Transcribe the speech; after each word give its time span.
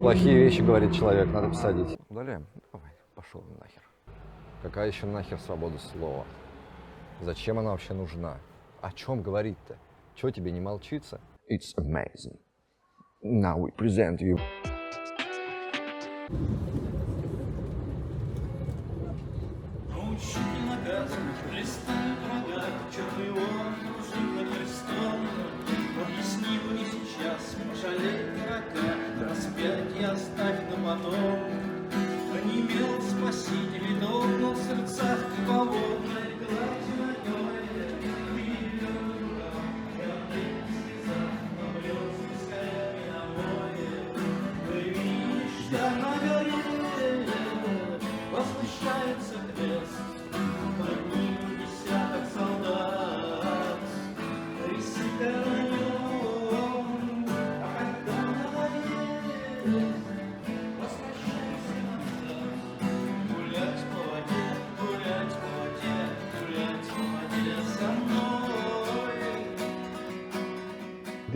Плохие 0.00 0.34
вещи 0.34 0.62
говорит 0.62 0.94
человек, 0.94 1.28
надо 1.28 1.48
посадить. 1.50 1.98
Удаляем. 2.08 2.46
Давай, 2.72 2.90
пошел 3.14 3.44
нахер. 3.60 3.82
Какая 4.62 4.88
еще 4.88 5.04
нахер 5.04 5.38
свобода 5.38 5.78
слова? 5.78 6.24
Зачем 7.20 7.58
она 7.58 7.72
вообще 7.72 7.92
нужна? 7.92 8.38
О 8.80 8.92
чем 8.92 9.20
говорить-то? 9.20 9.76
Чего 10.14 10.30
тебе 10.30 10.52
не 10.52 10.60
молчится? 10.60 11.20
It's 11.50 11.76
amazing. 11.76 12.38
Now 13.22 13.58
we 13.58 13.70
present 13.76 14.20
you. 14.22 14.38
Дом, 35.00 35.29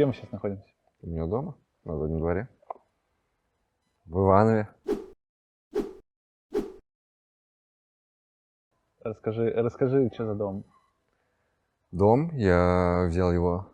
Где 0.04 0.08
мы 0.08 0.14
сейчас 0.16 0.32
находимся? 0.32 0.68
У 1.00 1.06
меня 1.06 1.26
дома, 1.26 1.56
на 1.84 1.96
заднем 1.96 2.18
дворе. 2.18 2.46
В 4.04 4.18
Иванове. 4.18 4.68
Расскажи, 9.00 9.50
расскажи, 9.50 10.10
что 10.12 10.26
за 10.26 10.34
дом. 10.34 10.66
Дом, 11.90 12.36
я 12.36 13.06
взял 13.08 13.32
его 13.32 13.72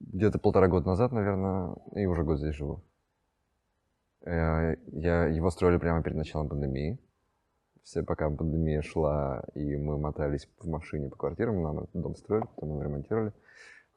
где-то 0.00 0.40
полтора 0.40 0.66
года 0.66 0.88
назад, 0.88 1.12
наверное, 1.12 1.76
и 1.94 2.06
уже 2.06 2.24
год 2.24 2.38
здесь 2.38 2.56
живу. 2.56 2.82
Э, 4.22 4.74
Я, 4.86 5.26
его 5.26 5.50
строили 5.50 5.78
прямо 5.78 6.02
перед 6.02 6.16
началом 6.16 6.48
пандемии. 6.48 6.98
Все, 7.84 8.02
пока 8.02 8.28
пандемия 8.28 8.82
шла, 8.82 9.44
и 9.54 9.76
мы 9.76 9.96
мотались 9.96 10.48
в 10.58 10.68
машине 10.68 11.08
по 11.08 11.14
квартирам, 11.14 11.62
нам 11.62 11.78
этот 11.78 12.02
дом 12.02 12.16
строили, 12.16 12.46
потом 12.56 12.70
его 12.70 12.82
ремонтировали. 12.82 13.32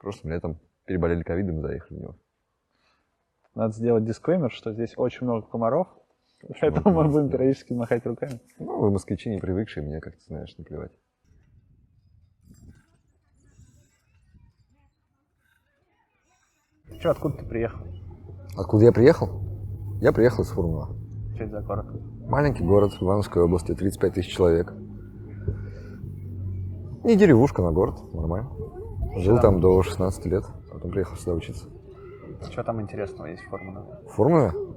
Прошлым 0.04 0.34
летом 0.34 0.60
переболели 0.86 1.24
ковидом 1.24 1.60
и 1.60 1.62
заехали 1.62 1.98
в 1.98 2.02
него. 2.02 2.16
Надо 3.56 3.74
сделать 3.74 4.04
дисклеймер, 4.04 4.52
что 4.52 4.74
здесь 4.74 4.96
очень 4.98 5.26
много 5.26 5.48
комаров, 5.48 5.88
поэтому 6.60 6.94
мы 6.94 7.10
будем 7.10 7.30
да. 7.30 7.38
периодически 7.38 7.72
махать 7.72 8.06
руками. 8.06 8.42
Ну, 8.60 8.82
вы 8.82 8.92
москвичи 8.92 9.30
не 9.30 9.40
привыкшие, 9.40 9.82
мне, 9.82 10.02
как 10.02 10.16
ты 10.18 10.22
знаешь, 10.26 10.54
наплевать. 10.58 10.92
Че, 17.00 17.10
откуда 17.10 17.38
ты 17.38 17.46
приехал? 17.46 17.86
Откуда 18.58 18.84
я 18.84 18.92
приехал? 18.92 19.30
Я 20.02 20.12
приехал 20.12 20.44
из 20.44 20.50
Фурнова. 20.50 20.98
Что 21.36 21.46
это 21.46 21.62
за 21.62 21.66
город? 21.66 21.86
Маленький 22.28 22.66
город 22.66 22.92
в 22.92 23.02
Ивановской 23.02 23.42
области, 23.42 23.74
35 23.74 24.14
тысяч 24.16 24.36
человек. 24.36 24.74
Не 27.06 27.16
деревушка, 27.16 27.62
на 27.62 27.72
город, 27.72 28.14
нормально. 28.14 28.50
Жил 29.16 29.40
там 29.40 29.60
до 29.60 29.82
16 29.82 30.26
лет, 30.26 30.46
потом 30.72 30.92
приехал 30.92 31.16
сюда 31.18 31.34
учиться. 31.34 31.66
Что 32.50 32.64
там 32.64 32.82
интересного 32.82 33.28
есть 33.28 33.44
в 33.44 33.50
Формуле? 33.50 34.52
В? 34.52 34.74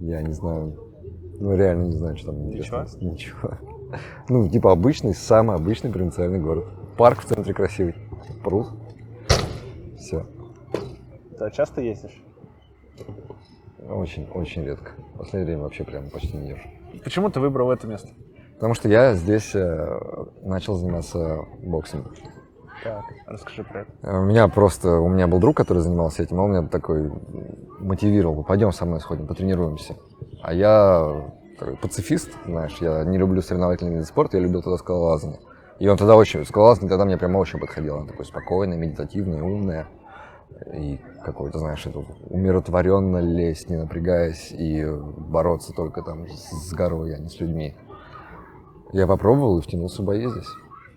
Я 0.00 0.22
не 0.22 0.32
знаю. 0.32 0.76
Ну, 1.40 1.56
реально 1.56 1.84
не 1.84 1.96
знаю, 1.96 2.16
что 2.16 2.26
там 2.32 2.46
интересно. 2.46 2.86
Ничего? 3.00 3.58
Ну, 4.28 4.48
типа 4.48 4.72
обычный, 4.72 5.14
самый 5.14 5.56
обычный 5.56 5.92
провинциальный 5.92 6.40
город. 6.40 6.64
Парк 6.96 7.20
в 7.20 7.26
центре 7.26 7.54
красивый. 7.54 7.94
Пруд. 8.42 8.68
Все. 9.98 10.26
Ты 11.38 11.50
часто 11.52 11.80
ездишь? 11.80 12.22
Очень, 13.88 14.28
очень 14.34 14.64
редко. 14.64 14.92
В 15.14 15.18
последнее 15.18 15.46
время 15.46 15.62
вообще 15.62 15.84
прям 15.84 16.10
почти 16.10 16.36
не 16.36 16.50
езжу. 16.50 16.68
Почему 17.04 17.30
ты 17.30 17.40
выбрал 17.40 17.70
это 17.70 17.86
место? 17.86 18.08
Потому 18.54 18.74
что 18.74 18.88
я 18.88 19.14
здесь 19.14 19.54
э, 19.54 20.00
начал 20.42 20.74
заниматься 20.74 21.44
боксом. 21.62 22.04
Так, 22.84 23.04
расскажи 23.26 23.64
про 23.64 23.80
это. 23.80 23.90
Э, 24.02 24.18
У 24.18 24.24
меня 24.24 24.46
просто, 24.48 25.00
у 25.00 25.08
меня 25.08 25.26
был 25.26 25.40
друг, 25.40 25.56
который 25.56 25.78
занимался 25.78 26.22
этим, 26.22 26.38
он 26.38 26.50
меня 26.50 26.68
такой 26.68 27.10
мотивировал, 27.80 28.44
пойдем 28.44 28.72
со 28.72 28.84
мной 28.84 29.00
сходим, 29.00 29.26
потренируемся. 29.26 29.96
А 30.42 30.52
я 30.52 31.32
такой 31.58 31.76
пацифист, 31.76 32.30
знаешь, 32.44 32.76
я 32.80 33.02
не 33.04 33.16
люблю 33.16 33.40
соревновательные 33.40 33.94
виды 33.94 34.06
спорта, 34.06 34.36
я 34.36 34.42
любил 34.42 34.62
тогда 34.62 34.76
скалолазание. 34.76 35.40
И 35.78 35.88
он 35.88 35.96
тогда 35.96 36.14
очень, 36.14 36.44
скалолазание 36.44 36.90
тогда 36.90 37.06
мне 37.06 37.16
прямо 37.16 37.38
очень 37.38 37.58
подходил, 37.58 37.96
он 37.96 38.06
такой 38.06 38.26
спокойный, 38.26 38.76
медитативный, 38.76 39.40
умный. 39.40 39.86
И 40.72 41.00
какой-то, 41.24 41.58
знаешь, 41.58 41.84
это 41.86 42.04
умиротворенно 42.28 43.18
лезть, 43.18 43.70
не 43.70 43.76
напрягаясь, 43.76 44.52
и 44.52 44.86
бороться 44.86 45.72
только 45.72 46.02
там 46.02 46.26
с 46.28 46.72
горой, 46.74 47.14
а 47.14 47.18
не 47.18 47.28
с 47.28 47.40
людьми. 47.40 47.74
Я 48.92 49.06
попробовал 49.06 49.58
и 49.58 49.62
втянулся 49.62 50.02
в 50.02 50.04
бои 50.04 50.28
здесь. 50.28 50.46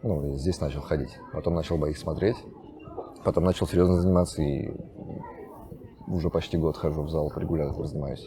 Ну, 0.03 0.37
здесь 0.37 0.59
начал 0.61 0.81
ходить. 0.81 1.17
Потом 1.33 1.55
начал 1.55 1.77
бои 1.77 1.93
смотреть. 1.93 2.37
Потом 3.23 3.43
начал 3.43 3.67
серьезно 3.67 3.99
заниматься 3.99 4.41
и 4.41 4.71
уже 6.07 6.29
почти 6.29 6.57
год 6.57 6.77
хожу 6.77 7.03
в 7.03 7.09
зал, 7.09 7.31
регулярно 7.35 7.85
занимаюсь. 7.85 8.25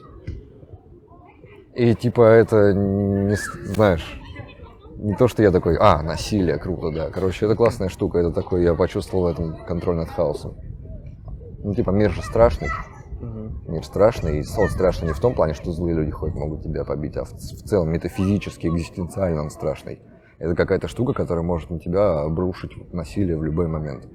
И 1.75 1.95
типа 1.95 2.23
это, 2.23 2.73
не, 2.75 3.37
знаешь, 3.65 4.21
не 4.97 5.15
то, 5.15 5.29
что 5.29 5.43
я 5.43 5.51
такой, 5.51 5.77
а, 5.79 6.03
насилие, 6.03 6.59
круто, 6.59 6.91
да. 6.93 7.11
Короче, 7.11 7.47
это 7.47 7.57
классная 7.57 7.89
штука, 7.89 8.19
это 8.19 8.33
такой, 8.33 8.63
я 8.65 8.75
почувствовал 8.75 9.25
в 9.25 9.27
этом 9.29 9.57
контроль 9.65 9.97
над 9.97 10.11
хаосом. 10.11 10.57
Ну, 11.63 11.75
типа, 11.75 11.91
мир 11.91 12.11
же 12.11 12.23
страшный. 12.23 12.69
Мир 13.67 13.85
страшный, 13.85 14.41
и 14.41 14.45
он 14.59 14.69
страшный 14.69 15.09
не 15.09 15.15
в 15.15 15.21
том 15.21 15.35
плане, 15.35 15.55
что 15.55 15.73
злые 15.73 15.95
люди 15.95 16.11
ходят, 16.11 16.35
могут 16.35 16.63
тебя 16.63 16.85
побить, 16.85 17.17
а 17.17 17.25
в, 17.25 17.33
в 17.33 17.63
целом 17.63 17.91
метафизически, 17.91 18.67
экзистенциально 18.67 19.43
он 19.43 19.51
страшный. 19.51 20.01
Это 20.41 20.55
какая-то 20.55 20.89
штука, 20.89 21.13
которая 21.13 21.45
может 21.45 21.69
на 21.69 21.79
тебя 21.79 22.23
обрушить 22.23 22.73
насилие 22.95 23.37
в 23.37 23.45
любой 23.45 23.69
момент. 23.69 24.09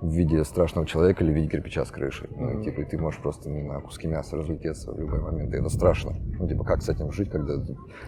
В 0.00 0.08
виде 0.12 0.44
страшного 0.44 0.86
человека 0.86 1.24
или 1.24 1.32
в 1.32 1.34
виде 1.34 1.48
кирпича 1.48 1.84
с 1.84 1.90
крыши. 1.90 2.28
Ну, 2.36 2.62
типа, 2.62 2.82
и 2.82 2.84
ты 2.84 2.96
можешь 2.96 3.20
просто 3.20 3.50
на 3.50 3.80
куски 3.80 4.06
мяса 4.06 4.36
разлететься 4.36 4.92
в 4.92 5.00
любой 5.00 5.20
момент, 5.20 5.52
и 5.52 5.56
это 5.56 5.68
страшно. 5.68 6.12
Ну, 6.38 6.46
типа, 6.46 6.62
как 6.64 6.82
с 6.82 6.88
этим 6.88 7.10
жить, 7.10 7.28
когда 7.28 7.54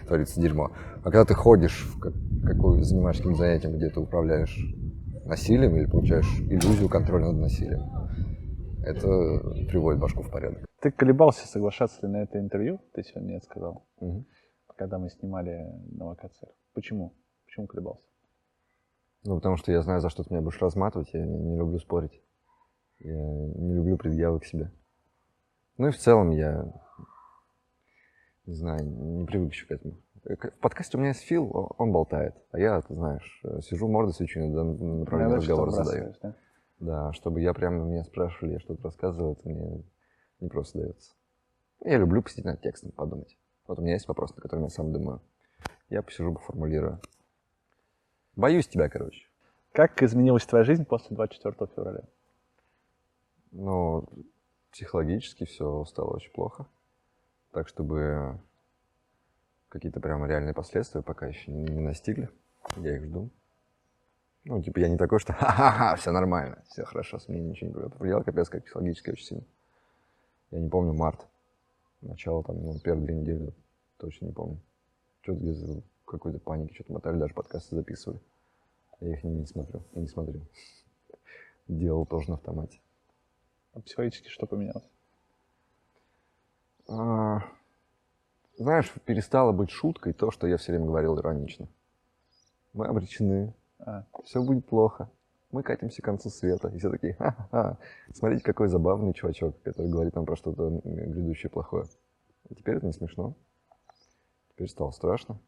творится 0.07 0.39
дерьмо? 0.39 0.71
А 0.99 1.03
когда 1.03 1.25
ты 1.25 1.33
ходишь, 1.33 1.91
в 1.93 1.99
как, 1.99 2.13
какой, 2.45 2.81
занимаешься 2.83 3.23
каким-то 3.23 3.43
занятием, 3.43 3.73
где 3.75 3.89
ты 3.89 3.99
управляешь 3.99 4.57
насилием 5.25 5.75
или 5.75 5.87
получаешь 5.87 6.39
иллюзию 6.39 6.87
контроля 6.87 7.25
над 7.25 7.41
насилием, 7.41 7.81
это 8.85 9.07
приводит 9.67 9.99
башку 9.99 10.21
в 10.21 10.31
порядок. 10.31 10.63
Ты 10.81 10.91
колебался, 10.91 11.45
соглашаться 11.47 12.05
ли 12.07 12.13
на 12.13 12.17
это 12.23 12.39
интервью? 12.39 12.79
Ты 12.93 13.03
сегодня 13.03 13.33
нет 13.33 13.43
сказал, 13.43 13.85
Мгм. 13.99 14.25
когда 14.77 14.99
мы 14.99 15.09
снимали 15.09 15.67
на 15.91 16.05
локациях. 16.05 16.53
Почему? 16.79 17.13
Почему 17.45 17.67
колебался? 17.67 18.07
Ну, 19.25 19.35
потому 19.35 19.57
что 19.57 19.69
я 19.71 19.81
знаю, 19.81 19.99
за 19.99 20.09
что 20.09 20.23
ты 20.23 20.33
меня 20.33 20.41
будешь 20.41 20.61
разматывать, 20.61 21.09
я 21.13 21.25
не, 21.25 21.57
люблю 21.57 21.77
спорить. 21.77 22.21
Я 22.99 23.15
не 23.15 23.73
люблю 23.73 23.97
предъявы 23.97 24.39
к 24.39 24.45
себе. 24.45 24.71
Ну 25.77 25.87
и 25.87 25.91
в 25.91 25.97
целом 25.97 26.29
я, 26.29 26.71
не 28.45 28.53
знаю, 28.53 28.85
не 28.85 29.25
привык 29.25 29.51
еще 29.51 29.65
к 29.65 29.71
этому. 29.71 29.97
Э, 30.23 30.35
В 30.35 30.59
подкасте 30.61 30.95
у 30.95 31.01
меня 31.01 31.09
есть 31.09 31.21
Фил, 31.23 31.73
он 31.77 31.91
болтает, 31.91 32.35
а 32.51 32.59
я, 32.59 32.79
ты 32.81 32.93
знаешь, 32.93 33.41
э, 33.43 33.59
сижу, 33.61 33.89
морду 33.89 34.13
свечу, 34.13 34.39
иногда 34.39 34.63
что-то 35.05 35.35
разговор 35.35 35.71
задаю. 35.71 36.13
да? 36.21 36.35
Да, 36.79 37.11
чтобы 37.13 37.41
я 37.41 37.53
прямо 37.53 37.83
меня 37.83 38.05
спрашивали, 38.05 38.53
я 38.53 38.59
что-то 38.59 38.83
рассказывал, 38.83 39.33
это 39.33 39.49
мне 39.49 39.83
не 40.39 40.47
просто 40.47 40.79
дается. 40.79 41.11
Я 41.83 41.97
люблю 41.97 42.21
посидеть 42.21 42.45
над 42.45 42.61
текстом, 42.61 42.91
подумать. 42.91 43.37
Вот 43.67 43.79
у 43.79 43.81
меня 43.81 43.95
есть 43.95 44.07
вопрос, 44.07 44.33
на 44.33 44.41
который 44.41 44.63
я 44.63 44.69
сам 44.69 44.93
думаю. 44.93 45.21
Я 45.89 46.03
посижу, 46.03 46.33
поформулирую. 46.33 47.01
Боюсь 48.35 48.67
тебя, 48.67 48.89
короче. 48.89 49.27
Как 49.71 50.01
изменилась 50.03 50.45
твоя 50.45 50.63
жизнь 50.63 50.85
после 50.85 51.15
24 51.15 51.55
февраля? 51.75 52.03
Но 53.51 54.05
психологически 54.71 55.45
все 55.45 55.83
стало 55.85 56.15
очень 56.15 56.31
плохо. 56.31 56.67
Так, 57.51 57.67
чтобы 57.67 58.39
какие-то 59.69 59.99
прямо 59.99 60.27
реальные 60.27 60.53
последствия 60.53 61.01
пока 61.01 61.27
еще 61.27 61.51
не, 61.51 61.79
настигли. 61.79 62.29
Я 62.77 62.95
их 62.97 63.05
жду. 63.05 63.29
Ну, 64.45 64.61
типа, 64.61 64.79
я 64.79 64.89
не 64.89 64.97
такой, 64.97 65.19
что 65.19 65.33
ха-ха-ха, 65.33 65.95
все 65.95 66.11
нормально, 66.11 66.63
все 66.67 66.85
хорошо, 66.85 67.19
с 67.19 67.27
меня 67.27 67.43
ничего 67.43 67.69
не 67.69 67.89
повлияло, 67.89 68.23
капец, 68.23 68.49
как 68.49 68.63
психологически 68.63 69.11
очень 69.11 69.25
сильно. 69.25 69.43
Я 70.51 70.59
не 70.59 70.69
помню, 70.69 70.93
март. 70.93 71.27
Начало 72.01 72.43
там, 72.43 72.63
ну, 72.63 72.79
первые 72.79 73.05
две 73.05 73.15
недели. 73.15 73.53
Точно 73.97 74.27
не 74.27 74.31
помню. 74.31 74.59
Что-то 75.29 75.41
где-то 75.43 75.81
в 76.05 76.05
какой-то 76.05 76.39
панике, 76.39 76.73
что-то 76.73 76.93
мотали, 76.93 77.19
даже 77.19 77.35
подкасты 77.35 77.75
записывали. 77.75 78.19
Я 78.99 79.13
их 79.13 79.23
не, 79.23 79.45
смотрю, 79.45 79.83
и 79.93 79.99
не 79.99 80.07
смотрю. 80.07 80.41
Делал 81.67 82.07
тоже 82.07 82.29
на 82.29 82.35
автомате. 82.35 82.79
А 83.73 83.81
психологически 83.81 84.29
что 84.29 84.47
поменялось? 84.47 84.89
А, 86.87 87.43
знаешь, 88.57 88.91
перестало 89.05 89.51
быть 89.51 89.69
шуткой 89.69 90.13
то, 90.13 90.31
что 90.31 90.47
я 90.47 90.57
все 90.57 90.71
время 90.71 90.87
говорил 90.87 91.19
иронично. 91.19 91.67
Мы 92.73 92.87
обречены, 92.87 93.53
А, 93.77 94.05
все 94.25 94.41
будет 94.41 94.65
плохо. 94.65 95.11
Мы 95.51 95.61
катимся 95.61 96.01
к 96.01 96.05
концу 96.05 96.31
света. 96.31 96.69
И 96.69 96.79
все 96.79 96.89
такие, 96.89 97.13
ха-ха, 97.13 97.77
смотрите, 98.15 98.43
какой 98.43 98.67
забавный 98.67 99.13
чувачок, 99.13 99.61
который 99.61 99.91
говорит 99.91 100.15
нам 100.15 100.25
про 100.25 100.35
что-то 100.35 100.81
грядущее 100.83 101.51
плохое. 101.51 101.85
И 102.49 102.55
теперь 102.55 102.77
это 102.77 102.87
не 102.87 102.93
смешно. 102.93 103.35
Теперь 104.59 104.71
стало 104.71 104.91
страшно. 104.91 105.39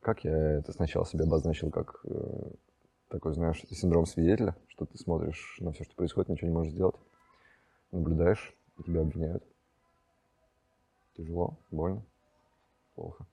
Как 0.00 0.24
я 0.24 0.58
это 0.58 0.72
сначала 0.72 1.06
себе 1.06 1.22
обозначил 1.22 1.70
как 1.70 2.00
э, 2.02 2.50
такой, 3.10 3.32
знаешь, 3.32 3.62
синдром 3.70 4.06
свидетеля, 4.06 4.56
что 4.66 4.86
ты 4.86 4.98
смотришь 4.98 5.56
на 5.60 5.70
все, 5.70 5.84
что 5.84 5.94
происходит, 5.94 6.30
ничего 6.30 6.48
не 6.48 6.54
можешь 6.54 6.72
сделать. 6.72 6.96
Наблюдаешь, 7.92 8.56
и 8.76 8.82
тебя 8.82 9.02
обвиняют. 9.02 9.44
Тяжело, 11.16 11.60
больно, 11.70 12.02
плохо. 12.96 13.24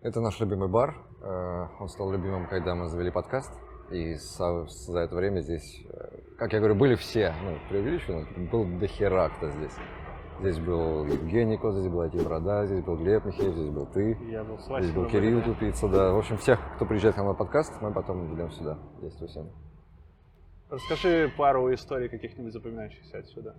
Это 0.00 0.22
наш 0.22 0.40
любимый 0.40 0.70
бар. 0.70 0.96
Э, 1.20 1.66
Он 1.78 1.90
стал 1.90 2.10
любимым, 2.10 2.48
когда 2.48 2.74
мы 2.74 2.88
завели 2.88 3.10
подкаст. 3.10 3.52
И 3.90 4.14
за 4.14 4.98
это 4.98 5.14
время 5.14 5.40
здесь, 5.40 5.84
э, 5.84 6.22
как 6.38 6.54
я 6.54 6.60
говорю, 6.60 6.74
были 6.74 6.94
все, 6.94 7.34
ну, 7.42 7.58
преувеличено, 7.68 8.26
был 8.50 8.64
до 8.78 8.86
хера 8.86 9.28
кто 9.28 9.50
здесь. 9.50 9.74
Здесь 10.40 10.58
был 10.58 11.04
Евгений 11.04 11.58
Кот, 11.58 11.74
здесь 11.74 11.92
была 11.92 12.08
Тим 12.08 12.24
Борода, 12.24 12.64
здесь 12.64 12.82
был 12.82 12.96
Глеб 12.96 13.26
Михеев, 13.26 13.54
здесь 13.54 13.68
был 13.68 13.84
ты, 13.84 14.16
я 14.30 14.42
был 14.42 14.58
с 14.58 14.64
здесь 14.64 14.94
был 14.94 15.06
Кирилл 15.06 15.42
Тупица, 15.42 15.86
да. 15.86 16.14
В 16.14 16.16
общем, 16.16 16.38
всех, 16.38 16.58
кто 16.76 16.86
приезжает 16.86 17.18
на 17.18 17.34
подкаст, 17.34 17.74
мы 17.82 17.92
потом 17.92 18.32
ведем 18.32 18.50
сюда. 18.50 18.78
Здесь 19.00 19.12
всем. 19.30 19.50
Расскажи 20.70 21.30
пару 21.36 21.70
историй 21.74 22.08
каких-нибудь 22.08 22.54
запоминающихся 22.54 23.18
отсюда. 23.18 23.54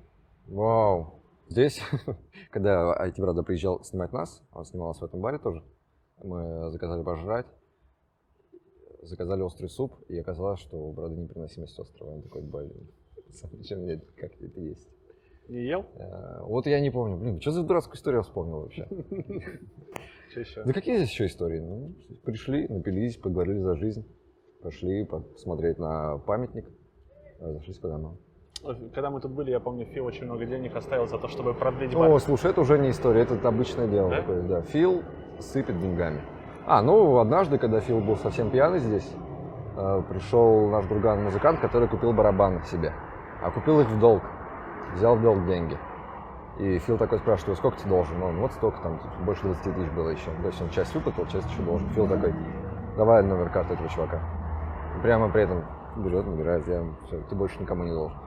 Вау. 0.47 1.21
Здесь, 1.49 1.79
когда 2.49 2.95
IT 3.05 3.13
Борода 3.19 3.43
приезжал 3.43 3.83
снимать 3.83 4.11
нас, 4.11 4.41
он 4.51 4.65
снимался 4.65 5.01
в 5.01 5.03
этом 5.03 5.21
баре 5.21 5.37
тоже, 5.37 5.63
мы 6.23 6.71
заказали 6.71 7.03
пожрать, 7.03 7.45
заказали 9.03 9.43
острый 9.43 9.69
суп, 9.69 9.99
и 10.07 10.17
оказалось, 10.17 10.59
что 10.61 10.77
у 10.77 10.93
Бороды 10.93 11.17
непереносимость 11.17 11.77
острова. 11.77 12.15
Он 12.15 12.23
такой, 12.23 12.41
блин, 12.41 12.89
зачем 13.29 13.81
мне 13.81 13.93
это, 13.93 14.05
как 14.17 14.31
это 14.41 14.59
есть? 14.61 14.89
Не 15.49 15.65
ел? 15.65 15.85
Э, 15.95 16.39
Вот 16.43 16.65
я 16.67 16.79
не 16.79 16.91
помню. 16.91 17.17
Блин, 17.17 17.41
что 17.41 17.51
за 17.51 17.63
дурацкую 17.63 17.95
историю 17.97 18.23
вспомнил 18.23 18.61
вообще? 18.61 18.87
Да 20.65 20.71
какие 20.73 20.97
здесь 20.97 21.11
еще 21.11 21.25
истории? 21.25 21.59
Ну, 21.59 21.93
пришли, 22.23 22.67
напились, 22.69 23.17
поговорили 23.17 23.59
за 23.59 23.75
жизнь, 23.75 24.05
пошли 24.63 25.03
посмотреть 25.05 25.77
на 25.77 26.19
памятник, 26.19 26.65
разошлись 27.41 27.77
по 27.79 27.89
домам. 27.89 28.17
Когда 28.93 29.09
мы 29.09 29.19
тут 29.19 29.31
были, 29.31 29.49
я 29.51 29.59
помню, 29.59 29.85
Фил 29.87 30.05
очень 30.05 30.25
много 30.25 30.45
денег 30.45 30.75
оставил 30.75 31.07
за 31.07 31.17
то, 31.17 31.27
чтобы 31.27 31.53
продлить 31.55 31.93
О, 31.95 31.99
бар. 31.99 32.19
слушай, 32.21 32.51
это 32.51 32.61
уже 32.61 32.77
не 32.77 32.91
история, 32.91 33.21
это 33.23 33.35
обычное 33.47 33.87
дело 33.87 34.09
Да? 34.09 34.17
такое, 34.21 34.41
да. 34.43 34.61
Фил 34.61 35.01
сыпет 35.39 35.79
деньгами. 35.81 36.21
А, 36.67 36.81
ну, 36.83 37.17
однажды, 37.17 37.57
когда 37.57 37.79
Фил 37.79 37.99
был 38.01 38.15
совсем 38.17 38.51
пьяный 38.51 38.77
здесь, 38.79 39.11
э, 39.75 40.03
пришел 40.09 40.69
наш 40.69 40.85
друган-музыкант, 40.85 41.59
который 41.59 41.87
купил 41.89 42.13
барабаны 42.13 42.61
себе. 42.65 42.93
А 43.41 43.49
купил 43.49 43.81
их 43.81 43.89
в 43.89 43.99
долг. 43.99 44.21
Взял 44.95 45.15
в 45.15 45.21
долг 45.21 45.45
деньги. 45.45 45.77
И 46.59 46.79
Фил 46.79 46.97
такой 46.97 47.19
спрашивает, 47.19 47.57
сколько 47.57 47.77
ты 47.77 47.87
должен? 47.87 48.21
Он, 48.21 48.37
вот 48.37 48.51
столько, 48.53 48.81
там, 48.81 48.99
больше 49.25 49.43
20 49.43 49.63
тысяч 49.63 49.91
было 49.91 50.09
еще. 50.09 50.29
То 50.41 50.47
есть 50.47 50.61
он 50.61 50.69
часть 50.69 50.93
выплатил, 50.93 51.25
часть 51.27 51.49
еще 51.49 51.61
должен. 51.61 51.87
Фил 51.89 52.07
такой, 52.07 52.33
давай 52.97 53.23
номер 53.23 53.49
карты 53.49 53.73
этого 53.73 53.89
чувака. 53.89 54.19
И 54.97 55.01
прямо 55.01 55.29
при 55.29 55.43
этом 55.43 55.63
берет, 55.95 56.25
набирает, 56.25 56.67
я 56.67 56.83
все, 57.07 57.21
ты 57.29 57.35
больше 57.35 57.59
никому 57.59 57.83
не 57.83 57.91
должен. 57.91 58.17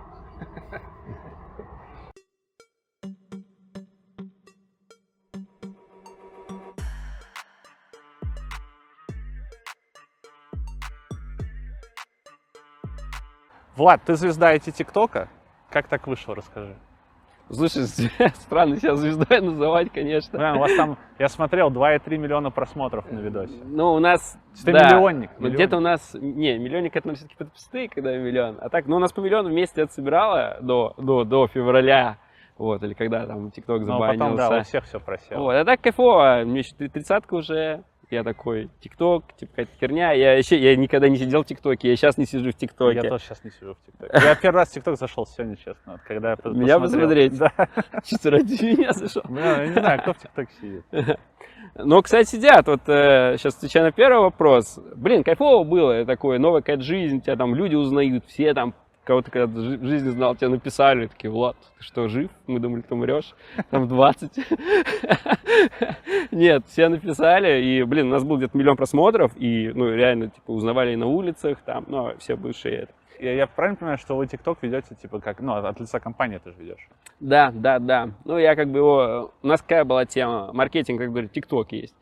Влад, 13.76 14.02
ты 14.04 14.14
звезда 14.14 14.52
эти 14.52 14.70
ТикТока? 14.70 15.28
Как 15.74 15.88
так 15.88 16.06
вышло, 16.06 16.36
расскажи. 16.36 16.76
Слушай, 17.50 17.82
странно 18.34 18.76
себя 18.76 18.94
звездой 18.94 19.40
называть, 19.40 19.90
конечно. 19.92 20.38
Блин, 20.38 20.54
у 20.54 20.58
вас 20.60 20.72
там, 20.76 20.96
я 21.18 21.26
смотрел, 21.26 21.68
2,3 21.68 22.16
миллиона 22.16 22.52
просмотров 22.52 23.10
на 23.10 23.18
видосе. 23.18 23.58
Ну, 23.64 23.94
у 23.94 23.98
нас... 23.98 24.38
Ты 24.64 24.70
да, 24.70 24.86
миллионник. 24.86 25.30
ну, 25.40 25.50
Где-то 25.50 25.78
у 25.78 25.80
нас... 25.80 26.14
Не, 26.14 26.58
миллионник 26.58 26.94
это 26.94 27.12
все-таки 27.14 27.34
подписные, 27.36 27.88
когда 27.88 28.16
миллион. 28.16 28.58
А 28.60 28.68
так, 28.68 28.86
ну, 28.86 28.94
у 28.94 28.98
нас 29.00 29.12
по 29.12 29.18
миллиону 29.18 29.48
вместе 29.48 29.82
это 29.82 29.92
собирало 29.92 30.58
до, 30.60 30.94
до, 30.96 31.24
до 31.24 31.48
февраля. 31.48 32.18
Вот, 32.56 32.84
или 32.84 32.94
когда 32.94 33.26
там 33.26 33.50
ТикТок 33.50 33.80
Но 33.80 33.98
потом, 33.98 34.16
забанился. 34.16 34.48
да, 34.48 34.58
у 34.58 34.62
всех 34.62 34.84
все 34.84 35.00
просело. 35.00 35.40
Вот, 35.40 35.54
а 35.56 35.64
так 35.64 35.80
кайфово. 35.80 36.44
Мне 36.44 36.60
еще 36.60 36.76
тридцатка 36.76 37.34
уже. 37.34 37.82
Я 38.10 38.22
такой, 38.22 38.68
ТикТок, 38.80 39.24
типа 39.36 39.50
какая-то 39.52 39.72
херня. 39.80 40.12
Я 40.12 40.34
еще, 40.34 40.58
я 40.58 40.76
никогда 40.76 41.08
не 41.08 41.16
сидел 41.16 41.42
в 41.42 41.46
ТикТоке, 41.46 41.88
я 41.88 41.96
сейчас 41.96 42.18
не 42.18 42.26
сижу 42.26 42.50
в 42.50 42.54
ТикТоке. 42.54 42.96
Я 43.02 43.08
тоже 43.08 43.24
сейчас 43.24 43.42
не 43.44 43.50
сижу 43.50 43.74
в 43.74 43.86
ТикТоке. 43.86 44.12
Я 44.26 44.34
первый 44.34 44.56
раз 44.58 44.68
в 44.68 44.72
ТикТок 44.74 44.96
зашел 44.98 45.26
сегодня, 45.26 45.56
честно. 45.56 45.92
Вот 45.92 46.00
когда 46.06 46.30
я 46.30 46.34
пос- 46.36 46.52
Меня 46.54 46.78
посмотрел. 46.78 47.08
посмотреть? 47.30 47.38
Да. 47.38 47.52
Чисто 48.04 48.30
ради 48.30 48.64
меня 48.64 48.92
зашел. 48.92 49.22
Бля, 49.28 49.62
Я 49.62 49.66
не 49.68 49.72
знаю, 49.72 50.00
кто 50.02 50.12
в 50.12 50.18
ТикТоке 50.18 50.52
сидит. 50.60 50.84
Но, 51.76 52.02
кстати, 52.02 52.28
сидят. 52.28 52.66
Вот 52.68 52.82
сейчас 52.86 53.56
отвечаю 53.56 53.86
на 53.86 53.92
первый 53.92 54.20
вопрос. 54.20 54.78
Блин, 54.94 55.24
кайфово 55.24 55.64
было. 55.64 56.04
Такое, 56.04 56.38
новая 56.38 56.60
какая-то 56.60 56.82
жизнь, 56.82 57.20
тебя 57.20 57.36
там 57.36 57.54
люди 57.54 57.74
узнают, 57.74 58.24
все 58.26 58.54
там 58.54 58.74
кого-то 59.04 59.30
когда 59.30 59.46
в 59.46 59.86
жизни 59.86 60.10
знал, 60.10 60.34
тебя 60.34 60.48
написали, 60.48 61.06
такие, 61.06 61.30
Влад, 61.30 61.56
ты 61.78 61.84
что, 61.84 62.08
жив? 62.08 62.30
Мы 62.46 62.58
думали, 62.58 62.82
ты 62.82 62.94
умрешь. 62.94 63.34
Там 63.70 63.86
20. 63.86 64.32
Нет, 66.32 66.64
все 66.66 66.88
написали, 66.88 67.62
и, 67.62 67.82
блин, 67.84 68.08
у 68.08 68.10
нас 68.10 68.24
был 68.24 68.38
где-то 68.38 68.56
миллион 68.56 68.76
просмотров, 68.76 69.32
и, 69.36 69.70
ну, 69.74 69.94
реально, 69.94 70.30
типа, 70.30 70.50
узнавали 70.50 70.92
и 70.92 70.96
на 70.96 71.06
улицах, 71.06 71.58
там, 71.64 71.84
ну, 71.88 72.12
все 72.18 72.36
бывшие 72.36 72.74
это. 72.74 72.92
Я, 73.20 73.32
я 73.34 73.46
правильно 73.46 73.76
понимаю, 73.76 73.98
что 73.98 74.16
вы 74.16 74.26
ТикТок 74.26 74.58
ведете, 74.62 74.94
типа, 74.94 75.20
как, 75.20 75.40
ну, 75.40 75.54
от 75.54 75.80
лица 75.80 76.00
компании 76.00 76.38
ты 76.42 76.50
же 76.50 76.56
ведешь? 76.58 76.88
Да, 77.20 77.52
да, 77.54 77.78
да. 77.78 78.10
Ну, 78.24 78.38
я 78.38 78.56
как 78.56 78.68
бы 78.68 78.78
его... 78.78 79.32
У 79.42 79.46
нас 79.46 79.62
какая 79.62 79.84
была 79.84 80.04
тема? 80.04 80.52
Маркетинг, 80.52 80.98
как 80.98 81.10
говорю, 81.10 81.28
ТикТок 81.28 81.72
есть. 81.72 81.94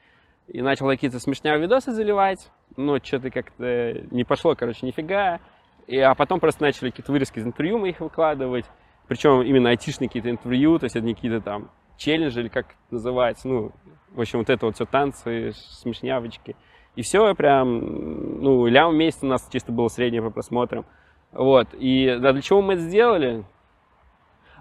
И 0.48 0.62
начал 0.62 0.88
какие-то 0.88 1.20
смешнявые 1.20 1.62
видосы 1.62 1.92
заливать, 1.92 2.50
но 2.76 2.98
что-то 2.98 3.30
как-то 3.30 4.02
не 4.10 4.24
пошло, 4.24 4.54
короче, 4.54 4.86
нифига. 4.86 5.40
И, 5.86 5.98
а 5.98 6.14
потом 6.14 6.40
просто 6.40 6.62
начали 6.62 6.90
какие-то 6.90 7.12
вырезки 7.12 7.38
из 7.38 7.46
интервью 7.46 7.78
мы 7.78 7.90
их 7.90 8.00
выкладывать. 8.00 8.66
Причем 9.08 9.42
именно 9.42 9.70
айтишные 9.70 10.08
какие-то 10.08 10.30
интервью, 10.30 10.78
то 10.78 10.84
есть 10.84 10.96
это 10.96 11.04
не 11.04 11.14
какие-то 11.14 11.40
там 11.40 11.70
челленджи 11.96 12.40
или 12.40 12.48
как 12.48 12.66
это 12.66 12.76
называется. 12.94 13.48
Ну, 13.48 13.72
в 14.10 14.20
общем, 14.20 14.38
вот 14.40 14.50
это 14.50 14.66
вот 14.66 14.74
все 14.74 14.84
танцы, 14.84 15.52
смешнявочки. 15.54 16.56
И 16.94 17.02
все 17.02 17.34
прям, 17.34 18.42
ну, 18.42 18.66
лям 18.66 18.92
в 18.92 18.94
месяц 18.94 19.18
у 19.22 19.26
нас 19.26 19.48
чисто 19.50 19.72
было 19.72 19.88
среднее 19.88 20.22
по 20.22 20.30
просмотрам. 20.30 20.84
Вот. 21.32 21.68
И 21.72 22.18
да, 22.20 22.32
для 22.32 22.42
чего 22.42 22.60
мы 22.60 22.74
это 22.74 22.82
сделали? 22.82 23.44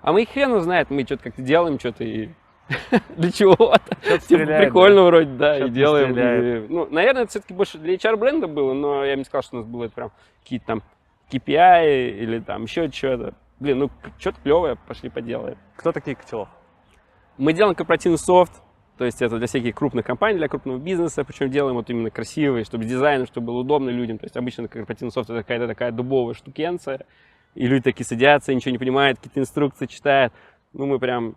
А 0.02 0.14
мы 0.14 0.24
и 0.24 0.26
хрен 0.26 0.52
его 0.52 0.62
знает, 0.62 0.90
мы 0.90 1.04
что-то 1.04 1.26
как-то 1.26 1.42
делаем, 1.42 1.80
что-то 1.80 2.04
и 2.04 2.30
для 3.18 3.32
чего-то. 3.32 3.96
Типа, 4.28 4.46
прикольно 4.46 5.04
вроде, 5.04 5.32
да, 5.32 5.60
и 5.60 5.70
делаем. 5.70 6.18
и, 6.18 6.68
ну, 6.68 6.88
наверное, 6.90 7.24
это 7.24 7.32
все-таки 7.32 7.54
больше 7.54 7.78
для 7.78 7.96
HR-бренда 7.96 8.48
было, 8.48 8.74
но 8.74 9.06
я 9.06 9.14
бы 9.14 9.20
не 9.20 9.26
сказал, 9.26 9.44
что 9.44 9.58
у 9.58 9.60
нас 9.60 9.68
было 9.68 9.86
это 9.86 9.94
прям 9.94 10.12
какие-то 10.42 10.66
там 10.66 10.84
KPI 11.32 12.10
или 12.12 12.40
там 12.40 12.64
еще 12.64 12.90
что-то. 12.92 13.34
Блин, 13.60 13.80
ну, 13.80 13.92
что-то 14.18 14.42
клевое, 14.42 14.76
пошли 14.88 15.10
поделаем. 15.10 15.58
Кто 15.76 15.92
такие 15.92 16.16
Котелов? 16.16 16.50
Мы 17.38 17.54
делаем 17.54 17.76
корпоративный 17.76 18.18
софт, 18.18 18.62
то 18.98 19.06
есть 19.06 19.22
это 19.22 19.38
для 19.38 19.48
всяких 19.48 19.74
крупных 19.76 20.06
компаний, 20.06 20.38
для 20.38 20.48
крупного 20.48 20.78
бизнеса, 20.78 21.24
причем 21.24 21.50
делаем 21.50 21.76
вот 21.76 21.90
именно 21.90 22.12
красивый, 22.12 22.64
чтобы 22.66 22.86
дизайн, 22.86 23.26
чтобы 23.26 23.48
было 23.48 23.60
удобно 23.62 23.90
людям. 23.90 24.18
То 24.18 24.26
есть 24.26 24.38
обычно 24.38 24.68
корпоративный 24.68 25.12
софт 25.12 25.30
это 25.30 25.40
какая-то 25.40 25.68
такая 25.68 25.92
дубовая 25.92 26.34
штукенция, 26.34 27.06
и 27.56 27.68
люди 27.68 27.84
такие 27.84 28.06
садятся, 28.06 28.54
ничего 28.54 28.72
не 28.72 28.78
понимают, 28.78 29.18
какие-то 29.18 29.40
инструкции 29.40 29.86
читают. 29.86 30.34
Ну, 30.74 30.86
мы 30.86 31.00
прям, 31.00 31.36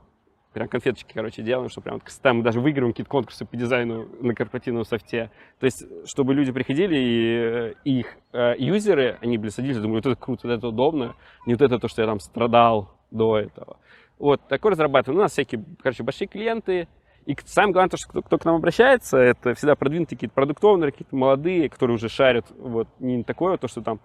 прям 0.54 0.68
конфеточки, 0.68 1.12
короче, 1.12 1.42
делаем, 1.42 1.68
что 1.68 1.80
прям 1.80 2.00
там 2.22 2.42
даже 2.42 2.60
выигрываем 2.60 2.92
какие-то 2.92 3.10
конкурсы 3.10 3.44
по 3.44 3.56
дизайну 3.56 4.08
на 4.20 4.34
корпоративном 4.34 4.84
софте. 4.84 5.30
То 5.58 5.66
есть, 5.66 5.84
чтобы 6.06 6.32
люди 6.32 6.52
приходили, 6.52 6.96
и 6.96 7.36
э, 7.36 7.74
их 7.84 8.06
э, 8.32 8.54
юзеры, 8.58 9.18
они, 9.20 9.36
блин, 9.36 9.50
садились, 9.50 9.78
думали, 9.78 9.96
вот 9.96 10.06
это 10.06 10.16
круто, 10.16 10.46
вот 10.46 10.54
это 10.54 10.68
удобно, 10.68 11.16
не 11.44 11.54
вот 11.54 11.62
это 11.62 11.78
то, 11.78 11.88
что 11.88 12.02
я 12.02 12.08
там 12.08 12.20
страдал 12.20 12.94
до 13.10 13.38
этого. 13.38 13.78
Вот, 14.18 14.40
такой 14.48 14.70
разрабатываем. 14.70 15.18
У 15.18 15.22
нас 15.22 15.32
всякие, 15.32 15.64
короче, 15.82 16.04
большие 16.04 16.28
клиенты. 16.28 16.88
И 17.26 17.36
самое 17.44 17.72
главное, 17.72 17.90
то, 17.90 17.96
что 17.96 18.08
кто, 18.08 18.22
кто 18.22 18.38
к 18.38 18.44
нам 18.44 18.54
обращается, 18.54 19.16
это 19.18 19.54
всегда 19.54 19.74
продвинутые 19.74 20.16
какие-то 20.16 20.34
продуктовые, 20.34 20.92
какие-то 20.92 21.16
молодые, 21.16 21.68
которые 21.68 21.96
уже 21.96 22.08
шарят. 22.08 22.46
Вот, 22.56 22.86
не 23.00 23.24
такое, 23.24 23.56
то, 23.56 23.66
что 23.66 23.82
там 23.82 24.00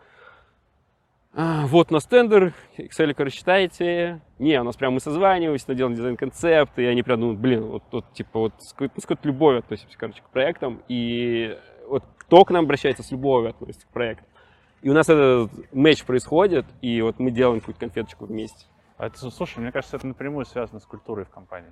вот 1.34 1.92
у 1.92 1.94
нас 1.94 2.06
тендер, 2.06 2.54
Excel 2.78 3.14
рассчитайте. 3.24 4.22
Не, 4.40 4.60
у 4.60 4.64
нас 4.64 4.76
прям 4.76 4.94
мы 4.94 5.00
созваниваемся, 5.00 5.74
делаем 5.76 5.96
дизайн-концепт, 5.96 6.80
и 6.80 6.86
они 6.86 7.04
прям 7.04 7.20
думают, 7.20 7.40
блин, 7.40 7.66
вот, 7.66 7.84
вот 7.92 8.12
типа 8.14 8.40
вот 8.40 8.54
с 8.60 8.74
какой-то, 8.74 9.00
с 9.00 9.04
какой-то 9.04 9.28
любовью 9.28 9.60
относимся, 9.60 9.98
короче, 9.98 10.22
к 10.22 10.30
проектам. 10.30 10.82
И 10.88 11.58
вот 11.88 12.04
кто 12.18 12.46
к 12.46 12.52
нам 12.52 12.66
обращается 12.66 13.04
с 13.04 13.12
любовью 13.12 13.52
относится 13.52 13.86
к 13.86 13.90
проекту. 13.90 14.24
И 14.82 14.90
у 14.90 14.94
нас 14.94 15.10
этот 15.10 15.52
матч 15.74 16.04
происходит, 16.04 16.66
и 16.82 17.02
вот 17.02 17.20
мы 17.20 17.32
делаем 17.32 17.60
какую-то 17.60 17.82
конфеточку 17.82 18.26
вместе. 18.26 18.66
А 18.98 19.08
это, 19.08 19.18
слушай, 19.30 19.60
мне 19.60 19.72
кажется, 19.72 19.98
это 19.98 20.08
напрямую 20.08 20.46
связано 20.46 20.80
с 20.80 20.86
культурой 20.86 21.26
в 21.26 21.30
компании. 21.30 21.72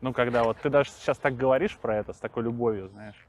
Ну, 0.00 0.12
когда 0.12 0.44
вот 0.44 0.58
ты 0.62 0.70
даже 0.70 0.90
сейчас 0.90 1.18
так 1.18 1.36
говоришь 1.36 1.76
про 1.76 1.96
это, 1.96 2.12
с 2.12 2.18
такой 2.18 2.44
любовью, 2.44 2.88
знаешь. 2.88 3.26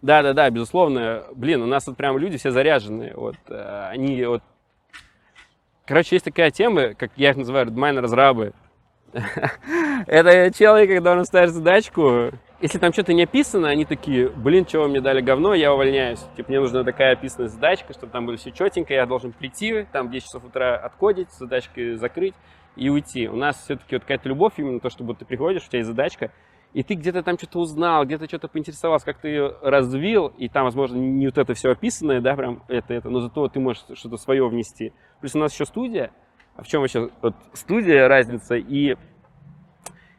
Да, 0.00 0.22
да, 0.22 0.32
да, 0.32 0.50
безусловно. 0.50 1.24
Блин, 1.34 1.62
у 1.62 1.66
нас 1.66 1.86
вот 1.86 1.96
прям 1.96 2.18
люди 2.18 2.38
все 2.38 2.50
заряженные. 2.50 3.14
Вот 3.14 3.36
э, 3.48 3.88
они 3.90 4.24
вот. 4.24 4.42
Короче, 5.86 6.16
есть 6.16 6.24
такая 6.24 6.50
тема, 6.50 6.94
как 6.94 7.10
я 7.16 7.30
их 7.30 7.36
называю, 7.36 7.72
майнер-разрабы. 7.72 8.52
Это 10.06 10.56
человек, 10.56 10.90
когда 10.90 11.12
он 11.12 11.24
ставит 11.24 11.50
задачку, 11.50 12.30
если 12.60 12.78
там 12.78 12.92
что-то 12.92 13.12
не 13.12 13.24
описано, 13.24 13.68
они 13.68 13.84
такие, 13.84 14.28
блин, 14.28 14.64
чего 14.64 14.84
вы 14.84 14.90
мне 14.90 15.00
дали 15.00 15.20
говно, 15.20 15.52
я 15.52 15.74
увольняюсь. 15.74 16.20
Типа, 16.36 16.48
мне 16.48 16.60
нужна 16.60 16.84
такая 16.84 17.14
описанная 17.14 17.48
задачка, 17.48 17.92
чтобы 17.92 18.12
там 18.12 18.24
было 18.24 18.36
все 18.36 18.52
четенько, 18.52 18.94
я 18.94 19.04
должен 19.04 19.32
прийти, 19.32 19.84
там 19.92 20.06
в 20.06 20.10
10 20.12 20.24
часов 20.24 20.44
утра 20.44 20.76
откодить, 20.76 21.32
задачкой 21.32 21.96
закрыть 21.96 22.34
и 22.76 22.88
уйти. 22.88 23.28
У 23.28 23.36
нас 23.36 23.60
все-таки 23.64 23.96
вот 23.96 24.02
какая-то 24.02 24.28
любовь 24.28 24.52
именно 24.58 24.78
то, 24.78 24.90
что 24.90 25.04
ты 25.12 25.24
приходишь, 25.24 25.64
у 25.64 25.68
тебя 25.68 25.80
есть 25.80 25.88
задачка, 25.88 26.30
и 26.74 26.82
ты 26.82 26.94
где-то 26.94 27.22
там 27.22 27.36
что-то 27.36 27.60
узнал, 27.60 28.04
где-то 28.04 28.26
что-то 28.26 28.48
поинтересовался, 28.48 29.04
как 29.04 29.18
ты 29.18 29.28
ее 29.28 29.54
развил, 29.62 30.28
и 30.38 30.48
там, 30.48 30.64
возможно, 30.64 30.96
не 30.96 31.26
вот 31.26 31.38
это 31.38 31.54
все 31.54 31.70
описанное, 31.70 32.20
да, 32.20 32.34
прям 32.34 32.62
это, 32.68 32.94
это, 32.94 33.10
но 33.10 33.20
зато 33.20 33.48
ты 33.48 33.60
можешь 33.60 33.84
что-то 33.94 34.16
свое 34.16 34.48
внести. 34.48 34.92
Плюс 35.20 35.34
у 35.34 35.38
нас 35.38 35.52
еще 35.52 35.66
студия, 35.66 36.12
а 36.56 36.62
в 36.62 36.68
чем 36.68 36.80
вообще 36.80 37.10
вот 37.20 37.34
студия 37.52 38.08
разница 38.08 38.56
и, 38.56 38.96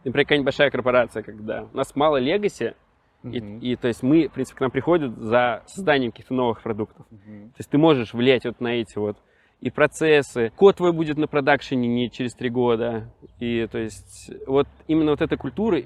например, 0.04 0.26
какая-нибудь 0.26 0.46
большая 0.46 0.70
корпорация, 0.70 1.24
когда 1.24 1.68
у 1.72 1.76
нас 1.76 1.96
мало 1.96 2.18
легаси, 2.18 2.76
и, 3.24 3.40
Мгм. 3.40 3.60
и, 3.60 3.76
то 3.78 3.88
есть 3.88 4.04
мы, 4.04 4.28
в 4.28 4.34
принципе, 4.34 4.58
к 4.58 4.62
нам 4.62 4.70
приходят 4.70 5.18
за 5.18 5.64
созданием 5.66 6.12
каких-то 6.12 6.34
новых 6.34 6.62
продуктов. 6.62 7.06
Мгм. 7.10 7.50
То 7.52 7.56
есть 7.58 7.70
ты 7.70 7.78
можешь 7.78 8.14
влиять 8.14 8.44
вот 8.46 8.60
на 8.60 8.68
эти 8.68 8.98
вот 8.98 9.18
и 9.62 9.70
процессы. 9.70 10.52
Код 10.58 10.76
твой 10.76 10.92
будет 10.92 11.18
на 11.18 11.26
продакшене 11.26 11.88
не 11.88 12.12
через 12.12 12.34
три 12.36 12.50
года. 12.50 13.10
И 13.40 13.66
то 13.72 13.78
есть 13.78 14.30
вот 14.46 14.68
именно 14.88 15.12
вот 15.12 15.22
эта 15.22 15.38
культура 15.38 15.82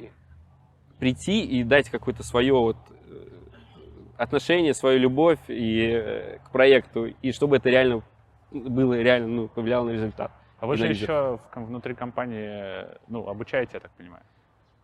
прийти 1.00 1.44
и 1.44 1.64
дать 1.64 1.90
какое-то 1.90 2.24
свое 2.24 2.54
вот 2.54 2.78
э, 2.90 3.28
отношение, 4.18 4.74
свою 4.74 5.00
любовь 5.00 5.40
и 5.48 5.92
э, 5.94 6.40
к 6.46 6.52
проекту, 6.52 7.06
и 7.06 7.32
чтобы 7.32 7.58
это 7.58 7.70
реально 7.70 8.02
было 8.52 9.00
реально, 9.00 9.28
ну, 9.28 9.48
повлияло 9.48 9.86
на 9.86 9.92
результат. 9.92 10.32
А 10.60 10.66
вы 10.66 10.78
же 10.78 10.88
еще 10.88 11.40
внутри 11.56 11.94
компании, 11.94 12.48
э, 12.50 12.98
ну, 13.08 13.28
обучаете, 13.28 13.72
я 13.76 13.80
так 13.80 13.92
понимаю. 13.92 14.24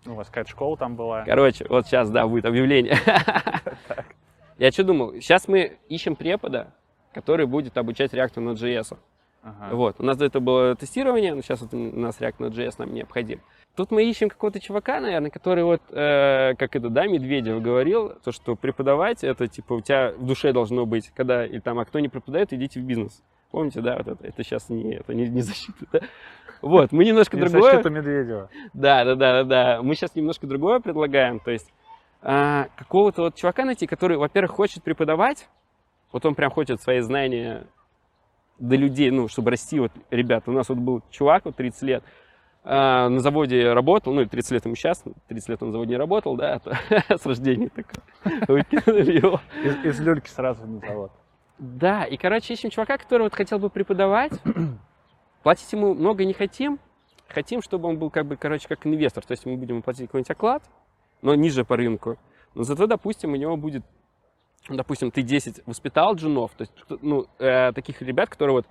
Ну, 0.05 0.13
у 0.13 0.15
вас 0.15 0.27
какая-то 0.27 0.49
школа 0.49 0.77
там 0.77 0.95
была. 0.95 1.23
Короче, 1.23 1.65
вот 1.69 1.87
сейчас, 1.87 2.09
да, 2.09 2.27
будет 2.27 2.45
объявление. 2.45 2.97
Я 4.57 4.71
что 4.71 4.83
думал? 4.83 5.13
Сейчас 5.13 5.47
мы 5.47 5.77
ищем 5.87 6.15
препода, 6.15 6.73
который 7.13 7.45
будет 7.45 7.77
обучать 7.77 8.13
React 8.13 8.39
на 8.39 8.49
JS. 8.51 8.97
Ага. 9.41 9.75
Вот. 9.75 9.95
У 9.99 10.03
нас 10.03 10.17
до 10.17 10.25
этого 10.25 10.43
было 10.43 10.75
тестирование, 10.75 11.33
но 11.33 11.41
сейчас 11.41 11.61
вот 11.61 11.73
у 11.73 11.77
нас 11.77 12.19
React 12.19 12.35
на 12.39 12.45
JS 12.47 12.75
нам 12.77 12.93
необходим. 12.93 13.41
Тут 13.75 13.89
мы 13.89 14.03
ищем 14.03 14.29
какого-то 14.29 14.59
чувака, 14.59 14.99
наверное, 14.99 15.31
который 15.31 15.63
вот, 15.63 15.81
э, 15.89 16.53
как 16.59 16.75
это, 16.75 16.89
да, 16.89 17.07
Медведев 17.07 17.59
говорил, 17.59 18.13
то, 18.23 18.31
что 18.31 18.55
преподавать, 18.55 19.23
это 19.23 19.47
типа 19.47 19.73
у 19.73 19.81
тебя 19.81 20.11
в 20.15 20.25
душе 20.25 20.53
должно 20.53 20.85
быть, 20.85 21.11
когда, 21.15 21.43
или 21.45 21.59
там, 21.59 21.79
а 21.79 21.85
кто 21.85 21.99
не 21.99 22.07
преподает, 22.07 22.53
идите 22.53 22.79
в 22.79 22.83
бизнес. 22.83 23.23
Помните, 23.49 23.81
да, 23.81 23.97
вот 23.97 24.07
это, 24.07 24.27
это 24.27 24.43
сейчас 24.43 24.69
не, 24.69 24.95
это 24.95 25.15
не, 25.15 25.27
не 25.27 25.41
защита, 25.41 25.85
да? 25.91 25.99
Вот, 26.61 26.91
мы 26.91 27.03
немножко 27.03 27.35
Не 27.35 27.43
другое. 27.43 27.71
защита 27.71 27.89
Медведева. 27.89 28.49
Да, 28.73 29.03
да, 29.05 29.15
да, 29.15 29.33
да, 29.33 29.43
да. 29.43 29.81
Мы 29.81 29.95
сейчас 29.95 30.15
немножко 30.15 30.47
другое 30.47 30.79
предлагаем. 30.79 31.39
То 31.39 31.51
есть 31.51 31.71
а, 32.21 32.67
какого-то 32.77 33.23
вот 33.23 33.35
чувака 33.35 33.65
найти, 33.65 33.85
который, 33.85 34.17
во-первых, 34.17 34.51
хочет 34.51 34.81
преподавать, 34.81 35.49
вот 36.11 36.25
он 36.25 36.35
прям 36.35 36.51
хочет 36.51 36.81
свои 36.81 37.01
знания 37.01 37.67
до 38.59 38.75
людей, 38.75 39.11
ну, 39.11 39.27
чтобы 39.27 39.51
расти. 39.51 39.79
Вот, 39.79 39.91
ребята, 40.09 40.49
у 40.51 40.53
нас 40.53 40.69
вот 40.69 40.77
был 40.77 41.01
чувак, 41.11 41.45
вот 41.45 41.55
30 41.57 41.81
лет, 41.81 42.03
на 42.63 43.19
заводе 43.19 43.73
работал, 43.73 44.13
ну, 44.13 44.25
30 44.25 44.51
лет 44.51 44.65
ему 44.65 44.75
сейчас, 44.75 45.03
30 45.27 45.49
лет 45.49 45.61
он 45.61 45.69
на 45.69 45.71
заводе 45.73 45.91
не 45.91 45.97
работал, 45.97 46.35
да, 46.37 46.59
то 46.59 46.77
с 47.17 47.25
рождения 47.25 47.69
такой, 47.69 48.01
выкинули 48.47 49.17
его. 49.17 49.41
Из, 49.63 49.85
из 49.85 49.99
люльки 49.99 50.29
сразу 50.29 50.65
на 50.65 50.79
завод. 50.79 51.11
Да, 51.59 52.03
и, 52.05 52.17
короче, 52.17 52.53
ищем 52.53 52.69
чувака, 52.69 52.97
который 52.97 53.23
вот 53.23 53.33
хотел 53.33 53.59
бы 53.59 53.69
преподавать. 53.69 54.33
Платить 55.43 55.71
ему 55.73 55.93
много 55.93 56.25
не 56.25 56.33
хотим. 56.33 56.79
Хотим, 57.27 57.61
чтобы 57.61 57.89
он 57.89 57.97
был, 57.97 58.09
как 58.09 58.25
бы, 58.25 58.37
короче, 58.37 58.67
как 58.67 58.85
инвестор. 58.85 59.25
То 59.25 59.31
есть 59.33 59.45
мы 59.45 59.55
будем 59.57 59.81
платить 59.81 60.07
какой-нибудь 60.07 60.31
оклад, 60.31 60.63
но 61.21 61.35
ниже 61.35 61.63
по 61.65 61.77
рынку. 61.77 62.17
Но 62.53 62.63
зато, 62.63 62.87
допустим, 62.87 63.33
у 63.33 63.35
него 63.35 63.57
будет, 63.57 63.83
допустим, 64.69 65.11
ты 65.11 65.21
10 65.21 65.65
воспитал 65.65 66.15
джунов, 66.15 66.51
то 66.51 66.61
есть, 66.61 66.73
ну, 67.01 67.27
э, 67.39 67.71
таких 67.73 68.01
ребят, 68.01 68.29
которые 68.29 68.53
вот, 68.55 68.67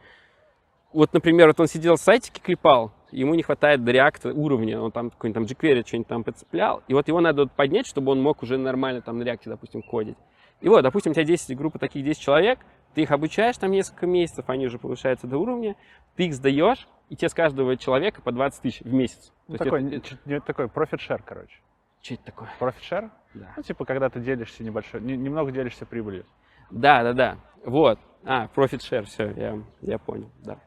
вот, 0.93 1.13
например, 1.13 1.49
вот 1.49 1.61
он 1.61 1.67
сидел 1.67 1.97
в 1.97 2.01
сайтике, 2.01 2.41
клепал, 2.43 2.93
ему 3.11 3.35
не 3.35 3.43
хватает 3.43 3.85
до 3.85 3.93
React 3.93 4.33
уровня, 4.33 4.81
он 4.81 4.91
там 4.93 5.11
какой-нибудь 5.11 5.49
там 5.49 5.57
jQuery 5.59 5.87
что-нибудь 5.87 6.09
там 6.09 6.25
подцеплял, 6.25 6.83
и 6.89 6.95
вот 6.95 7.09
его 7.09 7.21
надо 7.21 7.43
вот 7.43 7.53
поднять, 7.53 7.87
чтобы 7.87 8.13
он 8.13 8.23
мог 8.23 8.43
уже 8.43 8.59
нормально 8.59 9.01
там 9.03 9.19
на 9.19 9.23
React, 9.25 9.43
допустим, 9.47 9.83
кодить. 9.83 10.17
И 10.61 10.69
вот, 10.69 10.83
допустим, 10.83 11.11
у 11.11 11.15
тебя 11.15 11.25
10 11.25 11.57
группа 11.57 11.79
таких 11.79 12.05
10 12.05 12.21
человек, 12.21 12.59
ты 12.95 13.03
их 13.03 13.11
обучаешь 13.11 13.57
там 13.57 13.71
несколько 13.71 14.07
месяцев, 14.07 14.45
они 14.49 14.67
уже 14.67 14.79
повышаются 14.79 15.27
до 15.27 15.39
уровня, 15.39 15.77
ты 16.17 16.27
их 16.27 16.35
сдаешь, 16.35 16.87
и 17.09 17.17
тебе 17.17 17.29
с 17.29 17.35
каждого 17.35 17.77
человека 17.77 18.23
по 18.23 18.33
20 18.33 18.63
тысяч 18.63 18.81
в 18.81 18.93
месяц. 18.93 19.33
Ну, 19.49 19.57
То 19.57 19.65
такой, 19.65 19.81
это- 19.85 20.17
не- 20.27 20.35
не 20.35 20.41
такой 20.41 20.67
share, 20.67 21.21
короче. 21.25 21.59
Что 22.01 22.15
это 22.15 22.25
такое? 22.25 22.49
Profit 22.59 22.81
share? 22.91 23.11
Да. 23.35 23.53
Ну, 23.57 23.63
типа, 23.63 23.85
когда 23.85 24.09
ты 24.09 24.21
делишься 24.21 24.63
небольшой, 24.63 25.01
не- 25.01 25.17
немного 25.17 25.53
делишься 25.53 25.85
прибылью. 25.87 26.25
Да, 26.71 27.03
да, 27.03 27.13
да. 27.13 27.37
Вот. 27.65 27.99
А, 28.25 28.49
share, 28.81 29.05
все, 29.05 29.31
я, 29.33 29.59
я 29.81 29.99
понял, 29.99 30.31
да. 30.43 30.59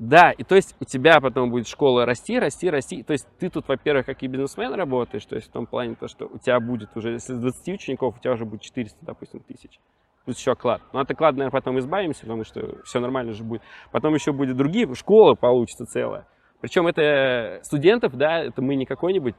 Да, 0.00 0.30
и 0.30 0.44
то 0.44 0.56
есть 0.56 0.74
у 0.80 0.86
тебя 0.86 1.20
потом 1.20 1.50
будет 1.50 1.68
школа 1.68 2.06
расти, 2.06 2.38
расти, 2.38 2.70
расти. 2.70 3.02
То 3.02 3.12
есть 3.12 3.28
ты 3.38 3.50
тут, 3.50 3.68
во-первых, 3.68 4.06
как 4.06 4.22
и 4.22 4.28
бизнесмен 4.28 4.72
работаешь, 4.72 5.26
то 5.26 5.36
есть 5.36 5.48
в 5.48 5.52
том 5.52 5.66
плане 5.66 5.94
то, 5.94 6.08
что 6.08 6.24
у 6.24 6.38
тебя 6.38 6.58
будет 6.58 6.96
уже, 6.96 7.10
если 7.10 7.34
с 7.34 7.38
20 7.38 7.74
учеников, 7.74 8.16
у 8.16 8.18
тебя 8.18 8.32
уже 8.32 8.46
будет 8.46 8.62
400, 8.62 8.96
допустим, 9.04 9.40
тысяч. 9.40 9.78
Плюс 10.24 10.38
еще 10.38 10.52
оклад. 10.52 10.80
Ну, 10.94 11.00
от 11.00 11.10
оклада, 11.10 11.36
наверное, 11.36 11.60
потом 11.60 11.78
избавимся, 11.78 12.22
потому 12.22 12.44
что 12.44 12.82
все 12.84 12.98
нормально 12.98 13.34
же 13.34 13.44
будет. 13.44 13.60
Потом 13.92 14.14
еще 14.14 14.32
будет 14.32 14.56
другие, 14.56 14.92
школа 14.94 15.34
получится 15.34 15.84
целая. 15.84 16.26
Причем 16.62 16.86
это 16.86 17.60
студентов, 17.62 18.16
да, 18.16 18.38
это 18.38 18.62
мы 18.62 18.76
не 18.76 18.86
какой-нибудь, 18.86 19.34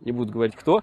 не 0.00 0.10
буду 0.10 0.32
говорить 0.32 0.56
кто, 0.56 0.82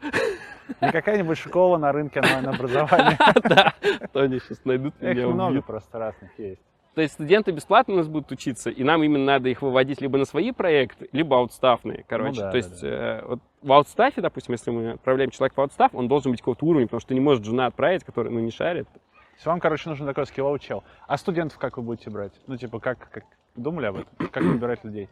Не 0.82 0.91
какая-нибудь 0.91 1.38
школа 1.38 1.77
на 1.77 1.91
рынке 1.91 2.22
онлайн-образования. 2.22 3.18
да, 3.44 3.74
то 4.13 4.22
они 4.22 4.39
сейчас 4.39 4.63
найдут 4.63 4.94
Их 5.01 5.15
меня, 5.15 5.27
много 5.27 5.62
просто 5.62 6.00
разных 6.00 6.38
есть. 6.39 6.62
То 6.93 7.01
есть 7.01 7.13
студенты 7.13 7.51
бесплатно 7.51 7.93
у 7.93 7.98
нас 7.98 8.07
будут 8.07 8.31
учиться, 8.31 8.69
и 8.69 8.83
нам 8.83 9.01
именно 9.03 9.24
надо 9.24 9.48
их 9.48 9.62
выводить 9.62 10.01
либо 10.01 10.17
на 10.17 10.25
свои 10.25 10.51
проекты, 10.51 11.07
либо 11.13 11.38
аутстафные, 11.38 12.03
короче. 12.07 12.41
Ну 12.41 12.41
да, 12.41 12.45
То 12.48 12.51
да, 12.51 12.57
есть 12.57 12.83
э, 12.83 13.24
вот 13.25 13.39
в 13.62 13.71
аутстафе, 13.71 14.21
допустим, 14.21 14.53
если 14.53 14.71
мы 14.71 14.91
отправляем 14.91 15.31
человека 15.31 15.55
в 15.55 15.62
аутстаф, 15.62 15.95
он 15.95 16.10
должен 16.10 16.31
быть 16.31 16.41
какого-то 16.41 16.65
уровня, 16.65 16.88
потому 16.88 17.00
что 17.00 17.13
не 17.13 17.21
может 17.21 17.45
жена 17.45 17.67
отправить, 17.67 18.03
который, 18.03 18.29
ну, 18.29 18.39
не 18.39 18.51
шарит. 18.51 18.88
То 18.91 19.00
есть 19.36 19.45
вам, 19.45 19.62
короче, 19.62 19.89
нужен 19.89 20.05
такой 20.05 20.25
скилловый 20.25 20.60
чел. 20.60 20.83
А 21.07 21.15
студентов 21.17 21.57
как 21.60 21.77
вы 21.77 21.83
будете 21.83 22.10
брать? 22.10 22.33
Ну, 22.48 22.57
типа, 22.57 22.79
как, 22.79 23.10
как 23.10 23.24
думали 23.55 23.86
об 23.86 23.95
этом? 23.95 24.27
Как 24.27 24.43
выбирать 24.43 24.83
людей? 24.83 25.07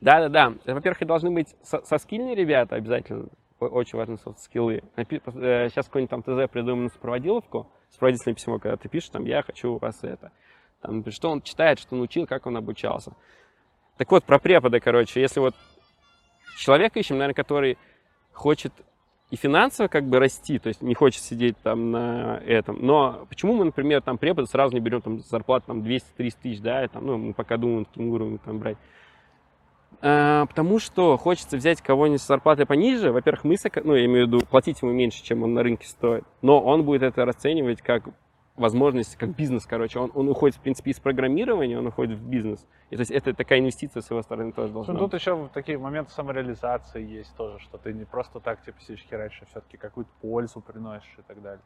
Да-да-да. 0.00 0.52
Во-первых, 0.72 1.02
и 1.02 1.04
должны 1.04 1.30
быть 1.32 1.54
со, 1.62 1.84
соскильные 1.84 2.36
ребята 2.36 2.76
обязательно. 2.76 3.26
Очень 3.58 3.98
важны 3.98 4.18
софт-скиллы. 4.18 4.82
Напи- 4.96 5.22
э, 5.26 5.68
Сейчас 5.68 5.86
какой-нибудь 5.86 6.10
там 6.10 6.22
ТЗ 6.22 6.50
придуман 6.50 6.84
на 6.84 6.90
сопроводиловку, 6.90 7.70
сопроводительное 7.90 8.34
письмо, 8.34 8.58
когда 8.58 8.76
ты 8.76 8.88
пишешь, 8.88 9.10
там, 9.10 9.24
я 9.24 9.42
хочу 9.42 9.74
у 9.74 9.78
вас 9.78 10.02
это. 10.02 10.32
Там, 10.84 11.10
что 11.10 11.30
он 11.30 11.40
читает, 11.40 11.78
что 11.78 11.96
он 11.96 12.02
учил, 12.02 12.26
как 12.26 12.46
он 12.46 12.56
обучался. 12.58 13.12
Так 13.96 14.10
вот, 14.10 14.24
про 14.24 14.38
препода, 14.38 14.80
короче, 14.80 15.20
если 15.20 15.40
вот 15.40 15.54
человека 16.58 16.98
ищем, 16.98 17.16
наверное, 17.16 17.34
который 17.34 17.78
хочет 18.32 18.72
и 19.30 19.36
финансово 19.36 19.88
как 19.88 20.04
бы 20.04 20.18
расти, 20.18 20.58
то 20.58 20.68
есть 20.68 20.82
не 20.82 20.94
хочет 20.94 21.22
сидеть 21.22 21.56
там 21.62 21.90
на 21.90 22.36
этом. 22.46 22.84
Но 22.84 23.24
почему 23.30 23.54
мы, 23.54 23.64
например, 23.64 24.02
там 24.02 24.18
препода 24.18 24.46
сразу 24.46 24.74
не 24.74 24.80
берем 24.80 25.00
там 25.00 25.20
зарплату 25.20 25.68
там 25.68 25.80
200-300 25.80 26.02
тысяч, 26.42 26.60
да, 26.60 26.84
и 26.84 26.88
там, 26.88 27.06
ну, 27.06 27.16
мы 27.16 27.32
пока 27.32 27.56
думаем, 27.56 27.86
каким 27.86 28.10
уровнем 28.10 28.38
там 28.38 28.58
брать. 28.58 28.76
А, 30.02 30.44
потому 30.44 30.78
что 30.78 31.16
хочется 31.16 31.56
взять 31.56 31.80
кого-нибудь 31.80 32.20
с 32.20 32.26
зарплатой 32.26 32.66
пониже. 32.66 33.10
Во-первых, 33.10 33.44
мы, 33.44 33.56
ну, 33.84 33.94
я 33.94 34.04
имею 34.04 34.26
в 34.26 34.28
виду, 34.28 34.46
платить 34.46 34.82
ему 34.82 34.92
меньше, 34.92 35.24
чем 35.24 35.42
он 35.42 35.54
на 35.54 35.62
рынке 35.62 35.86
стоит. 35.86 36.24
Но 36.42 36.60
он 36.60 36.84
будет 36.84 37.02
это 37.02 37.24
расценивать 37.24 37.80
как 37.80 38.04
возможность, 38.56 39.16
как 39.16 39.30
бизнес, 39.34 39.66
короче. 39.66 39.98
Он, 39.98 40.10
он 40.14 40.28
уходит, 40.28 40.56
в 40.56 40.60
принципе, 40.60 40.92
из 40.92 41.00
программирования, 41.00 41.78
он 41.78 41.86
уходит 41.86 42.18
в 42.18 42.22
бизнес. 42.28 42.64
И, 42.90 42.96
то 42.96 43.00
есть 43.00 43.10
это 43.10 43.34
такая 43.34 43.58
инвестиция 43.58 44.00
с 44.02 44.10
его 44.10 44.22
стороны 44.22 44.52
тоже 44.52 44.72
должна 44.72 44.94
Ну, 44.94 45.00
быть. 45.00 45.10
тут 45.10 45.20
еще 45.20 45.48
такие 45.52 45.78
моменты 45.78 46.12
самореализации 46.12 47.02
есть 47.04 47.34
тоже, 47.36 47.58
что 47.58 47.78
ты 47.78 47.92
не 47.92 48.04
просто 48.04 48.40
так, 48.40 48.64
типа, 48.64 48.80
сидишь 48.80 49.04
херачишь, 49.10 49.42
а 49.42 49.46
все-таки 49.46 49.76
какую-то 49.76 50.10
пользу 50.20 50.60
приносишь 50.60 51.14
и 51.18 51.22
так 51.22 51.42
далее. 51.42 51.62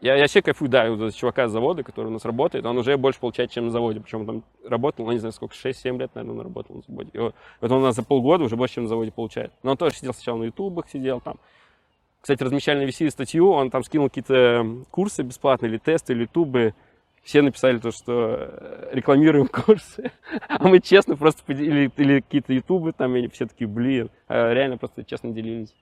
Я, 0.00 0.14
я 0.16 0.22
вообще 0.22 0.42
кайфую, 0.42 0.68
да, 0.68 0.90
вот 0.90 1.14
чувака 1.14 1.46
с 1.46 1.52
завода, 1.52 1.84
который 1.84 2.08
у 2.08 2.10
нас 2.10 2.24
работает, 2.24 2.66
он 2.66 2.76
уже 2.76 2.96
больше 2.96 3.20
получает, 3.20 3.52
чем 3.52 3.66
на 3.66 3.70
заводе. 3.70 4.00
Причем 4.00 4.20
он 4.22 4.26
там 4.26 4.44
работал, 4.68 5.04
ну, 5.04 5.12
не 5.12 5.18
знаю, 5.18 5.32
сколько, 5.32 5.54
6-7 5.54 5.96
лет, 5.98 6.12
наверное, 6.16 6.38
он 6.38 6.42
работал 6.42 6.74
на 6.76 6.82
заводе. 6.82 7.10
И 7.12 7.18
вот 7.18 7.34
он 7.60 7.72
у 7.72 7.80
нас 7.80 7.94
за 7.94 8.02
полгода 8.02 8.42
уже 8.42 8.56
больше, 8.56 8.74
чем 8.76 8.84
на 8.84 8.88
заводе 8.88 9.12
получает. 9.12 9.52
Но 9.62 9.70
он 9.72 9.76
тоже 9.76 9.94
сидел 9.94 10.12
сначала 10.12 10.38
на 10.38 10.44
ютубах, 10.44 10.88
сидел 10.88 11.20
там. 11.20 11.38
Кстати, 12.22 12.44
размещали 12.44 12.84
на 12.84 12.88
VC 12.88 13.10
статью, 13.10 13.50
он 13.50 13.70
там 13.70 13.82
скинул 13.82 14.08
какие-то 14.08 14.84
курсы 14.92 15.24
бесплатные, 15.24 15.70
или 15.70 15.78
тесты, 15.78 16.12
или 16.12 16.22
ютубы. 16.22 16.72
Все 17.24 17.42
написали 17.42 17.78
то, 17.78 17.90
что 17.90 18.36
э, 18.38 18.90
рекламируем 18.92 19.48
курсы. 19.52 20.12
А 20.48 20.68
мы 20.68 20.78
честно 20.78 21.16
просто 21.16 21.42
поделили, 21.44 21.90
или 21.96 22.20
какие-то 22.20 22.52
ютубы 22.52 22.92
там, 22.92 23.16
и 23.16 23.26
все 23.26 23.46
такие, 23.46 23.66
блин, 23.66 24.08
а 24.28 24.52
реально 24.52 24.78
просто 24.78 25.04
честно 25.04 25.32
делились. 25.32 25.74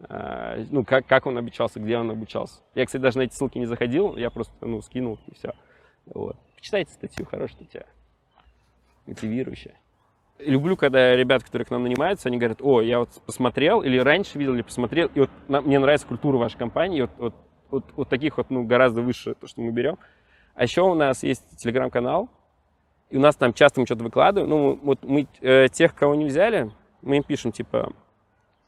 А, 0.00 0.62
Ну, 0.70 0.84
как, 0.84 1.06
как 1.06 1.24
он 1.24 1.38
обучался, 1.38 1.80
где 1.80 1.96
он 1.96 2.10
обучался. 2.10 2.60
Я, 2.74 2.84
кстати, 2.84 3.00
даже 3.00 3.16
на 3.16 3.22
эти 3.22 3.34
ссылки 3.34 3.56
не 3.56 3.66
заходил, 3.66 4.14
я 4.18 4.28
просто, 4.28 4.54
ну, 4.60 4.82
скинул 4.82 5.18
и 5.26 5.34
все. 5.34 5.54
Вот. 6.04 6.36
Почитайте 6.54 6.92
статью, 6.92 7.24
хорошая 7.24 7.64
статья. 7.64 7.86
Мотивирующая. 9.06 9.74
Люблю, 10.38 10.76
когда 10.76 11.16
ребят, 11.16 11.42
которые 11.42 11.66
к 11.66 11.70
нам 11.70 11.82
нанимаются, 11.82 12.28
они 12.28 12.38
говорят, 12.38 12.58
о, 12.62 12.80
я 12.80 13.00
вот 13.00 13.10
посмотрел, 13.26 13.82
или 13.82 13.98
раньше 13.98 14.38
видел, 14.38 14.54
или 14.54 14.62
посмотрел, 14.62 15.10
и 15.14 15.20
вот 15.20 15.30
на- 15.48 15.60
мне 15.60 15.78
нравится 15.80 16.06
культура 16.06 16.36
вашей 16.36 16.56
компании, 16.56 17.00
вот, 17.02 17.10
вот, 17.18 17.34
вот, 17.70 17.84
вот 17.96 18.08
таких 18.08 18.36
вот, 18.36 18.48
ну, 18.50 18.62
гораздо 18.64 19.02
выше, 19.02 19.34
то, 19.34 19.48
что 19.48 19.60
мы 19.60 19.72
берем. 19.72 19.98
А 20.54 20.62
еще 20.62 20.82
у 20.82 20.94
нас 20.94 21.24
есть 21.24 21.44
телеграм-канал, 21.56 22.28
и 23.10 23.16
у 23.16 23.20
нас 23.20 23.34
там 23.34 23.52
часто 23.52 23.80
мы 23.80 23.86
что-то 23.86 24.04
выкладываем. 24.04 24.50
Ну, 24.50 24.78
вот 24.82 25.02
мы 25.02 25.26
э, 25.40 25.68
тех, 25.72 25.94
кого 25.94 26.14
не 26.14 26.26
взяли, 26.26 26.70
мы 27.02 27.16
им 27.16 27.22
пишем, 27.24 27.50
типа, 27.50 27.92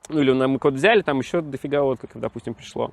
ну, 0.09 0.21
или 0.21 0.33
нам 0.33 0.53
мы 0.53 0.59
код 0.59 0.75
взяли, 0.75 1.03
там 1.03 1.19
еще 1.19 1.41
дофига 1.41 1.83
как, 1.97 2.11
допустим, 2.15 2.55
пришло. 2.55 2.93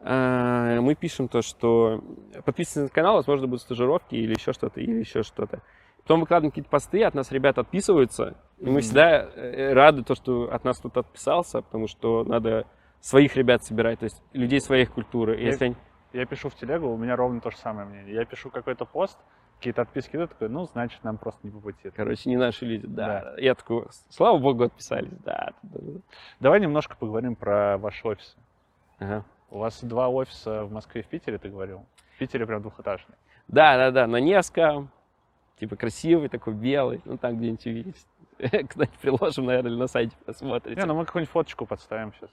А, 0.00 0.80
Мы 0.80 0.94
пишем 0.94 1.28
то, 1.28 1.42
что 1.42 2.02
подписывайтесь 2.44 2.90
на 2.90 2.94
канал, 2.94 3.16
возможно, 3.16 3.46
будут 3.46 3.62
стажировки 3.62 4.14
или 4.14 4.34
еще 4.34 4.52
что-то, 4.52 4.80
или 4.80 5.00
еще 5.00 5.22
что-то. 5.22 5.60
Потом 6.06 6.20
выкладываем 6.20 6.52
какие-то 6.52 6.70
посты, 6.70 7.02
от 7.02 7.14
нас 7.14 7.32
ребята 7.32 7.62
отписываются, 7.62 8.36
и 8.58 8.70
мы 8.70 8.80
всегда 8.80 9.22
э, 9.34 9.72
рады 9.72 10.04
то, 10.04 10.14
что 10.14 10.44
от 10.52 10.62
нас 10.62 10.78
кто-то 10.78 11.00
отписался, 11.00 11.62
потому 11.62 11.88
что 11.88 12.22
надо 12.22 12.64
своих 13.00 13.34
ребят 13.34 13.64
собирать, 13.64 13.98
то 13.98 14.04
есть 14.04 14.22
людей 14.32 14.60
своих 14.60 14.92
культуры. 14.92 15.36
Я- 15.36 15.46
Если 15.46 15.64
они- 15.64 15.76
Я 16.12 16.24
пишу 16.24 16.48
в 16.48 16.54
телегу, 16.54 16.86
у 16.88 16.96
меня 16.96 17.16
ровно 17.16 17.40
то 17.40 17.50
же 17.50 17.56
самое 17.56 17.88
мнение. 17.88 18.14
Я 18.14 18.24
пишу 18.24 18.50
какой-то 18.50 18.84
пост, 18.84 19.18
какие-то 19.58 19.82
отписки 19.82 20.14
идут, 20.14 20.30
такой, 20.30 20.48
ну, 20.48 20.64
значит, 20.66 21.02
нам 21.02 21.18
просто 21.18 21.40
не 21.44 21.50
по 21.50 21.58
пути. 21.58 21.90
Короче, 21.90 22.30
не 22.30 22.36
наши 22.36 22.64
люди, 22.64 22.86
да. 22.86 23.34
Я 23.38 23.56
такой, 23.56 23.86
слава 24.08 24.38
богу, 24.38 24.62
отписались, 24.62 25.10
да. 25.24 25.50
да, 25.64 25.78
да. 25.82 26.00
Давай 26.38 26.60
немножко 26.60 26.96
поговорим 26.96 27.34
про 27.34 27.78
ваш 27.78 28.04
офис. 28.04 28.36
Ага. 29.00 29.24
У 29.50 29.58
вас 29.58 29.82
два 29.82 30.08
офиса 30.08 30.64
в 30.64 30.70
Москве 30.72 31.00
и 31.00 31.04
в 31.04 31.08
Питере, 31.08 31.38
ты 31.38 31.48
говорил? 31.48 31.84
В 32.14 32.18
Питере 32.18 32.46
прям 32.46 32.62
двухэтажный. 32.62 33.16
Да, 33.48 33.76
да, 33.76 33.90
да, 33.90 34.06
на 34.06 34.18
Невском, 34.20 34.90
типа 35.58 35.76
красивый, 35.76 36.28
такой 36.28 36.54
белый, 36.54 37.00
ну 37.04 37.16
там 37.18 37.36
где-нибудь 37.36 37.66
увидите. 37.66 37.98
Куда-нибудь 38.38 38.98
приложим, 39.00 39.46
наверное, 39.46 39.70
или 39.70 39.78
на 39.78 39.86
сайте 39.86 40.16
посмотрите. 40.24 40.80
Не, 40.80 40.86
ну 40.86 40.94
мы 40.94 41.04
какую-нибудь 41.04 41.32
фоточку 41.32 41.66
подставим 41.66 42.12
сейчас. 42.14 42.30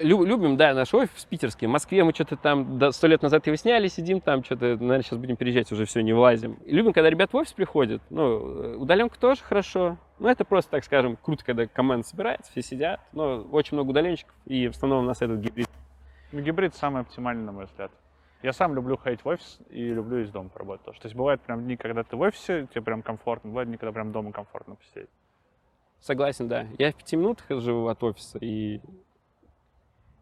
Лю- 0.00 0.24
Любим, 0.24 0.56
да, 0.56 0.74
наш 0.74 0.92
офис 0.92 1.24
питерский. 1.24 1.68
В 1.68 1.70
Москве 1.70 2.02
мы 2.02 2.12
что-то 2.12 2.36
там 2.36 2.80
сто 2.92 3.06
лет 3.06 3.22
назад 3.22 3.46
его 3.46 3.54
сняли, 3.54 3.86
сидим 3.86 4.20
там, 4.20 4.42
что-то, 4.42 4.64
наверное, 4.64 5.02
сейчас 5.02 5.18
будем 5.20 5.36
переезжать, 5.36 5.70
уже 5.70 5.84
все, 5.84 6.00
не 6.02 6.12
влазим. 6.12 6.58
Любим, 6.66 6.92
когда 6.92 7.08
ребят 7.08 7.32
в 7.32 7.36
офис 7.36 7.52
приходят. 7.52 8.02
Ну, 8.10 8.76
удаленка 8.80 9.18
тоже 9.18 9.40
хорошо. 9.42 9.96
Ну, 10.18 10.28
это 10.28 10.44
просто, 10.44 10.72
так 10.72 10.84
скажем, 10.84 11.16
круто, 11.16 11.44
когда 11.44 11.66
команда 11.68 12.06
собирается, 12.06 12.50
все 12.50 12.62
сидят. 12.62 13.00
Но 13.12 13.42
очень 13.52 13.76
много 13.76 13.90
удаленщиков, 13.90 14.34
и 14.46 14.66
в 14.66 14.72
основном 14.72 15.04
у 15.04 15.06
нас 15.06 15.22
этот 15.22 15.38
гибрид. 15.38 15.68
Ну, 16.32 16.40
гибрид 16.40 16.74
самый 16.74 17.02
оптимальный, 17.02 17.44
на 17.44 17.52
мой 17.52 17.66
взгляд. 17.66 17.92
Я 18.44 18.52
сам 18.52 18.74
люблю 18.74 18.98
ходить 18.98 19.24
в 19.24 19.26
офис 19.26 19.58
и 19.70 19.88
люблю 19.88 20.20
из 20.20 20.30
дома 20.30 20.50
поработать 20.50 20.84
тоже. 20.84 21.00
То 21.00 21.06
есть 21.06 21.16
бывают 21.16 21.40
прям 21.40 21.64
дни, 21.64 21.78
когда 21.78 22.02
ты 22.02 22.14
в 22.14 22.20
офисе, 22.20 22.68
тебе 22.70 22.82
прям 22.82 23.00
комфортно, 23.00 23.48
бывают 23.48 23.70
дни, 23.70 23.78
когда 23.78 23.90
прям 23.90 24.12
дома 24.12 24.32
комфортно 24.32 24.74
посидеть. 24.74 25.08
Согласен, 26.00 26.46
да. 26.46 26.66
Я 26.76 26.92
в 26.92 26.94
пяти 26.94 27.16
минутах 27.16 27.46
живу 27.48 27.88
от 27.88 28.02
офиса, 28.02 28.36
и, 28.42 28.82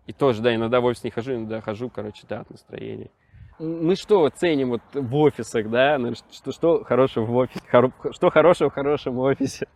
и 0.06 0.12
тоже, 0.12 0.40
да, 0.40 0.54
иногда 0.54 0.80
в 0.80 0.85
офис 0.85 1.02
не 1.02 1.11
хожу, 1.11 1.32
иногда 1.35 1.61
хожу, 1.61 1.90
короче, 1.90 2.24
да, 2.28 2.42
от 2.42 2.50
настроения. 2.50 3.11
Мы 3.58 3.96
что 3.96 4.28
ценим 4.28 4.70
вот 4.70 4.82
в 4.94 5.16
офисах, 5.16 5.68
да? 5.68 5.98
Ну, 5.98 6.14
Что, 6.30 6.52
что 6.52 6.85
хорошего 6.85 7.24
в 7.24 7.35
офисе? 7.35 7.61
Хоро- 7.72 8.12
Что 8.12 8.30
хорошего 8.30 8.70
в 8.70 8.74
хорошем 8.74 9.18
офисе? 9.18 9.66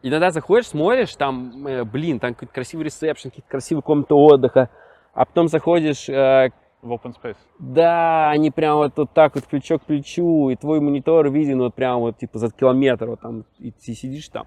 Иногда 0.00 0.30
заходишь, 0.30 0.68
смотришь, 0.68 1.14
там, 1.16 1.66
э, 1.66 1.84
блин, 1.84 2.18
там 2.18 2.32
какой-то 2.32 2.54
красивый 2.54 2.86
ресепшн, 2.86 3.28
какие-то 3.28 3.50
красивые 3.50 3.82
комнаты 3.82 4.14
отдыха, 4.14 4.70
а 5.12 5.26
потом 5.26 5.48
заходишь, 5.48 6.08
э, 6.08 6.50
В 6.82 6.92
open 6.92 7.14
space. 7.20 7.36
да, 7.58 8.30
они 8.30 8.50
прям 8.50 8.76
вот, 8.76 8.96
вот 8.96 9.10
так 9.12 9.34
вот 9.34 9.44
плечо 9.44 9.78
к 9.78 9.84
плечу, 9.84 10.50
и 10.50 10.56
твой 10.56 10.80
монитор 10.80 11.28
виден 11.30 11.58
вот 11.58 11.74
прям 11.74 12.00
вот 12.00 12.18
типа 12.18 12.38
за 12.38 12.50
километр, 12.50 13.06
вот 13.06 13.20
там, 13.20 13.44
и 13.58 13.70
ты 13.72 13.94
сидишь 13.94 14.28
там, 14.28 14.46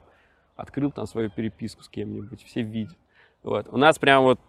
открыл 0.55 0.91
там 0.91 1.05
свою 1.05 1.29
переписку 1.29 1.83
с 1.83 1.89
кем-нибудь, 1.89 2.43
все 2.43 2.61
видят. 2.61 2.97
Вот. 3.41 3.67
У 3.71 3.77
нас 3.77 3.97
прям 3.97 4.23
вот 4.23 4.39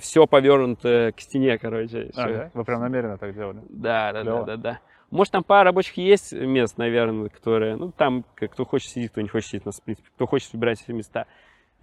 все 0.00 0.26
повернуто 0.26 1.12
к 1.16 1.20
стене, 1.20 1.58
короче. 1.58 2.10
А, 2.14 2.28
да? 2.28 2.50
Вы 2.52 2.64
прям 2.64 2.80
намеренно 2.80 3.16
так 3.16 3.34
делали? 3.34 3.62
Да, 3.70 4.12
да, 4.12 4.22
да, 4.22 4.42
да, 4.42 4.56
да. 4.56 4.80
Может, 5.10 5.32
там 5.32 5.44
пара 5.44 5.64
рабочих 5.64 5.96
есть 5.96 6.32
мест, 6.32 6.76
наверное, 6.76 7.28
которые, 7.28 7.76
ну, 7.76 7.92
там, 7.92 8.24
кто 8.34 8.64
хочет 8.64 8.90
сидеть, 8.90 9.12
кто 9.12 9.20
не 9.20 9.28
хочет 9.28 9.48
сидеть, 9.48 9.64
у 9.64 9.68
нас, 9.68 9.80
в 9.80 9.82
принципе, 9.82 10.08
кто 10.14 10.26
хочет 10.26 10.52
выбирать 10.52 10.82
эти 10.82 10.92
места. 10.92 11.26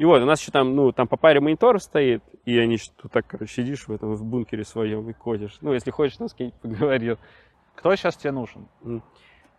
И 0.02 0.04
вот, 0.04 0.20
у 0.20 0.26
нас 0.26 0.42
еще 0.42 0.52
там, 0.52 0.76
ну, 0.76 0.92
там 0.92 1.08
по 1.08 1.16
паре 1.16 1.40
мониторов 1.42 1.84
стоит, 1.84 2.24
и 2.44 2.58
они 2.58 2.78
что 2.78 3.08
так, 3.08 3.28
короче, 3.28 3.54
сидишь 3.54 3.88
в 3.88 3.92
этом, 3.94 4.16
в 4.16 4.24
бункере 4.24 4.64
своем 4.64 5.08
и 5.08 5.14
кодишь. 5.14 5.60
Ну, 5.62 5.74
если 5.74 5.92
хочешь, 5.92 6.18
нас 6.18 6.34
кем-нибудь 6.34 6.60
поговорил. 6.60 7.20
Кто 7.76 7.96
сейчас 7.96 8.18
тебе 8.18 8.32
нужен? 8.32 8.68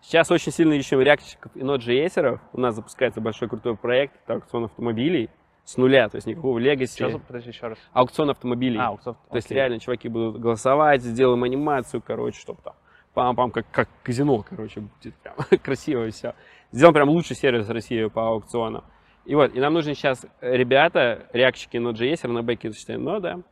Сейчас 0.00 0.33
очень 0.33 0.50
сильно 0.50 0.72
ищем 0.72 1.00
реакторщиков 1.00 1.52
и 1.55 1.62
нод.js. 1.62 2.40
У 2.55 2.59
нас 2.59 2.74
запускается 2.74 3.20
большой 3.20 3.48
крутой 3.48 3.76
проект, 3.76 4.16
это 4.24 4.35
аукцион 4.35 4.64
автомобилей 4.64 5.31
с 5.62 5.76
нуля, 5.76 6.09
то 6.09 6.16
есть 6.16 6.26
никакого 6.26 6.59
легаси. 6.59 6.94
Сейчас, 6.94 7.20
подожди 7.24 7.50
еще 7.50 7.68
раз. 7.68 7.78
Аукцион 7.92 8.31
автомобилей. 8.31 8.81
А, 8.81 8.90
Уксов- 8.90 9.14
То 9.31 9.37
есть 9.37 9.48
реально 9.48 9.78
чуваки 9.78 10.09
будут 10.09 10.40
голосовать, 10.40 11.02
сделаем 11.02 11.44
анимацию, 11.44 12.02
короче, 12.05 12.40
чтобы 12.40 12.61
там 12.62 12.74
пам-пам, 13.14 13.52
как, 13.52 13.66
как 13.70 13.88
казино, 14.02 14.44
короче, 14.50 14.81
будет 14.81 15.14
прям 15.18 15.37
красиво 15.62 16.11
все. 16.11 16.35
Сделаем 16.72 16.94
прям 16.94 17.11
лучший 17.11 17.37
сервис 17.37 17.68
России 17.68 18.07
по 18.07 18.26
аукционам. 18.31 18.83
И 19.24 19.35
вот, 19.35 19.54
и 19.54 19.61
нам 19.61 19.74
нужны 19.74 19.94
сейчас 19.94 20.26
ребята, 20.40 21.26
реакщики 21.32 21.76
Node.js, 21.76 22.74
считаем 22.74 23.04
нода, 23.04 23.42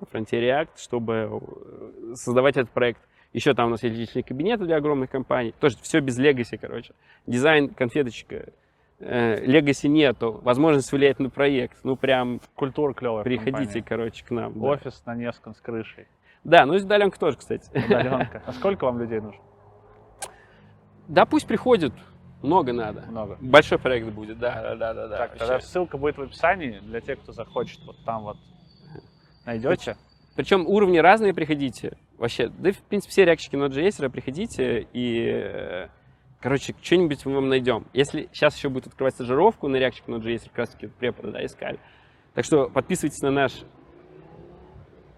на 0.00 0.06
фронте 0.06 0.40
React, 0.40 0.68
чтобы 0.76 1.14
э, 2.12 2.14
создавать 2.14 2.56
этот 2.56 2.70
проект. 2.70 3.00
Еще 3.32 3.54
там 3.54 3.66
у 3.66 3.70
нас 3.70 3.82
есть 3.82 3.96
личные 3.96 4.22
кабинеты 4.22 4.64
для 4.64 4.76
огромных 4.76 5.10
компаний. 5.10 5.52
Тоже 5.58 5.76
все 5.82 6.00
без 6.00 6.16
легаси, 6.18 6.56
короче. 6.56 6.94
Дизайн, 7.26 7.68
конфеточка. 7.68 8.46
Легаси 8.98 9.88
нету. 9.88 10.40
Возможность 10.42 10.90
влиять 10.90 11.18
на 11.18 11.28
проект. 11.28 11.76
Ну, 11.82 11.96
прям 11.96 12.40
Культура 12.54 12.94
клевая. 12.94 13.24
приходите, 13.24 13.52
компании. 13.82 13.84
короче, 13.86 14.24
к 14.24 14.30
нам. 14.30 14.52
да. 14.54 14.66
Офис 14.68 15.02
на 15.04 15.14
Невском 15.14 15.54
с 15.54 15.60
крышей. 15.60 16.06
Да, 16.44 16.64
ну 16.64 16.74
и 16.74 16.80
удаленка 16.80 17.18
тоже, 17.18 17.36
кстати. 17.36 17.68
Удаленка. 17.74 18.42
А 18.46 18.52
сколько 18.52 18.84
вам 18.84 19.00
людей 19.00 19.20
нужно? 19.20 19.40
Да, 21.08 21.26
пусть 21.26 21.46
приходят. 21.46 21.92
Много 22.46 22.72
надо. 22.72 23.02
Много. 23.08 23.36
Большой 23.40 23.78
проект 23.78 24.08
будет, 24.08 24.38
да, 24.38 24.74
да, 24.76 24.94
да, 24.94 25.08
да. 25.08 25.16
Так, 25.16 25.30
вообще. 25.30 25.38
тогда 25.38 25.60
ссылка 25.60 25.98
будет 25.98 26.16
в 26.16 26.22
описании 26.22 26.78
для 26.80 27.00
тех, 27.00 27.18
кто 27.20 27.32
захочет. 27.32 27.80
Вот 27.84 27.96
там 28.04 28.22
вот 28.22 28.36
найдете. 29.44 29.96
Причем 30.36 30.66
уровни 30.66 30.98
разные 30.98 31.34
приходите. 31.34 31.96
Вообще, 32.18 32.48
да, 32.48 32.72
в 32.72 32.78
принципе, 32.82 33.10
все 33.10 33.24
реакщики 33.24 33.56
Node.js 33.56 34.08
приходите 34.10 34.86
и, 34.92 35.28
э, 35.28 35.88
короче, 36.40 36.74
что-нибудь 36.80 37.24
мы 37.26 37.34
вам 37.34 37.48
найдем. 37.48 37.86
Если 37.92 38.28
сейчас 38.32 38.56
еще 38.56 38.68
будет 38.68 38.86
открывать 38.86 39.14
стажировку 39.14 39.66
на 39.68 39.76
реакщик 39.76 40.06
Node.js, 40.06 40.44
как 40.48 40.58
раз 40.58 40.68
таки 40.70 40.86
преподы, 40.86 41.32
да, 41.32 41.44
искали. 41.44 41.80
Так 42.34 42.44
что 42.44 42.68
подписывайтесь 42.68 43.22
на 43.22 43.30
наш 43.30 43.52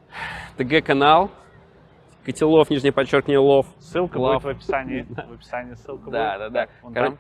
ТГ-канал. 0.57 1.31
Котелов, 2.33 2.69
нижнее 2.69 2.93
подчеркивание, 2.93 3.39
лов. 3.39 3.67
Ссылка 3.79 4.19
Лав. 4.19 4.43
будет 4.43 4.55
в 4.55 4.57
описании. 4.59 5.03
В 5.09 5.33
описании 5.33 5.73
ссылка 5.73 6.11
Да, 6.11 6.39
будет. 6.39 6.53
да, 6.53 6.69
да. 6.91 7.17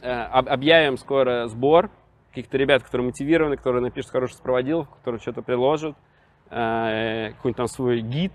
Э, 0.00 0.22
об- 0.30 0.48
Объявим 0.48 0.96
скоро 0.96 1.48
сбор 1.48 1.90
каких-то 2.30 2.56
ребят, 2.56 2.84
которые 2.84 3.06
мотивированы, 3.08 3.56
которые 3.56 3.82
напишут 3.82 4.12
хороший 4.12 4.34
сопроводил, 4.34 4.84
которые 4.84 5.20
что-то 5.20 5.42
приложат, 5.42 5.96
э, 6.50 7.30
какой-нибудь 7.32 7.56
там 7.56 7.66
свой 7.66 8.00
гид, 8.00 8.30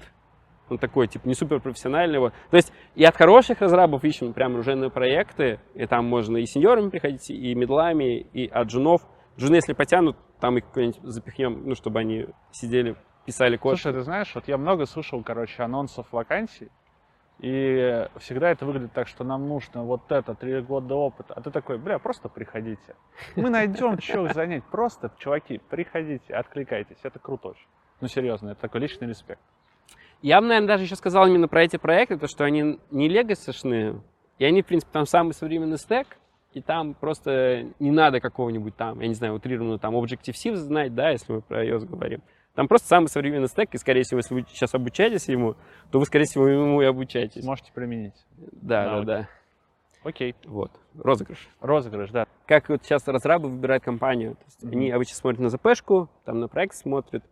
он 0.70 0.78
такой, 0.78 1.08
типа, 1.08 1.26
не 1.26 1.36
супер 1.36 1.62
профессиональный. 1.62 2.20
Вот. 2.20 2.34
То 2.50 2.58
есть 2.58 2.74
и 2.96 3.06
от 3.06 3.16
хороших 3.16 3.62
разрабов 3.62 4.04
ищем 4.04 4.34
прям 4.34 4.56
оружейные 4.56 4.90
проекты, 4.90 5.62
и 5.74 5.86
там 5.86 6.06
можно 6.06 6.36
и 6.36 6.46
сеньорами 6.46 6.90
приходить, 6.90 7.30
и 7.30 7.56
медлами, 7.56 8.20
и 8.34 8.46
от 8.50 8.68
джунов. 8.68 9.02
Джуны, 9.38 9.56
если 9.56 9.72
потянут, 9.72 10.18
там 10.42 10.58
их 10.58 10.66
какой-нибудь 10.66 11.00
запихнем, 11.04 11.64
ну, 11.66 11.76
чтобы 11.76 12.00
они 12.02 12.26
сидели, 12.52 12.98
писали 13.26 13.58
код. 13.58 13.80
Слушай, 13.80 13.94
ты 13.94 14.02
знаешь, 14.02 14.34
вот 14.36 14.48
я 14.48 14.58
много 14.58 14.86
слышал, 14.86 15.24
короче, 15.24 15.64
анонсов 15.64 16.08
вакансий, 16.12 16.70
и 17.40 18.08
всегда 18.20 18.52
это 18.52 18.66
выглядит 18.66 18.94
так, 18.94 19.08
что 19.08 19.24
нам 19.24 19.48
нужно 19.50 19.84
вот 19.84 20.12
это, 20.12 20.34
три 20.34 20.62
года 20.62 20.96
опыта. 20.96 21.34
А 21.34 21.42
ты 21.42 21.52
такой, 21.52 21.78
бля, 21.78 22.00
просто 22.00 22.30
приходите. 22.30 22.96
Мы 23.36 23.50
найдем, 23.50 24.00
что 24.00 24.32
занять. 24.34 24.64
Просто, 24.66 25.12
чуваки, 25.18 25.60
приходите, 25.70 26.34
откликайтесь. 26.34 26.98
Это 27.04 27.20
круто 27.20 27.50
очень. 27.50 27.68
Ну, 28.00 28.08
серьезно, 28.08 28.52
это 28.52 28.62
такой 28.62 28.82
личный 28.82 29.08
респект. 29.08 29.42
Я 30.22 30.40
бы, 30.40 30.48
наверное, 30.48 30.68
даже 30.68 30.84
еще 30.86 30.96
сказал 30.96 31.28
именно 31.28 31.50
про 31.50 31.64
эти 31.64 31.76
проекты, 31.76 32.18
то, 32.18 32.28
что 32.28 32.46
они 32.46 32.80
не 32.92 33.10
легосошные, 33.10 34.02
и 34.40 34.46
они, 34.46 34.62
в 34.62 34.66
принципе, 34.66 34.92
там 34.94 35.06
самый 35.06 35.34
современный 35.34 35.78
стек, 35.78 36.18
и 36.54 36.62
там 36.62 36.94
просто 36.94 37.66
не 37.80 37.92
надо 37.92 38.22
какого-нибудь 38.22 38.76
там, 38.78 39.02
я 39.02 39.08
не 39.08 39.16
знаю, 39.16 39.34
утрированного 39.34 39.80
там 39.80 39.96
Objective-C 39.96 40.56
знать, 40.56 40.96
да, 40.96 41.10
если 41.10 41.34
мы 41.34 41.42
про 41.42 41.66
iOS 41.66 41.86
говорим. 41.86 42.22
Там 42.56 42.68
просто 42.68 42.88
самый 42.88 43.08
современный 43.08 43.48
стек, 43.48 43.74
и, 43.74 43.78
скорее 43.78 44.04
всего, 44.04 44.20
если 44.20 44.34
вы 44.36 44.46
сейчас 44.48 44.76
обучаетесь 44.76 45.28
ему, 45.28 45.56
то 45.92 46.00
вы, 46.00 46.06
скорее 46.06 46.26
всего, 46.26 46.48
ему 46.48 46.82
и 46.82 46.86
обучаетесь. 46.86 47.44
Можете 47.44 47.72
применить. 47.72 48.14
Да, 48.38 48.84
да, 48.86 48.92
навыки. 48.92 49.06
да. 49.08 49.28
Окей. 50.04 50.36
Вот. 50.46 50.72
Розыгрыш. 50.96 51.50
Розыгрыш, 51.62 52.12
да. 52.12 52.28
Как 52.46 52.70
вот 52.70 52.84
сейчас 52.84 53.08
разрабы 53.08 53.50
выбирают 53.50 53.84
компанию. 53.84 54.36
То 54.36 54.44
есть 54.46 54.64
Мгм. 54.64 54.72
Они 54.74 54.92
обычно 54.92 55.16
смотрят 55.16 55.40
на 55.42 55.50
ЗПшку, 55.50 56.10
там 56.26 56.40
на 56.40 56.48
проект 56.48 56.76
смотрят. 56.76 57.24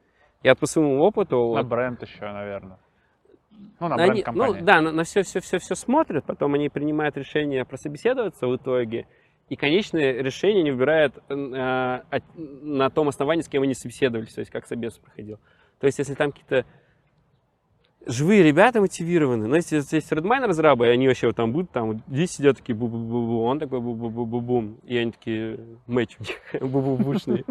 Я 0.41 0.55
по 0.55 0.65
своему 0.65 1.01
опыту... 1.03 1.35
На 1.53 1.61
вот, 1.61 1.67
бренд 1.67 2.01
еще, 2.01 2.21
наверное. 2.31 2.79
Ну, 3.79 3.87
на 3.89 3.95
Они- 3.95 4.11
бренд 4.13 4.25
компании. 4.25 4.59
Ну 4.59 4.65
да, 4.65 4.81
на, 4.81 5.03
все, 5.03 5.21
все, 5.21 5.39
все, 5.39 5.59
все 5.59 5.75
смотрят, 5.75 6.25
потом 6.25 6.55
они 6.55 6.69
принимают 6.69 7.15
решение 7.17 7.63
прособеседоваться 7.63 8.47
в 8.47 8.55
итоге, 8.55 9.05
и 9.51 9.57
конечное 9.57 10.21
решение 10.21 10.61
они 10.61 10.71
выбирают 10.71 11.17
э, 11.27 12.01
от- 12.09 12.23
на 12.37 12.89
том 12.89 13.09
основании, 13.09 13.41
с 13.41 13.49
кем 13.49 13.63
они 13.63 13.73
собеседовались, 13.73 14.33
то 14.33 14.39
есть 14.39 14.49
как 14.49 14.65
собес 14.65 14.97
проходил. 14.97 15.39
То 15.81 15.87
есть 15.87 15.99
если 15.99 16.13
там 16.13 16.31
какие-то 16.31 16.65
живые 18.05 18.43
ребята 18.43 18.79
мотивированы, 18.79 19.47
ну 19.47 19.55
если 19.55 19.75
есть 19.75 20.09
Redmine 20.09 20.45
разрабы, 20.45 20.87
и 20.87 20.89
они 20.91 21.09
вообще 21.09 21.27
вот 21.27 21.35
там 21.35 21.51
будут, 21.51 21.69
там 21.71 22.01
здесь 22.07 22.31
сидят 22.31 22.59
такие 22.59 22.75
бу 22.77 22.87
бу 22.87 22.97
бу 22.97 23.27
бу 23.27 23.43
он 23.43 23.59
такой 23.59 23.81
бу 23.81 23.93
бу 23.93 24.09
бу 24.09 24.25
бу 24.25 24.39
бум 24.39 24.77
и 24.85 24.95
они 24.95 25.11
такие 25.11 25.59
мэч 25.85 26.15
у 26.17 26.23
них 26.57 26.61
бу-бу-бушные. 26.71 27.43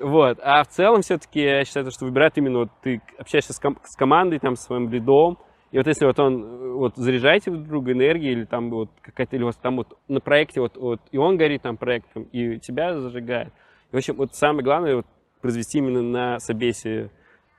Вот. 0.00 0.38
А 0.42 0.64
в 0.64 0.68
целом 0.68 1.02
все-таки 1.02 1.40
я 1.42 1.64
считаю, 1.66 1.90
что 1.90 2.06
выбирают 2.06 2.38
именно 2.38 2.60
вот 2.60 2.70
ты 2.82 3.02
общаешься 3.18 3.52
с, 3.52 3.58
ком- 3.58 3.78
с 3.84 3.96
командой, 3.96 4.38
там, 4.38 4.56
с 4.56 4.62
своим 4.62 4.88
лидом, 4.88 5.36
и 5.72 5.78
вот 5.78 5.86
если 5.86 6.04
вот 6.04 6.18
он, 6.20 6.44
э, 6.44 6.72
вот 6.74 6.96
заряжаете 6.96 7.50
друг 7.50 7.66
друга 7.66 7.92
энергией, 7.92 8.32
или 8.32 8.44
там 8.44 8.70
вот 8.70 8.90
какая-то, 9.00 9.36
или 9.36 9.42
у 9.42 9.46
вас 9.46 9.56
там 9.56 9.76
вот 9.76 9.98
на 10.06 10.20
проекте 10.20 10.60
вот, 10.60 10.76
вот 10.76 11.00
и 11.10 11.16
он 11.18 11.38
горит 11.38 11.62
там 11.62 11.78
проектом, 11.78 12.24
и 12.24 12.58
тебя 12.58 12.98
зажигает. 13.00 13.52
И, 13.90 13.94
в 13.94 13.98
общем, 13.98 14.14
вот 14.16 14.34
самое 14.34 14.62
главное 14.62 14.96
вот 14.96 15.06
произвести 15.40 15.78
именно 15.78 16.02
на 16.02 16.38
собесе 16.40 17.10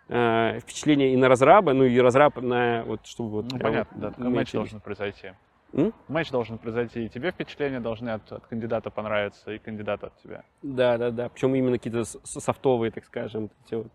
э, 0.09 0.59
впечатление 0.59 1.13
и 1.13 1.17
на 1.17 1.27
разраба, 1.27 1.73
ну 1.73 1.85
и 1.85 1.99
разраб 1.99 2.39
на 2.39 2.83
вот, 2.85 3.05
чтобы 3.05 3.29
вот 3.31 3.51
Ну, 3.51 3.59
понятно, 3.59 3.99
да. 3.99 4.07
вот 4.07 4.15
Такой 4.17 4.31
матч 4.31 4.51
должен 4.51 4.79
произойти. 4.79 5.31
М? 5.73 5.91
Матч 6.07 6.29
должен 6.29 6.59
произойти. 6.59 7.05
И 7.05 7.09
тебе 7.09 7.31
впечатления 7.31 7.79
должны 7.79 8.11
от, 8.11 8.31
от 8.31 8.45
кандидата 8.45 8.91
понравиться, 8.91 9.51
и 9.51 9.57
кандидата 9.57 10.07
от 10.07 10.17
тебя. 10.21 10.43
Да, 10.61 10.99
да, 10.99 11.09
да. 11.09 11.29
Причем 11.29 11.55
именно 11.55 11.79
какие-то 11.79 12.03
софтовые, 12.03 12.91
так 12.91 13.05
скажем, 13.05 13.49
эти 13.65 13.75
вот. 13.75 13.87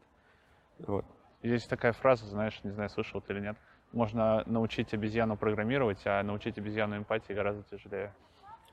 Вот. 0.79 1.05
Есть 1.43 1.71
такая 1.71 1.93
фраза, 1.93 2.27
знаешь, 2.27 2.59
не 2.65 2.71
знаю, 2.71 2.91
слышал 2.91 3.21
ты 3.21 3.33
или 3.33 3.41
нет. 3.41 3.57
Можно 3.93 4.43
научить 4.47 4.93
обезьяну 4.93 5.37
программировать, 5.37 5.99
а 6.05 6.23
научить 6.23 6.59
обезьяну 6.59 6.99
эмпатии 6.99 7.33
гораздо 7.33 7.63
тяжелее. 7.71 8.13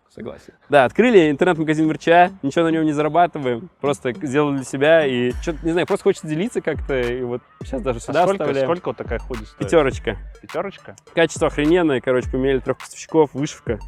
Согласен. 0.09 0.53
Да, 0.69 0.85
открыли 0.85 1.29
интернет-магазин 1.29 1.87
мерча, 1.87 2.31
ничего 2.41 2.65
на 2.65 2.69
нем 2.69 2.85
не 2.85 2.93
зарабатываем, 2.93 3.69
просто 3.81 4.13
сделали 4.13 4.57
для 4.57 4.63
себя 4.63 5.05
и 5.05 5.31
что-то, 5.41 5.65
не 5.65 5.71
знаю, 5.71 5.87
просто 5.87 6.03
хочется 6.03 6.27
делиться 6.27 6.61
как-то, 6.61 6.99
и 6.99 7.21
вот 7.23 7.41
сейчас 7.63 7.81
даже 7.81 7.99
сюда 7.99 8.21
а 8.21 8.23
сколько, 8.23 8.43
вставляем. 8.43 8.67
сколько 8.67 8.89
вот 8.89 8.97
такая 8.97 9.19
худи 9.19 9.43
стоит? 9.43 9.57
Пятерочка. 9.57 10.17
Пятерочка? 10.41 10.95
Качество 11.13 11.47
охрененное, 11.47 12.01
короче, 12.01 12.29
поменяли 12.31 12.59
трех 12.59 12.77
поставщиков, 12.77 13.33
вышивка. 13.33 13.79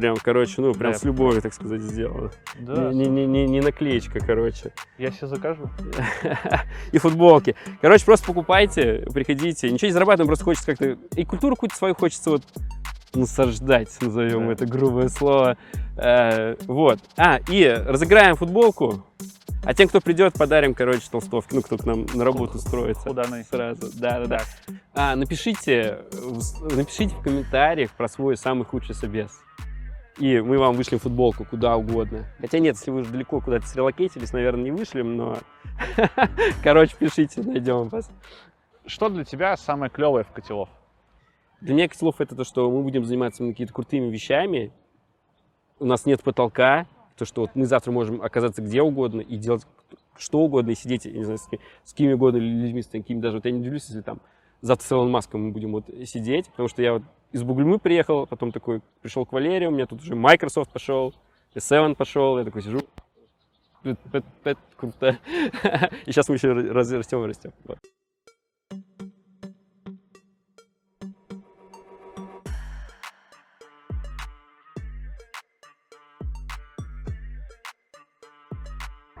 Прям, 0.00 0.16
короче, 0.16 0.62
ну, 0.62 0.72
прям 0.72 0.92
Да, 0.92 0.98
с 0.98 1.04
любовью, 1.04 1.42
так 1.42 1.52
сказать, 1.52 1.82
сделано. 1.82 2.30
Да, 2.58 2.90
Не, 2.90 3.04
не, 3.04 3.26
не, 3.26 3.46
не 3.46 3.60
наклеечка, 3.60 4.18
короче. 4.18 4.72
я 4.96 5.10
себе 5.10 5.26
закажу. 5.26 5.68
И 6.92 6.96
футболки. 6.96 7.54
Короче, 7.82 8.06
просто 8.06 8.26
покупайте, 8.26 9.06
приходите. 9.12 9.70
Ничего 9.70 9.88
не 9.88 9.92
зарабатываем, 9.92 10.28
просто 10.28 10.44
хочется 10.46 10.68
как-то... 10.68 10.96
И 11.16 11.26
культуру 11.26 11.54
какую-то 11.54 11.76
свою 11.76 11.94
хочется 11.94 12.30
вот 12.30 12.42
насаждать, 13.12 13.94
назовем 14.00 14.46
Да. 14.46 14.52
это 14.54 14.64
грубое 14.64 15.10
слово. 15.10 15.58
Э, 15.98 16.54
вот. 16.66 16.98
А, 17.18 17.40
и 17.50 17.66
разыграем 17.68 18.36
футболку. 18.36 19.04
А 19.64 19.74
тем, 19.74 19.86
кто 19.88 20.00
придет, 20.00 20.32
подарим, 20.32 20.72
короче, 20.72 21.02
толстовки. 21.10 21.54
Ну, 21.54 21.60
кто 21.60 21.76
к 21.76 21.84
нам 21.84 22.06
на 22.14 22.24
работу 22.24 22.56
устроится. 22.56 23.02
Худаны. 23.02 23.44
Сразу. 23.50 23.90
Да, 23.98 24.20
да, 24.20 24.26
да. 24.26 24.40
А, 24.94 25.14
напишите, 25.14 25.98
напишите 26.74 27.14
в 27.14 27.20
комментариях 27.20 27.90
про 27.90 28.08
свой 28.08 28.38
самый 28.38 28.64
худший 28.64 28.94
собес. 28.94 29.30
И 30.18 30.40
мы 30.40 30.58
вам 30.58 30.74
вышлем 30.74 30.98
футболку 30.98 31.44
куда 31.44 31.76
угодно. 31.76 32.26
Хотя 32.40 32.58
нет, 32.58 32.76
если 32.76 32.90
вы 32.90 33.00
уже 33.00 33.10
далеко 33.10 33.40
куда-то 33.40 33.66
срелокейтились, 33.66 34.32
наверное, 34.32 34.64
не 34.64 34.70
вышлем, 34.70 35.16
но... 35.16 35.38
Короче, 36.62 36.94
пишите, 36.98 37.42
найдем 37.42 37.88
вас. 37.88 38.10
Что 38.86 39.08
для 39.08 39.24
тебя 39.24 39.56
самое 39.56 39.90
клевое 39.90 40.24
в 40.24 40.32
котелов? 40.32 40.68
Для 41.60 41.74
меня 41.74 41.88
котелов 41.88 42.20
это 42.20 42.34
то, 42.34 42.44
что 42.44 42.70
мы 42.70 42.82
будем 42.82 43.04
заниматься 43.04 43.46
какими-то 43.46 43.72
крутыми 43.72 44.10
вещами. 44.10 44.72
У 45.78 45.84
нас 45.84 46.06
нет 46.06 46.22
потолка. 46.22 46.86
То, 47.16 47.24
что 47.24 47.42
вот 47.42 47.50
мы 47.54 47.66
завтра 47.66 47.92
можем 47.92 48.22
оказаться 48.22 48.62
где 48.62 48.82
угодно 48.82 49.20
и 49.20 49.36
делать 49.36 49.66
что 50.16 50.40
угодно, 50.40 50.70
и 50.70 50.74
сидеть, 50.74 51.06
не 51.06 51.22
знаю, 51.22 51.38
с, 51.38 51.46
ки- 51.46 51.60
с 51.84 51.94
кем 51.94 52.12
угодно 52.12 52.38
людьми, 52.38 52.82
с 52.82 52.86
такими 52.86 53.20
даже, 53.20 53.36
вот 53.36 53.44
я 53.46 53.52
не 53.52 53.60
удивлюсь, 53.60 53.86
если 53.88 54.02
там 54.02 54.20
завтра 54.60 54.86
с 54.86 54.92
Илоном 54.92 55.12
Маском 55.12 55.46
мы 55.46 55.52
будем 55.52 55.72
вот 55.72 55.86
сидеть, 56.04 56.48
потому 56.50 56.68
что 56.68 56.82
я 56.82 56.94
вот 56.94 57.02
из 57.32 57.42
Бугульмы 57.42 57.78
приехал, 57.78 58.26
потом 58.26 58.52
такой 58.52 58.82
пришел 59.02 59.24
к 59.26 59.32
Валерию, 59.32 59.70
у 59.70 59.72
меня 59.72 59.86
тут 59.86 60.00
уже 60.02 60.14
Microsoft 60.14 60.70
пошел, 60.72 61.14
S7 61.54 61.94
пошел, 61.94 62.38
я 62.38 62.44
такой 62.44 62.62
сижу, 62.62 62.80
Пэт, 63.82 63.98
пэт, 64.12 64.24
пэт, 64.42 64.58
круто. 64.76 65.18
И 66.04 66.12
сейчас 66.12 66.28
мы 66.28 66.34
еще 66.34 66.52
раз- 66.52 66.90
растем 66.92 67.24
и 67.24 67.28
растем. 67.28 67.52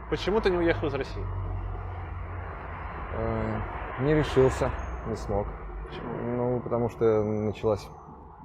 Почему 0.08 0.40
ты 0.40 0.50
не 0.50 0.58
уехал 0.58 0.88
из 0.88 0.94
России? 0.94 1.24
Э, 3.14 3.60
Не 4.02 4.14
решился, 4.14 4.70
не 5.06 5.16
смог. 5.16 5.46
Ну, 6.24 6.60
потому 6.60 6.88
что 6.88 7.22
началась... 7.22 7.86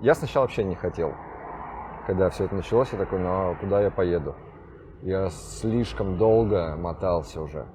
Я 0.01 0.13
сначала 0.13 0.43
вообще 0.43 0.63
не 0.63 0.75
хотел. 0.75 1.13
Когда 2.05 2.29
все 2.29 2.45
это 2.45 2.55
началось, 2.55 2.91
я 2.91 2.97
такой, 2.97 3.19
ну 3.19 3.29
а 3.29 3.55
куда 3.55 3.81
я 3.81 3.89
поеду? 3.89 4.35
Я 5.01 5.29
слишком 5.29 6.17
долго 6.17 6.75
мотался 6.75 7.41
уже. 7.41 7.65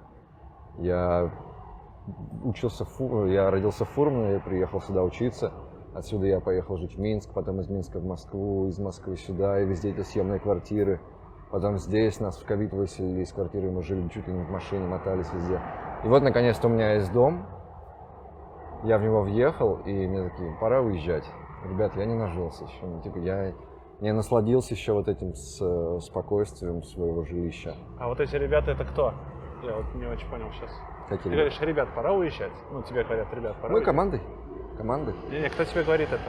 Я 0.78 1.30
учился 2.44 2.84
в 2.84 2.88
Фу... 2.90 3.26
я 3.26 3.50
родился 3.50 3.84
в 3.84 3.88
Фурмане, 3.90 4.34
я 4.34 4.40
приехал 4.40 4.80
сюда 4.80 5.02
учиться. 5.02 5.52
Отсюда 5.94 6.26
я 6.26 6.40
поехал 6.40 6.76
жить 6.76 6.96
в 6.96 7.00
Минск, 7.00 7.32
потом 7.32 7.60
из 7.60 7.68
Минска 7.68 7.98
в 7.98 8.04
Москву, 8.04 8.68
из 8.68 8.78
Москвы 8.78 9.16
сюда, 9.16 9.60
и 9.60 9.66
везде 9.66 9.90
эти 9.90 10.02
съемные 10.02 10.38
квартиры. 10.38 11.00
Потом 11.50 11.78
здесь 11.78 12.20
нас 12.20 12.36
в 12.36 12.46
ковид 12.46 12.72
выселили 12.72 13.22
из 13.22 13.32
квартиры, 13.32 13.72
мы 13.72 13.82
жили 13.82 14.06
чуть 14.08 14.28
ли 14.28 14.32
не 14.32 14.44
в 14.44 14.50
машине, 14.50 14.86
мотались 14.86 15.32
везде. 15.32 15.60
И 16.04 16.08
вот, 16.08 16.22
наконец-то, 16.22 16.68
у 16.68 16.70
меня 16.70 16.94
есть 16.94 17.12
дом. 17.12 17.44
Я 18.84 18.98
в 18.98 19.02
него 19.02 19.22
въехал, 19.22 19.80
и 19.84 19.92
мне 20.06 20.28
такие, 20.30 20.56
пора 20.60 20.80
уезжать. 20.80 21.24
Ребят, 21.68 21.94
я 21.96 22.04
не 22.06 22.14
нажился 22.14 22.64
еще. 22.64 22.86
Ну, 22.86 23.00
типа, 23.02 23.18
я 23.18 23.52
не 24.00 24.12
насладился 24.12 24.74
еще 24.74 24.92
вот 24.92 25.08
этим 25.08 25.34
с, 25.34 25.60
э, 25.60 26.00
спокойствием 26.00 26.82
своего 26.82 27.22
жилища. 27.24 27.74
А 27.98 28.08
вот 28.08 28.18
эти 28.20 28.34
ребята 28.36 28.70
это 28.72 28.84
кто? 28.84 29.12
Я 29.62 29.76
вот 29.76 29.94
не 29.94 30.06
очень 30.06 30.28
понял 30.30 30.50
сейчас. 30.52 30.70
Ты 31.08 31.16
Какие 31.16 31.32
говоришь, 31.32 31.60
ребят, 31.60 31.88
пора 31.94 32.12
уезжать. 32.14 32.52
Ну, 32.72 32.82
тебе 32.82 33.04
говорят, 33.04 33.32
ребят, 33.34 33.56
пора 33.56 33.68
Мы 33.68 33.78
уезжать. 33.80 33.86
командой. 33.86 34.20
Командой. 34.78 35.14
Не-не, 35.30 35.50
кто 35.50 35.64
тебе 35.64 35.82
говорит 35.82 36.08
это? 36.08 36.22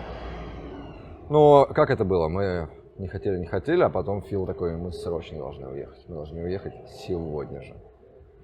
Но 1.30 1.66
как 1.66 1.90
это 1.92 2.04
было? 2.04 2.28
Мы 2.28 2.68
не 2.98 3.08
хотели, 3.08 3.38
не 3.38 3.46
хотели, 3.46 3.82
а 3.84 3.90
потом 3.90 4.22
Фил 4.24 4.46
такой, 4.46 4.76
мы 4.76 4.92
срочно 4.92 5.38
должны 5.38 5.68
уехать. 5.68 6.04
Мы 6.10 6.16
должны 6.16 6.44
уехать 6.44 6.74
сегодня 7.06 7.62
же. 7.62 7.74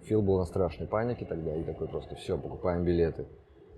Фил 0.03 0.21
был 0.21 0.37
на 0.37 0.45
страшной 0.45 0.87
панике 0.87 1.25
тогда 1.25 1.53
и 1.53 1.63
такой 1.63 1.89
просто, 1.89 2.15
все, 2.15 2.37
покупаем 2.37 2.85
билеты. 2.85 3.27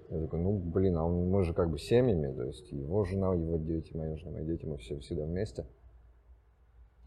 Я 0.09 0.21
такой, 0.21 0.39
ну, 0.39 0.57
блин, 0.57 0.97
а 0.97 1.05
он- 1.05 1.29
мы 1.29 1.43
же 1.43 1.53
как 1.53 1.69
бы 1.69 1.77
семьями, 1.77 2.33
то 2.33 2.43
есть 2.43 2.71
его 2.71 3.03
жена, 3.03 3.33
его 3.35 3.57
дети, 3.57 3.95
моя 3.95 4.15
жена, 4.15 4.31
мои 4.31 4.45
дети, 4.45 4.65
мы 4.65 4.77
все 4.77 4.97
всегда 4.97 5.25
вместе. 5.25 5.67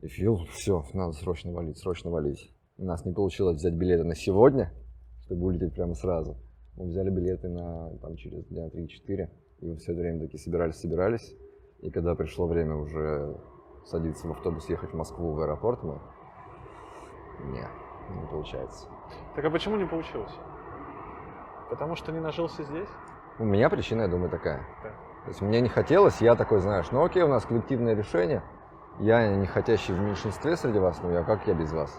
И 0.02 0.08
Фил, 0.08 0.38
все, 0.50 0.84
надо 0.94 1.12
срочно 1.12 1.52
валить, 1.52 1.78
срочно 1.78 2.10
валить. 2.10 2.52
У 2.78 2.84
нас 2.84 3.04
не 3.04 3.12
получилось 3.12 3.56
взять 3.56 3.74
билеты 3.74 4.04
на 4.04 4.14
сегодня, 4.14 4.72
чтобы 5.22 5.46
улететь 5.46 5.74
прямо 5.74 5.94
сразу. 5.94 6.36
Мы 6.76 6.86
взяли 6.86 7.10
билеты 7.10 7.48
на 7.48 7.90
там, 7.98 8.16
через 8.16 8.46
дня 8.46 8.68
3-4, 8.68 9.30
и 9.60 9.76
все 9.76 9.92
это 9.92 10.00
время 10.00 10.20
такие 10.20 10.38
собирались, 10.38 10.76
собирались. 10.76 11.34
И 11.80 11.90
когда 11.90 12.14
пришло 12.14 12.46
время 12.46 12.76
уже 12.76 13.36
садиться 13.84 14.28
в 14.28 14.30
автобус, 14.30 14.68
ехать 14.68 14.90
в 14.90 14.96
Москву, 14.96 15.32
в 15.32 15.40
аэропорт, 15.40 15.82
мы... 15.82 16.00
Не, 17.46 17.66
не 18.20 18.26
получается. 18.28 18.86
Так 19.34 19.44
а 19.44 19.50
почему 19.50 19.76
не 19.76 19.86
получилось? 19.86 20.32
Потому 21.72 21.96
что 21.96 22.12
не 22.12 22.20
нажился 22.20 22.64
здесь? 22.64 22.88
У 23.38 23.44
меня 23.44 23.70
причина, 23.70 24.02
я 24.02 24.08
думаю, 24.08 24.28
такая. 24.28 24.58
Так. 24.82 24.92
То 25.22 25.28
есть 25.28 25.40
мне 25.40 25.58
не 25.62 25.70
хотелось, 25.70 26.20
я 26.20 26.34
такой, 26.34 26.58
знаешь, 26.60 26.90
ну 26.90 27.02
окей, 27.02 27.22
у 27.22 27.28
нас 27.28 27.46
коллективное 27.46 27.94
решение, 27.94 28.42
я 28.98 29.34
не 29.34 29.46
хотящий 29.46 29.94
в 29.94 29.98
меньшинстве 29.98 30.54
среди 30.56 30.78
вас, 30.78 31.00
но 31.02 31.10
я 31.10 31.22
как 31.22 31.46
я 31.46 31.54
без 31.54 31.72
вас? 31.72 31.98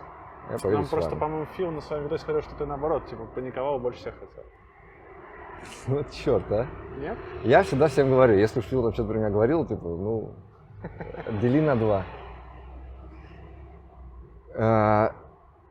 Я 0.52 0.60
поверю 0.60 0.82
Нам 0.82 0.90
просто, 0.90 1.16
по-моему, 1.16 1.48
Фил 1.58 1.72
на 1.72 1.82
своем 1.82 2.04
видосе 2.04 2.24
говорил, 2.24 2.44
что 2.44 2.56
ты 2.56 2.68
наоборот, 2.68 3.08
типа, 3.08 3.26
паниковал, 3.34 3.80
больше 3.80 4.00
всех 4.02 4.14
хотел. 4.14 4.44
Ну, 5.88 6.04
черт, 6.12 6.52
а. 6.52 6.68
Нет? 7.00 7.18
Я 7.44 7.64
всегда 7.64 7.88
всем 7.88 8.12
говорю, 8.12 8.38
если 8.38 8.60
уж 8.60 8.66
Фил 8.66 8.84
там 8.84 8.94
что-то 8.94 9.10
про 9.10 9.18
меня 9.18 9.32
говорил, 9.32 9.66
типа, 9.66 9.88
ну, 9.88 10.36
дели 11.42 11.62
на 11.62 11.76
два. 11.76 12.04
А, 14.56 15.16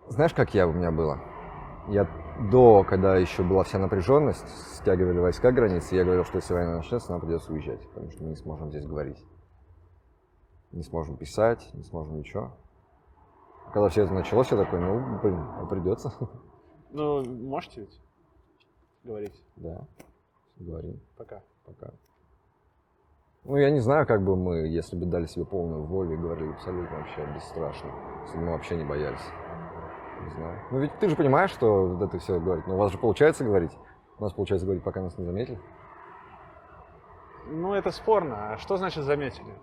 Знаешь, 0.09 0.35
как 0.35 0.55
я 0.55 0.67
у 0.67 0.73
меня 0.73 0.91
было? 0.91 1.21
Я 1.87 2.09
до, 2.50 2.85
когда 2.85 3.16
еще 3.16 3.42
была 3.42 3.64
вся 3.64 3.78
напряженность, 3.78 4.48
стягивали 4.76 5.18
войска 5.18 5.50
к 5.50 5.55
границе, 5.55 5.94
я 5.96 6.05
говорил, 6.05 6.24
что 6.24 6.37
если 6.37 6.55
война 6.55 6.76
начнется, 6.76 7.11
нам 7.12 7.20
придется 7.20 7.52
уезжать, 7.52 7.87
потому 7.88 8.11
что 8.11 8.22
мы 8.24 8.31
не 8.31 8.37
сможем 8.37 8.70
здесь 8.70 8.87
говорить. 8.87 9.24
Не 10.72 10.83
сможем 10.83 11.16
писать, 11.16 11.68
не 11.74 11.83
сможем 11.85 12.18
ничего. 12.18 12.52
Когда 13.72 13.88
все 13.88 14.02
это 14.05 14.12
началось, 14.14 14.50
я 14.50 14.57
такой, 14.57 14.81
ну, 14.81 15.18
блин, 15.20 15.38
а 15.38 15.66
придется. 15.66 16.12
Ну, 16.90 17.24
можете 17.24 17.81
ведь 17.83 18.00
говорить 19.02 19.42
Да, 19.57 19.87
говорим. 20.59 21.00
пока. 21.16 21.42
пока. 21.64 21.90
Ну, 23.44 23.57
я 23.57 23.70
не 23.70 23.81
знаю, 23.81 24.07
как 24.07 24.22
бы 24.22 24.37
мы, 24.37 24.68
если 24.68 24.94
бы 24.96 25.07
дали 25.07 25.26
себе 25.26 25.44
полную 25.44 25.85
волю 25.85 26.14
и 26.14 26.16
говорили 26.16 26.52
абсолютно 26.52 26.98
вообще 26.98 27.26
бесстрашно, 27.35 27.90
если 28.26 28.37
бы 28.37 28.44
мы 28.44 28.52
вообще 28.52 28.76
не 28.76 28.85
боялись. 28.85 29.24
Не 30.24 30.30
знаю. 30.30 30.58
Ну, 30.70 30.78
ведь 30.80 30.98
ты 30.98 31.08
же 31.08 31.16
понимаешь, 31.16 31.50
что 31.50 31.87
вот 31.88 32.02
это 32.02 32.18
все 32.18 32.38
говорить. 32.40 32.66
Ну, 32.66 32.74
у 32.74 32.78
вас 32.78 32.92
же 32.92 32.98
получается 32.98 33.44
говорить. 33.44 33.72
У 34.18 34.22
нас 34.22 34.32
получается 34.32 34.66
говорить, 34.66 34.85
пока 34.85 35.00
нас 35.00 35.16
не 35.18 35.24
заметили. 35.24 35.58
Ну, 37.48 37.74
это 37.74 37.90
спорно. 37.90 38.52
А 38.54 38.58
что 38.58 38.76
значит 38.76 39.04
заметили? 39.04 39.54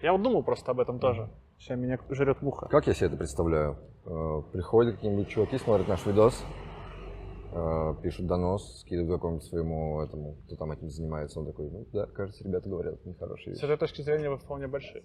Я 0.00 0.12
вот 0.12 0.22
думал 0.22 0.42
просто 0.42 0.70
об 0.70 0.80
этом 0.80 0.98
тоже. 0.98 1.30
Сейчас 1.58 1.78
меня 1.78 1.98
жрет 2.10 2.42
муха. 2.42 2.66
Как 2.68 2.86
я 2.86 2.94
себе 2.94 3.06
это 3.08 3.16
представляю? 3.16 3.76
Э, 4.04 4.42
Приходят 4.52 4.96
какие-нибудь 4.96 5.28
чуваки, 5.28 5.58
смотрят 5.58 5.86
наш 5.86 6.04
видос, 6.06 6.42
э, 7.52 7.94
пишут 8.02 8.26
донос, 8.26 8.80
скидывают 8.80 9.12
какому-нибудь 9.20 9.46
своему 9.46 10.00
этому, 10.00 10.36
кто 10.46 10.56
там 10.56 10.72
этим 10.72 10.90
занимается. 10.90 11.38
Он 11.38 11.46
такой, 11.46 11.70
ну 11.70 11.86
да, 11.92 12.06
кажется, 12.06 12.42
ребята 12.42 12.68
говорят 12.68 13.04
нехорошие 13.04 13.54
С 13.54 13.58
вещи, 13.62 13.64
этой 13.70 13.78
точки 13.78 14.02
зрения 14.02 14.28
вы 14.28 14.38
вполне 14.38 14.66
большие. 14.66 15.04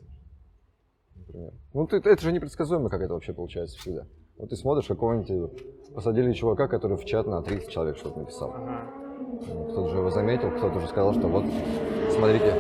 например. 1.15 1.51
Ну, 1.73 1.86
ты- 1.86 1.97
это 1.97 2.21
же 2.21 2.31
непредсказуемо, 2.31 2.89
как 2.89 3.01
это 3.01 3.13
вообще 3.13 3.33
получается 3.33 3.77
всегда. 3.77 4.07
Вот 4.38 4.50
ты 4.50 4.56
смотришь 4.56 4.86
какого-нибудь, 4.88 5.52
посадили 5.95 6.32
чувака, 6.34 6.67
который 6.67 6.97
в 6.97 7.06
чат 7.06 7.26
на 7.28 7.41
30 7.41 7.69
человек 7.69 7.97
что-то 7.97 8.19
написал. 8.19 8.52
Ага. 8.54 8.91
Ну, 9.47 9.63
Кто-то 9.71 9.89
же 9.89 9.97
его 9.97 10.10
заметил, 10.12 10.52
кто-то 10.52 10.78
уже 10.78 10.88
сказал, 10.88 11.13
что 11.13 11.28
вот, 11.28 11.45
смотрите, 12.12 12.54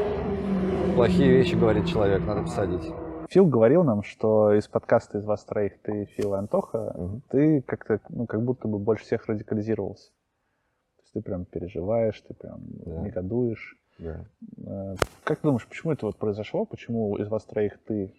плохие 0.95 1.29
вещи 1.31 1.55
говорит 1.55 1.85
человек, 1.85 2.25
надо 2.25 2.41
посадить. 2.41 2.91
Фил 3.29 3.45
говорил 3.45 3.83
нам, 3.83 4.03
что 4.03 4.53
из 4.53 4.67
подкаста 4.67 5.17
из 5.19 5.25
вас 5.25 5.43
троих 5.43 5.81
ты, 5.81 6.05
Фил 6.15 6.33
и 6.33 6.37
Антоха, 6.37 6.93
Мгм. 6.97 7.21
ты 7.29 7.61
как-то, 7.61 7.99
ну, 8.09 8.25
как 8.25 8.41
будто 8.43 8.67
бы 8.67 8.79
больше 8.79 9.03
всех 9.03 9.27
радикализировался. 9.27 10.11
То 10.97 11.01
есть 11.03 11.13
ты 11.13 11.21
прям 11.21 11.45
переживаешь, 11.45 12.19
ты 12.21 12.33
прям 12.33 12.59
Да. 12.85 13.01
негодуешь. 13.01 13.77
Да. 13.99 14.25
Э, 14.65 14.95
Как 15.25 15.39
ты 15.39 15.43
думаешь, 15.47 15.67
почему 15.67 15.91
это 15.91 16.05
вот 16.05 16.15
произошло? 16.15 16.65
Почему 16.65 17.17
из 17.17 17.27
вас 17.27 17.43
троих 17.43 17.77
ты 17.85 18.05
э, 18.05 18.09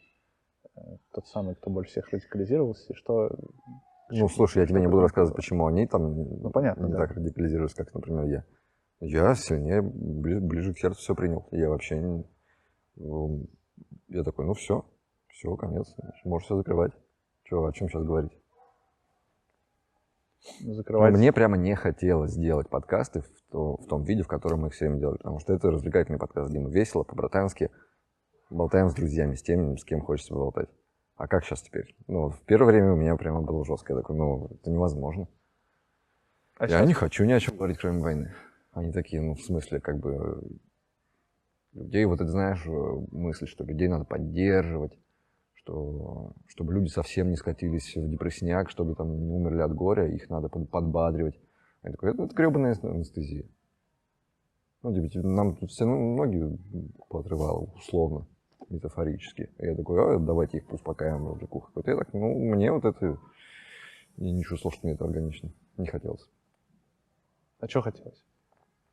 тот 1.12 1.26
самый, 1.28 1.54
кто 1.54 1.70
больше 1.70 1.90
всех 1.92 2.10
радикализировался? 2.10 2.92
И 2.92 2.96
что... 2.96 3.30
Ну, 4.10 4.28
слушай, 4.28 4.58
я 4.60 4.66
тебе 4.66 4.80
не 4.80 4.86
буду 4.86 5.02
рассказывать, 5.02 5.36
почему 5.36 5.66
они 5.66 5.86
там 5.86 6.14
Ну, 6.42 6.50
понятно, 6.50 6.86
не 6.86 6.92
да. 6.92 6.98
так 6.98 7.12
радикализируются, 7.16 7.76
как, 7.84 7.92
например, 7.94 8.24
я. 8.24 8.44
Я 9.00 9.34
сильнее, 9.34 9.82
ближе, 9.82 10.40
ближе 10.40 10.74
к 10.74 10.78
сердцу 10.78 11.00
все 11.00 11.14
принял. 11.14 11.46
Я 11.52 11.68
вообще 11.68 12.00
не... 12.00 12.24
м, 12.98 13.46
Я 14.08 14.24
такой, 14.24 14.46
ну 14.46 14.54
все, 14.54 14.84
все, 15.28 15.54
конец. 15.56 15.94
Можешь 16.24 16.46
все 16.46 16.56
закрывать. 16.56 16.92
Че, 17.44 17.64
о 17.64 17.72
чем 17.72 17.88
сейчас 17.88 18.02
говорить? 18.04 18.32
Но 20.64 20.74
Закрывать... 20.74 21.14
мне 21.14 21.32
прямо 21.32 21.56
не 21.56 21.74
хотелось 21.74 22.34
делать 22.34 22.68
подкасты 22.68 23.20
в, 23.22 23.28
то- 23.50 23.76
в 23.76 23.86
том 23.86 24.04
виде, 24.04 24.22
в 24.22 24.28
котором 24.28 24.60
мы 24.60 24.68
их 24.68 24.74
все 24.74 24.86
время 24.86 25.00
делали, 25.00 25.16
потому 25.18 25.40
что 25.40 25.52
это 25.52 25.70
развлекательный 25.70 26.18
подкаст, 26.18 26.52
мы 26.54 26.70
весело, 26.70 27.02
по-братански 27.02 27.70
болтаем 28.50 28.88
с 28.88 28.94
друзьями, 28.94 29.34
с 29.34 29.42
теми, 29.42 29.76
с 29.76 29.84
кем 29.84 30.00
хочется 30.00 30.34
болтать. 30.34 30.68
А 31.16 31.26
как 31.26 31.44
сейчас 31.44 31.62
теперь? 31.62 31.96
Ну, 32.06 32.30
в 32.30 32.40
первое 32.42 32.72
время 32.72 32.92
у 32.92 32.96
меня 32.96 33.16
прямо 33.16 33.42
было 33.42 33.64
жестко. 33.64 33.92
Я 33.92 33.98
такой, 33.98 34.16
ну, 34.16 34.48
это 34.52 34.70
невозможно. 34.70 35.28
А 36.58 36.66
Я 36.66 36.84
не 36.84 36.94
хочу 36.94 37.24
ни 37.24 37.32
о 37.32 37.40
чем 37.40 37.56
говорить, 37.56 37.78
кроме 37.78 38.00
войны. 38.00 38.34
Они 38.72 38.92
такие, 38.92 39.20
ну, 39.20 39.34
в 39.34 39.40
смысле, 39.40 39.80
как 39.80 39.98
бы, 39.98 40.42
людей, 41.72 42.04
вот 42.04 42.20
это, 42.20 42.30
знаешь, 42.30 42.64
мысль, 43.10 43.46
что 43.46 43.64
людей 43.64 43.88
надо 43.88 44.04
поддерживать, 44.04 44.96
что, 45.54 46.34
чтобы 46.46 46.72
люди 46.74 46.88
совсем 46.88 47.30
не 47.30 47.36
скатились 47.36 47.96
в 47.96 48.08
депрессняк, 48.08 48.70
чтобы 48.70 48.94
там 48.94 49.26
не 49.26 49.32
умерли 49.32 49.60
от 49.60 49.74
горя, 49.74 50.06
их 50.06 50.28
надо 50.30 50.48
под- 50.48 50.70
подбадривать. 50.70 51.38
Я 51.82 51.90
такой, 51.90 52.12
это, 52.12 52.24
это 52.24 52.34
гребаная 52.34 52.76
анестезия. 52.82 53.44
Ну, 54.82 54.94
типа, 54.94 55.08
типа, 55.08 55.26
нам 55.26 55.56
все 55.66 55.84
ну, 55.84 56.16
ноги 56.16 56.58
поотрывало, 57.08 57.72
условно, 57.76 58.26
метафорически. 58.68 59.50
Я 59.58 59.74
такой, 59.74 60.16
а, 60.16 60.18
давайте 60.18 60.58
их 60.58 60.72
успокаиваем, 60.72 61.24
вроде 61.24 61.46
куха. 61.46 61.70
Вот 61.74 61.86
я 61.86 61.96
так, 61.96 62.12
ну, 62.12 62.34
мне 62.38 62.70
вот 62.72 62.84
это, 62.84 63.18
я 64.16 64.32
не 64.32 64.42
чувствовал, 64.44 64.72
что 64.74 64.86
мне 64.86 64.94
это 64.94 65.04
органично. 65.04 65.50
Не 65.76 65.86
хотелось. 65.86 66.28
А 67.60 67.68
что 67.68 67.82
хотелось? 67.82 68.24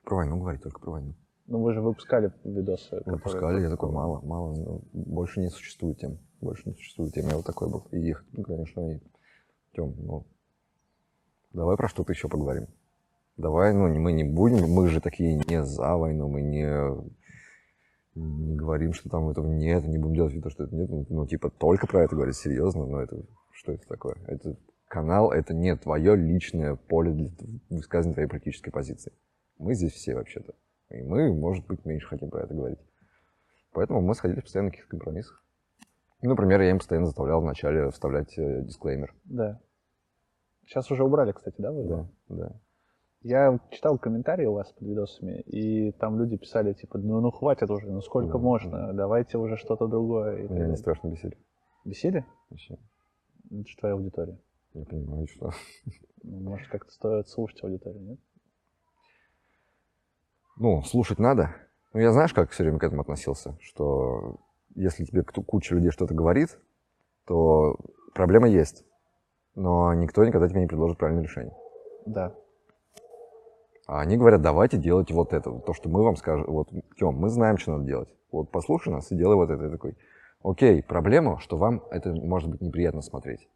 Про 0.04 0.18
войну 0.18 0.40
говорить, 0.40 0.62
только 0.62 0.80
про 0.80 0.92
войну. 0.92 1.14
Ну, 1.48 1.62
вы 1.62 1.74
же 1.74 1.82
выпускали 1.82 2.32
видосы. 2.44 2.90
которые- 2.90 3.16
Выпускали, 3.18 3.62
я 3.62 3.70
такой, 3.70 3.92
мало, 3.92 4.20
мало, 4.22 4.56
ну, 4.56 4.82
больше 4.94 5.40
не 5.40 5.50
существует 5.50 6.00
тем, 6.00 6.18
больше 6.42 6.68
не 6.70 6.74
существует 6.76 7.14
тем, 7.14 7.28
я 7.28 7.36
вот 7.36 7.46
такой 7.46 7.70
был. 7.70 7.86
И 7.92 8.00
их, 8.00 8.26
ну, 8.32 8.44
конечно, 8.44 8.92
и 8.92 9.00
Тем, 9.74 9.94
ну, 9.98 10.26
давай 11.52 11.76
про 11.76 11.90
что-то 11.90 12.14
еще 12.14 12.30
поговорим. 12.30 12.68
Давай, 13.36 13.74
ну, 13.74 13.90
мы 14.00 14.14
не 14.14 14.24
будем, 14.24 14.70
мы 14.72 14.88
же 14.88 15.02
такие 15.02 15.36
не 15.36 15.64
за 15.66 15.98
войну, 15.98 16.30
мы 16.30 16.42
не, 16.42 16.66
не 18.16 18.56
говорим, 18.56 18.94
что 18.94 19.10
там 19.10 19.30
этого 19.30 19.46
нет, 19.46 19.86
не 19.86 19.98
будем 19.98 20.16
делать 20.16 20.34
вид, 20.34 20.50
что 20.50 20.64
это 20.64 20.76
нет, 20.76 20.90
ну, 21.10 21.28
типа, 21.28 21.50
только 21.50 21.86
про 21.86 22.04
это 22.04 22.16
говорить 22.16 22.36
серьезно, 22.36 22.86
но 22.86 23.02
это, 23.02 23.24
что 23.52 23.74
это 23.74 23.86
такое? 23.88 24.16
Это 24.28 24.56
канал, 24.88 25.32
это 25.32 25.54
не 25.54 25.76
твое 25.76 26.16
личное 26.16 26.76
поле 26.76 27.12
для 27.12 27.30
высказывания 27.70 28.14
твоей 28.14 28.30
политической 28.30 28.72
позиции. 28.72 29.12
Мы 29.58 29.74
здесь 29.74 29.94
все 29.94 30.16
вообще-то. 30.16 30.54
И 30.90 31.02
мы, 31.02 31.34
может 31.34 31.66
быть, 31.66 31.86
меньше 31.86 32.08
хотим 32.08 32.30
про 32.30 32.44
это 32.44 32.54
говорить. 32.54 32.80
Поэтому 33.74 34.02
мы 34.02 34.14
сходили 34.16 34.40
постоянно 34.40 34.68
на 34.68 34.72
каких-то 34.72 34.92
компромиссах. 34.92 35.44
Ну, 36.22 36.30
Например, 36.30 36.62
я 36.62 36.70
им 36.70 36.78
постоянно 36.78 37.08
заставлял 37.08 37.42
вначале 37.42 37.90
вставлять 37.90 38.38
э, 38.38 38.62
дисклеймер. 38.64 39.14
Да. 39.26 39.60
Сейчас 40.66 40.90
уже 40.92 41.04
убрали, 41.04 41.34
кстати, 41.34 41.56
да, 41.60 41.72
вы? 41.72 41.84
Да, 41.84 42.08
да. 42.30 42.62
Я 43.26 43.60
читал 43.72 43.98
комментарии 43.98 44.46
у 44.46 44.54
вас 44.54 44.72
под 44.72 44.84
видосами, 44.84 45.42
и 45.48 45.92
там 45.94 46.20
люди 46.20 46.38
писали, 46.38 46.74
типа, 46.74 47.00
ну, 47.00 47.22
ну 47.22 47.32
хватит 47.32 47.72
уже, 47.72 47.90
ну 47.90 48.00
сколько 48.02 48.34
Да, 48.34 48.38
можно, 48.38 48.94
давайте 48.94 49.40
уже 49.40 49.58
что-то 49.58 49.88
другое. 49.88 50.44
и 50.44 50.48
так 50.48 50.52
Меня 50.52 50.68
не 50.68 50.78
страшно 50.78 51.08
бесили. 51.08 51.36
Бесили? 51.86 52.24
Вообще. 52.52 52.78
Это 53.50 53.68
же 53.68 53.78
твоя 53.78 53.96
аудитория. 53.96 54.40
Не 54.76 54.86
понимаю, 54.86 55.26
что. 55.28 55.50
Ну, 56.22 56.40
Может, 56.52 56.68
как-то 56.70 56.92
стоит 56.92 57.28
слушать 57.28 57.64
аудиторию, 57.64 58.04
нет? 58.04 58.20
Ну, 60.58 60.84
слушать 60.84 61.18
надо. 61.18 61.50
Ну, 61.94 62.02
я 62.02 62.12
знаешь, 62.12 62.32
как 62.32 62.52
все 62.52 62.62
время 62.62 62.78
к 62.78 62.84
этому 62.84 63.02
относился? 63.02 63.58
Что 63.60 64.36
если 64.76 65.04
тебе 65.04 65.24
куча 65.24 65.74
людей 65.74 65.90
что-то 65.90 66.14
говорит, 66.14 66.60
то 67.26 67.76
проблема 68.14 68.48
есть. 68.48 68.86
Но 69.56 69.96
никто 69.96 70.24
никогда 70.24 70.48
тебе 70.48 70.62
не 70.62 70.68
предложит 70.68 71.00
правильное 71.00 71.24
решение. 71.24 71.56
Да. 72.06 72.36
А 73.88 74.02
они 74.02 74.18
говорят, 74.18 74.42
давайте 74.42 74.78
делать 74.78 75.12
вот 75.12 75.34
это. 75.34 75.52
То, 75.60 75.74
что 75.74 75.90
мы 75.90 76.04
вам 76.04 76.16
скажем. 76.16 76.46
Вот, 76.48 76.70
Тем, 76.98 77.16
мы 77.16 77.30
знаем, 77.30 77.58
что 77.58 77.74
надо 77.74 77.86
делать. 77.86 78.10
Вот 78.32 78.52
послушай 78.52 78.90
нас 78.90 79.12
и 79.12 79.16
делай 79.16 79.36
вот 79.36 79.50
это. 79.50 79.64
Я 79.64 79.70
такой, 79.70 79.96
окей, 80.44 80.82
проблема, 80.82 81.40
что 81.40 81.58
вам 81.58 81.84
это 81.92 82.14
может 82.14 82.50
быть 82.50 82.62
неприятно 82.62 83.02
смотреть. 83.02 83.48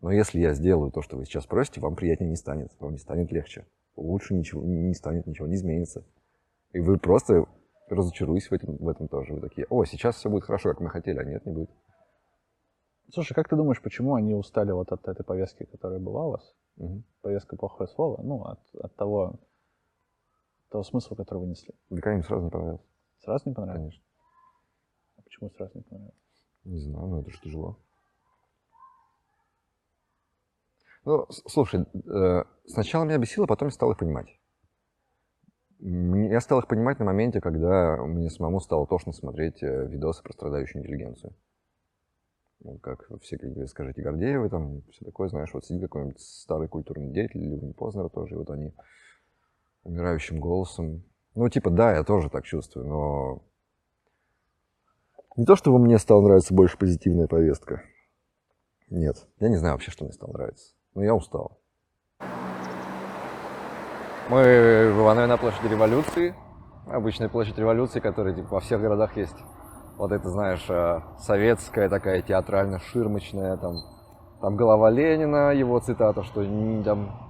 Но 0.00 0.12
если 0.12 0.38
я 0.38 0.54
сделаю 0.54 0.92
то, 0.92 1.02
что 1.02 1.16
вы 1.16 1.24
сейчас 1.24 1.46
просите, 1.46 1.80
вам 1.80 1.96
приятнее 1.96 2.30
не 2.30 2.36
станет. 2.36 2.70
Вам 2.78 2.92
не 2.92 2.98
станет 2.98 3.32
легче. 3.32 3.66
Лучше 3.96 4.34
ничего 4.34 4.62
не 4.62 4.94
станет, 4.94 5.26
ничего 5.26 5.48
не 5.48 5.56
изменится. 5.56 6.04
И 6.72 6.80
вы 6.80 6.98
просто 6.98 7.46
разочаруетесь 7.88 8.50
в 8.50 8.52
этом, 8.52 8.76
в 8.76 8.88
этом 8.88 9.08
тоже. 9.08 9.32
Вы 9.32 9.40
такие, 9.40 9.66
о, 9.70 9.84
сейчас 9.84 10.16
все 10.16 10.28
будет 10.28 10.44
хорошо, 10.44 10.70
как 10.70 10.80
мы 10.80 10.90
хотели, 10.90 11.18
а 11.18 11.24
нет, 11.24 11.44
не 11.46 11.52
будет. 11.52 11.70
Слушай, 13.12 13.34
как 13.34 13.48
ты 13.48 13.56
думаешь, 13.56 13.80
почему 13.80 14.14
они 14.14 14.34
устали 14.34 14.72
вот 14.72 14.92
от 14.92 15.06
этой 15.08 15.24
повестки, 15.24 15.64
которая 15.64 15.98
была 15.98 16.26
у 16.26 16.30
вас? 16.32 16.54
Мгм. 16.76 17.04
Повестка 17.22 17.56
плохое 17.56 17.88
слово, 17.88 18.20
ну, 18.22 18.44
от, 18.44 18.60
от 18.74 18.94
того, 18.96 19.38
того 20.70 20.84
смысла, 20.84 21.14
который 21.16 21.38
вы 21.38 21.46
несли. 21.48 21.74
Да 21.90 22.12
им 22.14 22.22
сразу 22.22 22.44
не 22.44 22.50
понравилось, 22.50 22.86
Сразу 23.20 23.48
не 23.48 23.54
понравилось? 23.54 23.94
конечно. 23.94 24.04
А 25.16 25.22
почему 25.22 25.50
сразу 25.50 25.72
не 25.78 25.82
понравилось? 25.82 26.14
Не 26.64 26.78
знаю, 26.80 27.06
ну 27.06 27.20
это 27.20 27.30
же 27.30 27.40
тяжело. 27.40 27.78
Ну, 31.04 31.26
слушай, 31.46 31.82
э, 31.82 32.44
сначала 32.66 33.04
меня 33.04 33.18
бесило, 33.18 33.46
потом 33.46 33.68
я 33.68 33.72
стал 33.72 33.92
их 33.92 33.98
понимать. 33.98 34.26
Я 35.78 36.40
стал 36.40 36.58
их 36.60 36.68
понимать 36.68 36.98
на 36.98 37.04
моменте, 37.04 37.40
когда 37.40 37.96
мне 38.04 38.28
самому 38.30 38.60
стало 38.60 38.86
тошно 38.86 39.12
смотреть 39.12 39.62
э, 39.62 39.86
видосы 39.86 40.22
про 40.22 40.32
страдающую 40.32 40.82
интеллигенцию. 40.82 41.34
ну, 42.60 42.78
как 42.78 43.08
все, 43.20 43.36
бы, 43.36 43.66
скажите, 43.68 44.02
Гордеевы, 44.02 44.48
там, 44.48 44.82
все 44.90 45.04
такое, 45.04 45.28
знаешь, 45.28 45.52
вот 45.54 45.64
сидит 45.64 45.82
какой-нибудь 45.82 46.20
старый 46.20 46.68
культурный 46.68 47.12
деятель, 47.12 47.44
или 47.44 47.72
Познер 47.72 48.08
тоже, 48.08 48.34
и 48.34 48.38
вот 48.38 48.50
они 48.50 48.74
умирающим 49.86 50.40
голосом. 50.40 51.04
Ну, 51.34 51.48
типа, 51.48 51.70
да, 51.70 51.94
я 51.94 52.04
тоже 52.04 52.28
так 52.28 52.44
чувствую, 52.44 52.86
но 52.86 53.42
не 55.36 55.44
то, 55.44 55.54
чтобы 55.54 55.78
мне 55.78 55.98
стала 55.98 56.22
нравиться 56.22 56.54
больше 56.54 56.78
позитивная 56.78 57.26
повестка. 57.26 57.82
Нет, 58.88 59.16
я 59.38 59.48
не 59.48 59.56
знаю 59.56 59.74
вообще, 59.74 59.90
что 59.90 60.04
мне 60.04 60.12
стало 60.12 60.32
нравиться. 60.32 60.74
Но 60.94 61.02
я 61.02 61.14
устал. 61.14 61.60
Мы 64.28 64.92
в 64.92 65.00
Иванове 65.00 65.26
на 65.26 65.36
площади 65.36 65.68
революции. 65.68 66.34
Обычная 66.86 67.28
площадь 67.28 67.58
революции, 67.58 68.00
которая 68.00 68.34
типа, 68.34 68.48
во 68.48 68.60
всех 68.60 68.80
городах 68.80 69.16
есть. 69.16 69.36
Вот 69.98 70.12
это, 70.12 70.28
знаешь, 70.30 70.64
э, 70.68 71.00
советская 71.18 71.88
такая 71.88 72.22
театрально-ширмочная, 72.22 73.56
там, 73.56 73.74
там 74.40 74.56
голова 74.56 74.90
Ленина, 74.90 75.52
его 75.52 75.80
цитата, 75.80 76.22
что 76.22 76.44
там, 76.84 77.25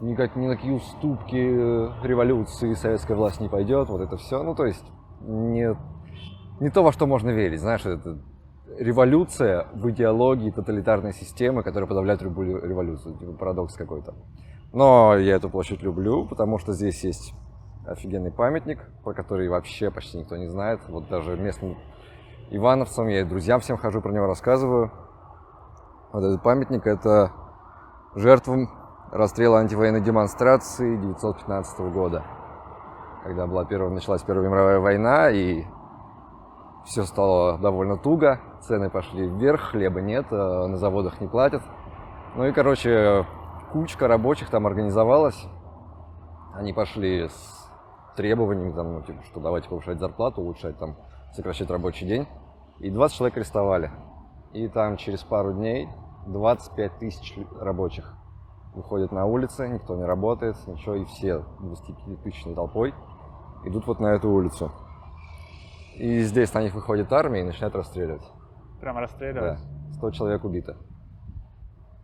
никак, 0.00 0.36
ни 0.36 0.46
на 0.46 0.56
какие 0.56 0.72
уступки 0.72 1.36
э, 1.36 2.06
революции 2.06 2.74
советская 2.74 3.16
власть 3.16 3.40
не 3.40 3.48
пойдет, 3.48 3.88
вот 3.88 4.00
это 4.00 4.16
все. 4.16 4.42
Ну, 4.42 4.54
то 4.54 4.64
есть, 4.64 4.84
не, 5.20 5.76
не 6.60 6.70
то, 6.70 6.82
во 6.82 6.92
что 6.92 7.06
можно 7.06 7.30
верить, 7.30 7.60
знаешь, 7.60 7.84
это 7.84 8.18
революция 8.78 9.66
в 9.74 9.90
идеологии 9.90 10.50
тоталитарной 10.50 11.12
системы, 11.12 11.62
которая 11.62 11.88
подавляет 11.88 12.22
любую 12.22 12.66
революцию, 12.66 13.16
типа 13.18 13.32
парадокс 13.32 13.74
какой-то. 13.74 14.14
Но 14.72 15.16
я 15.16 15.36
эту 15.36 15.50
площадь 15.50 15.82
люблю, 15.82 16.26
потому 16.26 16.58
что 16.58 16.72
здесь 16.72 17.02
есть 17.04 17.34
офигенный 17.86 18.30
памятник, 18.30 18.78
про 19.02 19.12
который 19.14 19.48
вообще 19.48 19.90
почти 19.90 20.18
никто 20.18 20.36
не 20.36 20.48
знает. 20.48 20.80
Вот 20.88 21.08
даже 21.08 21.36
местным 21.36 21.76
ивановцам, 22.50 23.08
я 23.08 23.20
и 23.20 23.24
друзьям 23.24 23.60
всем 23.60 23.76
хожу, 23.76 24.00
про 24.00 24.12
него 24.12 24.26
рассказываю. 24.26 24.92
Вот 26.12 26.24
этот 26.24 26.42
памятник– 26.42 26.86
это 26.86 27.32
жертвам 28.14 28.68
расстрела 29.12 29.58
антивоенной 29.58 30.00
демонстрации 30.00 30.96
1915 30.96 31.80
года, 31.92 32.22
когда 33.24 33.46
была 33.46 33.64
первая, 33.64 33.90
началась 33.90 34.22
Первая 34.22 34.48
мировая 34.48 34.78
война, 34.78 35.30
и 35.30 35.64
все 36.84 37.04
стало 37.04 37.58
довольно 37.58 37.96
туго, 37.96 38.40
цены 38.62 38.88
пошли 38.88 39.26
вверх, 39.28 39.72
хлеба 39.72 40.00
нет, 40.00 40.26
э, 40.30 40.36
на 40.66 40.76
заводах 40.76 41.20
не 41.20 41.28
платят. 41.28 41.62
Ну 42.36 42.46
и, 42.46 42.52
короче, 42.52 43.26
кучка 43.72 44.06
рабочих 44.06 44.48
там 44.50 44.66
организовалась. 44.66 45.46
Они 46.54 46.72
пошли 46.72 47.28
с 47.28 47.70
требованиями, 48.16 48.72
там, 48.72 48.94
ну, 48.94 49.02
типа, 49.02 49.22
что 49.24 49.40
давайте 49.40 49.68
повышать 49.68 49.98
зарплату, 49.98 50.40
улучшать, 50.40 50.78
там, 50.78 50.96
сокращать 51.34 51.70
рабочий 51.70 52.06
день. 52.06 52.28
И 52.78 52.90
20 52.90 53.16
человек 53.16 53.36
арестовали. 53.36 53.90
И 54.52 54.68
там 54.68 54.96
через 54.96 55.22
пару 55.22 55.52
дней 55.52 55.88
25 56.26 56.98
тысяч 56.98 57.38
рабочих 57.60 58.14
выходят 58.74 59.12
на 59.12 59.26
улицы, 59.26 59.68
никто 59.68 59.96
не 59.96 60.04
работает, 60.04 60.56
ничего, 60.66 60.94
и 60.94 61.04
все 61.04 61.44
25 61.60 62.22
тысячной 62.22 62.54
толпой 62.54 62.94
идут 63.64 63.86
вот 63.86 64.00
на 64.00 64.08
эту 64.14 64.30
улицу. 64.30 64.70
И 65.96 66.20
здесь 66.20 66.52
на 66.54 66.62
них 66.62 66.74
выходит 66.74 67.12
армия 67.12 67.40
и 67.40 67.44
начинает 67.44 67.74
расстреливать. 67.74 68.22
Прям 68.80 68.94
Да, 68.94 69.00
расстреливать. 69.02 69.58
100 69.94 70.10
человек 70.12 70.44
убито. 70.44 70.76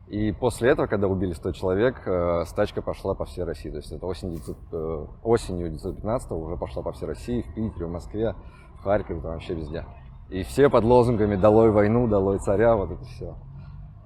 И 0.09 0.31
после 0.33 0.71
этого, 0.71 0.87
когда 0.87 1.09
убили 1.09 1.33
100 1.33 1.53
человек, 1.53 2.07
э, 2.07 2.45
стачка 2.47 2.81
пошла 2.81 3.15
по 3.15 3.25
всей 3.25 3.45
России. 3.45 3.71
То 3.71 3.79
есть 3.79 3.91
это 3.91 4.07
осень 4.07 4.31
900, 4.31 4.57
э, 4.73 5.07
осенью 5.25 5.67
1915 5.67 6.33
уже 6.33 6.57
пошла 6.57 6.83
по 6.83 6.93
всей 6.93 7.07
России, 7.07 7.43
в 7.43 7.55
Питере, 7.55 7.87
в 7.87 7.91
Москве, 7.91 8.35
в 8.79 8.85
Харькове, 8.85 9.21
там 9.21 9.33
вообще 9.33 9.55
везде. 9.55 9.85
И 10.29 10.43
все 10.43 10.69
под 10.69 10.85
лозунгами 10.85 11.37
«Долой 11.37 11.71
войну», 11.71 12.07
«Долой 12.07 12.39
царя», 12.39 12.77
вот 12.77 12.93
это 12.93 13.05
все. 13.05 13.35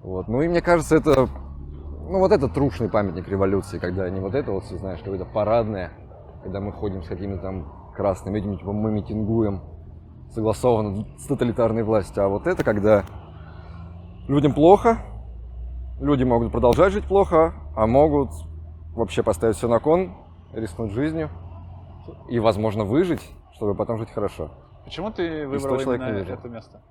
Вот. 0.02 0.28
Ну 0.28 0.40
и 0.40 0.48
мне 0.48 0.62
кажется, 0.62 0.96
это, 0.96 1.28
ну 2.10 2.18
вот 2.18 2.32
это 2.32 2.48
трушный 2.48 2.88
памятник 2.88 3.28
революции, 3.28 3.78
когда 3.78 4.10
не 4.10 4.20
вот 4.20 4.34
это 4.34 4.50
вот, 4.50 4.64
всё, 4.64 4.76
знаешь, 4.78 4.98
какое-то 4.98 5.24
парадное, 5.24 5.92
когда 6.42 6.60
мы 6.60 6.72
ходим 6.72 7.04
с 7.04 7.08
какими-то 7.08 7.42
там 7.42 7.92
красными 7.94 8.38
людьми, 8.38 8.58
типа 8.58 8.72
мы 8.72 8.90
митингуем, 8.90 9.60
согласованно 10.30 11.06
с 11.18 11.26
тоталитарной 11.26 11.84
властью, 11.84 12.24
а 12.24 12.28
вот 12.28 12.48
это, 12.48 12.64
когда 12.64 13.04
людям 14.26 14.54
плохо, 14.54 14.98
люди 16.00 16.24
могут 16.24 16.50
продолжать 16.50 16.92
жить 16.92 17.04
плохо, 17.04 17.54
а 17.76 17.86
могут 17.86 18.30
вообще 18.94 19.22
поставить 19.22 19.56
все 19.56 19.68
на 19.68 19.78
кон, 19.78 20.12
рискнуть 20.52 20.90
жизнью 20.90 21.30
и, 22.28 22.40
возможно, 22.40 22.84
выжить, 22.84 23.22
чтобы 23.52 23.76
потом 23.76 23.98
жить 23.98 24.10
хорошо. 24.10 24.50
Почему 24.84 25.12
ты 25.12 25.46
100 25.46 25.68
выбрал 25.68 25.92
именно 25.92 26.18
это 26.18 26.48
место? 26.48 26.82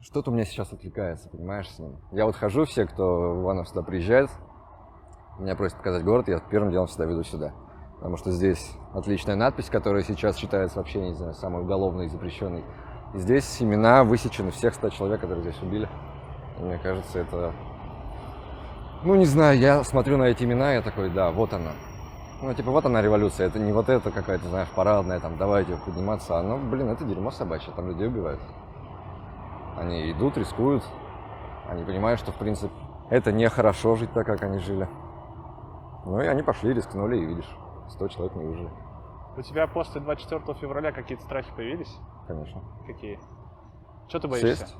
Что-то 0.00 0.30
у 0.30 0.34
меня 0.34 0.44
сейчас 0.44 0.72
отвлекается, 0.72 1.28
понимаешь, 1.28 1.68
с 1.68 1.78
ним. 1.78 1.98
Я 2.12 2.26
вот 2.26 2.36
хожу, 2.36 2.64
все, 2.64 2.86
кто 2.86 3.34
в 3.34 3.42
Иванов 3.42 3.68
сюда 3.68 3.82
приезжает, 3.82 4.30
меня 5.38 5.54
просят 5.54 5.78
показать 5.78 6.04
город, 6.04 6.28
я 6.28 6.38
первым 6.38 6.70
делом 6.70 6.86
всегда 6.86 7.04
веду 7.04 7.22
сюда. 7.22 7.52
Потому 7.96 8.16
что 8.16 8.30
здесь 8.30 8.72
отличная 8.94 9.36
надпись, 9.36 9.68
которая 9.68 10.02
сейчас 10.02 10.36
считается 10.36 10.78
вообще, 10.78 11.00
не 11.00 11.14
знаю, 11.14 11.34
самой 11.34 11.62
уголовной 11.62 12.06
и 12.06 12.08
запрещенной. 12.08 12.64
И 13.14 13.18
здесь 13.18 13.62
имена 13.62 14.04
высечены 14.04 14.50
всех 14.50 14.74
100 14.74 14.90
человек, 14.90 15.20
которые 15.20 15.42
здесь 15.42 15.62
убили. 15.62 15.88
И 16.58 16.62
мне 16.62 16.78
кажется, 16.78 17.18
это... 17.18 17.52
Ну, 19.02 19.14
не 19.14 19.26
знаю, 19.26 19.58
я 19.58 19.82
смотрю 19.84 20.16
на 20.16 20.24
эти 20.24 20.44
имена, 20.44 20.72
я 20.72 20.82
такой, 20.82 21.10
да, 21.10 21.30
вот 21.30 21.52
она. 21.52 21.72
Ну, 22.42 22.52
типа, 22.52 22.70
вот 22.70 22.84
она 22.84 23.00
революция, 23.00 23.46
это 23.46 23.58
не 23.58 23.72
вот 23.72 23.88
это 23.88 24.10
какая-то, 24.10 24.48
знаешь, 24.48 24.68
парадная, 24.74 25.20
там, 25.20 25.38
давайте 25.38 25.76
подниматься, 25.76 26.38
а, 26.38 26.42
ну, 26.42 26.58
блин, 26.58 26.88
это 26.88 27.04
дерьмо 27.04 27.30
собачье, 27.30 27.72
там 27.74 27.88
людей 27.88 28.08
убивают. 28.08 28.40
Они 29.76 30.10
идут, 30.10 30.36
рискуют, 30.36 30.82
они 31.68 31.84
понимают, 31.84 32.20
что, 32.20 32.32
в 32.32 32.36
принципе, 32.36 32.72
это 33.10 33.32
нехорошо 33.32 33.96
жить 33.96 34.12
так, 34.12 34.26
как 34.26 34.42
они 34.42 34.58
жили. 34.58 34.88
Ну, 36.04 36.20
и 36.20 36.26
они 36.26 36.42
пошли, 36.42 36.72
рискнули, 36.72 37.18
и 37.18 37.24
видишь, 37.24 37.50
100 37.90 38.08
человек 38.08 38.36
не 38.36 38.44
выжили, 38.44 38.70
У 39.36 39.42
тебя 39.42 39.66
после 39.66 40.00
24 40.00 40.58
февраля 40.58 40.92
какие-то 40.92 41.24
страхи 41.24 41.50
появились? 41.56 41.94
конечно. 42.26 42.60
Какие? 42.86 43.18
Что 44.08 44.20
ты 44.20 44.28
боишься? 44.28 44.66
Сесть. 44.66 44.76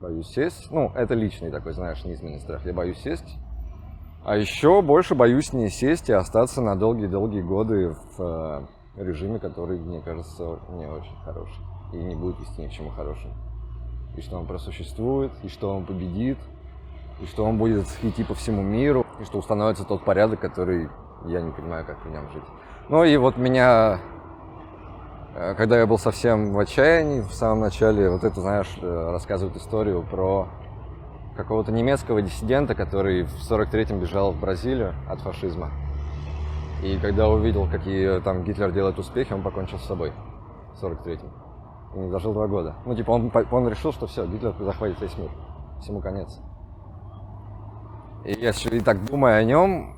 Боюсь 0.00 0.26
сесть. 0.26 0.70
Ну, 0.70 0.90
это 0.94 1.14
личный 1.14 1.50
такой, 1.50 1.72
знаешь, 1.72 2.04
низменный 2.04 2.40
страх. 2.40 2.64
Я 2.66 2.72
боюсь 2.74 2.98
сесть. 2.98 3.38
А 4.24 4.36
еще 4.36 4.82
больше 4.82 5.14
боюсь 5.14 5.52
не 5.52 5.68
сесть 5.68 6.08
и 6.08 6.12
остаться 6.12 6.60
на 6.62 6.76
долгие-долгие 6.76 7.42
годы 7.42 7.94
в 8.16 8.66
э, 8.96 9.02
режиме, 9.02 9.38
который, 9.38 9.78
мне 9.78 10.00
кажется, 10.00 10.58
не 10.70 10.86
очень 10.86 11.16
хороший. 11.24 11.62
И 11.92 11.96
не 12.02 12.14
будет 12.14 12.38
вести 12.40 12.62
ни 12.62 12.68
к 12.68 12.72
чему 12.72 12.90
хорошему. 12.90 13.34
И 14.16 14.20
что 14.20 14.38
он 14.38 14.46
просуществует, 14.46 15.32
и 15.42 15.48
что 15.48 15.74
он 15.74 15.84
победит, 15.84 16.38
и 17.20 17.26
что 17.26 17.44
он 17.44 17.58
будет 17.58 17.86
идти 18.02 18.24
по 18.24 18.34
всему 18.34 18.62
миру, 18.62 19.06
и 19.20 19.24
что 19.24 19.38
установится 19.38 19.84
тот 19.84 20.04
порядок, 20.04 20.40
который 20.40 20.88
я 21.26 21.40
не 21.40 21.50
понимаю, 21.50 21.84
как 21.84 22.04
в 22.04 22.10
нем 22.10 22.30
жить. 22.30 22.44
Ну 22.88 23.04
и 23.04 23.16
вот 23.16 23.36
меня 23.36 24.00
Э, 25.34 25.54
Когда 25.56 25.78
я 25.78 25.86
был 25.86 25.98
совсем 25.98 26.52
в 26.52 26.58
отчаянии, 26.58 27.20
в 27.20 27.34
самом 27.34 27.60
начале, 27.60 28.08
вот 28.08 28.22
это, 28.22 28.40
знаешь, 28.40 28.72
э, 28.80 29.10
рассказывают 29.10 29.56
историю 29.56 30.02
про 30.02 30.48
какого-то 31.36 31.72
немецкого 31.72 32.22
диссидента, 32.22 32.76
который 32.76 33.24
в 33.24 33.50
43-м 33.50 33.98
бежал 33.98 34.32
в 34.32 34.40
Бразилию 34.40 34.94
от 35.08 35.20
фашизма. 35.20 35.70
И 36.84 36.96
когда 36.98 37.28
увидел, 37.28 37.68
какие 37.68 38.20
там 38.20 38.44
Гитлер 38.44 38.70
делает 38.70 38.98
успехи, 38.98 39.32
он 39.32 39.42
покончил 39.42 39.78
с 39.78 39.84
собой 39.84 40.12
в 40.74 40.84
43-м. 40.84 41.43
Не 41.94 42.10
дожил 42.10 42.32
два 42.32 42.48
года. 42.48 42.74
Ну, 42.84 42.94
типа, 42.94 43.10
он, 43.12 43.32
он 43.52 43.68
решил, 43.68 43.92
что 43.92 44.06
все, 44.06 44.26
Гитлер 44.26 44.54
захватит 44.58 45.00
весь 45.00 45.16
мир. 45.16 45.30
Всему 45.80 46.00
конец. 46.00 46.40
И 48.24 48.32
я 48.32 48.50
и 48.50 48.80
так 48.80 49.04
думаю 49.04 49.38
о 49.38 49.44
нем, 49.44 49.94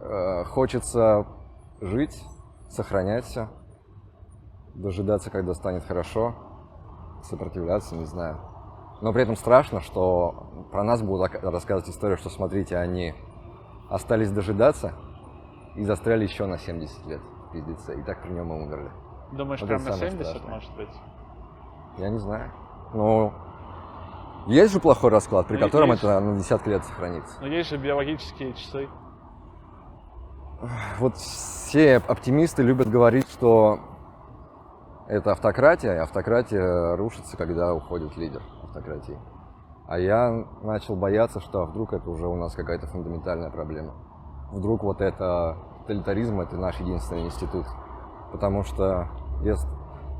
э, 0.00 0.44
хочется 0.44 1.26
жить, 1.80 2.24
сохранять 2.70 3.24
все, 3.26 3.48
дожидаться, 4.74 5.30
когда 5.30 5.52
станет 5.54 5.84
хорошо, 5.84 6.34
сопротивляться, 7.22 7.94
не 7.96 8.06
знаю. 8.06 8.38
Но 9.02 9.12
при 9.12 9.22
этом 9.22 9.36
страшно, 9.36 9.80
что 9.80 10.66
про 10.72 10.82
нас 10.84 11.02
будут 11.02 11.32
рассказывать 11.42 11.90
историю, 11.90 12.16
что 12.16 12.30
смотрите, 12.30 12.78
они 12.78 13.14
остались 13.90 14.30
дожидаться 14.30 14.94
и 15.74 15.84
застряли 15.84 16.24
еще 16.24 16.46
на 16.46 16.58
70 16.58 17.06
лет 17.06 17.20
в 17.20 17.52
пиздеце. 17.52 18.00
И 18.00 18.02
так 18.02 18.22
при 18.22 18.30
нем 18.30 18.46
мы 18.46 18.62
умерли. 18.62 18.90
Думаешь, 19.32 19.60
Вот 19.60 19.66
прям 19.68 19.84
на 19.84 19.92
самое 19.92 20.10
70 20.10 20.26
страшное. 20.28 20.54
может 20.54 20.76
быть? 20.76 20.88
Я 21.98 22.08
не 22.10 22.18
знаю. 22.18 22.52
Ну, 22.94 23.32
есть 24.46 24.72
же 24.72 24.80
плохой 24.80 25.10
расклад, 25.10 25.46
при 25.46 25.56
Ну, 25.56 25.64
котором 25.64 25.90
есть. 25.90 26.02
это 26.04 26.20
на 26.20 26.36
десятки 26.36 26.68
лет 26.68 26.84
сохранится. 26.84 27.40
Но 27.40 27.46
есть 27.48 27.68
же 27.70 27.76
биологические 27.76 28.52
часы. 28.54 28.88
Вот 30.98 31.16
все 31.16 31.96
оптимисты 31.96 32.62
любят 32.62 32.88
говорить, 32.88 33.28
что 33.30 33.78
это 35.06 35.32
автократия, 35.32 35.94
и 35.94 35.98
автократия 35.98 36.96
рушится, 36.96 37.36
когда 37.36 37.74
уходит 37.74 38.16
лидер 38.16 38.42
автократии. 38.62 39.18
А 39.88 39.98
я 39.98 40.30
начал 40.62 40.96
бояться, 40.96 41.40
что 41.40 41.60
а 41.62 41.66
вдруг 41.66 41.92
это 41.92 42.08
уже 42.10 42.26
у 42.26 42.36
нас 42.36 42.54
какая-то 42.54 42.86
фундаментальная 42.88 43.50
проблема. 43.50 43.94
Вдруг 44.50 44.82
вот 44.82 45.00
это 45.00 45.56
тоталитаризм– 45.80 46.40
это 46.40 46.56
наш 46.56 46.80
единственный 46.80 47.26
институт. 47.26 47.66
Потому 48.36 48.64
что 48.64 49.08
ес- 49.44 49.66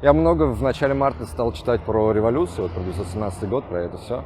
Я 0.00 0.14
много 0.14 0.44
в 0.46 0.62
начале 0.62 0.94
марта 0.94 1.26
стал 1.26 1.52
читать 1.52 1.82
про 1.82 2.12
революцию, 2.12 2.62
вот 2.62 2.72
про 2.72 2.80
1917 2.80 3.46
год, 3.46 3.64
про 3.66 3.82
это 3.82 3.98
все. 3.98 4.24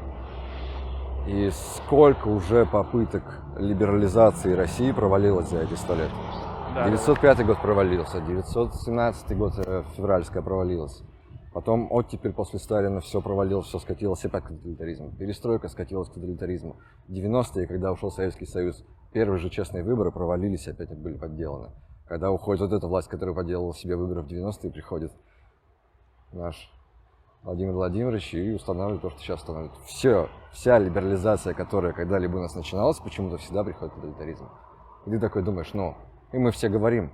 И 1.26 1.50
сколько 1.50 2.28
уже 2.28 2.66
попыток 2.66 3.24
либерализации 3.56 4.52
России 4.52 4.92
провалилось 4.92 5.48
за 5.48 5.62
эти 5.62 5.74
сто 5.74 5.96
лет. 5.96 6.08
Да. 6.76 6.88
905 6.88 7.44
год 7.44 7.58
провалился, 7.60 8.20
917 8.20 9.36
год 9.36 9.54
э, 9.58 9.82
февральская 9.96 10.40
провалилась. 10.40 11.02
Потом 11.52 11.88
оттепель 11.90 12.32
после 12.32 12.60
Сталина 12.60 13.00
все 13.00 13.20
провалилось, 13.20 13.66
все 13.66 13.80
скатилось 13.80 14.24
опять 14.24 14.44
к 14.44 14.48
тоталитаризму. 14.50 15.10
Перестройка 15.18 15.66
скатилась 15.68 16.08
к 16.10 16.14
тоталитаризму. 16.14 16.76
90-е, 17.08 17.66
когда 17.66 17.90
ушел 17.90 18.12
Советский 18.12 18.46
Союз, 18.46 18.84
первые 19.12 19.40
же 19.40 19.50
честные 19.50 19.82
выборы 19.82 20.12
провалились 20.12 20.68
опять 20.68 20.96
были 20.96 21.16
подделаны. 21.16 21.70
Когда 22.10 22.32
уходит 22.32 22.60
вот 22.60 22.72
эта 22.72 22.88
власть, 22.88 23.06
которая 23.06 23.36
подделала 23.36 23.72
себе 23.72 23.94
выборы 23.94 24.22
в 24.22 24.26
90-е, 24.26 24.72
приходит 24.72 25.12
наш 26.32 26.68
Владимир 27.44 27.72
Владимирович 27.72 28.34
и 28.34 28.52
устанавливает 28.52 29.00
то, 29.00 29.10
что 29.10 29.20
сейчас 29.20 29.38
устанавливает. 29.38 29.78
Все, 29.84 30.28
вся 30.50 30.76
либерализация, 30.80 31.54
которая 31.54 31.92
когда-либо 31.92 32.38
у 32.38 32.40
нас 32.40 32.56
начиналась, 32.56 32.98
почему-то 32.98 33.36
всегда 33.36 33.62
приходит 33.62 33.92
к 33.92 33.96
тоталитаризму. 33.98 34.48
И 35.06 35.10
ты 35.10 35.20
такой 35.20 35.44
думаешь, 35.44 35.72
ну, 35.72 35.94
и 36.32 36.38
мы 36.38 36.50
все 36.50 36.68
говорим, 36.68 37.12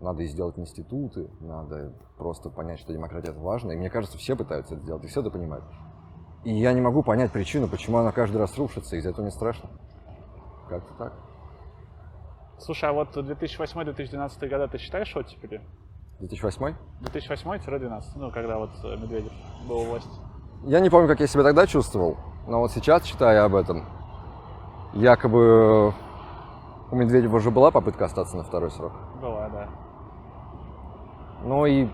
надо 0.00 0.24
сделать 0.24 0.58
институты, 0.58 1.30
надо 1.38 1.94
просто 2.18 2.50
понять, 2.50 2.80
что 2.80 2.92
демократия 2.92 3.30
это 3.30 3.38
важно. 3.38 3.70
И 3.70 3.76
мне 3.76 3.88
кажется, 3.88 4.18
все 4.18 4.34
пытаются 4.34 4.74
это 4.74 4.82
сделать, 4.82 5.04
и 5.04 5.06
все 5.06 5.20
это 5.20 5.30
понимают. 5.30 5.64
И 6.42 6.52
я 6.52 6.72
не 6.72 6.80
могу 6.80 7.04
понять 7.04 7.30
причину, 7.30 7.68
почему 7.68 7.98
она 7.98 8.10
каждый 8.10 8.38
раз 8.38 8.58
рушится, 8.58 8.96
и 8.96 8.98
из-за 8.98 9.10
этого 9.10 9.26
не 9.26 9.30
страшно. 9.30 9.70
Как-то 10.68 10.92
так. 10.94 11.33
Слушай, 12.58 12.90
а 12.90 12.92
вот 12.92 13.16
2008-2012 13.16 14.48
года 14.48 14.68
ты 14.68 14.78
считаешь 14.78 15.14
оттепелью? 15.16 15.60
2008? 16.20 16.74
2008-2012, 17.02 18.02
ну, 18.16 18.30
когда 18.30 18.58
вот 18.58 18.70
э, 18.84 18.96
Медведев 18.96 19.32
был 19.68 19.78
у 19.80 19.84
власти. 19.84 20.10
Я 20.64 20.80
не 20.80 20.88
помню, 20.88 21.08
как 21.08 21.20
я 21.20 21.26
себя 21.26 21.42
тогда 21.42 21.66
чувствовал, 21.66 22.16
но 22.46 22.60
вот 22.60 22.70
сейчас, 22.70 23.02
читая 23.02 23.44
об 23.44 23.54
этом, 23.54 23.84
якобы 24.94 25.92
у 26.90 26.96
Медведева 26.96 27.36
уже 27.36 27.50
была 27.50 27.70
попытка 27.70 28.04
остаться 28.06 28.36
на 28.36 28.44
второй 28.44 28.70
срок. 28.70 28.92
Была, 29.20 29.48
да. 29.48 29.68
Ну 31.42 31.66
и 31.66 31.88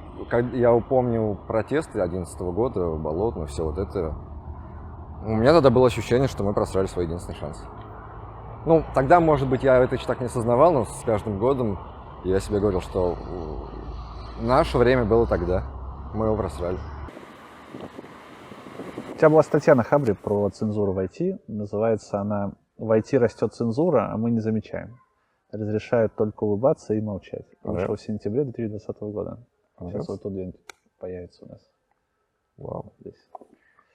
я 0.53 0.79
помню 0.79 1.37
протесты 1.49 1.95
2011 1.95 2.41
года, 2.41 2.91
Болотно, 2.97 3.47
все 3.47 3.65
вот 3.65 3.79
это. 3.79 4.15
У 5.25 5.35
меня 5.35 5.53
тогда 5.53 5.71
было 5.71 5.89
ощущение, 5.89 6.29
что 6.29 6.45
мы 6.45 6.55
просрали 6.55 6.87
свой 6.87 7.07
единственный 7.07 7.35
шанс. 7.35 7.65
Ну, 8.67 8.85
тогда, 8.95 9.21
может 9.21 9.49
быть, 9.49 9.63
я 9.63 9.79
это 9.79 9.95
еще 9.95 10.07
так 10.07 10.21
не 10.21 10.27
осознавал, 10.27 10.73
но 10.73 10.85
с 10.85 11.03
каждым 11.05 11.39
годом 11.39 11.79
я 12.25 12.41
себе 12.41 12.61
говорил, 12.61 12.83
что 12.83 13.17
э, 14.39 14.43
наше 14.43 14.77
время 14.77 15.05
было 15.05 15.27
тогда. 15.27 15.65
Мы 16.15 16.27
его 16.27 16.37
просрали. 16.37 16.79
У 19.15 19.17
тебя 19.17 19.31
была 19.31 19.43
статья 19.43 19.75
на 19.75 19.83
Хабре 19.83 20.15
про 20.15 20.49
цензуру 20.51 20.93
в 20.93 20.99
IT. 20.99 21.41
Называется 21.47 22.21
она 22.21 22.53
«В 22.77 22.91
IT 22.91 23.19
растет 23.19 23.55
цензура, 23.55 24.13
а 24.13 24.17
мы 24.17 24.31
не 24.31 24.41
замечаем. 24.41 24.97
Разрешают 25.53 26.15
только 26.15 26.45
улыбаться 26.45 26.95
и 26.95 27.01
молчать». 27.01 27.47
Вышла 27.63 27.97
в 27.97 28.01
сентябре 28.01 28.45
2020 28.45 29.01
года. 29.03 29.39
Сейчас 29.39 29.79
Понравился? 29.79 30.13
вот 30.13 30.23
тут 30.23 30.33
где-нибудь 30.33 30.61
появится 30.99 31.45
у 31.47 31.49
нас 31.49 31.61
Вау, 32.59 32.93
здесь. 33.01 33.29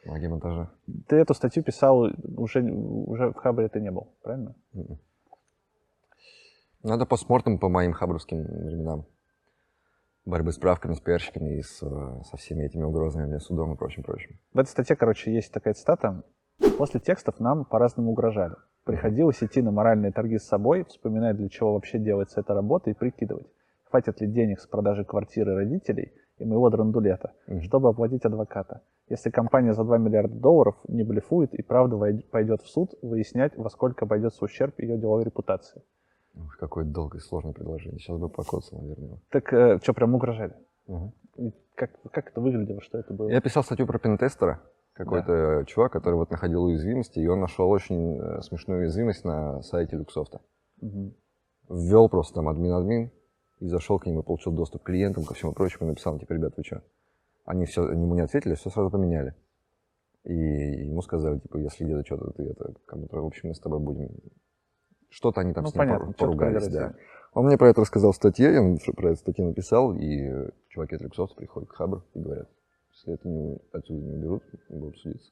Магия 0.05 0.29
монтажа. 0.29 0.69
Ты 1.07 1.15
эту 1.17 1.33
статью 1.33 1.63
писал 1.63 1.99
уже, 2.37 2.61
уже 2.61 3.29
в 3.29 3.35
Хабре 3.35 3.67
ты 3.69 3.79
не 3.81 3.91
был, 3.91 4.07
правильно? 4.23 4.55
Мгм. 4.73 4.99
Надо 6.83 7.05
постмортом 7.05 7.57
по 7.57 7.67
моим 7.69 7.93
хабровским 7.93 8.43
временам. 8.43 9.05
Борьбы 10.25 10.51
с 10.51 10.57
правками, 10.57 10.93
с 10.93 10.99
пиарщиками 10.99 11.57
и 11.57 11.61
с, 11.61 11.77
со 11.77 12.37
всеми 12.37 12.63
этими 12.63 12.83
угрозами 12.83 13.25
мне 13.25 13.39
судом 13.39 13.73
и 13.73 13.77
прочим, 13.77 14.03
прочим. 14.03 14.39
В 14.53 14.59
этой 14.59 14.69
статье, 14.69 14.95
короче, 14.95 15.33
есть 15.33 15.51
такая 15.51 15.73
цитата. 15.73 16.23
После 16.77 16.99
текстов 16.99 17.39
нам 17.39 17.65
по-разному 17.65 18.11
угрожали. 18.11 18.55
Приходилось 18.85 19.41
идти 19.43 19.61
на 19.61 19.71
моральные 19.71 20.11
торги 20.11 20.37
с 20.37 20.45
собой, 20.47 20.83
вспоминать, 20.85 21.37
для 21.37 21.49
чего 21.49 21.73
вообще 21.73 21.99
делается 21.99 22.39
эта 22.39 22.53
работа 22.53 22.89
и 22.89 22.93
прикидывать, 22.93 23.47
хватит 23.83 24.21
ли 24.21 24.27
денег 24.27 24.59
с 24.59 24.67
продажи 24.67 25.03
квартиры 25.05 25.55
родителей 25.55 26.13
и 26.37 26.45
моего 26.45 26.69
драндулета, 26.69 27.33
Мгм. 27.47 27.61
чтобы 27.61 27.89
оплатить 27.89 28.25
адвоката. 28.25 28.81
Если 29.07 29.29
компания 29.29 29.73
за 29.73 29.83
2 29.83 29.97
миллиарда 29.99 30.33
долларов 30.33 30.75
не 30.87 31.03
блефует 31.03 31.53
и 31.53 31.61
правда 31.61 31.97
пойдет 32.31 32.61
в 32.61 32.67
суд, 32.67 32.93
выяснять, 33.01 33.55
во 33.55 33.69
сколько 33.69 34.05
обойдется 34.05 34.43
ущерб 34.43 34.79
ее 34.79 34.97
деловой 34.97 35.23
репутации. 35.23 35.83
Ух, 36.33 36.57
какое 36.57 36.85
долгое 36.85 37.19
и 37.19 37.21
сложное 37.21 37.53
предложение. 37.53 37.99
Сейчас 37.99 38.17
бы 38.17 38.29
покоцал, 38.29 38.81
наверное. 38.81 39.19
Так 39.29 39.47
что, 39.81 39.93
прям 39.93 40.15
угрожали? 40.15 40.55
И 41.37 41.53
как, 41.75 41.91
как 42.11 42.29
это 42.29 42.41
выглядело, 42.41 42.81
что 42.81 42.97
это 42.97 43.13
было? 43.13 43.29
Я 43.29 43.41
писал 43.41 43.63
статью 43.63 43.85
про 43.85 43.99
пентестера. 43.99 44.61
Какой-то 44.93 45.65
чувак, 45.67 45.91
который 45.91 46.15
вот 46.15 46.31
находил 46.31 46.63
уязвимости, 46.63 47.19
и 47.19 47.27
он 47.27 47.41
нашел 47.41 47.69
очень 47.69 48.17
э, 48.17 48.41
смешную 48.41 48.83
уязвимость 48.83 49.25
на 49.25 49.61
сайте 49.61 49.97
Люксофта. 49.97 50.39
Мгм. 50.79 51.13
Ввел 51.67 52.07
просто 52.07 52.35
там 52.35 52.47
админ-админ, 52.47 53.11
и 53.59 53.67
зашел 53.67 53.99
к 53.99 54.05
ним 54.05 54.19
и 54.19 54.23
получил 54.23 54.53
доступ 54.53 54.83
к 54.83 54.85
клиентам, 54.85 55.25
ко 55.25 55.33
всему 55.33 55.51
прочему, 55.51 55.87
и 55.87 55.89
написал, 55.89 56.17
типа, 56.17 56.31
ребят, 56.31 56.53
вы 56.55 56.63
что? 56.63 56.81
Они 57.45 57.65
все, 57.65 57.89
ему 57.89 58.15
не 58.15 58.21
ответили, 58.21 58.55
все 58.55 58.69
сразу 58.69 58.89
поменяли. 58.89 59.35
И 60.23 60.33
ему 60.33 61.01
сказали, 61.01 61.39
типа, 61.39 61.57
если 61.57 61.85
где-то 61.85 62.05
что-то 62.05 62.31
ты 62.31 62.43
это, 62.43 62.73
кому-то, 62.85 63.21
в 63.21 63.25
общем, 63.25 63.49
мы 63.49 63.55
с 63.55 63.59
тобой 63.59 63.79
будем... 63.79 64.09
Что-то 65.09 65.41
они 65.41 65.53
там 65.53 65.63
Ну, 65.63 65.69
с 65.69 65.73
ним 65.75 65.79
понятно, 65.79 66.13
поругались, 66.13 66.67
да. 66.67 66.95
Он 67.33 67.45
мне 67.45 67.57
про 67.57 67.69
это 67.69 67.81
рассказал 67.81 68.11
в 68.11 68.15
статье, 68.15 68.45
я 68.45 68.55
ему 68.55 68.77
про 68.95 69.11
эту 69.11 69.19
статью 69.19 69.45
написал, 69.45 69.93
и 69.93 70.49
чуваки 70.69 70.95
от 70.95 71.01
Люксофта 71.01 71.35
приходят 71.35 71.69
к 71.69 71.73
Хабр 71.73 72.03
и 72.13 72.19
говорят, 72.19 72.49
если 72.93 73.13
это 73.13 73.27
не, 73.27 73.59
отсюда 73.71 74.01
не 74.01 74.13
уберут, 74.13 74.43
будут 74.69 74.97
судиться. 74.97 75.31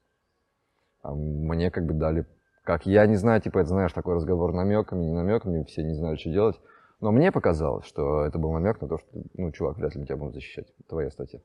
А 1.01 1.13
мне 1.15 1.71
как 1.71 1.85
бы 1.85 1.93
дали, 1.93 2.27
как 2.63 2.85
я 2.85 3.07
не 3.07 3.15
знаю, 3.15 3.41
типа, 3.41 3.59
это 3.59 3.69
знаешь, 3.69 3.93
такой 3.93 4.15
разговор 4.15 4.53
намеками, 4.53 5.05
не 5.05 5.13
намеками, 5.13 5.63
все 5.63 5.81
не 5.83 5.93
знали, 5.93 6.17
что 6.17 6.29
делать. 6.29 6.59
Но 7.01 7.11
мне 7.11 7.31
показалось, 7.31 7.85
что 7.85 8.25
это 8.25 8.37
был 8.37 8.51
намек 8.51 8.79
на 8.79 8.87
то, 8.87 8.97
что, 8.99 9.07
ну, 9.33 9.51
чувак, 9.51 9.77
вряд 9.77 9.95
ли 9.95 10.05
тебя 10.05 10.17
будут 10.17 10.35
защищать. 10.35 10.73
Твоя 10.87 11.09
статья. 11.09 11.41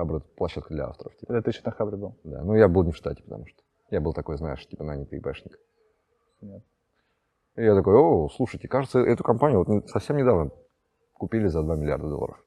Хабр— 0.00 0.16
это 0.16 0.26
площадка 0.34 0.72
для 0.72 0.86
авторов. 0.86 1.14
Типа. 1.16 1.32
Это 1.32 1.42
ты 1.42 1.50
еще 1.50 1.60
на 1.62 1.72
Хабре 1.72 1.98
был? 1.98 2.16
Да. 2.24 2.42
Ну, 2.42 2.54
я 2.54 2.68
был 2.68 2.84
не 2.84 2.92
в 2.92 2.96
штате, 2.96 3.22
потому 3.22 3.46
что 3.46 3.62
я 3.90 4.00
был 4.00 4.14
такой, 4.14 4.38
знаешь, 4.38 4.66
типа 4.66 4.82
нанятый 4.82 5.18
ИПшник. 5.18 5.58
Нет. 6.40 6.62
И 7.56 7.62
я 7.62 7.74
такой, 7.74 7.96
о, 7.96 8.28
слушайте, 8.30 8.66
кажется, 8.66 9.00
эту 9.00 9.22
компанию 9.22 9.58
вот 9.58 9.68
не- 9.68 9.86
совсем 9.88 10.16
недавно 10.16 10.52
купили 11.12 11.48
за 11.48 11.62
2 11.62 11.76
миллиарда 11.76 12.08
долларов. 12.08 12.42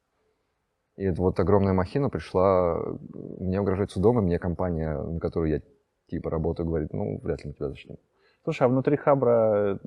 И 0.95 1.03
эта 1.03 1.21
вот 1.21 1.39
огромная 1.39 1.73
махина 1.73 2.09
пришла, 2.09 2.79
э, 2.79 2.97
мне 3.39 3.61
угрожать 3.61 3.91
судом, 3.91 4.17
и 4.17 4.23
мне 4.23 4.39
компания, 4.39 4.97
на 4.97 5.19
которую 5.19 5.51
я 5.51 5.61
типа 6.07 6.31
работаю, 6.31 6.67
говорит, 6.67 6.91
ну, 6.91 7.19
вряд 7.19 7.43
ли 7.43 7.49
мы 7.49 7.53
тебя 7.53 7.69
защитим. 7.69 7.97
Слушай, 8.43 8.63
а 8.63 8.67
внутри 8.67 8.97
Хабра, 8.97 9.79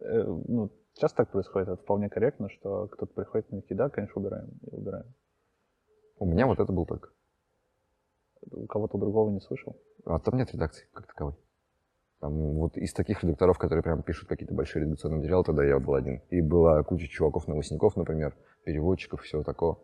э, 0.00 0.22
ну, 0.48 0.70
часто 0.94 1.18
так 1.18 1.30
происходит, 1.30 1.68
это 1.68 1.80
вполне 1.80 2.08
корректно, 2.08 2.48
что 2.48 2.88
кто-то 2.88 3.12
приходит 3.14 3.52
на 3.52 3.62
да, 3.70 3.90
конечно, 3.90 4.20
убираем, 4.20 4.48
и 4.62 4.74
убираем. 4.74 5.06
У 6.18 6.26
меня 6.26 6.46
вот 6.46 6.58
это 6.60 6.72
был 6.72 6.86
только. 6.86 7.10
У 8.50 8.66
кого-то 8.66 8.98
другого 8.98 9.30
не 9.30 9.40
слышал. 9.40 9.76
А 10.04 10.18
там 10.18 10.36
нет 10.36 10.52
редакции 10.52 10.86
как 10.92 11.06
таковой. 11.06 11.34
Там 12.20 12.32
вот 12.54 12.76
из 12.76 12.94
таких 12.94 13.22
редакторов, 13.22 13.58
которые 13.58 13.82
прям 13.82 14.02
пишут 14.02 14.28
какие-то 14.28 14.54
большие 14.54 14.84
редакционные 14.84 15.18
материалы, 15.18 15.44
тогда 15.44 15.64
я 15.64 15.78
был 15.78 15.94
один. 15.94 16.22
И 16.30 16.40
была 16.40 16.82
куча 16.82 17.08
чуваков-новостников, 17.08 17.96
например, 17.96 18.34
переводчиков, 18.64 19.22
всего 19.22 19.42
такого. 19.42 19.78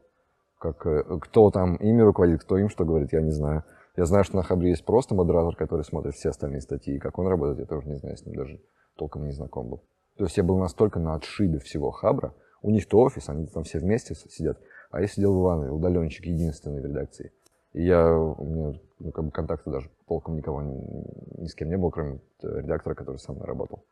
Как, 0.59 0.87
э, 0.87 1.03
кто 1.21 1.51
там 1.51 1.77
ими 1.77 2.01
руководит, 2.01 2.43
кто 2.43 2.57
им 2.57 2.71
что 2.71 2.85
говорит, 2.85 3.13
я 3.13 3.21
не 3.21 3.33
знаю. 3.33 3.65
Я 3.97 4.07
знаю, 4.07 4.25
что 4.25 4.37
на 4.37 4.43
Хабре 4.43 4.71
есть 4.71 4.87
просто 4.87 5.15
модератор, 5.15 5.55
который 5.57 5.83
смотрит 5.85 6.15
все 6.15 6.31
остальные 6.31 6.63
статьи. 6.63 6.97
И 6.97 6.99
как 6.99 7.19
он 7.19 7.27
работает, 7.27 7.59
я 7.59 7.67
тоже 7.67 7.89
не 7.89 7.97
знаю, 7.97 8.17
с 8.17 8.25
ним 8.25 8.37
даже 8.37 8.61
толком 8.97 9.27
не 9.27 9.33
знаком 9.33 9.69
был. 9.69 9.83
То 10.17 10.25
есть 10.25 10.37
я 10.37 10.43
был 10.43 10.59
настолько 10.59 10.99
на 10.99 11.15
отшибе 11.15 11.59
всего 11.59 11.91
Хабра. 11.91 12.35
У 12.63 12.71
них-то 12.71 12.99
офис, 13.01 13.29
они 13.29 13.47
там 13.47 13.65
все 13.65 13.81
вместе 13.81 14.15
сидят. 14.15 14.59
А 14.93 15.01
я 15.01 15.09
сидел 15.09 15.35
в 15.35 15.43
Иванове, 15.43 15.71
удаленщик 15.73 16.27
единственный 16.27 16.81
в 16.81 16.85
редакции. 16.85 17.33
И 17.73 17.83
я, 17.83 18.15
у 18.15 18.45
меня 18.45 18.79
ну, 18.99 19.11
как 19.11 19.25
бы 19.25 19.31
контакта 19.31 19.71
даже 19.71 19.91
толком 20.07 20.37
никого, 20.37 20.61
ни, 20.61 21.43
ни 21.43 21.47
с 21.47 21.55
кем 21.55 21.71
не 21.71 21.79
было, 21.79 21.91
кроме 21.91 22.21
редактора, 22.43 22.95
который 22.95 23.17
со 23.17 23.33
мной 23.33 23.47
работал. 23.47 23.87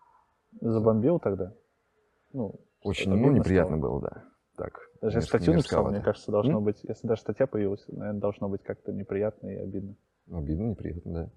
Забомбил 0.60 1.18
тогда? 1.18 1.54
Ну, 2.34 2.60
Очень, 2.82 3.14
ну, 3.14 3.30
неприятно 3.32 3.78
стало? 3.78 3.90
было, 3.90 4.00
да. 4.02 4.24
Так. 4.56 4.78
Даже 5.00 5.18
если 5.18 5.28
статью 5.28 5.54
написал, 5.54 5.88
мне 5.90 6.02
кажется, 6.02 6.30
должно 6.30 6.58
М? 6.58 6.64
быть, 6.64 6.84
если 6.86 7.06
даже 7.06 7.22
статья 7.22 7.46
появилась, 7.46 7.82
наверное, 7.88 8.20
должно 8.20 8.50
быть 8.50 8.62
как-то 8.62 8.92
неприятно 8.92 9.48
и 9.48 9.56
обидно. 9.56 9.94
Обидно, 10.30 10.64
неприятно, 10.66 11.12
да. 11.12 11.30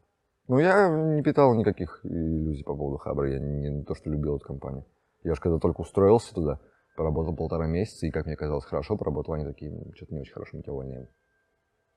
Ну, 0.50 0.60
я 0.60 0.90
не 0.90 1.24
питал 1.24 1.56
никаких 1.56 2.02
иллюзий 2.04 2.66
по 2.66 2.76
поводу 2.76 2.98
Хабра. 2.98 3.32
Я 3.32 3.40
не, 3.40 3.70
не 3.70 3.84
то, 3.86 3.96
что 3.96 4.10
любил 4.10 4.36
эту 4.36 4.46
компанию. 4.46 4.84
Я 5.24 5.36
же 5.36 5.42
когда 5.42 5.58
только 5.58 5.80
устроился 5.80 6.36
туда, 6.36 6.60
поработал 6.96 7.36
полтора 7.36 7.68
месяца, 7.68 8.06
и, 8.06 8.12
как 8.12 8.26
мне 8.26 8.36
казалось, 8.36 8.66
хорошо 8.66 8.98
поработал, 8.98 9.34
они 9.34 9.46
такие, 9.46 9.72
«М, 9.72 9.94
что-то 9.96 10.14
не 10.14 10.22
очень 10.22 10.34
хорошо, 10.34 10.58
мы 10.58 10.64
тебя 10.64 10.74
увольняем. 10.74 11.08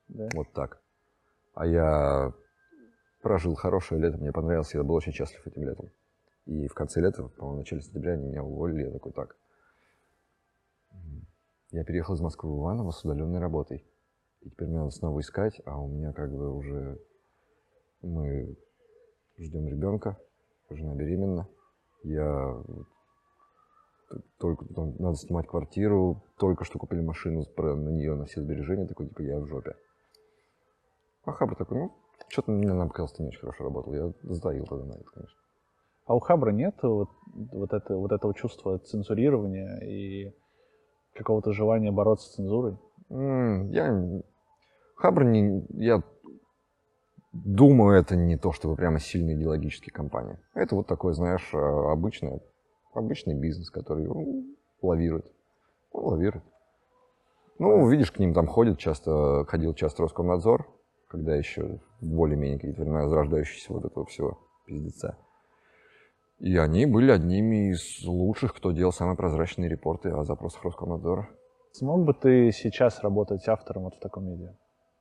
Да? 0.07 0.29
Вот 0.33 0.51
так. 0.53 0.81
А 1.53 1.65
я 1.65 2.33
прожил 3.21 3.55
хорошее 3.55 4.01
лето, 4.01 4.17
мне 4.17 4.31
понравилось, 4.31 4.73
я 4.73 4.83
был 4.83 4.95
очень 4.95 5.11
счастлив 5.11 5.45
этим 5.45 5.63
летом. 5.63 5.89
И 6.45 6.67
в 6.67 6.73
конце 6.73 7.01
лета, 7.01 7.23
по-моему, 7.23 7.55
в 7.55 7.59
начале 7.59 7.81
сентября 7.81 8.13
они 8.13 8.27
меня 8.27 8.43
уволили, 8.43 8.85
я 8.85 8.91
такой, 8.91 9.11
так. 9.11 9.35
Я 11.71 11.83
переехал 11.83 12.15
из 12.15 12.21
Москвы 12.21 12.49
в 12.49 12.61
Иваново 12.61 12.91
с 12.91 13.03
удаленной 13.03 13.39
работой. 13.39 13.85
И 14.41 14.49
теперь 14.49 14.69
мне 14.69 14.77
надо 14.77 14.91
снова 14.91 15.19
искать, 15.19 15.59
а 15.65 15.81
у 15.81 15.89
меня 15.89 16.13
как 16.13 16.31
бы 16.31 16.55
уже 16.55 17.01
мы 18.01 18.55
ждем 19.37 19.67
ребенка, 19.67 20.17
жена 20.69 20.95
беременна. 20.95 21.49
Я 22.03 22.63
только 24.39 24.65
там 24.73 24.95
надо 24.99 25.17
снимать 25.17 25.47
квартиру, 25.47 26.23
только 26.37 26.63
что 26.63 26.79
купили 26.79 27.01
машину, 27.01 27.45
на 27.57 27.89
нее 27.89 28.15
на 28.15 28.25
все 28.25 28.41
сбережения, 28.41 28.87
такой 28.87 29.07
типа 29.07 29.21
я 29.21 29.39
в 29.39 29.47
жопе. 29.47 29.75
А 31.25 31.31
Хабр 31.33 31.55
такой, 31.55 31.77
ну, 31.77 31.91
что-то 32.29 32.51
мне 32.51 32.71
нам 32.71 32.87
показалось, 32.87 33.13
ты 33.13 33.23
не 33.23 33.29
очень 33.29 33.41
хорошо 33.41 33.65
работал. 33.65 33.93
Я 33.93 34.13
сдаил 34.23 34.65
тогда 34.65 34.85
на 34.85 34.93
это, 34.93 35.09
конечно. 35.13 35.37
А 36.05 36.15
у 36.15 36.19
Хабра 36.19 36.51
нет 36.51 36.75
вот, 36.81 37.09
вот, 37.51 37.73
это, 37.73 37.97
вот 37.97 38.11
этого 38.13 38.33
чувства 38.33 38.79
цензурирования 38.79 39.79
и 39.79 40.33
какого-то 41.13 41.51
желания 41.51 41.91
бороться 41.91 42.29
с 42.29 42.35
цензурой? 42.35 42.77
М, 43.09 43.69
Я 43.71 44.21
Хабр 44.95 45.25
не, 45.25 45.65
я 45.71 46.01
думаю, 47.33 47.99
это 47.99 48.15
не 48.15 48.37
то, 48.37 48.51
чтобы 48.51 48.75
прямо 48.75 48.99
сильно 48.99 49.33
идеологическая 49.33 49.91
компания. 49.91 50.39
Это 50.53 50.75
вот 50.75 50.87
такой, 50.87 51.13
знаешь, 51.13 51.49
а, 51.53 51.91
обычный, 52.97 53.35
бизнес, 53.35 53.69
который 53.69 54.05
ну, 54.05 54.45
лавирует. 54.81 55.31
Ну, 55.93 55.99
лавирует. 56.07 56.43
Ну, 57.59 57.87
видишь, 57.89 58.11
к 58.11 58.19
ним 58.19 58.33
там 58.33 58.47
ходит 58.47 58.77
часто, 58.77 59.45
ходил 59.45 59.73
часто 59.73 60.03
Роскомнадзор, 60.03 60.67
когда 61.07 61.35
еще 61.35 61.79
более-менее 62.01 62.57
какие-то 62.57 62.81
времена 62.81 63.03
возрождающиеся 63.03 63.73
вот 63.73 63.85
этого 63.85 64.05
всего 64.05 64.39
пиздеца. 64.65 65.17
И 66.39 66.55
они 66.57 66.85
были 66.85 67.09
одними 67.09 67.71
из 67.71 68.03
лучших, 68.05 68.53
кто 68.53 68.71
делал 68.71 68.91
самые 68.91 69.17
прозрачные 69.17 69.69
репорты 69.69 70.09
о 70.09 70.23
запросах 70.23 70.63
Роскомнадзора. 70.63 71.29
Смог 71.71 72.05
бы 72.05 72.13
ты 72.13 72.51
сейчас 72.51 73.01
работать 73.01 73.47
автором 73.47 73.83
вот 73.83 73.95
в 73.95 73.99
таком 73.99 74.25
медиа? 74.25 74.53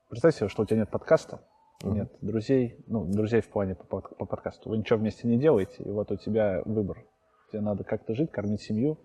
Представь 0.08 0.34
себе, 0.36 0.48
что 0.48 0.62
у 0.62 0.66
тебя 0.66 0.80
нет 0.80 0.90
подкаста, 0.90 1.40
Мгм. 1.82 1.94
нет 1.94 2.12
друзей, 2.22 2.82
ну, 2.86 3.04
друзей 3.04 3.42
в 3.42 3.48
плане 3.48 3.74
по, 3.74 4.00
по 4.00 4.24
подкасту. 4.24 4.70
Вы 4.70 4.78
ничего 4.78 4.98
вместе 4.98 5.28
не 5.28 5.36
делаете, 5.38 5.82
и 5.82 5.90
вот 5.90 6.10
у 6.10 6.16
тебя 6.16 6.62
выбор. 6.64 7.04
Тебе 7.50 7.60
надо 7.60 7.84
как-то 7.84 8.14
жить, 8.14 8.30
кормить 8.30 8.60
семью. 8.62 8.98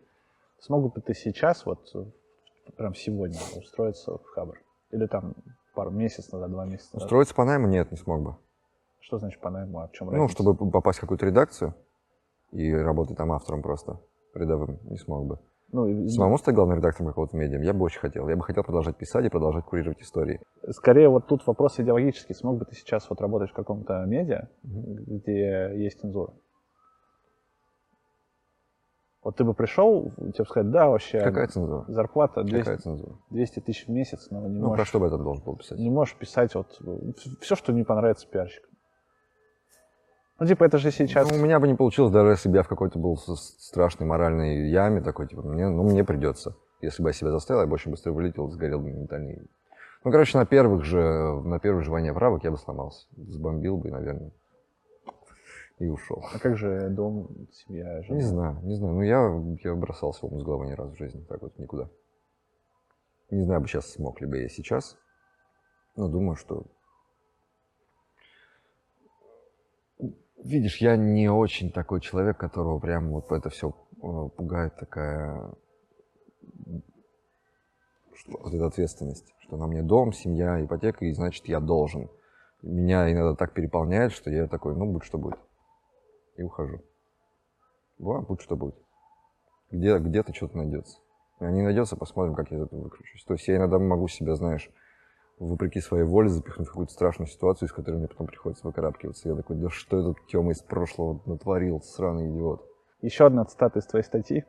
Смог 0.60 0.94
бы 0.94 1.02
ты 1.02 1.14
сейчас, 1.14 1.66
вот 1.66 1.80
прям 2.78 2.94
сегодня, 2.96 3.40
устроиться 3.58 4.18
в 4.18 4.24
Хабр? 4.34 4.60
Или 4.92 5.06
там 5.08 5.34
пару 5.74 5.92
месяцев 5.92 6.32
назад, 6.34 6.52
два 6.52 6.66
месяца 6.66 6.90
назад? 6.96 7.06
Устроиться 7.08 7.36
по 7.36 7.46
найму 7.46 7.68
нет, 7.68 7.92
не 7.92 7.98
смог 7.98 8.22
бы. 8.22 8.36
Что 9.00 9.18
значит 9.18 9.40
по 9.42 9.50
найму? 9.50 9.80
А 9.80 9.88
в 9.88 9.92
чем 9.92 10.08
Ну, 10.08 10.14
разница? 10.14 10.34
чтобы 10.34 10.56
п- 10.56 10.72
попасть 10.72 10.98
в 11.00 11.02
какую-то 11.02 11.26
редакцию 11.26 11.74
и 12.52 12.72
работать 12.74 13.18
там 13.18 13.32
автором 13.32 13.62
просто, 13.62 14.00
рядовым, 14.34 14.80
не 14.84 14.98
смог 14.98 15.26
бы. 15.26 15.40
Ну, 15.74 16.08
Самому 16.10 16.38
стать 16.38 16.54
главным 16.54 16.78
редактором 16.80 17.08
какого-то 17.08 17.38
медиа 17.38 17.60
я 17.62 17.74
бы 17.74 17.86
очень 17.86 18.02
хотел. 18.02 18.28
Я 18.28 18.36
бы 18.36 18.44
хотел 18.44 18.62
продолжать 18.64 18.98
писать 18.98 19.24
и 19.26 19.30
продолжать 19.30 19.64
курировать 19.64 20.02
истории. 20.02 20.42
Скорее, 20.72 21.08
вот 21.08 21.28
тут 21.28 21.48
вопрос 21.48 21.80
идеологический. 21.80 22.36
Смог 22.36 22.58
бы 22.58 22.66
ты 22.66 22.76
сейчас 22.76 23.10
вот 23.10 23.22
работать 23.22 23.52
в 23.52 23.54
каком-то 23.54 24.04
медиа, 24.06 24.50
где 24.64 25.72
есть 25.82 26.00
цензура? 26.02 26.34
Вот 29.24 29.36
ты 29.36 29.44
бы 29.44 29.54
пришел, 29.54 30.12
тебе 30.18 30.44
бы 30.44 30.46
сказать, 30.46 30.72
да, 30.72 30.88
вообще, 30.90 31.20
Какая 31.22 31.48
цензура? 31.48 31.86
зарплата 31.88 32.44
200, 32.44 32.60
Какая 32.60 32.78
цензура? 32.78 33.16
200 33.30 33.60
тысяч 33.60 33.86
в 33.86 33.92
месяц, 33.92 34.28
но 34.32 34.48
не, 34.48 34.56
Ну, 34.56 34.62
про 34.62 34.70
можешь, 34.70 34.88
что 34.88 35.00
бы 35.00 35.08
это 35.08 35.18
должен 35.20 35.44
был 35.44 35.58
писать? 35.58 35.78
не 35.78 35.92
можешь 35.92 36.16
писать 36.16 36.56
вот 36.56 36.80
все, 37.40 37.56
что 37.56 37.72
не 37.72 37.84
понравится 37.84 38.28
пиарщикам. 38.28 38.72
Ну, 40.40 40.48
типа, 40.48 40.64
это 40.64 40.80
же 40.80 40.90
сейчас... 40.90 41.30
Ну, 41.30 41.38
у 41.38 41.40
меня 41.40 41.60
бы 41.60 41.68
не 41.68 41.76
получилось, 41.76 42.12
даже 42.12 42.32
если 42.32 42.50
бы 42.50 42.56
я 42.58 42.64
в 42.64 42.68
какой-то 42.68 42.98
был 42.98 43.16
страшной 43.16 44.08
моральной 44.08 44.72
яме 44.72 45.02
такой, 45.02 45.28
типа, 45.28 45.44
мне, 45.44 45.70
ну, 45.70 45.84
мне 45.84 46.04
придется. 46.04 46.56
Если 46.82 47.04
бы 47.04 47.10
я 47.10 47.14
себя 47.14 47.30
заставил, 47.30 47.62
я 47.62 47.68
бы 47.68 47.76
очень 47.76 47.92
быстро 47.92 48.12
вылетел, 48.12 48.50
сгорел 48.50 48.80
бы 48.80 48.86
моментально. 48.90 49.44
Ну, 50.04 50.12
короче, 50.12 50.36
на 50.40 50.48
первых 50.48 50.84
же, 50.84 51.00
на 51.44 51.60
первых 51.60 51.84
же 51.84 51.92
войне 51.92 52.12
правок 52.12 52.44
я 52.44 52.50
бы 52.50 52.58
сломался. 52.58 53.06
Сбомбил 53.16 53.78
бы, 53.78 53.92
наверное, 53.92 54.32
и 55.82 55.90
ушел. 55.90 56.24
А 56.32 56.40
как 56.40 56.58
же 56.58 56.90
дом, 56.90 57.48
семья, 57.52 58.02
жена? 58.04 58.16
Не 58.16 58.22
знаю, 58.22 58.60
не 58.64 58.76
знаю. 58.76 58.94
Ну, 58.94 59.02
я, 59.02 59.70
я 59.70 59.76
бросал 59.76 60.14
своему 60.14 60.40
с 60.40 60.44
головы 60.44 60.68
ни 60.68 60.74
разу 60.74 60.94
в 60.94 60.98
жизни, 60.98 61.24
так 61.28 61.42
вот, 61.42 61.58
никуда. 61.58 61.90
Не 63.32 63.44
знаю, 63.44 63.62
бы 63.62 63.68
сейчас 63.68 63.92
смог 63.92 64.22
ли 64.22 64.28
бы 64.28 64.38
я 64.38 64.50
сейчас, 64.50 64.98
но 65.96 66.08
думаю, 66.08 66.36
что... 66.36 66.66
Видишь, 70.44 70.78
я 70.78 70.98
не 70.98 71.30
очень 71.30 71.72
такой 71.72 72.02
человек, 72.02 72.38
которого 72.38 72.80
прям 72.80 73.10
вот 73.12 73.32
это 73.32 73.50
все 73.50 73.72
пугает 74.02 74.76
такая 74.76 75.54
что, 78.16 78.38
вот 78.40 78.54
эта 78.54 78.66
ответственность, 78.66 79.34
что 79.40 79.58
на 79.58 79.68
мне 79.68 79.84
дом, 79.84 80.14
семья, 80.14 80.64
ипотека, 80.64 81.06
и 81.06 81.12
значит, 81.12 81.48
я 81.48 81.60
должен. 81.60 82.10
Меня 82.62 83.12
иногда 83.12 83.36
так 83.36 83.54
переполняет, 83.54 84.12
что 84.12 84.30
я 84.30 84.48
такой, 84.48 84.76
ну, 84.76 84.86
будь 84.92 85.04
что 85.04 85.18
будет. 85.18 85.40
И 86.38 86.44
ухожу. 86.44 86.82
Бывает, 87.98 88.28
будь 88.28 88.42
что 88.42 88.56
будет. 88.56 88.76
Где, 89.70 89.98
где-то 89.98 90.34
что-то 90.34 90.58
найдется. 90.58 90.98
А 91.40 91.50
не 91.50 91.62
найдется, 91.62 91.96
посмотрим, 91.96 92.36
как 92.36 92.52
я 92.52 92.58
из 92.58 92.64
этого 92.64 92.82
выкручусь. 92.82 93.24
То 93.26 93.34
есть 93.34 93.48
я 93.48 93.58
иногда 93.58 93.80
могу 93.80 94.08
себя, 94.08 94.36
знаешь, 94.36 94.70
вопреки 95.40 95.80
своей 95.82 96.04
воле 96.04 96.30
запихнуть 96.30 96.68
в 96.68 96.72
какую-то 96.72 96.94
страшную 96.94 97.28
ситуацию, 97.28 97.68
из 97.68 97.74
которой 97.74 97.96
мне 97.98 98.08
потом 98.08 98.28
приходится 98.28 98.66
выкарабкиваться. 98.68 99.30
Я 99.30 99.36
такой, 99.36 99.56
да 99.58 99.70
что 99.70 100.00
этот 100.00 100.26
Тёма 100.28 100.52
из 100.52 100.62
прошлого 100.62 101.20
натворил, 101.26 101.82
сраный 101.82 102.30
идиот. 102.30 102.64
Еще 103.02 103.26
одна 103.26 103.46
цитата 103.46 103.80
из 103.80 103.86
твоей 103.88 104.04
статьи. 104.04 104.46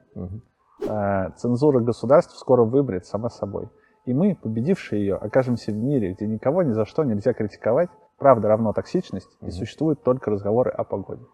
Э, 0.86 1.30
Цензура 1.36 1.80
государств 1.80 2.36
скоро 2.36 2.64
выберет 2.64 3.06
сама 3.06 3.30
собой. 3.30 3.68
И 4.04 4.12
мы, 4.12 4.34
победившие 4.34 5.00
ее, 5.00 5.14
окажемся 5.14 5.72
в 5.72 5.76
мире, 5.76 6.12
где 6.12 6.26
никого 6.26 6.62
ни 6.62 6.72
за 6.72 6.84
что 6.84 7.04
нельзя 7.04 7.32
критиковать, 7.32 7.88
правда 8.18 8.48
равно 8.48 8.72
токсичность, 8.72 9.30
и 9.40 9.44
Мгм. 9.44 9.52
существуют 9.52 10.02
только 10.02 10.30
разговоры 10.30 10.70
о 10.70 10.84
погоде. 10.84 11.24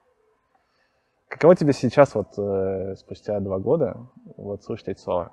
Каково 1.28 1.54
тебе 1.54 1.72
сейчас, 1.72 2.14
вот 2.14 2.38
э, 2.38 2.94
спустя 2.96 3.38
два 3.40 3.58
года, 3.58 4.08
вот 4.36 4.62
слышать 4.64 4.88
эти 4.88 5.00
слова? 5.00 5.32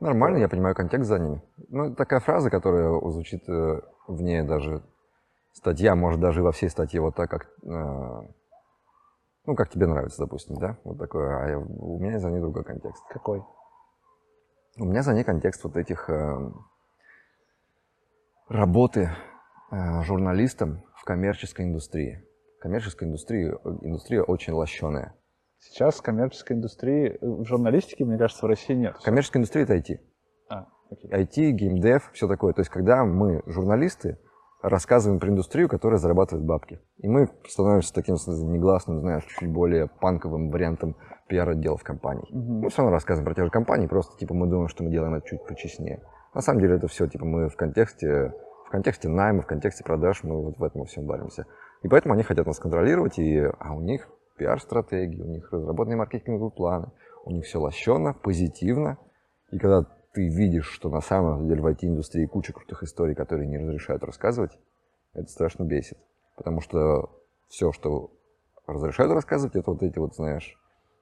Нормально, 0.00 0.38
я 0.38 0.48
понимаю 0.48 0.74
контекст 0.74 1.08
за 1.08 1.18
ними. 1.18 1.42
Ну, 1.68 1.94
такая 1.94 2.20
фраза, 2.20 2.50
которая 2.50 2.98
звучит 3.10 3.46
э, 3.48 3.80
вне 4.08 4.42
даже 4.42 4.82
статья, 5.52 5.94
может, 5.94 6.18
даже 6.20 6.40
и 6.40 6.42
во 6.42 6.50
всей 6.52 6.70
статье 6.70 7.00
вот 7.00 7.14
так, 7.14 7.30
как, 7.30 7.42
э, 7.62 8.22
ну, 9.44 9.54
как 9.54 9.68
тебе 9.68 9.86
нравится, 9.86 10.22
допустим, 10.22 10.56
да? 10.56 10.78
Вот 10.82 10.98
такое, 10.98 11.44
а 11.44 11.48
я- 11.48 11.58
у 11.58 11.98
меня 11.98 12.18
за 12.18 12.30
ней 12.30 12.40
другой 12.40 12.64
контекст. 12.64 13.04
Какой? 13.08 13.44
У 14.78 14.84
меня 14.86 15.02
за 15.02 15.12
ней 15.12 15.24
контекст 15.24 15.62
вот 15.64 15.76
этих 15.76 16.08
э, 16.08 16.50
работы 18.48 19.10
э, 19.70 20.02
журналистом 20.04 20.82
в 20.96 21.04
коммерческой 21.04 21.66
индустрии. 21.66 22.26
Коммерческая 22.62 23.08
индустрия, 23.08 23.58
индустрия 23.82 24.22
очень 24.22 24.52
лощеная. 24.52 25.16
Сейчас 25.58 26.00
коммерческой 26.00 26.52
индустрии, 26.52 27.08
э, 27.08 27.18
в 27.20 27.44
журналистике, 27.44 28.04
мне 28.04 28.16
кажется, 28.16 28.46
в 28.46 28.48
России 28.48 28.74
нет. 28.74 28.94
Коммерческая 29.02 29.40
индустрия— 29.40 29.64
это 29.64 29.74
IT. 29.74 29.98
А, 30.48 30.68
окей. 30.88 31.10
IT, 31.10 31.50
геймдев, 31.50 32.10
все 32.12 32.28
такое. 32.28 32.52
То 32.52 32.60
есть, 32.60 32.70
когда 32.70 33.04
мы, 33.04 33.42
журналисты, 33.46 34.18
рассказываем 34.62 35.18
про 35.18 35.30
индустрию, 35.30 35.68
которая 35.68 35.98
зарабатывает 35.98 36.46
бабки. 36.46 36.80
И 36.98 37.08
мы 37.08 37.28
становимся 37.48 37.92
таким 37.92 38.14
негласным, 38.14 39.00
знаешь, 39.00 39.24
чуть 39.24 39.50
более 39.50 39.88
панковым 39.88 40.50
вариантом 40.50 40.96
пиар-отделов 41.28 41.82
компаний. 41.82 42.28
Мгм. 42.30 42.60
Мы 42.60 42.68
все 42.70 42.82
равно 42.82 42.92
рассказываем 42.92 43.24
про 43.24 43.34
те 43.34 43.44
же 43.44 43.50
компании, 43.50 43.88
просто 43.88 44.16
типа 44.16 44.34
мы 44.34 44.46
думаем, 44.46 44.68
что 44.68 44.84
мы 44.84 44.90
делаем 44.90 45.14
это 45.14 45.26
чуть 45.26 45.44
почестнее. 45.48 46.00
На 46.32 46.40
самом 46.40 46.60
деле 46.60 46.76
это 46.76 46.86
все, 46.86 47.08
типа 47.08 47.24
мы 47.24 47.48
в 47.48 47.56
контексте, 47.56 48.32
в 48.68 48.70
контексте 48.70 49.08
найма, 49.08 49.42
в 49.42 49.46
контексте 49.46 49.82
продаж, 49.82 50.22
мы 50.22 50.40
вот 50.40 50.58
в 50.58 50.62
этом 50.62 50.84
всем 50.84 51.06
варимся. 51.06 51.44
И 51.82 51.88
поэтому 51.88 52.14
они 52.14 52.22
хотят 52.22 52.46
нас 52.46 52.58
контролировать, 52.58 53.18
и, 53.18 53.38
а 53.38 53.74
у 53.74 53.80
них 53.80 54.08
пиар-стратегии, 54.36 55.20
у 55.20 55.28
них 55.28 55.52
разработанные 55.52 55.96
маркетинговые 55.96 56.50
планы, 56.50 56.90
у 57.24 57.30
них 57.30 57.44
все 57.44 57.58
лощено, 57.60 58.14
позитивно. 58.14 58.98
И 59.50 59.58
когда 59.58 59.84
ты 60.12 60.28
видишь, 60.28 60.66
что 60.66 60.90
на 60.90 61.00
самом 61.00 61.48
деле 61.48 61.60
в 61.62 61.66
IT-индустрии 61.66 62.26
куча 62.26 62.52
крутых 62.52 62.82
историй, 62.82 63.14
которые 63.14 63.48
не 63.48 63.58
разрешают 63.58 64.04
рассказывать, 64.04 64.58
это 65.12 65.28
страшно 65.28 65.64
бесит. 65.64 65.98
Потому 66.36 66.60
что 66.60 67.10
все, 67.48 67.72
что 67.72 68.10
разрешают 68.66 69.12
рассказывать, 69.12 69.56
это 69.56 69.70
вот 69.70 69.82
эти 69.82 69.98
вот, 69.98 70.14
знаешь, 70.14 70.56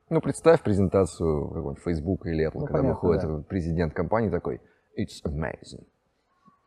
ну, 0.08 0.20
представь 0.20 0.62
презентацию 0.62 1.48
какого-нибудь 1.48 1.82
Facebook 1.84 2.26
или 2.26 2.46
Apple, 2.46 2.60
Ну, 2.60 2.66
когда 2.66 2.78
понятно, 2.80 2.94
выходит 2.94 3.22
да. 3.22 3.44
президент 3.48 3.94
компании 3.94 4.28
такой, 4.28 4.60
it's 4.98 5.22
amazing. 5.24 5.86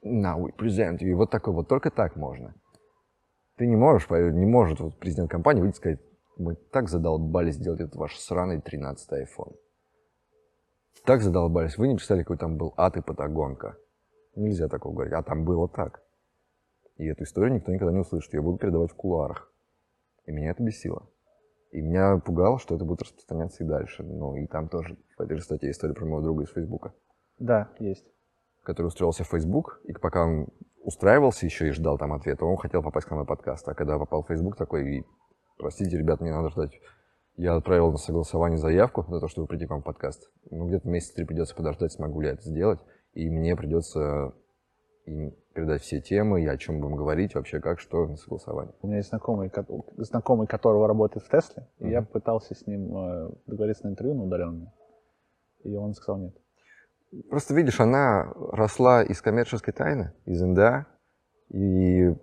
Now 0.06 0.40
we 0.40 0.56
present 0.58 1.00
you. 1.00 1.10
И 1.10 1.14
вот 1.14 1.30
такой 1.30 1.54
вот, 1.54 1.68
только 1.68 1.90
так 1.92 2.16
можно. 2.16 2.54
Ты 3.56 3.68
не 3.68 3.76
можешь, 3.76 4.10
не 4.10 4.46
может 4.46 4.80
вот 4.80 4.98
президент 5.00 5.30
компании 5.30 5.62
выйти 5.62 5.76
и 5.76 5.78
сказать, 5.78 6.00
мы 6.38 6.56
так 6.56 6.90
задолбались 6.90 7.58
делать 7.58 7.82
этот 7.82 7.96
ваш 7.96 8.18
сраный 8.18 8.60
13 8.60 9.12
iPhone. 9.12 9.56
Так 11.06 11.22
задолбались. 11.22 11.78
Вы 11.78 11.90
не 11.90 11.96
представляете, 11.96 12.26
какой 12.26 12.38
там 12.38 12.58
был 12.58 12.74
ад 12.78 12.98
и 12.98 13.02
патагонка. 13.02 13.78
Нельзя 14.36 14.68
такого 14.68 14.94
говорить. 14.94 15.14
А 15.14 15.22
там 15.22 15.44
было 15.44 15.68
так. 15.68 16.02
И 16.98 17.06
эту 17.06 17.24
историю 17.24 17.54
никто 17.54 17.72
никогда 17.72 17.92
не 17.92 18.00
услышит. 18.00 18.34
Ее 18.34 18.42
будут 18.42 18.62
передавать 18.62 18.92
в 18.92 18.96
кулуарах. 18.96 19.52
И 20.26 20.32
меня 20.32 20.52
это 20.52 20.64
бесило. 20.64 21.08
И 21.72 21.82
меня 21.82 22.18
пугало, 22.18 22.58
что 22.60 22.76
это 22.76 22.86
будет 22.86 23.02
распространяться 23.02 23.64
и 23.64 23.68
дальше. 23.68 24.04
Ну, 24.04 24.36
и 24.36 24.48
там 24.48 24.70
тоже 24.70 24.98
в 25.18 25.22
этой 25.22 25.38
же 25.38 25.44
статье 25.44 25.72
история 25.72 25.94
про 25.94 26.06
моего 26.06 26.22
друга 26.22 26.44
из 26.44 26.52
Фейсбука. 26.52 26.94
Да, 27.38 27.70
есть. 27.80 28.06
который 28.64 28.88
устроился 28.88 29.24
в 29.24 29.28
Facebook, 29.28 29.82
и 29.84 29.92
пока 29.92 30.24
он 30.24 30.48
устраивался 30.84 31.46
еще 31.46 31.68
и 31.68 31.72
ждал 31.72 31.98
там 31.98 32.14
ответа, 32.14 32.46
он 32.46 32.58
хотел 32.58 32.84
попасть 32.84 33.08
к 33.08 33.12
нам 33.12 33.22
на 33.22 33.26
подкаст. 33.26 33.68
А 33.68 33.74
когда 33.74 33.98
попал 33.98 34.24
в 34.24 34.28
Facebook 34.28 34.56
такой, 34.58 34.98
и, 34.98 35.06
простите, 35.58 35.98
ребят, 35.98 36.22
мне 36.22 36.32
надо 36.32 36.50
ждать. 36.50 36.72
Я 37.36 37.56
отправил 37.56 37.92
на 37.92 37.98
согласование 37.98 38.60
заявку 38.60 39.04
на 39.10 39.20
то, 39.20 39.28
чтобы 39.28 39.48
прийти 39.48 39.66
к 39.66 39.72
вам 39.72 39.82
в 39.82 39.86
подкаст. 39.86 40.30
Ну, 40.52 40.68
где-то 40.68 40.88
месяц 40.88 41.14
три 41.14 41.26
придется 41.26 41.56
подождать, 41.56 41.92
смогу 41.92 42.22
ли 42.22 42.28
я 42.28 42.34
это 42.34 42.44
сделать. 42.44 42.80
И 43.14 43.28
мне 43.30 43.56
придется 43.56 44.34
им 45.06 45.34
передать 45.54 45.82
все 45.82 46.00
темы, 46.00 46.44
и 46.44 46.48
о 46.48 46.58
чем 46.58 46.80
будем 46.80 46.96
говорить, 46.96 47.36
вообще 47.36 47.60
как, 47.60 47.80
что 47.80 48.08
на 48.08 48.16
согласование. 48.18 48.74
У 48.82 48.88
меня 48.88 48.98
есть 48.98 49.10
знакомый, 49.10 49.50
ко- 49.50 49.66
знакомый 49.98 50.48
которого 50.48 50.88
работает 50.88 51.26
в 51.26 51.30
Тесле, 51.30 51.68
и 51.80 51.90
я 51.90 52.02
пытался 52.02 52.56
с 52.56 52.66
ним 52.66 52.96
э, 52.96 53.32
договориться 53.48 53.86
на 53.86 53.92
интервью 53.92 54.16
на 54.16 54.24
удаленное, 54.24 54.74
и 55.64 55.76
он 55.76 55.94
сказал 55.94 56.22
нет. 56.22 56.36
Просто 57.30 57.54
видишь, 57.54 57.80
она 57.80 58.32
росла 58.52 59.04
из 59.04 59.22
коммерческой 59.22 59.74
тайны, 59.74 60.14
из 60.26 60.42
НДА, 60.42 60.88
и 61.50 62.16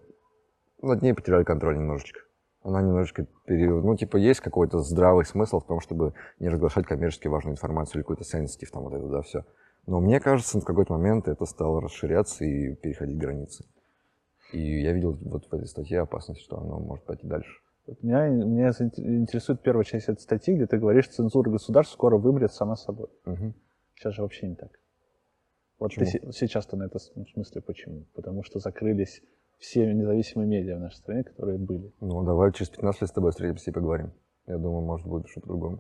над 0.83 1.03
ней 1.03 1.15
потеряли 1.15 1.45
контроль 1.45 1.77
немножечко. 1.77 2.21
Она 2.63 2.83
немножечко 2.83 3.27
пере... 3.47 3.71
Ну, 3.71 3.97
типа, 3.97 4.17
есть 4.17 4.41
какой-то 4.41 4.81
здравый 4.81 5.25
смысл 5.25 5.61
в 5.61 5.67
том, 5.67 5.81
чтобы 5.81 6.15
не 6.39 6.49
разглашать 6.49 6.87
коммерчески 6.87 7.29
важную 7.29 7.55
информацию 7.55 7.97
или 7.97 8.03
какой-то 8.03 8.25
сенситив, 8.25 8.71
там 8.71 8.83
вот 8.83 8.95
это, 8.95 9.07
да, 9.07 9.23
все. 9.23 9.45
Но 9.87 10.01
мне 10.01 10.21
кажется, 10.21 10.61
в 10.61 10.65
какой-то 10.65 10.93
момент 10.93 11.29
это 11.29 11.47
стало 11.47 11.81
расширяться 11.81 12.45
и 12.45 12.75
переходить 12.75 13.17
границы. 13.17 13.65
И 14.53 14.83
я 14.83 14.93
видел 14.93 15.17
вот 15.23 15.47
в 15.47 15.55
этой 15.55 15.67
статье 15.67 16.01
опасность, 16.01 16.43
что 16.43 16.59
оно 16.59 16.79
может 16.81 17.05
пойти 17.07 17.27
дальше. 17.27 17.51
Меня, 18.03 18.29
меня 18.29 18.69
интересует 18.69 19.63
первая 19.63 19.85
часть 19.85 20.09
этой 20.09 20.21
статьи, 20.21 20.55
где 20.55 20.67
ты 20.67 20.79
говоришь, 20.79 21.09
цензура 21.09 21.51
государств 21.51 21.95
скоро 21.95 22.19
вымрет 22.19 22.53
сама 22.53 22.77
собой. 22.77 23.09
Мгм. 23.25 23.55
Сейчас 23.95 24.15
же 24.15 24.23
вообще 24.23 24.49
не 24.49 24.55
так. 24.55 24.71
Вот 25.81 25.93
ты 25.95 26.05
сейчас-то 26.07 26.77
на 26.77 26.85
это 26.85 26.99
в 26.99 27.03
смысле 27.03 27.63
почему? 27.63 28.05
Потому 28.15 28.43
что 28.45 28.61
закрылись 28.61 29.23
все 29.59 29.93
независимые 29.93 30.47
медиа 30.47 30.77
в 30.77 30.81
нашей 30.81 30.97
стране, 30.97 31.25
которые 31.25 31.59
были. 31.59 31.93
Ну, 32.01 32.23
давай 32.23 32.53
через 32.53 32.71
15 32.71 33.01
лет 33.03 33.11
с 33.11 33.13
тобой 33.13 33.31
встретимся 33.33 33.71
и 33.71 33.75
поговорим. 33.75 34.13
Я 34.47 34.59
думаю, 34.59 34.85
может, 34.85 35.07
будет 35.07 35.27
что-то 35.29 35.47
по-другому. 35.49 35.79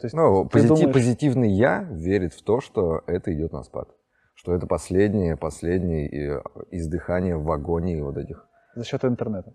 То 0.00 0.06
есть 0.06 0.14
Ну, 0.14 0.44
позитив- 0.46 0.68
думаешь- 0.68 0.92
позитивный 0.94 1.50
я 1.52 1.82
верит 1.82 2.32
в 2.32 2.42
то, 2.42 2.60
что 2.60 3.02
это 3.06 3.32
идет 3.34 3.52
на 3.52 3.62
спад. 3.62 3.88
Что 4.34 4.54
это 4.54 4.66
последнее, 4.66 5.36
последнее 5.36 6.08
э, 6.38 6.42
издыхание 6.70 7.36
в 7.36 7.44
вагоне 7.44 8.02
вот 8.02 8.16
этих. 8.16 8.48
за 8.74 8.84
счет 8.84 9.04
интернета. 9.04 9.52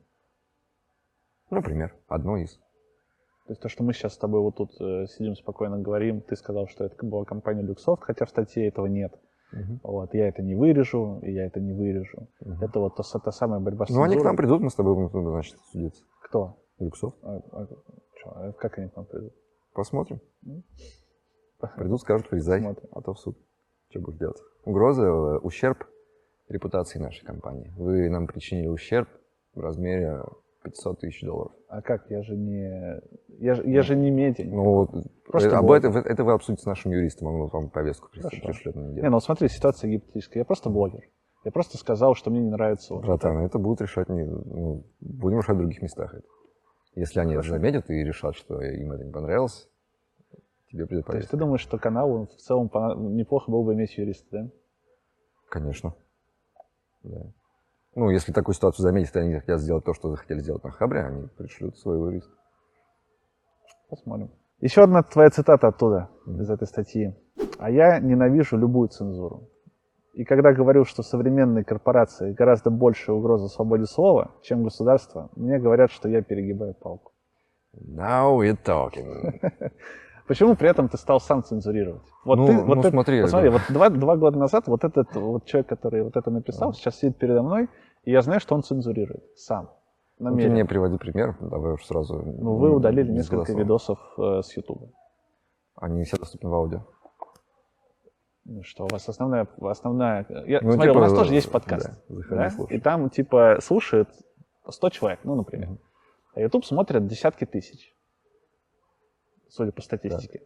Например, 1.49 1.95
одно 2.07 2.37
из. 2.37 2.59
То 3.47 3.51
есть 3.53 3.61
то, 3.61 3.69
что 3.69 3.83
мы 3.83 3.93
сейчас 3.93 4.13
с 4.13 4.17
тобой 4.17 4.41
вот 4.41 4.55
тут 4.57 4.71
э, 4.81 5.05
сидим 5.07 5.33
спокойно 5.35 5.79
говорим, 5.79 6.21
ты 6.21 6.35
сказал, 6.35 6.67
что 6.67 6.83
это 6.83 6.95
была 7.05 7.23
компания 7.23 7.63
Luxoft, 7.63 7.99
хотя 8.01 8.25
в 8.25 8.29
статье 8.29 8.67
этого 8.67 8.87
нет. 8.87 9.13
Вот, 9.83 10.13
я 10.13 10.27
это 10.27 10.43
не 10.43 10.55
вырежу, 10.55 11.19
и 11.23 11.31
я 11.31 11.45
это 11.45 11.61
не 11.61 11.71
вырежу. 11.71 12.27
Мгм. 12.41 12.61
Это 12.61 12.79
вот 12.81 12.97
та, 12.97 13.03
с- 13.03 13.17
та 13.19 13.31
самая 13.31 13.61
борьба 13.61 13.85
с 13.85 13.89
Ну, 13.89 14.03
они 14.03 14.17
к 14.17 14.23
нам 14.23 14.35
придут, 14.35 14.61
мы 14.61 14.69
с 14.69 14.75
тобой 14.75 14.95
будем, 14.95 15.29
значит, 15.31 15.55
судиться. 15.71 16.03
Кто? 16.25 16.57
Люксов. 16.79 17.13
А- 17.23 17.37
а 17.53 17.67
чё, 18.15 18.29
а 18.35 18.51
как 18.51 18.77
они 18.77 18.89
к 18.89 18.95
нам 18.97 19.05
придут? 19.05 19.33
Посмотрим. 19.73 20.19
Придут, 21.77 22.01
скажут, 22.01 22.29
врезай, 22.29 22.59
Посмотрим. 22.59 22.89
а 22.91 23.01
то 23.01 23.13
в 23.13 23.19
суд. 23.19 23.37
Что 23.89 24.01
будешь 24.01 24.19
делать? 24.19 24.37
Угроза, 24.65 25.03
э, 25.05 25.37
ущерб 25.39 25.85
репутации 26.49 26.99
нашей 26.99 27.25
компании. 27.25 27.73
Вы 27.77 28.09
нам 28.09 28.27
причинили 28.27 28.67
ущерб 28.67 29.07
в 29.53 29.61
размере 29.61 30.23
500 30.69 30.99
тысяч 30.99 31.21
долларов. 31.21 31.51
А 31.67 31.81
как? 31.81 32.09
Я 32.09 32.21
же 32.21 32.35
не... 32.35 33.01
Я 33.39 33.53
же, 33.55 33.69
я 33.69 33.81
же 33.81 33.95
не 33.95 34.09
медиа. 34.09 34.45
Ну, 34.45 34.63
вот, 34.63 34.89
Просто 35.25 35.49
э, 35.49 35.53
об 35.53 35.71
этом, 35.71 35.95
это 35.95 36.23
вы 36.23 36.33
обсудите 36.33 36.63
с 36.63 36.65
нашим 36.65 36.91
юристом, 36.91 37.27
он 37.27 37.49
вам 37.49 37.69
повестку 37.69 38.09
пришлет 38.09 38.75
на 38.75 38.81
неделю. 38.89 39.03
Не, 39.03 39.09
ну 39.09 39.19
смотри, 39.19 39.47
ситуация 39.47 39.91
гипотетическая. 39.91 40.41
Я 40.41 40.45
просто 40.45 40.69
блогер. 40.69 41.01
Я 41.43 41.51
просто 41.51 41.77
сказал, 41.77 42.15
что 42.15 42.29
мне 42.31 42.41
не 42.41 42.49
нравится 42.49 42.93
вот 42.93 43.05
Братан, 43.05 43.37
это 43.39 43.59
будут 43.59 43.81
решать 43.81 44.09
не... 44.09 44.23
Ну, 44.23 44.85
будем 44.99 45.37
решать 45.39 45.55
в 45.55 45.59
других 45.59 45.81
местах 45.81 46.13
это. 46.13 46.27
Если 46.95 47.19
они 47.19 47.33
это 47.33 47.43
Хорошо. 47.43 47.55
заметят 47.55 47.89
и 47.89 48.03
решат, 48.03 48.35
что 48.35 48.61
им 48.61 48.91
это 48.91 49.03
не 49.03 49.11
понравилось, 49.11 49.69
тебе 50.71 50.87
придет 50.87 51.05
То 51.05 51.15
есть 51.15 51.27
ты 51.29 51.31
повестка. 51.31 51.37
думаешь, 51.37 51.61
что 51.61 51.77
каналу 51.77 52.25
в 52.25 52.35
целом 52.37 52.69
неплохо 53.15 53.51
было 53.51 53.63
бы 53.63 53.73
иметь 53.75 53.97
юриста, 53.97 54.27
да? 54.31 54.49
Конечно. 55.49 55.95
Да. 57.03 57.31
Ну, 57.97 58.11
если 58.11 58.31
такую 58.31 58.53
ситуацию 58.53 58.83
заметят, 58.83 59.15
и 59.15 59.19
они 59.21 59.39
хотят 59.39 59.59
сделать 59.59 59.83
то, 59.83 59.95
что 59.95 60.11
захотели 60.11 60.39
сделать 60.39 60.63
на 60.63 60.69
Хабре, 60.69 61.01
они 61.01 61.27
пришлют 61.35 61.79
своего 61.79 62.09
юриста. 62.11 62.31
Посмотрим. 63.89 64.29
Еще 64.61 64.83
одна 64.83 65.01
твоя 65.01 65.31
цитата 65.31 65.67
оттуда, 65.67 66.09
из 66.27 66.47
этой 66.47 66.67
статьи. 66.67 67.15
А 67.57 67.71
я 67.71 67.97
ненавижу 67.99 68.55
любую 68.55 68.89
цензуру. 68.89 69.49
И 70.13 70.25
когда 70.25 70.53
говорю, 70.53 70.85
что 70.85 71.01
современные 71.01 71.63
корпорации 71.63 72.33
гораздо 72.33 72.69
большая 72.69 73.15
угроза 73.15 73.47
свободе 73.47 73.85
слова, 73.85 74.29
чем 74.43 74.63
государство, 74.63 75.31
мне 75.35 75.57
говорят, 75.57 75.89
что 75.89 76.07
я 76.07 76.21
перегибаю 76.21 76.75
палку. 76.75 77.13
Now 77.75 78.37
we're 78.37 78.59
talking. 78.63 79.41
Почему 80.27 80.55
при 80.55 80.69
этом 80.69 80.87
ты 80.87 80.97
стал 80.97 81.19
сам 81.19 81.43
цензурировать? 81.43 82.03
Вот 82.25 82.37
Ну, 82.37 82.45
ты, 82.47 82.53
ну, 82.53 82.65
вот 82.65 82.77
это- 82.79 82.89
смотри, 82.91 83.21
посмотри, 83.23 83.49
да. 83.49 83.57
вот 83.57 83.61
два, 83.69 83.89
два 83.89 84.17
года 84.17 84.37
назад 84.37 84.67
вот 84.67 84.83
этот 84.83 85.15
вот 85.15 85.45
человек, 85.45 85.67
который 85.67 86.03
вот 86.03 86.15
это 86.15 86.29
написал, 86.29 86.73
сейчас 86.73 86.99
сидит 86.99 87.17
передо 87.17 87.41
мной, 87.41 87.69
и 88.07 88.11
я 88.11 88.21
знаю, 88.21 88.39
что 88.39 88.55
он 88.55 88.63
цензурирует 88.63 89.37
сам. 89.37 89.69
Ну, 90.17 90.29
ты 90.29 90.31
намеренно. 90.31 90.53
мне 90.53 90.65
приводи 90.65 90.97
пример, 90.97 91.35
давай 91.41 91.73
уж 91.73 91.85
сразу. 91.85 92.23
Ну, 92.23 92.55
вы 92.55 92.73
удалили 92.73 93.11
несколько 93.11 93.51
видосов 93.51 93.99
э, 94.17 94.41
с 94.43 94.55
Ютуба. 94.55 94.87
Они 95.75 96.05
все 96.05 96.15
доступны 96.15 96.49
в 96.49 96.53
аудио. 96.53 96.87
Ну 98.45 98.63
что, 98.63 98.85
у 98.85 98.87
вас 98.89 99.09
основная... 99.09 99.45
основная... 99.59 100.25
Я, 100.47 100.61
Ну, 100.61 100.71
смотри, 100.71 100.91
типа, 100.91 100.97
у 100.99 101.01
нас 101.01 101.13
тоже 101.13 101.33
есть 101.33 101.51
подкаст. 101.51 101.91
да, 102.07 102.25
да? 102.29 102.49
слушай. 102.49 102.77
И 102.77 102.79
там, 102.79 103.09
типа, 103.09 103.57
слушает 103.61 104.07
100 104.65 104.89
человек, 104.91 105.19
ну, 105.25 105.35
например. 105.35 105.77
А 106.33 106.39
YouTube 106.39 106.63
смотрят 106.63 107.07
десятки 107.07 107.43
тысяч. 107.43 107.93
Судя 109.49 109.73
по 109.73 109.81
статистике. 109.81 110.43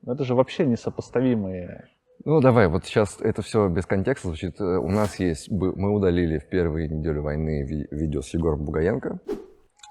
Но 0.00 0.14
это 0.14 0.24
же 0.24 0.34
вообще 0.34 0.64
несопоставимые... 0.64 1.90
Ну, 2.24 2.40
давай, 2.40 2.68
вот 2.68 2.84
сейчас 2.84 3.20
это 3.20 3.42
все 3.42 3.68
без 3.68 3.86
контекста 3.86 4.28
звучит. 4.28 4.60
Э, 4.60 4.76
У 4.78 4.88
нас 4.90 5.18
есть, 5.18 5.50
мы 5.50 5.94
удалили 5.94 6.38
в 6.38 6.48
первые 6.48 6.88
недели 6.88 7.18
войны 7.18 7.64
ви- 7.64 7.86
видео 7.90 8.22
с 8.22 8.34
Егором 8.34 8.64
Бугаенко, 8.64 9.20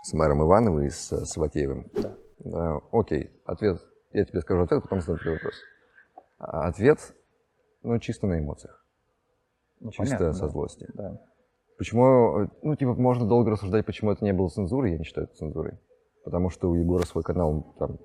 с 0.03 0.13
мэром 0.13 0.43
Ивановым 0.43 0.83
и 0.85 0.89
с 0.89 1.25
Саватеевым. 1.25 1.87
Да. 1.95 2.15
Да, 2.39 2.79
окей, 2.91 3.31
ответ. 3.45 3.81
Я 4.13 4.25
тебе 4.25 4.41
скажу 4.41 4.61
ответ, 4.63 4.83
потом 4.83 5.01
задам 5.01 5.19
тебе 5.19 5.31
вопрос. 5.33 5.53
А 6.37 6.67
Ответ, 6.67 6.99
ну, 7.83 7.97
чисто 7.99 8.27
на 8.27 8.39
эмоциях, 8.39 8.85
Ну, 9.79 9.89
чисто 9.91 10.03
понятно, 10.17 10.33
со 10.33 10.41
да. 10.45 10.49
злости. 10.49 10.87
Да. 10.93 11.19
Почему, 11.77 12.41
э, 12.43 12.47
ну, 12.61 12.75
типа, 12.75 12.93
можно 12.93 13.25
долго 13.27 13.51
рассуждать, 13.51 13.85
почему 13.85 14.11
это 14.11 14.23
не 14.23 14.33
было 14.33 14.49
цензурой, 14.49 14.91
я 14.91 14.97
не 14.97 15.03
считаю 15.03 15.27
это 15.27 15.35
цензурой. 15.35 15.73
Потому 16.23 16.49
что 16.49 16.69
у 16.69 16.75
Егора 16.75 17.03
свой 17.05 17.23
канал, 17.23 17.73
там, 17.79 17.97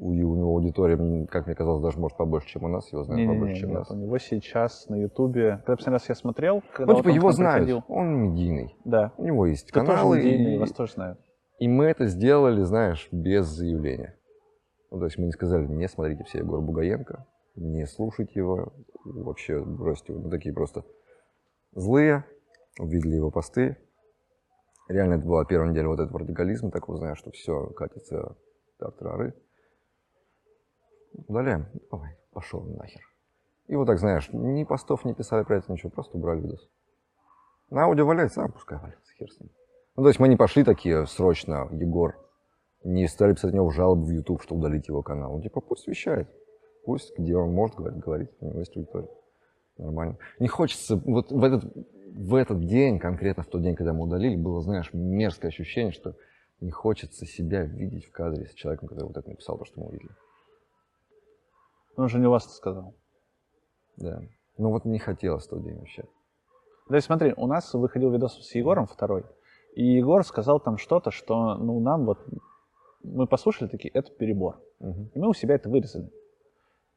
у, 0.00 0.12
него 0.12 0.50
аудитория, 0.56 1.26
как 1.26 1.46
мне 1.46 1.56
казалось, 1.56 1.82
даже 1.82 1.98
может 1.98 2.16
побольше, 2.16 2.48
чем 2.48 2.64
у 2.64 2.68
нас, 2.68 2.90
его 2.92 3.02
знают 3.04 3.20
Не-не-не, 3.20 3.38
побольше, 3.38 3.60
чем 3.60 3.70
нет, 3.70 3.78
нас. 3.80 3.90
у 3.90 3.96
него 3.96 4.18
сейчас 4.18 4.88
на 4.88 4.96
Ютубе... 4.96 5.56
Когда 5.58 5.76
последний 5.76 5.94
раз 5.94 6.08
я 6.08 6.14
смотрел, 6.14 6.62
когда 6.72 6.92
Ну, 6.92 6.98
вот 6.98 7.02
типа, 7.02 7.10
к 7.10 7.14
его 7.14 7.32
знают, 7.32 7.66
приходил. 7.66 7.84
он 7.88 8.08
медийный. 8.16 8.76
Да. 8.84 9.12
У 9.16 9.24
него 9.24 9.46
есть 9.46 9.66
Ты 9.66 9.72
тоже 9.72 9.86
каналы, 9.86 10.18
медийный, 10.18 10.54
и, 10.54 10.58
вас 10.58 10.72
тоже 10.72 10.92
знают. 10.92 11.18
и 11.58 11.68
мы 11.68 11.86
это 11.86 12.06
сделали, 12.06 12.62
знаешь, 12.62 13.08
без 13.10 13.46
заявления. 13.46 14.16
Ну, 14.90 14.98
то 15.00 15.04
есть 15.06 15.18
мы 15.18 15.26
не 15.26 15.32
сказали, 15.32 15.66
не 15.66 15.88
смотрите 15.88 16.24
все 16.24 16.38
Егора 16.38 16.60
Бугаенко, 16.60 17.26
не 17.56 17.84
слушайте 17.86 18.32
его, 18.36 18.72
вообще 19.04 19.62
бросьте 19.64 20.12
его. 20.12 20.22
Мы 20.22 20.30
такие 20.30 20.54
просто 20.54 20.84
злые, 21.72 22.24
увидели 22.78 23.16
его 23.16 23.30
посты. 23.30 23.76
Реально, 24.88 25.14
это 25.14 25.26
была 25.26 25.44
первая 25.44 25.70
неделя 25.70 25.88
вот 25.88 26.00
этого 26.00 26.20
радикализма, 26.20 26.70
такого, 26.70 26.98
знаешь, 26.98 27.18
что 27.18 27.30
все 27.32 27.66
катится 27.70 28.36
тартарары. 28.78 29.34
Удаляем. 31.12 31.66
Давай, 31.90 32.16
пошел 32.32 32.60
нахер. 32.62 33.02
И 33.66 33.76
вот 33.76 33.86
так, 33.86 33.98
знаешь, 33.98 34.28
ни 34.32 34.64
постов 34.64 35.04
не 35.04 35.14
писали 35.14 35.44
про 35.44 35.58
это, 35.58 35.70
ничего, 35.70 35.90
просто 35.90 36.16
убрали 36.16 36.40
видос. 36.40 36.68
На 37.70 37.84
аудио 37.84 38.06
валяется, 38.06 38.42
а 38.42 38.48
пускай 38.48 38.78
валяется, 38.78 39.12
хер 39.14 39.30
с 39.30 39.40
ним. 39.40 39.50
Ну, 39.96 40.02
то 40.02 40.08
есть 40.08 40.20
мы 40.20 40.28
не 40.28 40.36
пошли 40.36 40.64
такие 40.64 41.06
срочно, 41.06 41.68
Егор, 41.72 42.16
не 42.84 43.06
стали 43.08 43.34
писать 43.34 43.52
него 43.52 43.70
жалобы 43.70 44.04
в 44.04 44.10
YouTube, 44.10 44.42
что 44.42 44.54
удалить 44.54 44.88
его 44.88 45.02
канал. 45.02 45.36
Ну, 45.36 45.42
типа, 45.42 45.60
пусть 45.60 45.86
вещает. 45.86 46.28
Пусть, 46.84 47.18
где 47.18 47.36
он 47.36 47.52
может 47.52 47.76
говорить, 47.76 47.98
говорит, 47.98 48.30
у 48.40 48.46
него 48.46 48.58
есть 48.60 48.76
аудитория. 48.76 49.10
Нормально. 49.76 50.16
Не 50.38 50.48
хочется, 50.48 50.96
вот 50.96 51.30
в 51.30 51.44
этот, 51.44 51.64
в 52.14 52.34
этот 52.34 52.64
день, 52.64 52.98
конкретно 52.98 53.42
в 53.42 53.46
тот 53.48 53.62
день, 53.62 53.74
когда 53.74 53.92
мы 53.92 54.04
удалили, 54.04 54.36
было, 54.36 54.62
знаешь, 54.62 54.90
мерзкое 54.92 55.50
ощущение, 55.50 55.92
что 55.92 56.16
не 56.60 56.70
хочется 56.70 57.26
себя 57.26 57.64
видеть 57.64 58.06
в 58.06 58.12
кадре 58.12 58.46
с 58.46 58.54
человеком, 58.54 58.88
который 58.88 59.04
вот 59.04 59.16
это 59.16 59.28
написал, 59.28 59.58
то, 59.58 59.64
что 59.64 59.80
мы 59.80 59.88
увидели. 59.88 60.10
Он 61.98 62.08
же 62.08 62.18
не 62.20 62.28
вас 62.28 62.54
сказал. 62.54 62.94
Да. 63.96 64.22
Ну 64.56 64.70
вот 64.70 64.84
не 64.84 65.00
хотелось 65.00 65.48
тот 65.48 65.64
день 65.64 65.78
вообще. 65.78 66.04
То 66.86 66.94
есть 66.94 67.06
смотри, 67.06 67.34
у 67.36 67.46
нас 67.48 67.74
выходил 67.74 68.12
видос 68.12 68.38
с 68.40 68.54
Егором 68.54 68.86
второй, 68.86 69.24
и 69.74 69.84
Егор 69.84 70.24
сказал 70.24 70.60
там 70.60 70.78
что-то, 70.78 71.10
что, 71.10 71.56
ну, 71.56 71.80
нам 71.80 72.06
вот, 72.06 72.18
мы 73.02 73.26
послушали 73.26 73.68
такие, 73.68 73.90
это 73.90 74.12
перебор. 74.12 74.60
Мгм. 74.78 75.10
И 75.12 75.18
мы 75.18 75.28
у 75.28 75.34
себя 75.34 75.56
это 75.56 75.68
вырезали. 75.68 76.10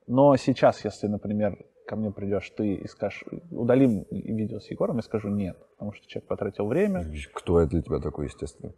Но 0.06 0.36
сейчас, 0.38 0.86
если, 0.86 1.08
например, 1.08 1.58
ко 1.88 1.96
мне 1.96 2.12
придешь 2.12 2.50
ты 2.52 2.76
и 2.76 2.88
скажешь, 2.88 3.24
удалим 3.50 4.06
видео 4.12 4.60
с 4.60 4.70
Егором, 4.70 4.98
я 4.98 5.02
скажу 5.02 5.30
нет, 5.30 5.58
потому 5.72 5.94
что 5.94 6.08
человек 6.08 6.28
потратил 6.28 6.68
время. 6.68 7.04
Кто 7.34 7.60
это 7.60 7.72
для 7.72 7.82
тебя 7.82 8.00
такой, 8.00 8.26
естественно? 8.26 8.74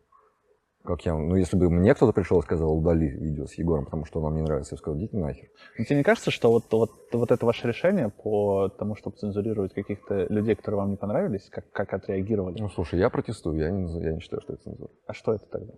Как 0.86 1.06
я, 1.06 1.16
ну, 1.16 1.36
если 1.36 1.56
бы 1.56 1.70
мне 1.70 1.96
кто-то 1.96 2.12
пришел 2.12 2.40
и 2.40 2.44
сказал, 2.44 2.78
удали 2.78 3.08
видео 3.08 3.46
с 3.46 3.54
Егором, 3.54 3.86
потому 3.86 4.04
что 4.04 4.20
вам 4.20 4.36
не 4.36 4.42
нравится, 4.42 4.74
я 4.74 4.76
бы 4.76 4.80
сказал, 4.80 5.00
идите 5.00 5.16
нахер. 5.16 5.48
Но 5.78 5.86
тебе 5.86 5.98
не 5.98 6.04
кажется, 6.04 6.30
что 6.30 6.52
вот, 6.52 6.66
вот, 6.74 6.92
вот 7.14 7.32
это 7.32 7.46
ваше 7.46 7.70
решение 7.70 8.10
по 8.10 8.68
тому, 8.68 8.96
чтобы 8.96 9.16
цензурировать 9.16 9.74
каких-то 9.74 10.26
людей, 10.26 10.56
которые 10.56 10.80
вам 10.82 10.92
не 10.92 10.98
понравились, 10.98 11.48
как, 11.50 11.72
как 11.72 11.94
отреагировали? 11.94 12.60
Ну, 12.60 12.70
слушай, 12.70 13.00
я 13.00 13.10
протестую, 13.10 13.60
я 13.60 13.72
не, 13.72 14.04
я 14.04 14.12
не 14.14 14.20
считаю, 14.20 14.42
что 14.42 14.54
это 14.54 14.64
цензура. 14.64 14.92
А 15.08 15.14
что 15.14 15.34
это 15.34 15.46
тогда? 15.46 15.74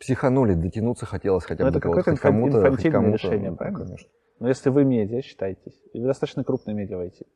Психанули, 0.00 0.54
дотянуться 0.54 1.04
хотелось 1.04 1.44
хотя 1.44 1.64
бы 1.64 1.64
Ну, 1.64 1.68
это 1.68 1.78
до 1.78 1.82
кого-то, 1.82 2.10
хоть 2.10 2.20
кому-то, 2.20 2.58
инфантильное 2.60 3.00
кому-то. 3.00 3.16
решение, 3.18 3.50
Ну, 3.50 3.56
правильно? 3.56 3.84
конечно. 3.84 4.08
Но 4.40 4.48
если 4.48 4.70
вы 4.70 4.84
медиа 4.84 5.20
считаетесь, 5.20 5.78
и 5.92 6.00
вы 6.00 6.06
достаточно 6.06 6.42
крупные 6.44 6.74
медиа 6.74 6.96
в 6.96 7.00
IT, 7.02 7.26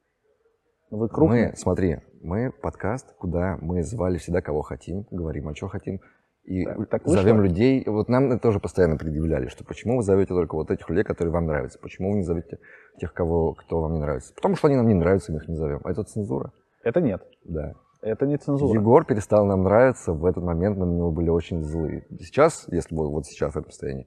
но 0.90 0.98
вы 0.98 1.08
крупные, 1.10 1.50
Мы, 1.50 1.56
смотри, 1.56 1.98
мы 2.22 2.50
подкаст, 2.50 3.14
куда 3.18 3.58
мы 3.60 3.82
звали 3.82 4.16
всегда, 4.16 4.40
кого 4.40 4.62
хотим, 4.62 5.06
говорим, 5.10 5.48
о 5.48 5.54
чем 5.54 5.68
хотим, 5.68 6.00
и 6.46 6.64
Так, 6.64 6.88
так 6.88 7.08
зовем 7.08 7.42
людей. 7.42 7.82
Вот 7.86 8.08
нам 8.08 8.30
это 8.30 8.40
тоже 8.40 8.60
постоянно 8.60 8.96
предъявляли, 8.96 9.48
что 9.48 9.64
почему 9.64 9.96
вы 9.96 10.02
зовете 10.02 10.32
только 10.32 10.54
вот 10.54 10.70
этих 10.70 10.88
людей, 10.88 11.02
которые 11.02 11.32
вам 11.32 11.46
нравятся, 11.46 11.78
почему 11.80 12.12
вы 12.12 12.18
не 12.18 12.22
зовете 12.22 12.58
тех, 13.00 13.12
кого, 13.12 13.54
кто 13.54 13.80
вам 13.80 13.94
не 13.94 14.00
нравится. 14.00 14.32
Потому 14.34 14.54
что 14.54 14.68
они 14.68 14.76
нам 14.76 14.86
не 14.86 14.94
нравятся, 14.94 15.32
мы 15.32 15.38
их 15.38 15.48
не 15.48 15.56
зовем. 15.56 15.80
А 15.84 15.90
это 15.90 16.04
цензура. 16.04 16.52
это 16.84 17.00
нет. 17.00 17.22
Да. 17.44 17.74
Это 18.00 18.26
не 18.26 18.36
цензура. 18.36 18.72
Егор 18.72 19.04
перестал 19.04 19.44
нам 19.44 19.64
нравиться, 19.64 20.12
в 20.12 20.24
этот 20.24 20.44
момент 20.44 20.78
мы 20.78 20.86
на 20.86 20.92
него 20.92 21.10
были 21.10 21.30
очень 21.30 21.62
злые. 21.64 22.06
Сейчас, 22.20 22.66
если 22.68 22.94
бы 22.94 23.10
вот 23.10 23.26
сейчас 23.26 23.54
в 23.54 23.58
этом 23.58 23.70
состоянии, 23.70 24.06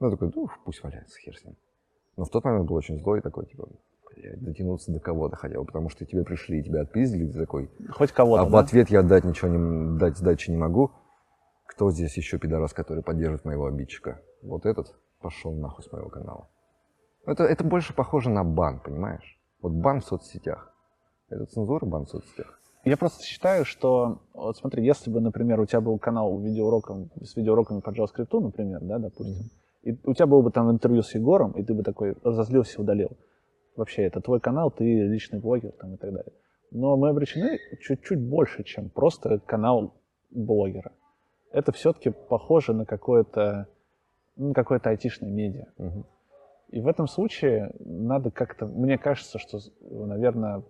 ну, 0.00 0.10
такой, 0.10 0.30
ну, 0.34 0.48
пусть 0.64 0.82
валяется, 0.82 1.18
хер 1.18 1.34
с 1.34 1.44
ним. 1.44 1.56
Но 2.18 2.24
в 2.24 2.30
тот 2.30 2.44
момент 2.44 2.68
был 2.68 2.76
очень 2.76 2.98
злой, 2.98 3.22
такой, 3.22 3.46
типа, 3.46 3.68
дотянуться 4.36 4.92
до 4.92 5.00
кого-то 5.00 5.36
хотя 5.36 5.58
бы, 5.58 5.64
потому 5.64 5.88
что 5.88 6.04
тебе 6.04 6.24
пришли, 6.24 6.62
тебя 6.62 6.82
отпиздили, 6.82 7.30
ты 7.30 7.38
такой, 7.38 7.70
Хоть 7.90 8.12
кого-то, 8.12 8.42
а 8.42 8.44
в 8.44 8.50
да? 8.50 8.58
ответ 8.58 8.90
я 8.90 9.02
дать 9.02 9.24
ничего 9.24 9.48
не, 9.48 9.98
дать 9.98 10.18
сдачи 10.18 10.50
не 10.50 10.56
могу. 10.56 10.90
Кто 11.70 11.92
здесь 11.92 12.16
еще 12.16 12.38
пидорас, 12.38 12.72
который 12.72 13.02
поддерживает 13.04 13.44
моего 13.44 13.66
обидчика? 13.66 14.20
Вот 14.42 14.66
этот 14.66 14.92
пошел 15.20 15.54
нахуй 15.54 15.84
с 15.84 15.92
моего 15.92 16.08
канала. 16.08 16.48
Это, 17.24 17.44
это 17.44 17.62
больше 17.62 17.94
похоже 17.94 18.28
на 18.28 18.42
бан, 18.42 18.80
понимаешь? 18.80 19.38
Вот 19.62 19.72
бан 19.72 20.00
в 20.00 20.04
соцсетях. 20.04 20.74
Это 21.28 21.46
цензура, 21.46 21.86
бан 21.86 22.06
в 22.06 22.08
соцсетях. 22.08 22.60
Я 22.84 22.96
просто 22.96 23.22
считаю, 23.22 23.64
что, 23.64 24.20
вот 24.34 24.56
смотри, 24.56 24.84
если 24.84 25.10
бы, 25.10 25.20
например, 25.20 25.60
у 25.60 25.66
тебя 25.66 25.80
был 25.80 25.96
канал 25.98 26.40
видеоуроком, 26.40 27.10
с 27.22 27.36
видеоуроками 27.36 27.80
по 27.80 27.90
JavaScript, 27.90 28.40
например, 28.40 28.80
да, 28.82 28.98
допустим, 28.98 29.50
и 29.82 29.96
у 30.04 30.12
тебя 30.12 30.26
было 30.26 30.42
бы 30.42 30.50
там 30.50 30.70
интервью 30.72 31.02
с 31.02 31.14
Егором, 31.14 31.52
и 31.52 31.62
ты 31.62 31.72
бы 31.72 31.84
такой 31.84 32.16
разозлился 32.24 32.78
и 32.78 32.80
удалил. 32.80 33.16
Вообще, 33.76 34.02
это 34.02 34.20
твой 34.20 34.40
канал, 34.40 34.72
ты 34.72 34.84
личный 34.84 35.38
блогер 35.38 35.70
там 35.72 35.94
и 35.94 35.96
так 35.98 36.12
далее. 36.12 36.32
Но 36.72 36.96
мы 36.96 37.10
обречены 37.10 37.58
чуть-чуть 37.80 38.20
больше, 38.20 38.64
чем 38.64 38.90
просто 38.90 39.38
канал 39.38 39.94
блогера. 40.30 40.92
Это 41.52 41.72
все-таки 41.72 42.10
похоже 42.10 42.72
на 42.72 42.84
какое-то, 42.84 43.66
ну, 44.36 44.52
какое-то 44.52 44.90
айтишное 44.90 45.30
медиа. 45.30 45.66
Мгм. 45.78 46.06
И 46.70 46.80
в 46.80 46.86
этом 46.86 47.08
случае 47.08 47.72
надо 47.80 48.30
как-то, 48.30 48.66
мне 48.66 48.96
кажется, 48.96 49.38
что, 49.38 49.58
наверное, 49.80 50.62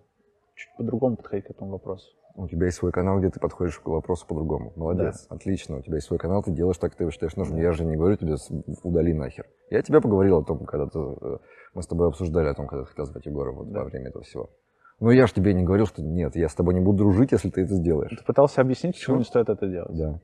чуть 0.55 0.75
по-другому 0.77 1.15
подходить 1.17 1.45
к 1.45 1.51
этому 1.51 1.71
вопросу. 1.71 2.07
У 2.33 2.47
тебя 2.47 2.65
есть 2.65 2.77
свой 2.77 2.91
канал, 2.91 3.19
где 3.19 3.29
ты 3.29 3.39
подходишь 3.39 3.77
к 3.77 3.85
вопросу 3.87 4.25
по-другому. 4.25 4.71
Молодец, 4.75 5.27
отлично. 5.29 5.77
У 5.77 5.81
тебя 5.81 5.95
есть 5.95 6.07
свой 6.07 6.17
канал, 6.17 6.41
ты 6.41 6.51
делаешь 6.51 6.77
так, 6.77 6.91
как 6.91 6.97
ты 6.97 7.11
считаешь 7.11 7.35
нужным. 7.35 7.59
Я 7.59 7.73
же 7.73 7.83
не 7.83 7.95
говорю 7.97 8.15
тебе, 8.15 8.35
удали 8.83 9.13
нахер. 9.13 9.45
Я 9.69 9.81
тебе 9.81 10.01
поговорил 10.01 10.37
о 10.39 10.43
том, 10.43 10.65
когда 10.65 10.87
ты, 10.87 10.97
э, 10.97 11.37
мы 11.73 11.83
с 11.83 11.87
тобой 11.87 12.07
обсуждали 12.07 12.47
о 12.47 12.53
том, 12.53 12.67
когда 12.67 12.85
ты 12.85 12.89
хотел 12.89 13.05
звать 13.05 13.25
Егора 13.25 13.51
вот 13.51 13.69
Да. 13.71 13.79
во 13.79 13.85
время 13.85 14.09
этого 14.09 14.23
всего. 14.23 14.49
Но 15.01 15.11
я 15.11 15.27
же 15.27 15.33
тебе 15.33 15.53
не 15.53 15.63
говорил, 15.63 15.87
что 15.87 16.01
нет, 16.01 16.35
я 16.35 16.47
с 16.47 16.55
тобой 16.55 16.73
не 16.73 16.79
буду 16.79 16.99
дружить, 16.99 17.31
если 17.33 17.49
ты 17.49 17.63
это 17.63 17.73
сделаешь. 17.75 18.15
Ты 18.17 18.23
пытался 18.23 18.61
объяснить, 18.61 18.95
почему 18.95 19.17
не 19.17 19.23
стоит 19.23 19.49
это 19.49 19.67
делать. 19.67 19.97
Да. 19.97 20.19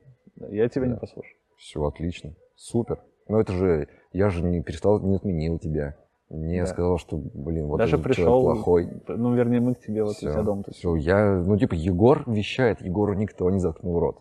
Я 0.50 0.68
тебя 0.68 0.86
не 0.86 0.94
Да. 0.94 1.00
послушал. 1.00 1.32
Все 1.56 1.84
отлично, 1.84 2.34
супер. 2.56 3.02
Но 3.28 3.40
это 3.40 3.52
же, 3.52 3.88
я 4.12 4.30
же 4.30 4.42
не 4.42 4.62
перестал, 4.62 5.00
не 5.00 5.16
отменил 5.16 5.58
тебя. 5.58 5.96
Не 6.30 6.60
Да. 6.60 6.66
сказал, 6.66 6.98
что, 6.98 7.16
блин, 7.16 7.66
вот 7.66 7.78
Даже 7.78 7.96
этот 7.96 8.12
человек 8.14 8.16
пришел, 8.16 8.42
плохой. 8.42 8.88
ну, 9.08 9.34
вернее, 9.34 9.60
мы 9.60 9.74
к 9.74 9.80
тебе 9.80 10.02
вот 10.02 10.10
у 10.10 10.14
Всё, 10.14 10.30
тебя 10.32 10.42
дома. 10.42 10.62
тут. 10.62 10.74
всё, 10.74 10.94
я, 10.94 11.36
ну, 11.36 11.56
типа, 11.58 11.74
Егор 11.74 12.22
вещает, 12.30 12.80
Егору 12.82 13.14
никто 13.14 13.50
не 13.50 13.58
заткнул 13.58 13.98
рот. 13.98 14.18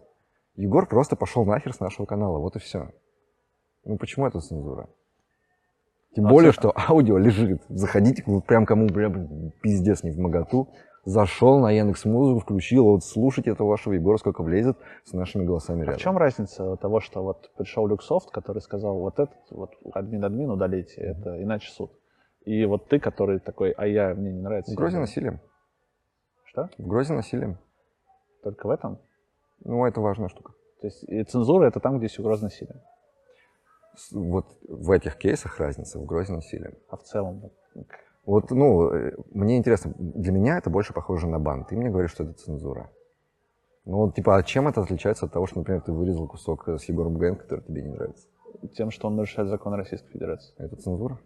Егор 0.55 0.87
просто 0.87 1.15
пошел 1.15 1.45
нахер 1.45 1.73
с 1.73 1.79
нашего 1.79 2.05
канала, 2.05 2.39
вот 2.39 2.55
и 2.55 2.59
все. 2.59 2.89
Ну, 3.85 3.97
почему 3.97 4.25
это 4.25 4.39
цензура? 4.39 4.87
Тем 6.15 6.25
А 6.27 6.29
более, 6.29 6.51
всё- 6.51 6.61
что 6.61 6.73
аудио 6.75 7.17
лежит. 7.17 7.61
Заходите, 7.69 8.23
вот 8.25 8.45
прям 8.45 8.65
кому 8.65 8.87
прям 8.87 9.51
пиздец 9.61 10.03
не 10.03 10.11
в 10.11 10.17
моготу. 10.17 10.69
Зашел 11.07 11.59
на 11.61 11.71
Яндекс 11.71 12.03
Музыку, 12.03 12.41
включил, 12.41 12.83
вот 12.83 13.01
слушайте 13.01 13.51
этого 13.51 13.69
вашего 13.69 13.93
Егора, 13.93 14.17
сколько 14.17 14.43
влезет 14.43 14.77
с 15.05 15.13
нашими 15.13 15.45
голосами 15.45 15.83
А 15.83 15.85
рядом. 15.85 15.99
в 15.99 16.01
чем 16.01 16.17
разница 16.17 16.75
того, 16.75 16.99
что 16.99 17.23
вот 17.23 17.49
пришел 17.55 17.87
Люксофт, 17.87 18.29
который 18.29 18.61
сказал, 18.61 18.99
вот 18.99 19.17
этот, 19.17 19.37
вот 19.51 19.71
админ-админ 19.93 20.51
удалите, 20.51 20.99
это 20.99 21.41
иначе 21.41 21.71
суд. 21.71 21.93
И 22.43 22.65
вот 22.65 22.89
ты, 22.89 22.99
который 22.99 23.39
такой, 23.39 23.71
а 23.71 23.87
я, 23.87 24.13
мне 24.15 24.33
не 24.33 24.41
нравится. 24.41 24.73
В 24.73 24.75
Грозе 24.75 24.99
насилием. 24.99 25.39
Что? 26.43 26.69
В 26.77 26.85
Грозе 26.85 27.13
насилием. 27.13 27.57
Только 28.43 28.67
в 28.67 28.69
этом? 28.69 28.99
Ну, 29.63 29.85
это 29.85 30.01
важная 30.01 30.27
штука. 30.27 30.55
То 30.81 30.87
есть 30.87 31.05
и 31.05 31.23
цензура 31.23 31.67
это 31.67 31.79
там, 31.79 31.99
где 31.99 32.07
есть 32.07 32.19
угроза 32.19 32.43
насилия. 32.43 32.83
Вот 34.11 34.45
в 34.67 34.91
этих 34.91 35.15
кейсах 35.15 35.57
разница, 35.57 35.99
в 35.99 36.05
Грозе 36.05 36.33
насилием. 36.33 36.73
А 36.89 36.97
в 36.97 37.03
целом, 37.03 37.49
вот, 38.27 38.51
ну, 38.51 38.89
э, 38.91 39.13
мне 39.31 39.57
интересно, 39.57 39.93
для 39.97 40.31
меня 40.31 40.57
это 40.57 40.69
больше 40.69 40.93
похоже 40.93 41.27
на 41.27 41.39
бан. 41.39 41.65
Ты 41.65 41.75
мне 41.75 41.89
говоришь, 41.89 42.11
что 42.11 42.23
это 42.25 42.33
цензура. 42.33 42.91
Ну, 43.85 44.11
типа, 44.11 44.35
а 44.37 44.43
чем 44.43 44.67
это 44.67 44.81
отличается 44.81 45.25
от 45.25 45.31
того, 45.31 45.47
что, 45.47 45.59
например, 45.59 45.81
ты 45.81 45.91
вырезал 45.93 46.27
кусок 46.27 46.67
э, 46.67 46.77
с 46.77 46.83
Егором 46.85 47.17
Ген, 47.17 47.37
который 47.37 47.63
тебе 47.63 47.81
не 47.81 47.89
нравится? 47.89 48.27
тем, 48.75 48.89
что 48.91 49.07
он 49.07 49.15
нарушает 49.15 49.49
закон 49.49 49.73
Российской 49.75 50.11
Федерации. 50.11 50.53
Это 50.57 50.75
цензура? 50.75 51.19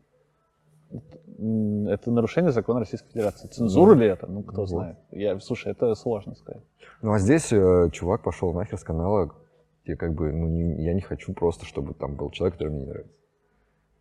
Это 1.87 2.11
нарушение 2.11 2.51
закона 2.51 2.81
Российской 2.81 3.09
Федерации. 3.09 3.47
Цензура 3.47 3.93
ли 3.95 4.05
это? 4.07 4.27
Ну, 4.27 4.43
кто 4.43 4.61
Вот. 4.61 4.69
знает. 4.69 4.97
Я, 5.11 5.39
слушай, 5.39 5.71
это 5.71 5.95
сложно 5.95 6.35
сказать. 6.35 6.61
Ну, 7.01 7.13
а 7.13 7.19
здесь 7.19 7.51
э, 7.53 7.89
чувак 7.91 8.21
пошел 8.23 8.53
нахер 8.53 8.77
с 8.77 8.83
канала, 8.83 9.31
где 9.85 9.95
как 9.95 10.13
бы, 10.13 10.31
ну, 10.33 10.47
не- 10.47 10.83
я 10.83 10.93
не 10.93 11.01
хочу 11.01 11.33
просто, 11.33 11.65
чтобы 11.65 11.93
там 11.93 12.15
был 12.15 12.29
человек, 12.31 12.55
который 12.55 12.69
мне 12.69 12.81
не 12.81 12.87
нравится. 12.87 13.13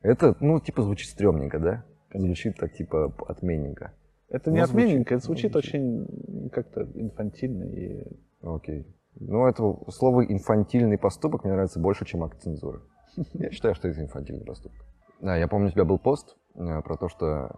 Это, 0.03 0.37
ну, 0.41 0.59
типа, 0.61 0.83
звучит 0.83 1.09
стрёмненько, 1.11 1.59
да? 1.59 1.85
Звучит 2.13 2.57
так, 2.57 2.73
типа, 2.73 3.13
отменненько. 3.29 3.93
Это 4.29 4.51
Ну, 4.51 4.57
не 4.57 4.67
звучит- 4.67 4.85
отменненько, 4.85 5.15
это 5.15 5.23
ну, 5.23 5.27
звучит 5.27 5.53
звучит. 5.53 5.75
очень 5.75 6.49
как-то 6.51 6.83
инфантильно 6.95 7.65
и 7.65 8.07
Окей. 8.43 8.87
Ну, 9.19 9.47
это 9.47 9.63
слово 9.91 10.25
«инфантильный 10.25 10.97
поступок» 10.97 11.45
мне 11.45 11.53
нравится 11.53 11.79
больше, 11.81 12.05
чем 12.07 12.23
акт 12.23 12.41
цензуры. 12.41 12.81
Я 13.35 13.51
считаю, 13.51 13.75
что 13.75 13.89
это 13.89 14.01
инфантильный 14.01 14.45
поступок. 14.45 14.79
Да, 15.21 15.37
я 15.37 15.47
помню, 15.49 15.69
у 15.69 15.71
тебя 15.73 15.85
был 15.85 15.99
пост 15.99 16.37
э, 16.55 16.81
про 16.83 16.97
то, 16.97 17.09
что 17.09 17.51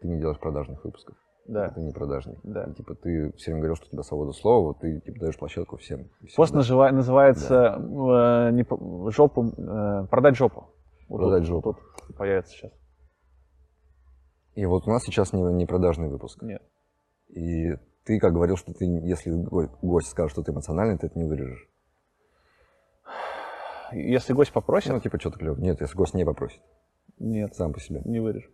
ты 0.00 0.06
не 0.06 0.18
делаешь 0.20 0.38
продажных 0.38 0.84
выпусков. 0.84 1.16
да. 1.46 1.70
Ты 1.70 1.80
не 1.80 1.90
продажный. 1.92 2.36
Да. 2.44 2.64
И, 2.64 2.74
типа, 2.74 2.94
ты 2.94 3.32
все 3.36 3.50
время 3.50 3.62
говорил, 3.62 3.74
что 3.76 3.86
у 3.86 3.90
тебя 3.90 4.02
свобода 4.02 4.30
слова, 4.32 4.74
ты 4.80 5.00
типа, 5.00 5.18
даешь 5.18 5.36
площадку 5.38 5.76
всем. 5.78 6.10
Всем 6.24 6.36
Пост 6.36 6.52
дашь. 6.52 6.68
нажива- 6.70 6.92
называется 6.92 7.74
э, 7.78 8.50
не 8.52 9.10
жопу, 9.10 9.46
э, 9.56 10.06
продать 10.08 10.36
жопу. 10.36 10.68
Вот 11.08 11.18
Продать 11.18 11.40
тут- 11.40 11.48
жопу. 11.48 11.76
Тут 12.06 12.16
появится 12.16 12.52
сейчас. 12.52 12.70
И 14.58 14.66
вот 14.66 14.88
у 14.88 14.90
нас 14.90 15.04
сейчас 15.04 15.32
не, 15.32 15.40
не 15.52 15.66
продажный 15.66 16.08
выпуск. 16.08 16.42
Нет. 16.42 16.60
И 17.28 17.76
ты 18.02 18.18
как 18.18 18.32
говорил, 18.32 18.56
что 18.56 18.74
ты, 18.74 18.86
если 18.86 19.30
го- 19.30 19.70
гость 19.82 20.08
скажет, 20.08 20.32
что 20.32 20.42
ты 20.42 20.50
эмоциональный, 20.50 20.98
ты 20.98 21.06
это 21.06 21.16
не 21.16 21.24
вырежешь. 21.28 21.68
Если 23.92 24.32
гость 24.32 24.52
попросит, 24.52 24.90
Ну, 24.90 24.98
типа, 24.98 25.20
что-то 25.20 25.38
клево. 25.38 25.54
Нет, 25.60 25.80
если 25.80 25.94
гость 25.96 26.14
не 26.14 26.24
попросит, 26.24 26.60
нет, 27.20 27.54
сам 27.54 27.72
по 27.72 27.78
себе. 27.78 28.02
не 28.04 28.18
вырежу. 28.18 28.50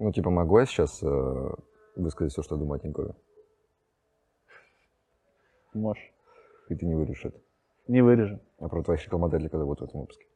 Ну, 0.00 0.10
типа, 0.10 0.30
могу 0.30 0.58
я 0.58 0.66
сейчас 0.66 1.00
э, 1.00 1.48
высказать 1.94 2.32
все, 2.32 2.42
что 2.42 2.56
думаю 2.56 2.78
о 2.78 2.82
Тинькове? 2.82 3.14
Можешь. 5.74 6.12
И 6.70 6.74
ты 6.74 6.86
не 6.86 6.96
вырежешь 6.96 7.24
это. 7.24 7.38
Не 7.86 8.02
вырежу. 8.02 8.40
А 8.58 8.68
про 8.68 8.82
твоих 8.82 9.04
рекламодателей 9.04 9.48
когда 9.48 9.64
будет 9.64 9.78
в 9.78 9.84
этом 9.84 10.00
выпуске? 10.00 10.26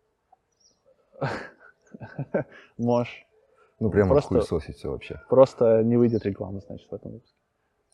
Можешь. 2.78 3.26
Ну, 3.80 3.90
прямо 3.90 4.10
Просто- 4.12 4.28
хуесосить 4.34 4.76
все 4.76 4.90
вообще. 4.90 5.20
Просто 5.28 5.82
не 5.82 5.96
выйдет 5.96 6.24
реклама, 6.24 6.60
значит, 6.60 6.88
в 6.90 6.94
этом 6.94 7.12
выпуске. 7.12 7.36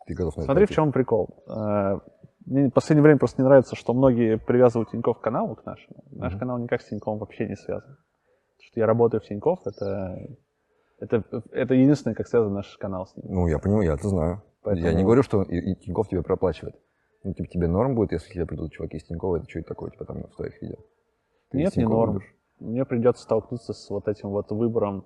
Ты 0.07 0.15
готов 0.15 0.37
на 0.37 0.41
это 0.41 0.47
Смотри, 0.47 0.65
в 0.65 0.69
пойти? 0.69 0.75
чем 0.75 0.93
прикол. 0.93 1.45
Э, 1.49 1.99
Мне 2.45 2.69
в 2.69 2.71
последнее 2.71 3.03
время 3.03 3.19
просто 3.19 3.43
не 3.43 3.49
нравится, 3.49 3.75
что 3.75 3.93
многие 3.93 4.37
привязывают 4.39 4.91
Тинькофф 4.91 5.19
к 5.19 5.21
каналу, 5.21 5.57
к 5.57 5.67
нашему. 5.67 5.97
Наш 6.13 6.33
Мгм. 6.33 6.39
канал 6.41 6.59
никак 6.59 6.81
с 6.81 6.89
Тиньковым 6.89 7.19
вообще 7.19 7.49
не 7.49 7.57
связан. 7.57 7.97
Потому 7.97 8.67
что 8.71 8.81
я 8.81 8.87
работаю 8.87 9.21
в 9.21 9.25
Тинькофф, 9.25 9.59
это, 9.67 10.19
это, 11.01 11.25
это 11.51 11.75
единственное, 11.75 12.15
как 12.15 12.29
связан 12.29 12.53
наш 12.55 12.77
канал 12.79 13.07
с 13.07 13.17
ним. 13.17 13.27
Ну, 13.35 13.47
я 13.49 13.59
понимаю, 13.59 13.83
я 13.87 13.95
это 13.95 14.09
знаю. 14.09 14.43
Я 14.65 14.75
не 14.75 14.81
Поэтому- 14.83 15.05
говорю, 15.05 15.23
что 15.25 15.43
и, 15.43 15.57
и 15.73 15.75
Тинькофф 15.75 16.09
тебе 16.09 16.23
проплачивает. 16.23 16.77
Ну, 17.25 17.33
типа, 17.35 17.49
тебе 17.49 17.67
норм 17.67 17.97
будет, 17.97 18.13
если 18.13 18.33
тебе 18.33 18.47
придут 18.47 18.71
чуваки 18.73 18.99
из 18.99 19.05
Тинькова, 19.05 19.39
это 19.39 19.49
что 19.49 19.59
это 19.59 19.69
такое, 19.69 19.91
типа, 19.91 20.05
там, 20.05 20.23
в 20.23 20.37
твоих 20.37 20.63
видео? 20.63 20.77
Ты 21.51 21.59
Нет, 21.59 21.77
не 21.77 21.85
норм. 21.85 22.13
будешь? 22.15 22.35
Мне 22.61 22.85
придется 22.85 23.25
столкнуться 23.25 23.73
с 23.73 23.91
вот 23.91 24.07
этим 24.07 24.29
вот 24.31 24.53
выбором 24.53 25.05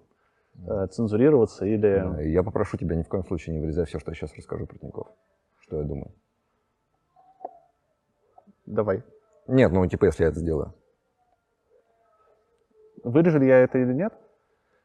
цензурироваться 0.91 1.65
или... 1.65 2.25
И 2.25 2.33
Я 2.33 2.43
попрошу 2.43 2.77
тебя 2.77 2.97
ни 2.97 3.03
в 3.03 3.09
коем 3.09 3.25
случае 3.25 3.55
не 3.55 3.61
вырезай 3.61 3.87
все, 3.87 3.99
что 3.99 4.11
я 4.11 4.15
сейчас 4.15 4.35
расскажу 4.35 4.67
про 4.67 4.79
Тинькофф. 4.79 5.07
Что 5.61 5.79
я 5.79 5.85
думаю. 5.85 6.11
Давай. 8.67 9.03
Нет, 9.47 9.73
ну 9.73 9.87
типа, 9.87 10.07
если 10.07 10.25
я 10.25 10.31
это 10.31 10.39
сделаю. 10.39 10.75
Вырежу 13.03 13.39
ли 13.39 13.47
я 13.47 13.59
это 13.59 13.79
или 13.79 13.93
нет? 13.93 14.13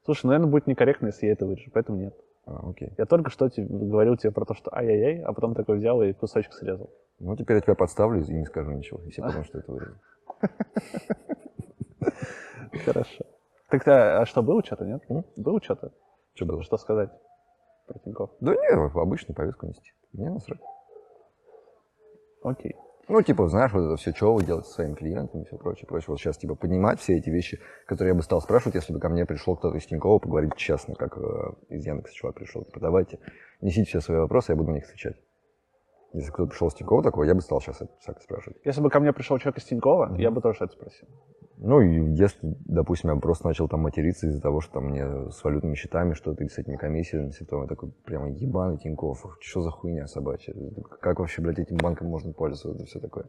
Слушай, 0.06 0.28
наверное, 0.28 0.50
будет 0.50 0.68
некорректно, 0.68 1.08
если 1.08 1.28
я 1.28 1.34
это 1.34 1.46
вырежу, 1.46 1.70
поэтому 1.74 1.98
нет. 1.98 2.16
А, 2.46 2.70
окей. 2.70 2.94
Я 2.98 3.06
только 3.06 3.30
что 3.30 3.50
тебе, 3.50 3.68
говорил 3.68 4.18
тебе 4.18 4.32
про 4.32 4.46
то, 4.46 4.54
что 4.54 4.76
ай-яй-яй, 4.76 5.24
а 5.24 5.34
потом 5.34 5.56
такой 5.56 5.78
взял 5.78 6.02
и 6.02 6.14
кусочек 6.14 6.54
срезал. 6.54 6.90
Ну, 7.20 7.36
теперь 7.36 7.58
я 7.58 7.62
тебя 7.62 7.76
подставлю 7.76 8.22
и 8.22 8.34
не 8.34 8.46
скажу 8.46 8.72
ничего. 8.72 9.02
И 9.06 9.10
все 9.10 9.22
подумают, 9.22 9.48
что 9.48 9.60
это 9.60 9.72
вырезал. 9.72 9.96
Хорошо. 12.86 13.26
Так 13.70 13.88
а, 13.88 14.22
а 14.22 14.26
что, 14.26 14.44
было 14.44 14.64
что-то, 14.64 14.86
нет? 14.86 15.02
М? 15.10 15.26
Было 15.36 15.62
что-то? 15.62 15.92
Что 16.34 16.46
было? 16.46 16.64
Что 16.64 16.78
сказать 16.78 17.10
про 17.88 18.00
Тинькофф? 18.00 18.30
Да 18.40 18.54
не, 18.54 19.00
обычную 19.00 19.36
повестку 19.36 19.68
нести. 19.68 19.94
Мне 20.14 20.30
насрать. 20.30 20.62
Окей. 22.44 22.76
Ну, 23.08 23.22
типа, 23.22 23.48
знаешь, 23.48 23.72
вот 23.72 23.82
это 23.82 23.98
все, 23.98 24.14
что 24.14 24.34
вы 24.34 24.44
делаете 24.44 24.68
со 24.68 24.76
своими 24.76 24.96
клиентами 24.96 25.44
и 25.44 25.46
все 25.46 25.58
прочее, 25.58 25.86
прочее. 25.88 26.08
Вот 26.10 26.20
сейчас, 26.20 26.38
типа, 26.38 26.56
поднимать 26.56 27.00
все 27.00 27.18
эти 27.18 27.30
вещи, 27.30 27.60
которые 27.86 28.12
я 28.14 28.16
бы 28.16 28.24
стал 28.24 28.42
спрашивать, 28.42 28.76
если 28.76 28.94
бы 28.94 29.00
ко 29.00 29.10
мне 29.10 29.26
пришел 29.26 29.56
кто-то 29.56 29.78
из 29.78 29.86
Тинькова 29.86 30.18
поговорить 30.18 30.56
честно, 30.56 30.96
как 30.96 31.18
э, 31.18 31.22
из 31.70 31.86
Яндекса 31.86 32.16
чувак 32.16 32.36
пришел. 32.36 32.64
Типа, 32.64 32.80
давайте, 32.80 33.20
несите 33.62 33.90
все 33.90 34.02
свои 34.02 34.18
вопросы, 34.18 34.54
я 34.54 34.56
буду 34.56 34.72
на 34.72 34.76
них 34.76 34.86
отвечать. 34.86 35.18
Если 36.14 36.32
кто-то 36.32 36.50
пришел 36.50 36.72
с 36.72 36.74
Тинькова 36.74 37.04
такого, 37.04 37.26
я 37.26 37.36
бы 37.36 37.42
стал 37.42 37.62
сейчас 37.62 37.82
это 37.82 37.92
всяко 38.00 38.22
спрашивать. 38.22 38.58
Если 38.64 38.82
бы 38.82 38.90
ко 38.90 39.00
мне 39.00 39.14
пришел 39.14 39.38
человек 39.38 39.60
из 39.60 39.66
Тинькова, 39.66 40.16
я 40.18 40.32
бы 40.32 40.42
тоже 40.42 40.64
это 40.64 40.74
спросил. 40.74 41.08
Ну, 41.58 41.82
и 41.82 42.16
если, 42.16 42.56
допустим, 42.66 43.12
я 43.12 43.16
просто 43.16 43.48
начал 43.48 43.68
там 43.70 43.82
материться 43.82 44.28
из-за 44.28 44.42
того, 44.42 44.60
что 44.60 44.74
там 44.74 44.90
мне 44.90 45.32
с 45.32 45.44
валютными 45.44 45.76
счетами 45.76 46.14
что-то 46.14 46.44
или 46.44 46.50
с 46.50 46.58
этими 46.58 46.76
комиссиями, 46.76 47.32
то 47.48 47.62
я 47.62 47.68
такой 47.68 47.92
прямо 48.04 48.30
ебаный 48.30 48.78
Тиньков, 48.78 49.26
что 49.40 49.62
за 49.62 49.72
хуйня 49.72 50.08
собачья? 50.08 50.54
Как 51.00 51.20
вообще, 51.20 51.42
блядь, 51.42 51.60
этим 51.60 51.78
банком 51.78 52.08
можно 52.08 52.34
пользоваться? 52.34 52.78
Это 52.78 52.86
все 52.86 53.00
такое. 53.00 53.26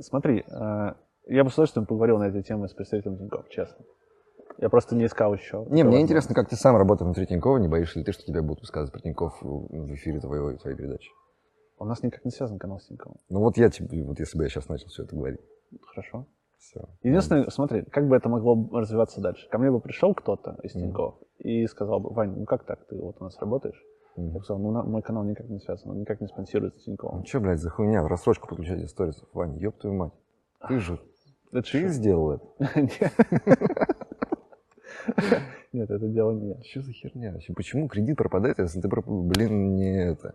Смотри, 0.00 0.44
э, 0.46 0.92
я 1.26 1.44
бы 1.44 1.50
с 1.50 1.54
удовольствием 1.54 1.86
поговорил 1.86 2.18
на 2.18 2.28
эту 2.28 2.42
тему 2.42 2.68
с 2.68 2.72
представителем 2.72 3.18
Тинькофф, 3.18 3.48
честно. 3.50 3.84
Я 4.58 4.70
просто 4.70 4.96
не 4.96 5.04
искал 5.04 5.34
еще. 5.34 5.66
Не, 5.68 5.84
мне 5.84 6.00
интересно, 6.00 6.34
как 6.34 6.48
ты 6.48 6.56
сам 6.56 6.76
работаешь 6.76 7.06
внутри 7.06 7.26
Тинькова, 7.26 7.58
не 7.58 7.68
боишься 7.68 7.98
ли 7.98 8.04
ты, 8.04 8.12
что 8.12 8.24
тебя 8.24 8.42
будут 8.42 8.60
высказывать 8.60 8.92
про 8.92 9.00
Тиньков 9.00 9.36
в 9.42 9.94
эфире 9.94 10.20
твоей, 10.20 10.56
твоей 10.56 10.76
передачи? 10.76 11.10
У 11.78 11.84
нас 11.84 12.02
никак 12.02 12.24
не 12.24 12.30
связан 12.30 12.58
канал 12.58 12.80
с 12.80 12.86
Тиньковым. 12.86 13.18
Ну 13.28 13.40
вот 13.40 13.58
я 13.58 13.68
тебе, 13.68 14.02
вот 14.02 14.18
если 14.18 14.38
бы 14.38 14.44
я 14.44 14.48
сейчас 14.48 14.68
начал 14.68 14.88
все 14.88 15.02
это 15.02 15.14
говорить, 15.14 15.40
Хорошо. 15.82 16.26
Все. 16.70 16.88
Единственное, 17.02 17.48
смотри, 17.50 17.82
как 17.82 18.08
бы 18.08 18.16
это 18.16 18.28
могло 18.28 18.68
развиваться 18.72 19.20
дальше. 19.20 19.48
Ко 19.50 19.58
мне 19.58 19.70
бы 19.70 19.80
пришел 19.80 20.14
кто-то 20.14 20.56
из. 20.62 20.72
Тинькофф 20.72 21.14
и 21.38 21.66
сказал 21.66 22.00
бы, 22.00 22.10
Вань, 22.12 22.34
ну 22.38 22.44
как 22.44 22.64
так, 22.64 22.86
ты 22.86 22.96
вот 23.00 23.16
у 23.20 23.24
нас 23.24 23.38
работаешь? 23.40 23.80
Я 24.16 24.24
Ну 24.24 24.30
бы 24.30 24.40
сказал, 24.42 24.60
ну 24.62 24.70
на- 24.70 24.82
мой 24.82 25.02
канал 25.02 25.24
никак 25.24 25.48
не 25.48 25.58
связан, 25.60 25.90
он 25.90 26.00
никак 26.00 26.20
не 26.20 26.26
спонсируется 26.28 26.80
Тиньковым. 26.84 27.24
что, 27.24 27.40
блядь, 27.40 27.60
за 27.60 27.70
хуйня? 27.70 28.02
В 28.02 28.06
рассрочку 28.06 28.48
подключать 28.48 28.80
из 28.80 28.90
сторисов. 28.90 29.28
Ваня, 29.32 29.58
ёб 29.58 29.76
твою 29.78 29.96
мать. 29.96 30.12
Ты 30.68 30.78
же, 30.80 30.98
Это 31.52 31.62
ты 31.62 31.82
шо? 31.82 31.88
сделал 31.88 32.30
это. 32.32 32.46
Нет. 35.72 35.90
Это 35.90 36.08
дело 36.08 36.32
не 36.32 36.48
я. 36.48 36.62
Что 36.64 36.80
за 36.82 36.92
херня 36.92 37.32
вообще? 37.32 37.52
Почему 37.52 37.88
кредит 37.88 38.16
пропадает, 38.16 38.58
если 38.58 38.80
ты, 38.80 38.88
блин, 38.88 39.74
не 39.76 40.02
это, 40.04 40.34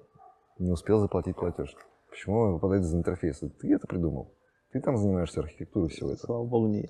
не 0.60 0.72
успел 0.72 1.00
заплатить 1.00 1.36
платеж? 1.36 1.76
Почему 2.10 2.38
он 2.40 2.54
выпадает 2.54 2.84
из 2.84 2.94
интерфейса? 2.94 3.50
Ты 3.50 3.74
это 3.74 3.88
придумал. 3.88 4.32
Ты 4.72 4.80
там 4.80 4.98
занимаешься 4.98 5.42
архитектурой 5.42 5.90
всего 5.90 6.12
этого. 6.12 6.26
Слава 6.26 6.46
богу, 6.46 6.68
не. 6.68 6.90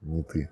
Не 0.00 0.22
ты. 0.22 0.50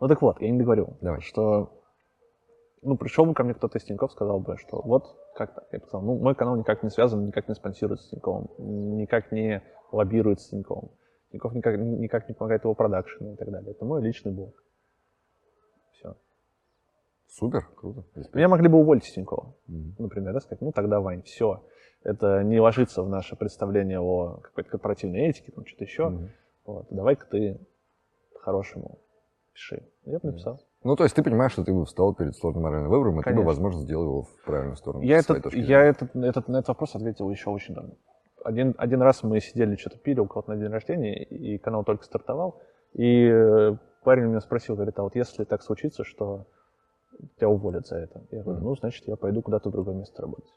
Ну 0.00 0.08
так 0.08 0.22
вот, 0.22 0.40
я 0.40 0.50
не 0.50 0.58
договорил. 0.58 0.96
Давай. 1.00 1.20
Что, 1.20 1.82
ну, 2.82 2.96
пришел 2.96 3.26
бы 3.26 3.34
ко 3.34 3.42
мне 3.42 3.54
кто-то 3.54 3.78
из 3.78 3.84
Тинькофф, 3.84 4.12
сказал 4.12 4.40
бы, 4.40 4.56
что 4.58 4.80
вот 4.82 5.16
как 5.34 5.54
так. 5.54 5.66
Я 5.72 5.80
бы 5.80 5.86
сказал, 5.86 6.06
ну, 6.06 6.18
мой 6.18 6.34
канал 6.34 6.56
никак 6.56 6.82
не 6.82 6.90
связан, 6.90 7.26
никак 7.26 7.48
не 7.48 7.54
спонсируется 7.54 8.06
с 8.06 8.10
Тиньковым, 8.10 8.48
никак 8.98 9.32
не 9.32 9.62
лоббирует 9.90 10.40
с 10.40 10.48
Тиньковым. 10.48 10.90
Тинькофф 11.32 11.54
никак, 11.54 11.78
никак 11.78 12.28
не 12.28 12.34
помогает 12.34 12.62
его 12.64 12.74
продакшену 12.74 13.32
и 13.32 13.36
так 13.36 13.50
далее. 13.50 13.72
Это 13.72 13.84
мой 13.84 14.00
личный 14.00 14.32
блог. 14.32 14.62
Супер, 17.38 17.68
круто. 17.74 18.04
Меня 18.32 18.48
могли 18.48 18.68
бы 18.68 18.78
уволить 18.78 19.04
с 19.04 19.12
Тинькова, 19.12 19.54
Мгм. 19.66 19.96
например, 19.98 20.34
да, 20.34 20.40
сказать, 20.40 20.60
ну 20.60 20.70
тогда, 20.70 21.00
Вань, 21.00 21.22
все. 21.22 21.64
Это 22.04 22.44
не 22.44 22.60
ложится 22.60 23.02
в 23.02 23.08
наше 23.08 23.34
представление 23.34 23.98
о 23.98 24.38
какой-то 24.42 24.70
корпоративной 24.70 25.30
этике, 25.30 25.50
там 25.50 25.66
что-то 25.66 25.84
еще. 25.84 26.08
Мгм. 26.10 26.30
Вот, 26.64 26.86
давай-ка 26.90 27.26
ты 27.26 27.58
хорошему 28.40 29.00
пиши. 29.52 29.82
Я 30.04 30.18
бы 30.20 30.28
написал. 30.28 30.60
Ну, 30.84 30.94
то 30.94 31.02
есть 31.02 31.16
ты 31.16 31.24
понимаешь, 31.24 31.52
что 31.52 31.64
ты 31.64 31.72
бы 31.72 31.84
встал 31.86 32.14
перед 32.14 32.36
сложным 32.36 32.64
моральным 32.64 32.90
выбором, 32.90 33.14
и 33.14 33.22
ты 33.24 33.30
бы, 33.30 33.36
Конечно. 33.36 33.46
возможно, 33.46 33.80
сделал 33.80 34.04
его 34.04 34.22
в 34.22 34.42
правильную 34.44 34.76
сторону. 34.76 35.02
Я, 35.02 35.18
этот, 35.18 35.52
я 35.54 35.82
этот, 35.82 36.14
этот, 36.14 36.46
на 36.46 36.56
этот 36.56 36.68
вопрос 36.68 36.94
ответил 36.94 37.28
еще 37.30 37.50
очень 37.50 37.74
давно. 37.74 37.94
Один, 38.44 38.74
один 38.78 39.02
раз 39.02 39.24
мы 39.24 39.40
сидели, 39.40 39.74
что-то 39.74 39.98
пили 39.98 40.20
у 40.20 40.26
кого-то 40.26 40.52
на 40.52 40.56
день 40.56 40.68
рождения, 40.70 41.24
и 41.24 41.58
канал 41.58 41.82
только 41.82 42.04
стартовал, 42.04 42.60
и 42.92 43.74
парень 44.04 44.26
меня 44.26 44.40
спросил, 44.40 44.76
говорит, 44.76 44.98
а 44.98 45.02
вот 45.02 45.16
если 45.16 45.44
так 45.44 45.62
случится, 45.62 46.04
что 46.04 46.46
тебя 47.36 47.48
уволят 47.48 47.86
за 47.86 47.96
это? 47.96 48.22
Я 48.30 48.42
говорю, 48.42 48.60
ну, 48.60 48.76
значит, 48.76 49.06
я 49.06 49.16
пойду 49.16 49.42
куда-то 49.42 49.68
в 49.68 49.72
другое 49.72 49.94
место 49.94 50.22
работать. 50.22 50.52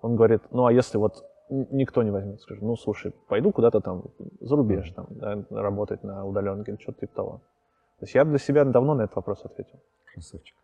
Он 0.00 0.16
говорит, 0.16 0.42
ну, 0.50 0.66
а 0.66 0.72
если 0.72 0.98
вот 0.98 1.24
никто 1.50 2.02
не 2.02 2.10
возьмет, 2.10 2.40
скажу, 2.40 2.64
ну, 2.64 2.76
слушай, 2.76 3.12
пойду 3.28 3.52
куда-то 3.52 3.80
там 3.80 4.04
за 4.40 4.56
рубеж, 4.56 4.90
там, 4.92 5.06
да, 5.10 5.44
работать 5.50 6.04
на 6.04 6.24
удаленке 6.24 6.72
или 6.72 6.80
что-то 6.80 7.00
типа 7.00 7.14
того. 7.14 7.38
То 7.98 8.04
есть 8.04 8.14
я 8.14 8.24
для 8.24 8.38
себя 8.38 8.64
давно 8.64 8.94
на 8.94 9.02
этот 9.02 9.16
вопрос 9.16 9.44
ответил. 9.44 9.80
Красавчик. 10.12 10.56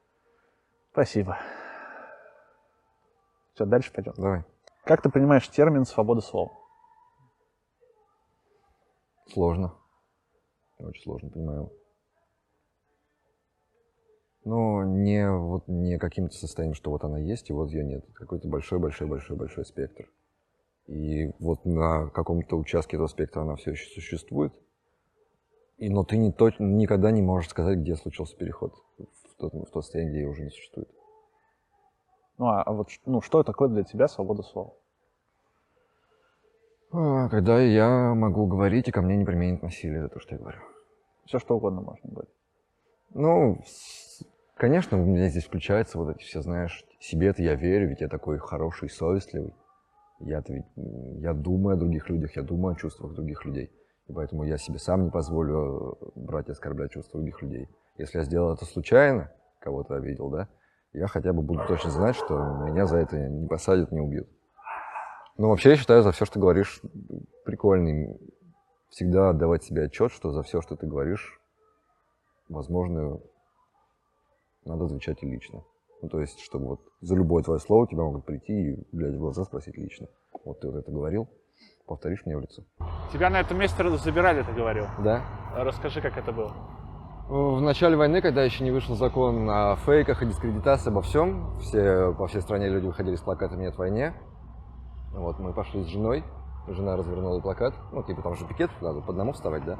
Спасибо. 0.92 1.38
Все, 3.54 3.64
дальше 3.66 3.92
пойдем. 3.92 4.12
Давай. 4.16 4.44
Как 4.84 5.02
ты 5.02 5.10
понимаешь 5.10 5.48
термин 5.48 5.84
«свобода 5.84 6.20
слова»? 6.20 6.52
Сложно. 9.32 9.74
Очень 10.78 11.02
сложно, 11.02 11.30
понимаю. 11.30 11.72
Но 14.44 14.84
не, 14.84 15.30
вот, 15.30 15.68
не 15.68 15.98
каким-то 15.98 16.34
состоянием, 16.34 16.74
что 16.74 16.90
вот 16.90 17.02
она 17.02 17.18
есть, 17.18 17.48
и 17.48 17.52
вот 17.52 17.70
ее 17.70 17.84
нет. 17.84 18.04
Какой-то 18.14 18.46
большой-большой-большой-большой 18.48 19.64
спектр. 19.64 20.10
И 20.86 21.30
вот 21.38 21.64
на 21.64 22.10
каком-то 22.10 22.56
участке 22.56 22.96
этого 22.96 23.06
спектра 23.06 23.40
она 23.40 23.56
все 23.56 23.70
еще 23.70 23.88
существует. 23.88 24.52
И, 25.78 25.88
но 25.88 26.04
ты 26.04 26.18
не 26.18 26.30
точ- 26.30 26.56
никогда 26.58 27.10
не 27.10 27.22
можешь 27.22 27.50
сказать, 27.50 27.78
где 27.78 27.96
случился 27.96 28.36
переход 28.36 28.74
в 28.98 29.34
тот, 29.38 29.54
в 29.54 29.70
тот 29.70 29.84
состояние, 29.84 30.12
где 30.12 30.20
ее 30.22 30.28
уже 30.28 30.42
не 30.42 30.50
существует. 30.50 30.88
Ну, 32.36 32.46
а, 32.46 32.62
а 32.62 32.72
вот 32.72 32.88
ну, 33.06 33.20
что 33.22 33.42
такое 33.42 33.68
для 33.68 33.82
тебя 33.82 34.08
свобода 34.08 34.42
слова? 34.42 34.74
А, 36.92 37.28
Когда 37.28 37.60
я 37.60 38.14
могу 38.14 38.46
говорить, 38.46 38.88
и 38.88 38.92
ко 38.92 39.02
мне 39.02 39.16
не 39.16 39.24
применят 39.24 39.62
насилие, 39.62 40.04
это 40.04 40.14
то, 40.14 40.20
что 40.20 40.34
я 40.34 40.40
говорю. 40.40 40.58
Все 41.24 41.38
что 41.38 41.56
угодно 41.56 41.80
можно 41.80 42.10
говорить. 42.10 42.34
Ну, 43.14 43.58
конечно, 44.56 45.00
у 45.00 45.04
меня 45.04 45.28
здесь 45.28 45.44
включаются 45.44 45.98
вот 45.98 46.16
эти 46.16 46.24
все, 46.24 46.40
знаешь, 46.42 46.84
себе-то 47.00 47.42
я 47.42 47.54
верю, 47.54 47.88
ведь 47.88 48.00
я 48.00 48.08
такой 48.08 48.38
хороший, 48.38 48.88
совестливый. 48.88 49.54
Я-то 50.20 50.52
ведь, 50.52 50.66
я 50.76 51.34
думаю 51.34 51.74
о 51.74 51.78
других 51.78 52.08
людях, 52.08 52.36
я 52.36 52.42
думаю 52.42 52.74
о 52.74 52.78
чувствах 52.78 53.14
других 53.14 53.44
людей. 53.44 53.70
И 54.08 54.12
поэтому 54.12 54.44
я 54.44 54.58
себе 54.58 54.78
сам 54.78 55.04
не 55.04 55.10
позволю 55.10 55.98
э, 56.00 56.06
брать 56.14 56.48
и 56.48 56.52
оскорблять 56.52 56.92
чувства 56.92 57.20
других 57.20 57.42
людей. 57.42 57.68
Если 57.96 58.18
я 58.18 58.24
сделал 58.24 58.52
это 58.52 58.64
случайно, 58.64 59.30
кого-то 59.60 59.96
обидел, 59.96 60.30
да, 60.30 60.48
я 60.92 61.08
хотя 61.08 61.32
бы 61.32 61.42
буду 61.42 61.66
точно 61.66 61.90
знать, 61.90 62.14
что 62.14 62.38
меня 62.66 62.86
за 62.86 62.98
это 62.98 63.18
не 63.18 63.48
посадят, 63.48 63.92
не 63.92 64.00
убьют. 64.00 64.28
Ну, 65.36 65.48
вообще, 65.48 65.70
я 65.70 65.76
считаю, 65.76 66.02
за 66.02 66.12
все, 66.12 66.24
что 66.24 66.38
говоришь, 66.38 66.80
прикольный. 67.44 68.16
Всегда 68.90 69.30
отдавать 69.30 69.64
себе 69.64 69.84
отчет, 69.84 70.12
что 70.12 70.30
за 70.30 70.44
все, 70.44 70.60
что 70.60 70.76
ты 70.76 70.86
говоришь, 70.86 71.40
возможно, 72.48 73.18
надо 74.64 74.86
отвечать 74.86 75.22
лично. 75.22 75.62
Ну, 76.02 76.08
то 76.08 76.20
есть, 76.20 76.40
чтобы 76.40 76.66
вот 76.66 76.80
за 77.00 77.14
любое 77.14 77.42
твое 77.42 77.60
слово 77.60 77.86
тебя 77.86 78.02
могут 78.02 78.24
прийти 78.26 78.52
и, 78.52 78.86
глядя 78.92 79.16
в 79.16 79.20
глаза, 79.20 79.44
спросить 79.44 79.76
лично. 79.76 80.06
Вот 80.44 80.60
ты 80.60 80.70
вот 80.70 80.76
это 80.76 80.90
говорил, 80.90 81.28
повторишь 81.86 82.26
мне 82.26 82.36
в 82.36 82.40
лицо. 82.40 82.62
Тебя 83.12 83.30
на 83.30 83.40
этом 83.40 83.58
месте 83.58 83.88
забирали, 83.96 84.42
ты 84.42 84.52
говорил. 84.52 84.86
Да. 85.02 85.22
Расскажи, 85.56 86.00
как 86.00 86.16
это 86.18 86.32
было. 86.32 86.52
В 87.28 87.60
начале 87.62 87.96
войны, 87.96 88.20
когда 88.20 88.42
еще 88.42 88.64
не 88.64 88.70
вышел 88.70 88.96
закон 88.96 89.48
о 89.48 89.76
фейках 89.76 90.22
и 90.22 90.26
дискредитации 90.26 90.90
обо 90.90 91.00
всем, 91.00 91.58
все, 91.60 92.12
по 92.12 92.26
всей 92.26 92.42
стране 92.42 92.68
люди 92.68 92.86
выходили 92.86 93.16
с 93.16 93.22
плакатами 93.22 93.62
«Нет 93.62 93.78
войне». 93.78 94.12
Вот, 95.14 95.38
мы 95.38 95.54
пошли 95.54 95.84
с 95.84 95.86
женой, 95.86 96.22
жена 96.68 96.96
развернула 96.96 97.40
плакат, 97.40 97.72
ну, 97.92 98.02
типа 98.02 98.20
там 98.20 98.34
же 98.34 98.46
пикет, 98.46 98.70
надо 98.82 99.00
по 99.00 99.12
одному 99.12 99.32
вставать, 99.32 99.64
да? 99.64 99.78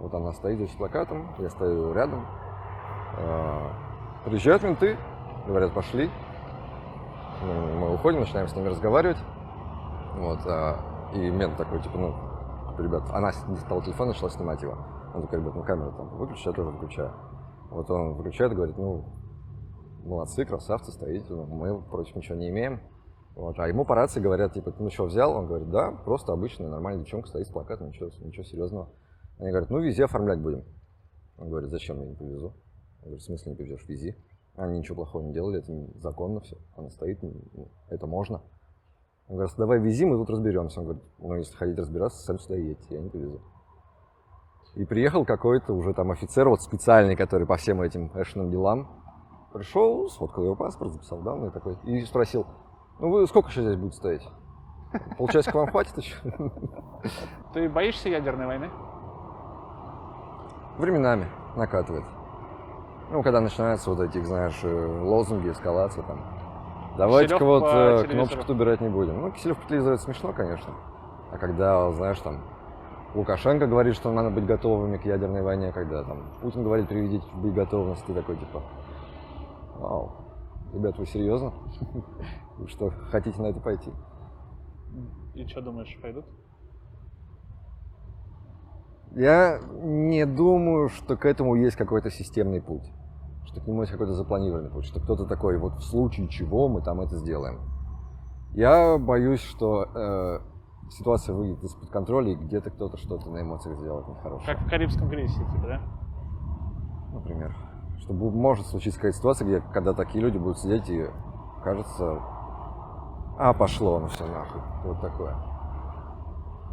Вот 0.00 0.12
она 0.14 0.32
стоит 0.32 0.56
здесь 0.56 0.72
с 0.72 0.76
плакатом, 0.76 1.32
я 1.38 1.50
стою 1.50 1.92
рядом. 1.92 2.26
Приезжают 4.24 4.62
менты, 4.62 4.98
говорят, 5.46 5.72
пошли. 5.72 6.10
Мы 7.42 7.94
уходим, 7.94 8.20
начинаем 8.20 8.48
с 8.48 8.54
ними 8.54 8.68
разговаривать. 8.68 9.16
Вот, 10.14 10.40
а, 10.46 11.10
и 11.14 11.30
мент 11.30 11.56
такой, 11.56 11.80
типа, 11.82 11.96
ну, 11.96 12.14
ребят, 12.78 13.04
она 13.12 13.30
достала 13.48 13.82
телефон, 13.82 14.08
начала 14.08 14.28
снимать 14.28 14.60
его. 14.60 14.76
Он 15.14 15.22
такой, 15.22 15.40
ребят, 15.40 15.54
ну 15.54 15.62
камеру 15.62 15.92
там 15.92 16.08
выключи, 16.18 16.46
я 16.46 16.52
тоже 16.52 16.70
выключаю. 16.70 17.12
Вот 17.70 17.90
он 17.90 18.14
выключает 18.14 18.52
говорит, 18.52 18.76
ну, 18.76 19.04
молодцы, 20.04 20.44
красавцы, 20.44 20.92
стоите, 20.92 21.26
ну, 21.30 21.46
мы 21.46 21.80
против 21.82 22.14
ничего 22.14 22.36
не 22.36 22.50
имеем. 22.50 22.80
Вот. 23.34 23.58
А 23.58 23.68
ему 23.68 23.84
по 23.84 23.94
рации 23.94 24.20
говорят, 24.20 24.52
типа, 24.52 24.74
ну 24.78 24.90
что, 24.90 25.04
взял? 25.04 25.32
Он 25.34 25.46
говорит, 25.46 25.70
да, 25.70 25.92
просто 26.04 26.32
обычная 26.32 26.68
нормальная 26.68 27.04
девчонка 27.04 27.28
стоит 27.28 27.46
с 27.46 27.50
плакатом, 27.50 27.88
ничего, 27.88 28.10
ничего 28.20 28.44
серьезного. 28.44 28.90
Они 29.38 29.50
говорят, 29.50 29.70
ну, 29.70 29.78
вези 29.78 30.02
оформлять 30.02 30.40
будем. 30.40 30.64
Он 31.38 31.48
говорит, 31.48 31.70
зачем 31.70 32.00
я 32.00 32.06
не 32.06 32.14
повезу? 32.14 32.54
Я 33.00 33.06
говорю, 33.06 33.18
в 33.18 33.22
смысле 33.22 33.52
не 33.52 33.56
повезешь, 33.56 33.88
вези. 33.88 34.16
Они 34.56 34.78
ничего 34.78 34.96
плохого 34.96 35.22
не 35.22 35.32
делали, 35.32 35.58
это 35.58 36.00
законно 36.00 36.40
все. 36.40 36.56
Она 36.76 36.90
стоит, 36.90 37.22
ну, 37.22 37.70
это 37.88 38.06
можно. 38.06 38.42
Он 39.28 39.36
говорит, 39.36 39.54
давай 39.56 39.78
вези, 39.78 40.04
мы 40.04 40.16
тут 40.16 40.30
разберемся. 40.30 40.80
Он 40.80 40.86
говорит, 40.86 41.04
ну, 41.18 41.34
если 41.36 41.56
хотите 41.56 41.80
разбираться, 41.80 42.18
сами 42.24 42.38
сюда 42.38 42.56
едете, 42.56 42.84
я 42.90 43.00
не 43.00 43.08
повезу. 43.08 43.40
И 44.74 44.84
приехал 44.84 45.24
какой-то 45.24 45.72
уже 45.72 45.94
там 45.94 46.10
офицер, 46.10 46.48
вот 46.48 46.62
специальный, 46.62 47.16
который 47.16 47.46
по 47.46 47.56
всем 47.56 47.80
этим 47.80 48.10
эшным 48.14 48.50
делам. 48.50 48.88
Пришел, 49.52 50.08
сфоткал 50.08 50.44
его 50.44 50.54
паспорт, 50.56 50.92
записал 50.92 51.22
данные 51.22 51.50
такой, 51.50 51.76
и 51.84 52.04
спросил, 52.04 52.46
ну 53.00 53.10
вы 53.10 53.26
сколько 53.26 53.48
еще 53.48 53.62
здесь 53.62 53.76
будете 53.76 53.96
стоять? 53.96 54.28
Полчасика 55.18 55.56
вам 55.56 55.70
хватит 55.70 55.96
еще? 55.96 56.16
Ты 57.52 57.68
боишься 57.68 58.08
ядерной 58.08 58.46
войны? 58.46 58.70
Временами 60.78 61.26
накатывает. 61.56 62.04
Ну, 63.10 63.24
когда 63.24 63.40
начинаются 63.40 63.90
вот 63.90 64.00
эти, 64.00 64.22
знаешь, 64.22 64.58
э, 64.62 65.00
лозунги, 65.02 65.50
эскалация 65.50 66.04
там. 66.04 66.20
Давайте-ка 66.96 67.44
вот 67.44 67.64
э, 67.66 68.04
кнопочку 68.04 68.52
убирать 68.52 68.80
не 68.80 68.88
будем. 68.88 69.20
Ну, 69.20 69.32
Киселев 69.32 69.58
по 69.58 69.66
телевизору 69.66 69.94
это 69.96 70.04
смешно, 70.04 70.32
конечно. 70.32 70.72
А 71.32 71.38
когда, 71.38 71.90
знаешь, 71.90 72.20
там, 72.20 72.40
Лукашенко 73.14 73.66
говорит, 73.66 73.96
что 73.96 74.12
надо 74.12 74.30
быть 74.30 74.46
готовыми 74.46 74.96
к 74.96 75.04
ядерной 75.04 75.42
войне, 75.42 75.72
когда 75.72 76.04
там 76.04 76.22
Путин 76.40 76.62
говорит, 76.62 76.88
приведите 76.88 77.26
в 77.32 77.42
боеготовность, 77.42 78.04
ты 78.06 78.14
такой, 78.14 78.36
типа, 78.36 78.62
вау, 79.76 80.12
ребят, 80.72 80.96
вы 80.96 81.06
серьезно? 81.06 81.52
Вы 82.58 82.68
что, 82.68 82.90
хотите 83.10 83.40
на 83.42 83.46
это 83.46 83.58
пойти? 83.58 83.90
И 85.34 85.46
что 85.46 85.62
думаешь, 85.62 85.98
пойдут? 86.00 86.26
Я 89.12 89.58
не 89.82 90.26
думаю, 90.26 90.88
что 90.90 91.16
к 91.16 91.24
этому 91.24 91.56
есть 91.56 91.76
какой-то 91.76 92.10
системный 92.10 92.60
путь. 92.60 92.88
Что 93.50 93.60
к 93.60 93.66
нему 93.66 93.80
есть 93.80 93.90
какой-то 93.90 94.14
запланированный 94.14 94.70
путь. 94.70 94.84
Что 94.84 95.00
кто-то 95.00 95.26
такой, 95.26 95.58
вот 95.58 95.74
в 95.74 95.82
случае 95.82 96.28
чего 96.28 96.68
мы 96.68 96.82
там 96.82 97.00
это 97.00 97.16
сделаем. 97.16 97.58
Я 98.52 98.96
боюсь, 98.96 99.40
что 99.40 99.86
э, 99.92 100.40
ситуация 100.90 101.34
выйдет 101.34 101.62
из-под 101.64 101.90
контроля, 101.90 102.32
и 102.32 102.36
где-то 102.36 102.70
кто-то 102.70 102.96
что-то 102.96 103.28
на 103.28 103.42
эмоциях 103.42 103.76
сделает 103.78 104.06
нехорошее. 104.06 104.54
Как 104.54 104.66
в 104.66 104.70
Карибском 104.70 105.08
кризисе, 105.08 105.40
типа, 105.52 105.66
да? 105.66 105.80
Например. 107.12 107.56
Что 107.98 108.12
может 108.12 108.66
случиться 108.66 108.98
какая-то 108.98 109.18
ситуация, 109.18 109.46
где 109.46 109.60
когда 109.72 109.94
такие 109.94 110.22
люди 110.22 110.38
будут 110.38 110.58
сидеть 110.58 110.88
и 110.88 111.06
кажется, 111.64 112.20
а 113.36 113.52
пошло, 113.52 113.98
ну 113.98 114.06
все 114.08 114.26
нахуй. 114.26 114.60
Вот 114.84 115.00
такое. 115.00 115.36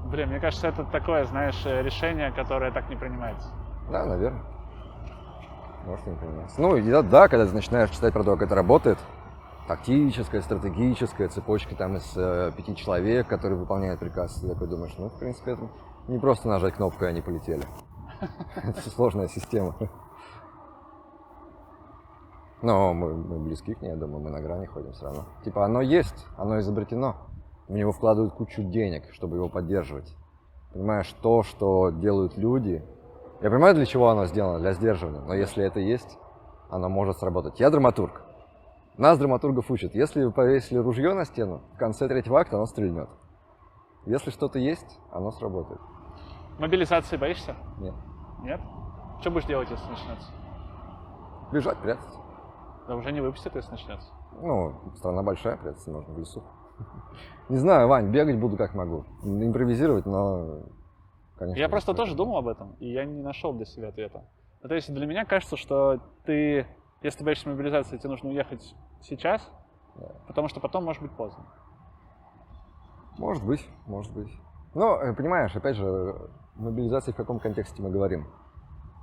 Блин, 0.05 0.29
мне 0.29 0.39
кажется, 0.39 0.67
это 0.67 0.83
такое, 0.85 1.25
знаешь, 1.25 1.65
э, 1.65 1.81
решение, 1.81 2.31
которое 2.31 2.71
так 2.71 2.87
не 2.89 2.95
принимается. 2.95 3.49
Да, 3.91 4.05
наверное. 4.05 4.43
Может, 5.87 6.05
не 6.05 6.15
понимается. 6.15 6.61
Ну, 6.61 6.81
да, 6.81 7.01
да, 7.01 7.27
когда 7.29 7.45
ты 7.47 7.53
начинаешь 7.53 7.89
читать 7.91 8.13
про 8.13 8.23
то, 8.23 8.33
как 8.33 8.47
это 8.47 8.55
работает, 8.55 8.97
тактическая, 9.69 10.41
стратегическая 10.41 11.29
цепочка 11.29 11.75
там 11.75 11.95
из 11.95 12.11
э, 12.17 12.51
пяти 12.57 12.75
человек, 12.75 13.27
которые 13.27 13.57
выполняют 13.57 14.01
приказ, 14.01 14.35
ты 14.41 14.49
такой 14.49 14.67
думаешь, 14.67 14.93
ну, 14.97 15.07
в 15.07 15.17
принципе, 15.17 15.51
это 15.51 15.69
не 16.09 16.19
просто 16.19 16.49
нажать 16.49 16.73
кнопку, 16.73 17.05
и 17.05 17.07
они 17.07 17.21
полетели. 17.21 17.63
Это 18.63 18.89
сложная 18.89 19.27
система. 19.27 19.75
Но 22.61 22.93
мы, 22.93 23.13
мы 23.13 23.39
близки 23.39 23.73
к 23.73 23.81
ней, 23.81 23.91
я 23.91 23.95
думаю, 23.95 24.19
мы 24.19 24.29
на 24.29 24.41
грани 24.41 24.65
ходим 24.65 24.91
все 24.91 25.05
равно. 25.05 25.25
Типа 25.45 25.63
оно 25.63 25.81
есть, 25.81 26.25
оно 26.35 26.59
изобретено. 26.59 27.15
В 27.67 27.73
него 27.73 27.91
вкладывают 27.91 28.33
кучу 28.33 28.63
денег, 28.63 29.03
чтобы 29.13 29.37
его 29.37 29.47
поддерживать. 29.47 30.15
Понимаешь, 30.73 31.13
то, 31.21 31.43
что 31.43 31.91
делают 31.91 32.35
люди, 32.35 32.83
я 33.41 33.49
понимаю, 33.49 33.75
для 33.75 33.85
чего 33.85 34.09
оно 34.09 34.25
сделано, 34.25 34.59
для 34.59 34.73
сдерживания, 34.73 35.21
но 35.21 35.33
если 35.33 35.63
это 35.63 35.79
есть, 35.79 36.17
оно 36.69 36.89
может 36.89 37.17
сработать. 37.17 37.59
Я 37.59 37.69
драматург. 37.69 38.21
Нас, 38.97 39.19
драматургов, 39.19 39.69
учат. 39.69 39.93
Если 39.93 40.23
вы 40.23 40.31
повесили 40.31 40.79
ружье 40.79 41.13
на 41.13 41.23
стену, 41.25 41.61
в 41.75 41.77
конце 41.77 42.07
третьего 42.07 42.39
акта 42.39 42.55
оно 42.55 42.65
стрельнет. 42.65 43.09
Если 44.05 44.31
что-то 44.31 44.57
есть, 44.57 44.99
оно 45.11 45.31
сработает. 45.31 45.79
Мобилизации 46.57 47.17
боишься? 47.17 47.55
Нет. 47.77 47.93
Нет? 48.41 48.59
Что 49.21 49.29
будешь 49.29 49.45
делать, 49.45 49.69
если 49.69 49.87
начнется? 49.87 50.31
Бежать, 51.51 51.77
прятаться. 51.77 52.19
Да 52.87 52.95
уже 52.95 53.11
не 53.11 53.21
выпустят, 53.21 53.55
если 53.55 53.71
начнется. 53.71 54.07
Ну, 54.41 54.93
страна 54.95 55.21
большая, 55.21 55.57
прятаться 55.57 55.91
можно 55.91 56.13
в 56.13 56.19
лесу. 56.19 56.43
Не 57.49 57.57
знаю, 57.57 57.87
Вань, 57.87 58.11
бегать 58.11 58.39
буду 58.39 58.57
как 58.57 58.73
могу. 58.73 59.05
Импровизировать, 59.23 60.05
но, 60.05 60.63
конечно... 61.37 61.59
Я 61.59 61.69
просто 61.69 61.93
тоже 61.93 62.15
думал 62.15 62.37
об 62.37 62.47
этом, 62.47 62.75
и 62.79 62.91
я 62.91 63.05
не 63.05 63.21
нашел 63.21 63.53
для 63.53 63.65
себя 63.65 63.89
ответа. 63.89 64.23
Ну, 64.61 64.69
то 64.69 64.75
есть 64.75 64.93
для 64.93 65.05
меня 65.05 65.25
кажется, 65.25 65.55
что 65.55 65.99
ты, 66.25 66.67
если 67.01 67.19
ты 67.19 67.25
боишься 67.25 67.49
мобилизации, 67.49 67.97
тебе 67.97 68.09
нужно 68.09 68.29
уехать 68.29 68.75
сейчас, 69.01 69.49
потому 70.27 70.47
что 70.47 70.59
потом 70.59 70.83
может 70.83 71.01
быть 71.01 71.11
поздно. 71.11 71.45
Может 73.17 73.43
быть, 73.43 73.67
может 73.85 74.13
быть. 74.13 74.31
Но, 74.75 75.01
э, 75.01 75.13
понимаешь, 75.13 75.55
опять 75.55 75.75
же, 75.75 76.29
мобилизация 76.55 77.13
в 77.13 77.17
каком 77.17 77.39
контексте 77.39 77.81
мы 77.81 77.89
говорим. 77.89 78.27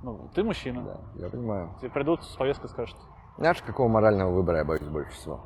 Ну, 0.03 0.29
ты 0.33 0.43
мужчина. 0.43 0.83
Да, 0.83 0.99
я 1.15 1.29
понимаю. 1.29 1.71
Тебе 1.79 1.89
придут 1.89 2.23
с 2.23 2.35
повесткой 2.35 2.69
скажут, 2.69 2.97
Знаешь, 3.37 3.61
какого 3.61 3.87
морального 3.87 4.31
выбора 4.31 4.59
я 4.59 4.65
боюсь 4.65 4.87
больше 4.87 5.11
всего? 5.11 5.39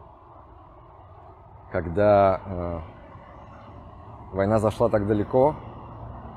Когда 1.71 2.41
э, 2.45 2.79
война 4.33 4.59
зашла 4.59 4.89
так 4.89 5.07
далеко, 5.07 5.55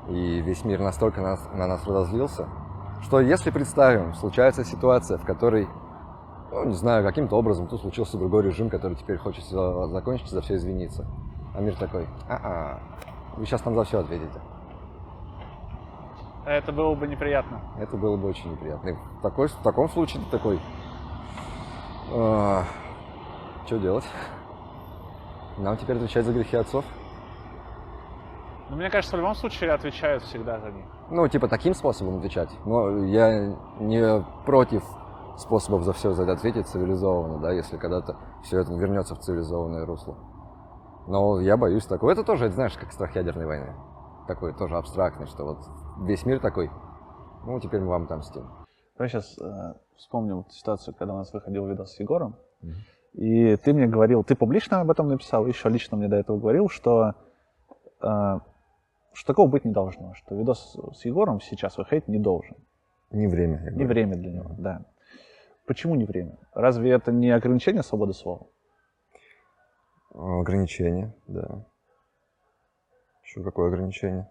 и 0.07 0.41
весь 0.41 0.63
мир 0.65 0.79
настолько 0.79 1.21
нас- 1.21 1.49
на 1.53 1.67
нас 1.67 1.85
разозлился, 1.85 2.47
что 3.01 3.19
если 3.19 3.49
представим, 3.51 4.13
случается 4.15 4.63
ситуация, 4.63 5.17
в 5.17 5.25
которой, 5.25 5.67
ну, 6.51 6.65
не 6.65 6.73
знаю, 6.75 7.03
каким-то 7.03 7.35
образом 7.37 7.67
тут 7.67 7.81
случился 7.81 8.17
другой 8.17 8.43
режим, 8.43 8.69
который 8.69 8.95
теперь 8.95 9.17
хочет 9.17 9.43
всё 9.43 9.87
закончить 9.87 10.29
за 10.29 10.41
все 10.41 10.55
извиниться. 10.55 11.05
А 11.55 11.61
мир 11.61 11.75
такой, 11.75 12.07
а-а, 12.27 12.79
вы 13.37 13.45
сейчас 13.45 13.63
нам 13.65 13.75
за 13.75 13.83
все 13.83 13.99
ответите. 13.99 14.39
это 16.45 16.71
было 16.73 16.93
бы 16.93 17.07
неприятно. 17.07 17.61
Это 17.79 17.95
было 17.95 18.17
бы 18.17 18.27
очень 18.27 18.51
неприятно. 18.51 18.89
И 18.89 18.93
в, 18.93 19.21
такой, 19.21 19.47
в 19.47 19.55
таком 19.63 19.87
случае 19.89 20.21
ты 20.23 20.29
такой, 20.31 20.59
что 23.65 23.77
делать? 23.79 24.03
Нам 25.57 25.77
теперь 25.77 25.95
отвечать 25.97 26.25
за 26.25 26.33
грехи 26.33 26.57
отцов? 26.57 26.83
Но 28.73 28.79
мне 28.79 28.89
кажется, 28.89 29.15
в 29.15 29.19
любом 29.19 29.35
случае 29.35 29.71
отвечают 29.71 30.23
всегда 30.23 30.59
за 30.59 30.71
них. 30.71 30.85
Ну, 31.11 31.27
типа 31.27 31.47
таким 31.47 31.75
способом 31.75 32.17
отвечать. 32.17 32.49
Но 32.65 33.05
я 33.05 33.55
не 33.79 34.25
против 34.47 34.83
способов 35.37 35.83
за 35.83 35.93
все 35.93 36.13
за 36.13 36.23
это 36.23 36.31
ответить 36.31 36.65
цивилизованно, 36.67 37.39
да, 37.39 37.51
если 37.51 37.77
когда-то 37.77 38.17
все 38.41 38.61
это 38.61 38.73
вернется 38.73 39.13
в 39.13 39.19
цивилизованное 39.19 39.85
русло. 39.85 40.17
Но 41.05 41.39
я 41.39 41.55
боюсь 41.55 41.85
такого. 41.85 42.09
Это 42.09 42.23
тоже, 42.23 42.49
знаешь, 42.49 42.73
как 42.73 42.91
страх 42.91 43.15
ядерной 43.15 43.45
войны. 43.45 43.75
Такой 44.27 44.55
тоже 44.55 44.75
абстрактный, 44.75 45.27
что 45.27 45.45
вот 45.45 45.59
весь 46.01 46.25
мир 46.25 46.39
такой, 46.39 46.71
ну, 47.45 47.59
теперь 47.59 47.79
мы 47.79 47.89
вам 47.89 48.05
отомстим. 48.05 48.49
Давай 48.97 49.07
сейчас 49.09 49.37
вспомним 49.97 50.45
ситуацию, 50.49 50.95
когда 50.97 51.13
у 51.13 51.17
нас 51.17 51.31
выходил 51.31 51.67
видос 51.67 51.93
с 51.93 51.99
Егором. 51.99 52.37
И 53.13 53.55
ты 53.57 53.71
мне 53.71 53.85
говорил, 53.85 54.23
ты 54.23 54.35
публично 54.35 54.81
об 54.81 54.89
этом 54.89 55.09
написал, 55.09 55.45
еще 55.45 55.69
лично 55.69 55.95
мне 55.95 56.07
до 56.07 56.15
этого 56.15 56.39
говорил, 56.39 56.69
что, 56.69 57.13
э, 58.01 58.39
что 59.13 59.27
такого 59.27 59.47
быть 59.47 59.65
не 59.65 59.71
должно, 59.71 60.13
что 60.15 60.35
видос 60.35 60.77
с 60.93 61.05
Егором 61.05 61.39
сейчас 61.41 61.77
выходить 61.77 62.07
не 62.07 62.19
должен. 62.19 62.57
Не 63.11 63.27
время. 63.27 63.61
я 63.63 63.71
Не 63.71 63.85
время 63.85 64.15
для 64.15 64.31
него, 64.31 64.55
да. 64.57 64.85
Почему 65.65 65.95
не 65.95 66.05
время? 66.05 66.37
Разве 66.53 66.91
это 66.91 67.11
не 67.11 67.29
ограничение 67.29 67.83
свободы 67.83 68.13
слова? 68.13 68.47
Ограничение, 70.13 71.13
да. 71.27 71.65
Еще 73.23 73.43
какое 73.43 73.67
ограничение? 73.69 74.29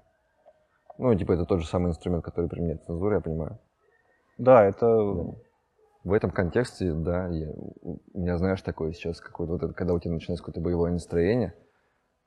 Ну, 0.99 1.15
типа, 1.15 1.33
это 1.33 1.47
тот 1.47 1.61
же 1.61 1.67
самый 1.67 1.89
инструмент, 1.89 2.25
который 2.25 2.49
применяет 2.49 2.85
цензура, 2.85 3.17
я 3.17 3.21
понимаю. 3.21 3.59
Да, 4.39 4.65
это... 4.65 4.87
В 6.05 6.13
этом 6.13 6.33
контексте, 6.33 6.93
да, 6.93 7.29
я, 7.29 7.53
у 7.53 8.01
меня, 8.19 8.37
знаешь, 8.37 8.61
такое 8.61 8.93
сейчас, 8.93 9.21
какое-то 9.21 9.53
вот 9.53 9.63
это, 9.63 9.73
когда 9.73 9.95
у 9.95 10.01
тебя 10.01 10.15
начинается 10.15 10.43
какое-то 10.43 10.61
боевое 10.61 10.91
настроение, 10.91 11.55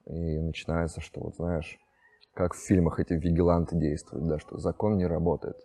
и 0.05 0.39
начинается, 0.39 1.01
что 1.01 1.19
вот, 1.19 1.35
знаешь, 1.35 1.77
как 2.35 2.53
в 2.53 2.57
фильмах 2.57 2.99
эти 2.99 3.13
вигиланты 3.13 3.77
действуют, 3.77 4.27
да, 4.27 4.37
что 4.37 4.57
закон 4.57 4.97
не 4.97 5.07
работает. 5.07 5.55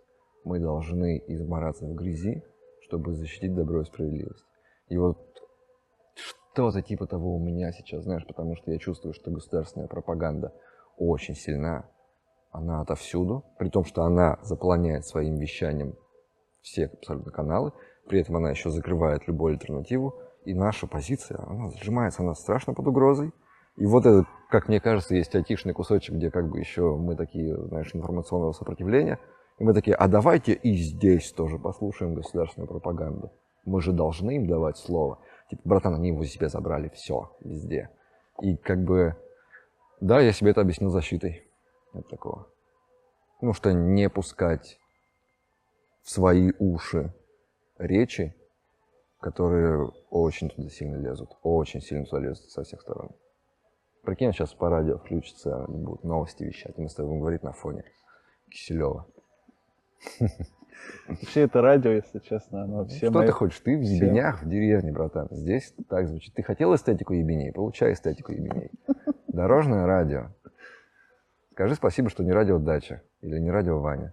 Мы 0.44 0.60
должны 0.60 1.22
измораться 1.26 1.84
в 1.84 1.94
грязи, 1.94 2.42
чтобы 2.82 3.12
защитить 3.12 3.54
добро 3.54 3.82
и 3.82 3.84
справедливость. 3.84 4.46
И 4.88 4.96
вот 4.96 5.18
что-то 6.14 6.80
типа 6.80 7.06
того 7.06 7.34
у 7.34 7.40
меня 7.40 7.72
сейчас, 7.72 8.04
знаешь, 8.04 8.26
потому 8.26 8.54
что 8.54 8.70
я 8.70 8.78
чувствую, 8.78 9.12
что 9.14 9.30
государственная 9.30 9.88
пропаганда 9.88 10.54
очень 10.96 11.34
сильна. 11.34 11.90
она 12.52 12.80
отовсюду, 12.80 13.44
при 13.58 13.68
том, 13.68 13.84
что 13.84 14.02
она 14.02 14.38
заполняет 14.42 15.06
своим 15.06 15.36
вещанием 15.38 15.96
все 16.62 16.86
абсолютно 16.86 17.32
каналы, 17.32 17.72
при 18.08 18.20
этом 18.20 18.36
она 18.36 18.50
еще 18.50 18.70
закрывает 18.70 19.26
любую 19.26 19.52
альтернативу, 19.52 20.14
и 20.44 20.54
наша 20.54 20.86
позиция, 20.86 21.38
она 21.46 21.70
сжимается, 21.70 22.22
она 22.22 22.34
страшно 22.34 22.74
под 22.74 22.86
угрозой. 22.86 23.32
И 23.80 23.86
вот 23.86 24.04
это, 24.04 24.26
как 24.50 24.68
мне 24.68 24.78
кажется, 24.78 25.14
есть 25.14 25.34
айтишный 25.34 25.72
кусочек, 25.72 26.14
где 26.14 26.30
как 26.30 26.50
бы 26.50 26.58
еще 26.58 26.96
мы 26.96 27.16
такие, 27.16 27.56
знаешь, 27.68 27.90
информационного 27.94 28.52
сопротивления, 28.52 29.18
и 29.58 29.64
мы 29.64 29.72
такие, 29.72 29.96
а 29.96 30.06
давайте 30.06 30.52
и 30.52 30.76
здесь 30.76 31.32
тоже 31.32 31.58
послушаем 31.58 32.14
государственную 32.14 32.68
пропаганду. 32.68 33.32
Мы 33.64 33.80
же 33.80 33.92
должны 33.92 34.36
им 34.36 34.46
давать 34.46 34.76
слово. 34.76 35.18
Типа, 35.48 35.62
братан, 35.64 35.94
они 35.94 36.08
его 36.08 36.22
себе 36.24 36.50
забрали, 36.50 36.90
все, 36.90 37.34
везде. 37.40 37.88
И 38.42 38.54
как 38.54 38.84
бы, 38.84 39.16
да, 40.02 40.20
я 40.20 40.32
себе 40.32 40.50
это 40.50 40.60
объяснил 40.60 40.90
защитой 40.90 41.42
от 41.94 42.06
такого. 42.08 42.48
Ну, 43.40 43.54
что 43.54 43.72
не 43.72 44.10
пускать 44.10 44.78
в 46.02 46.10
свои 46.10 46.52
уши 46.58 47.14
речи, 47.78 48.34
которые 49.20 49.90
очень 50.10 50.50
туда 50.50 50.68
сильно 50.68 50.96
лезут, 50.96 51.30
очень 51.42 51.80
сильно 51.80 52.04
туда 52.04 52.20
лезут 52.20 52.50
со 52.50 52.62
всех 52.62 52.82
сторон. 52.82 53.12
Прикинь, 54.02 54.32
сейчас 54.32 54.54
по 54.54 54.70
радио 54.70 54.98
включится, 54.98 55.64
они 55.64 55.78
будут 55.78 56.04
новости 56.04 56.42
вещать, 56.44 56.78
и 56.78 56.82
мы 56.82 56.88
с 56.88 56.94
тобой 56.94 57.10
будем 57.10 57.20
говорить 57.20 57.42
на 57.42 57.52
фоне 57.52 57.84
Киселева. 58.50 59.06
Вообще 61.08 61.42
это 61.42 61.60
радио, 61.60 61.90
если 61.90 62.20
честно, 62.20 62.62
оно 62.64 62.86
все 62.86 63.08
Что 63.08 63.18
мои- 63.18 63.26
ты 63.26 63.32
хочешь? 63.32 63.60
Ты 63.60 63.76
в 63.76 63.82
все- 63.82 63.96
ебенях, 63.96 64.42
в 64.42 64.48
деревне, 64.48 64.92
братан. 64.92 65.28
Здесь 65.30 65.74
так 65.88 66.08
звучит. 66.08 66.32
Ты 66.34 66.42
хотел 66.42 66.74
эстетику 66.74 67.12
ебеней? 67.12 67.52
Получай 67.52 67.92
эстетику 67.92 68.32
ебеней. 68.32 68.70
Дорожное 69.28 69.86
радио. 69.86 70.28
Скажи 71.52 71.74
спасибо, 71.74 72.08
что 72.08 72.24
не 72.24 72.32
радио 72.32 72.58
Дача 72.58 73.02
или 73.20 73.38
не 73.38 73.50
радио 73.50 73.78
Ваня. 73.80 74.12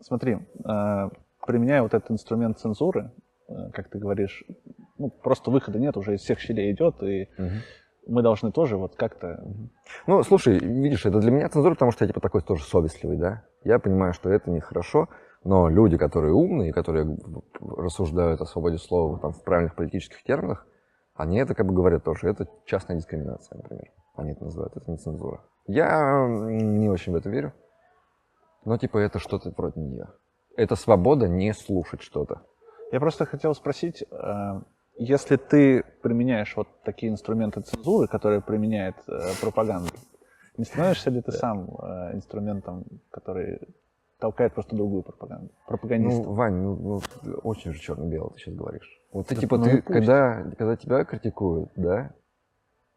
Смотри, 0.00 0.38
э, 0.64 1.08
применяя 1.46 1.82
вот 1.82 1.92
этот 1.92 2.10
инструмент 2.10 2.58
цензуры, 2.58 3.10
э, 3.48 3.70
как 3.74 3.90
ты 3.90 3.98
говоришь, 3.98 4.44
ну, 4.96 5.10
просто 5.10 5.50
выхода 5.50 5.78
нет, 5.78 5.96
уже 5.98 6.14
из 6.14 6.20
всех 6.20 6.38
щелей 6.38 6.72
идет, 6.72 7.02
и 7.02 7.28
мы 8.08 8.22
должны 8.22 8.50
тоже 8.50 8.76
вот 8.76 8.96
как-то... 8.96 9.44
Ну, 10.06 10.22
слушай, 10.22 10.58
видишь, 10.58 11.06
это 11.06 11.20
для 11.20 11.30
меня 11.30 11.48
цензура, 11.48 11.74
потому 11.74 11.92
что 11.92 12.04
я 12.04 12.08
типа 12.08 12.20
такой 12.20 12.40
тоже 12.40 12.64
совестливый, 12.64 13.18
да? 13.18 13.44
Я 13.64 13.78
понимаю, 13.78 14.12
что 14.14 14.30
это 14.30 14.50
нехорошо, 14.50 15.08
но 15.44 15.68
люди, 15.68 15.96
которые 15.96 16.32
умные, 16.32 16.72
которые 16.72 17.16
рассуждают 17.60 18.40
о 18.40 18.46
свободе 18.46 18.78
слова 18.78 19.18
там, 19.18 19.32
в 19.32 19.44
правильных 19.44 19.76
политических 19.76 20.22
терминах, 20.22 20.66
они 21.14 21.38
это 21.38 21.54
как 21.54 21.66
бы 21.66 21.74
говорят 21.74 22.04
тоже. 22.04 22.28
Это 22.28 22.48
частная 22.64 22.96
дискриминация, 22.96 23.56
например. 23.56 23.92
Они 24.16 24.32
это 24.32 24.44
называют, 24.44 24.76
это 24.76 24.90
не 24.90 24.96
цензура. 24.96 25.44
Я 25.66 26.26
не 26.26 26.88
очень 26.88 27.12
в 27.12 27.16
это 27.16 27.28
верю, 27.28 27.52
но 28.64 28.78
типа 28.78 28.98
это 28.98 29.18
что-то 29.18 29.52
вроде 29.56 29.80
нее. 29.80 30.08
Это 30.56 30.74
свобода 30.76 31.28
не 31.28 31.52
слушать 31.52 32.02
что-то. 32.02 32.42
Я 32.90 33.00
просто 33.00 33.26
хотел 33.26 33.54
спросить, 33.54 34.02
э, 34.02 34.60
если 34.98 35.36
ты 35.36 35.84
применяешь 36.02 36.56
вот 36.56 36.68
такие 36.84 37.10
инструменты 37.12 37.60
цензуры, 37.60 38.08
которые 38.08 38.40
применяет 38.40 38.96
э, 39.06 39.18
пропаганда, 39.40 39.92
не 40.56 40.64
становишься 40.64 41.10
ли 41.10 41.22
ты 41.22 41.32
сам 41.32 41.70
э, 41.80 42.14
инструментом, 42.14 42.84
который 43.10 43.60
толкает 44.18 44.54
просто 44.54 44.74
другую 44.74 45.02
пропаганду? 45.04 45.50
Пропагандистом? 45.66 46.24
Ну, 46.24 46.32
Вань, 46.32 46.54
ну, 46.54 46.76
ну, 47.22 47.32
очень 47.42 47.72
же 47.72 47.80
черно-бело 47.80 48.30
ты 48.30 48.40
сейчас 48.40 48.54
говоришь. 48.54 49.00
Вот 49.12 49.28
ты, 49.28 49.34
Да 49.36 49.40
типа, 49.40 49.56
ну 49.56 49.64
ты, 49.64 49.70
пусть. 49.76 49.86
когда, 49.86 50.42
когда 50.58 50.76
тебя 50.76 51.04
критикуют, 51.04 51.70
да, 51.76 52.10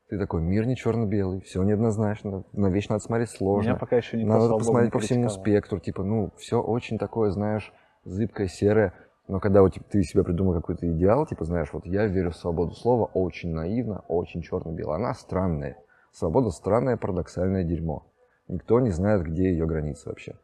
ты 0.09 0.17
такой, 0.17 0.41
мир 0.41 0.65
не 0.65 0.75
черно-белый, 0.75 1.39
все 1.41 1.63
неоднозначно, 1.63 2.43
на 2.51 2.67
вещь 2.67 2.89
надо 2.89 3.03
смотреть 3.03 3.29
сложно. 3.29 3.69
Меня 3.69 3.79
пока 3.79 3.97
еще 3.97 4.17
никто, 4.17 4.33
надо 4.33 4.57
посмотреть 4.57 4.87
не 4.87 4.91
по 4.91 4.99
всему 4.99 5.29
спектру, 5.29 5.79
типа, 5.79 6.03
ну, 6.03 6.31
все 6.37 6.61
очень 6.61 6.97
такое, 6.97 7.29
знаешь, 7.31 7.71
зыбкое, 8.03 8.47
серое. 8.47 8.93
Но 9.31 9.39
когда 9.39 9.61
вот, 9.61 9.73
типа, 9.73 9.85
ты 9.89 10.03
себе 10.03 10.25
придумал 10.25 10.53
какой-то 10.53 10.85
идеал, 10.91 11.25
типа, 11.25 11.45
знаешь, 11.45 11.69
вот 11.71 11.85
я 11.85 12.05
верю 12.05 12.31
в 12.31 12.35
свободу 12.35 12.73
слова 12.73 13.05
очень 13.13 13.53
наивно, 13.53 14.03
очень 14.09 14.41
черно-бело. 14.41 14.95
Она 14.95 15.13
странная. 15.13 15.77
Свобода 16.11 16.49
странное, 16.49 16.97
парадоксальное 16.97 17.63
дерьмо. 17.63 18.05
Никто 18.49 18.81
не 18.81 18.89
знает, 18.89 19.23
где 19.23 19.43
ее 19.49 19.65
границы 19.65 20.09
вообще. 20.09 20.35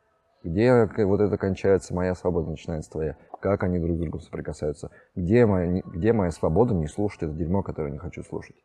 Где 0.42 0.86
вот 1.04 1.20
это 1.20 1.38
кончается, 1.38 1.94
моя 1.94 2.16
свобода 2.16 2.50
начинается 2.50 2.90
твоя. 2.92 3.18
Как 3.42 3.62
они 3.66 3.78
друг 3.78 3.98
с 3.98 4.00
другом 4.00 4.22
соприкасаются. 4.22 4.90
Где 5.18 5.46
моя, 5.46 5.68
не- 5.68 5.84
где 5.86 6.14
моя 6.14 6.32
свобода 6.32 6.74
не 6.74 6.88
слушать 6.88 7.24
это 7.24 7.34
дерьмо, 7.34 7.64
которое 7.64 7.88
я 7.88 7.92
не 7.94 8.00
хочу 8.00 8.24
слушать. 8.24 8.56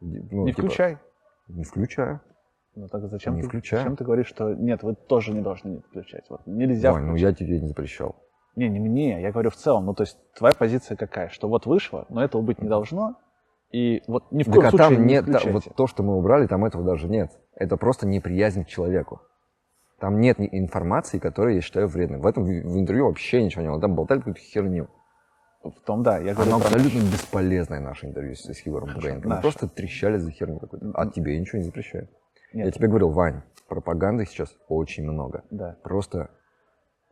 Ну, 0.00 0.42
Не 0.44 0.50
типа, 0.52 0.62
включай. 0.66 0.98
Не 1.46 1.62
включаю. 1.62 2.20
Ну 2.74 2.88
так 2.88 3.06
зачем, 3.08 3.36
Не 3.36 3.42
ты, 3.42 3.46
включаю. 3.48 3.82
зачем 3.82 3.96
ты 3.96 4.02
говоришь, 4.02 4.26
что 4.26 4.54
нет, 4.54 4.82
вы 4.82 4.96
тоже 4.96 5.32
не 5.32 5.40
должны 5.40 5.82
включать? 5.82 6.24
Вот 6.30 6.40
нельзя 6.46 6.90
Вань, 6.90 7.04
ну 7.04 7.10
включать. 7.12 7.40
я 7.40 7.46
тебе 7.46 7.60
не 7.60 7.68
запрещал. 7.68 8.16
Не, 8.56 8.68
не 8.68 8.78
мне, 8.80 9.20
я 9.20 9.32
говорю 9.32 9.50
в 9.50 9.56
целом. 9.56 9.86
Ну, 9.86 9.94
то 9.94 10.02
есть 10.04 10.16
твоя 10.36 10.54
позиция 10.54 10.96
какая? 10.96 11.28
Что 11.28 11.48
вот 11.48 11.66
вышло, 11.66 12.06
но 12.08 12.22
этого 12.22 12.42
быть 12.42 12.60
не 12.62 12.68
должно, 12.68 13.16
и 13.72 14.02
вот 14.06 14.30
ни 14.30 14.42
в 14.42 14.46
Так 14.46 14.54
коем 14.54 14.66
а 14.66 14.70
случае 14.70 14.88
там 14.96 15.06
не 15.06 15.12
нет, 15.14 15.24
включайте. 15.24 15.50
вот 15.50 15.64
то, 15.76 15.86
что 15.88 16.02
мы 16.02 16.16
убрали, 16.16 16.46
там 16.46 16.64
этого 16.64 16.84
даже 16.84 17.08
нет. 17.08 17.32
Это 17.56 17.76
просто 17.76 18.06
неприязнь 18.06 18.64
к 18.64 18.68
человеку. 18.68 19.20
Там 19.98 20.20
нет 20.20 20.36
информации, 20.38 21.18
которую 21.18 21.54
я 21.56 21.60
считаю 21.60 21.88
вредной. 21.88 22.18
В 22.20 22.26
этом 22.26 22.44
в 22.44 22.78
интервью 22.78 23.06
вообще 23.06 23.42
ничего 23.42 23.62
не 23.62 23.68
было. 23.70 23.80
Там 23.80 23.94
болтали 23.94 24.18
какую-то 24.18 24.40
херню. 24.40 24.88
В 25.62 25.80
том, 25.86 26.02
да, 26.02 26.18
я 26.18 26.34
говорю 26.34 26.50
Оно 26.52 26.60
про- 26.60 26.66
абсолютно 26.68 26.98
бесполезное 26.98 27.80
наше 27.80 28.06
интервью 28.06 28.34
с, 28.34 28.44
с 28.44 28.60
Егором 28.66 28.92
Бугаенко. 28.94 29.26
Мы 29.28 29.40
просто 29.40 29.66
трещали 29.66 30.18
за 30.18 30.30
херню 30.30 30.58
какую-то. 30.58 30.90
А 30.94 31.06
тебе 31.06 31.34
я 31.34 31.40
ничего 31.40 31.58
не 31.58 31.64
запрещаю. 31.64 32.08
Нет, 32.52 32.66
Я 32.66 32.70
тебе 32.72 32.86
говорил, 32.88 33.10
Вань, 33.10 33.42
пропаганды 33.66 34.26
сейчас 34.26 34.54
очень 34.68 35.04
много. 35.10 35.42
да. 35.50 35.76
Просто 35.82 36.28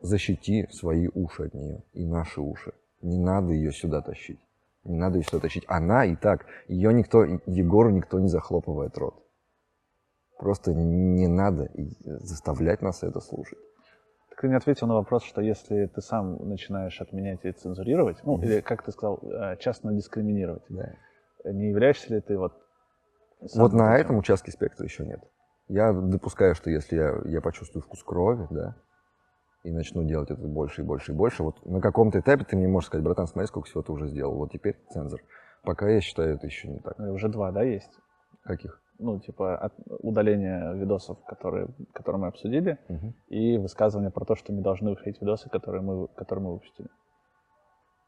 защити 0.03 0.67
свои 0.71 1.07
уши 1.07 1.43
от 1.43 1.53
нее 1.53 1.83
и 1.93 2.05
наши 2.05 2.41
уши. 2.41 2.73
Не 3.01 3.17
надо 3.17 3.53
ее 3.53 3.71
сюда 3.71 4.01
тащить. 4.01 4.39
Не 4.83 4.97
надо 4.97 5.17
ее 5.17 5.23
сюда 5.23 5.39
тащить. 5.39 5.63
Она 5.67 6.05
и 6.05 6.15
так. 6.15 6.45
Ее 6.67 6.93
никто, 6.93 7.23
Егору 7.45 7.89
никто 7.89 8.19
не 8.19 8.27
захлопывает 8.27 8.97
рот. 8.97 9.15
Просто 10.37 10.73
не 10.73 11.27
надо 11.27 11.71
заставлять 12.03 12.81
нас 12.81 13.03
это 13.03 13.21
слушать. 13.21 13.59
Так 14.29 14.41
ты 14.41 14.47
не 14.49 14.55
ответил 14.55 14.87
на 14.87 14.95
вопрос, 14.95 15.23
что 15.23 15.41
если 15.41 15.85
ты 15.85 16.01
сам 16.01 16.49
начинаешь 16.49 16.99
отменять 16.99 17.45
и 17.45 17.51
цензурировать, 17.51 18.17
ну, 18.23 18.41
или, 18.41 18.59
как 18.59 18.83
ты 18.83 18.91
сказал, 18.91 19.19
э, 19.21 19.57
частно 19.57 19.93
дискриминировать, 19.93 20.63
не 21.45 21.69
являешься 21.69 22.13
ли 22.13 22.19
ты 22.19 22.37
вот... 22.37 22.53
Вот 23.55 23.73
на 23.73 23.95
этим? 23.95 24.05
этом 24.05 24.17
участке 24.17 24.51
спектра 24.51 24.85
еще 24.85 25.05
нет. 25.05 25.21
Я 25.67 25.93
допускаю, 25.93 26.55
что 26.55 26.69
если 26.69 26.95
я, 26.97 27.21
я 27.25 27.41
почувствую 27.41 27.83
вкус 27.83 28.03
крови, 28.03 28.47
да, 28.49 28.75
и 29.63 29.71
начну 29.71 30.03
делать 30.03 30.29
это 30.29 30.41
больше 30.41 30.81
и 30.81 30.83
больше 30.85 31.11
и 31.13 31.15
больше, 31.15 31.43
вот 31.43 31.65
на 31.65 31.79
каком-то 31.81 32.19
этапе 32.19 32.43
ты 32.43 32.55
мне 32.55 32.67
можешь 32.67 32.87
сказать, 32.87 33.03
братан, 33.03 33.27
смотри, 33.27 33.47
сколько 33.47 33.67
всего 33.67 33.81
ты 33.81 33.91
уже 33.91 34.07
сделал, 34.07 34.35
вот 34.35 34.51
теперь 34.51 34.77
цензор. 34.89 35.21
Пока 35.63 35.89
я 35.89 36.01
считаю, 36.01 36.35
это 36.35 36.45
еще 36.45 36.67
не 36.67 36.79
так. 36.79 36.97
Ну, 36.97 37.13
Уже 37.13 37.29
два, 37.29 37.51
да, 37.51 37.63
есть? 37.63 37.89
Каких? 38.43 38.81
Ну, 38.99 39.19
типа 39.19 39.57
от- 39.57 39.73
удаление 40.01 40.75
видосов, 40.75 41.17
которые, 41.25 41.67
которые 41.93 42.21
мы 42.21 42.27
обсудили, 42.27 42.77
Мгм. 42.89 43.13
и 43.29 43.57
высказывание 43.57 44.11
про 44.11 44.25
то, 44.25 44.35
что 44.35 44.51
не 44.53 44.61
должны 44.61 44.91
выходить 44.91 45.21
видосы, 45.21 45.49
которые 45.49 45.81
мы, 45.81 46.07
которые 46.09 46.43
мы 46.45 46.53
выпустили. 46.53 46.89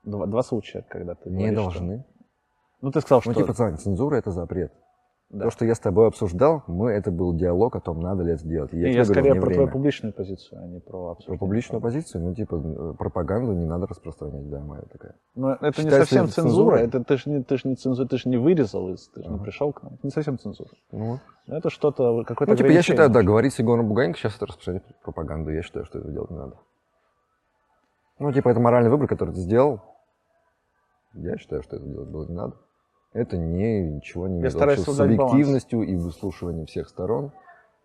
Два, 0.04 0.26
два 0.28 0.44
случая, 0.44 0.84
когда 0.90 1.16
ты 1.16 1.30
Не 1.30 1.38
говоришь, 1.50 1.60
что- 1.60 1.64
должны. 1.80 2.06
Ну, 2.82 2.92
ты 2.92 3.02
сказал, 3.02 3.22
что... 3.22 3.32
Ну, 3.32 3.36
типа, 3.36 3.54
Сань, 3.54 3.78
цензура— 3.78 4.16
это 4.18 4.32
запрет. 4.32 4.74
Да. 5.30 5.46
То, 5.46 5.52
что 5.52 5.66
я 5.66 5.74
с 5.76 5.80
тобой 5.80 6.08
обсуждал, 6.08 6.64
мы, 6.68 6.92
это 6.92 7.12
был 7.12 7.34
диалог 7.36 7.76
о 7.76 7.80
том, 7.82 8.00
надо 8.00 8.24
ли 8.24 8.34
это 8.34 8.48
делать. 8.48 8.72
И 8.74 8.78
Не, 8.78 8.84
тебе 8.84 8.92
я, 8.94 9.04
говорю, 9.04 9.14
скорее 9.14 9.34
не 9.34 9.40
про 9.40 9.46
время. 9.48 9.56
твою 9.56 9.72
публичную 9.72 10.14
позицию, 10.14 10.62
а 10.62 10.68
не 10.68 10.80
про 10.80 10.92
Про 10.92 11.12
обсуждение. 11.12 11.40
публичную 11.40 11.82
позицию, 11.82 12.24
ну, 12.24 12.36
типа, 12.36 12.56
э, 12.56 12.94
пропаганду 12.98 13.54
не 13.54 13.66
надо 13.66 13.88
распространять, 13.88 14.50
да, 14.50 14.60
моя 14.60 14.84
такая. 14.84 15.16
Но 15.34 15.54
это 15.54 15.66
не 15.66 15.72
Считается 15.74 16.00
совсем 16.00 16.26
это 16.26 16.34
цензура, 16.34 16.78
цензурой? 16.78 16.82
это 16.88 17.04
ты 17.04 17.18
же 17.18 17.30
не, 17.30 17.44
ты 17.44 17.58
ж 17.58 17.66
не 17.66 17.76
цензура, 17.76 18.08
ты 18.08 18.18
же 18.18 18.30
не 18.30 18.38
вырезал, 18.38 18.90
из, 18.94 19.08
ты 19.10 19.24
же 19.24 19.30
не 19.30 19.36
Ага. 19.36 19.44
пришел 19.44 19.74
к 19.74 19.82
нам. 19.84 19.94
Это 19.96 20.02
не 20.08 20.12
совсем 20.12 20.38
цензура. 20.40 20.70
Ну. 20.92 21.20
Но 21.48 21.58
Это 21.58 21.70
что-то, 21.70 22.24
какое-то 22.24 22.52
Ну, 22.54 22.58
типа, 22.58 22.68
я 22.68 22.82
считаю, 22.82 23.10
да, 23.10 23.22
говорить 23.24 23.54
с 23.54 23.60
Егором 23.60 23.88
Бугаенко 23.90 24.18
сейчас 24.18 24.36
это 24.36 24.46
распространять 24.46 24.84
пропаганду. 25.04 25.52
Я 25.52 25.64
считаю, 25.64 25.86
что 25.86 26.00
это 26.00 26.10
делать 26.12 26.30
не 26.32 26.38
надо. 26.38 26.56
Ну, 28.20 28.32
типа, 28.32 28.50
это 28.50 28.60
моральный 28.60 28.90
выбор, 28.90 29.08
который 29.08 29.34
ты 29.34 29.42
сделал. 29.42 29.82
Я 31.14 31.38
считаю, 31.38 31.62
что 31.64 31.76
это 31.78 31.86
делать 31.86 32.10
было 32.10 32.26
не 32.28 32.34
надо. 32.36 32.56
Это 33.16 33.38
не, 33.38 33.82
ничего 33.82 34.28
не 34.28 34.40
имеет 34.40 34.54
общего 34.56 34.76
с 34.76 34.84
соблюдать 34.84 35.18
баланс. 35.18 35.32
объективностью 35.32 35.82
и 35.84 35.96
выслушиванием 35.96 36.66
всех 36.66 36.90
сторон. 36.90 37.32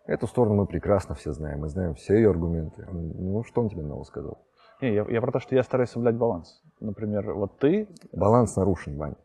Эту 0.05 0.27
сторону 0.27 0.55
мы 0.55 0.65
прекрасно 0.65 1.15
все 1.15 1.31
знаем. 1.31 1.61
Мы 1.61 1.69
знаем 1.69 1.95
все 1.95 2.15
ее 2.15 2.31
аргументы. 2.31 2.85
Ну, 2.91 3.41
что 3.45 3.61
он 3.61 3.69
тебе 3.69 3.81
нового 3.81 4.03
сказал? 4.03 4.39
Не, 4.81 4.93
я, 4.93 5.05
я 5.07 5.21
про 5.21 5.31
то, 5.31 5.39
что 5.39 5.55
я 5.55 5.63
стараюсь 5.63 5.89
соблюдать 5.89 6.17
баланс. 6.17 6.61
Например, 6.81 7.33
вот 7.33 7.57
ты 7.59 7.87
Баланс 8.11 8.57
нарушен, 8.57 8.97
Вань. 8.97 9.15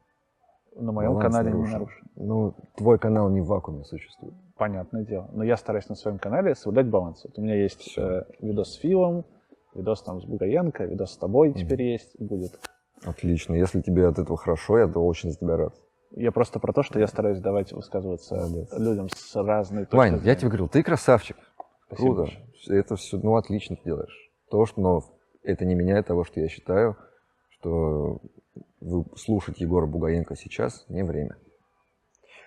на 0.77 0.93
моем 0.93 1.15
Баланс 1.15 1.35
канале 1.35 1.51
не 1.51 1.57
нарушен. 1.57 1.73
нарушен. 1.73 2.07
Ну, 2.15 2.55
твой 2.77 2.99
канал 3.01 3.29
не 3.29 3.41
в 3.41 3.47
вакууме 3.47 3.83
существует. 3.83 4.35
Понятное 4.57 5.03
дело. 5.03 5.29
Но 5.33 5.43
я 5.43 5.57
стараюсь 5.57 5.89
на 5.89 5.97
своем 5.97 6.21
канале 6.21 6.55
соблюдать 6.55 6.87
баланс. 6.87 7.25
Вот 7.25 7.37
у 7.37 7.43
меня 7.43 7.61
есть 7.61 7.99
э, 7.99 8.23
видос 8.41 8.75
с 8.75 8.77
Филом, 8.77 9.25
видос 9.75 10.05
там 10.05 10.21
с 10.21 10.25
Бугаенко, 10.25 10.85
видос 10.85 11.15
с 11.15 11.17
тобой 11.17 11.53
теперь 11.53 11.83
есть, 11.83 12.15
будет. 12.21 12.61
Отлично. 13.05 13.55
Если 13.55 13.81
тебе 13.81 14.07
от 14.07 14.21
этого 14.21 14.37
хорошо, 14.37 14.79
я 14.79 14.87
то 14.87 15.05
очень 15.05 15.33
за 15.33 15.39
тебя 15.41 15.57
рад. 15.57 15.75
Я 16.13 16.33
просто 16.33 16.59
про 16.61 16.73
то, 16.73 16.83
что 16.83 16.99
я 16.99 17.07
стараюсь 17.07 17.41
давать 17.41 17.73
высказываться 17.73 18.37
Молодец. 18.37 18.73
людям 18.79 19.09
с 19.15 19.35
разной 19.37 19.85
точки 19.85 19.97
Вань, 19.97 20.13
я 20.15 20.19
зрения. 20.21 20.37
тебе 20.37 20.49
говорил, 20.49 20.69
ты 20.69 20.83
красавчик. 20.83 21.37
Спасибо 21.87 22.15
Круто. 22.15 22.23
большое. 22.23 22.81
Это 22.81 22.97
все, 22.97 23.19
ну, 23.19 23.37
отлично 23.37 23.77
ты 23.77 23.83
делаешь. 23.85 24.31
То, 24.51 24.67
что, 24.67 24.81
но 24.81 25.03
это 25.43 25.65
не 25.65 25.75
меняет 25.75 26.07
того, 26.07 26.25
что 26.25 26.41
я 26.41 26.49
считаю, 26.49 26.97
что 27.51 28.21
слушать 29.17 29.61
Егора 29.61 29.87
Бугаенко 29.87 30.37
сейчас 30.37 30.85
не 30.89 31.03
время. 31.05 31.37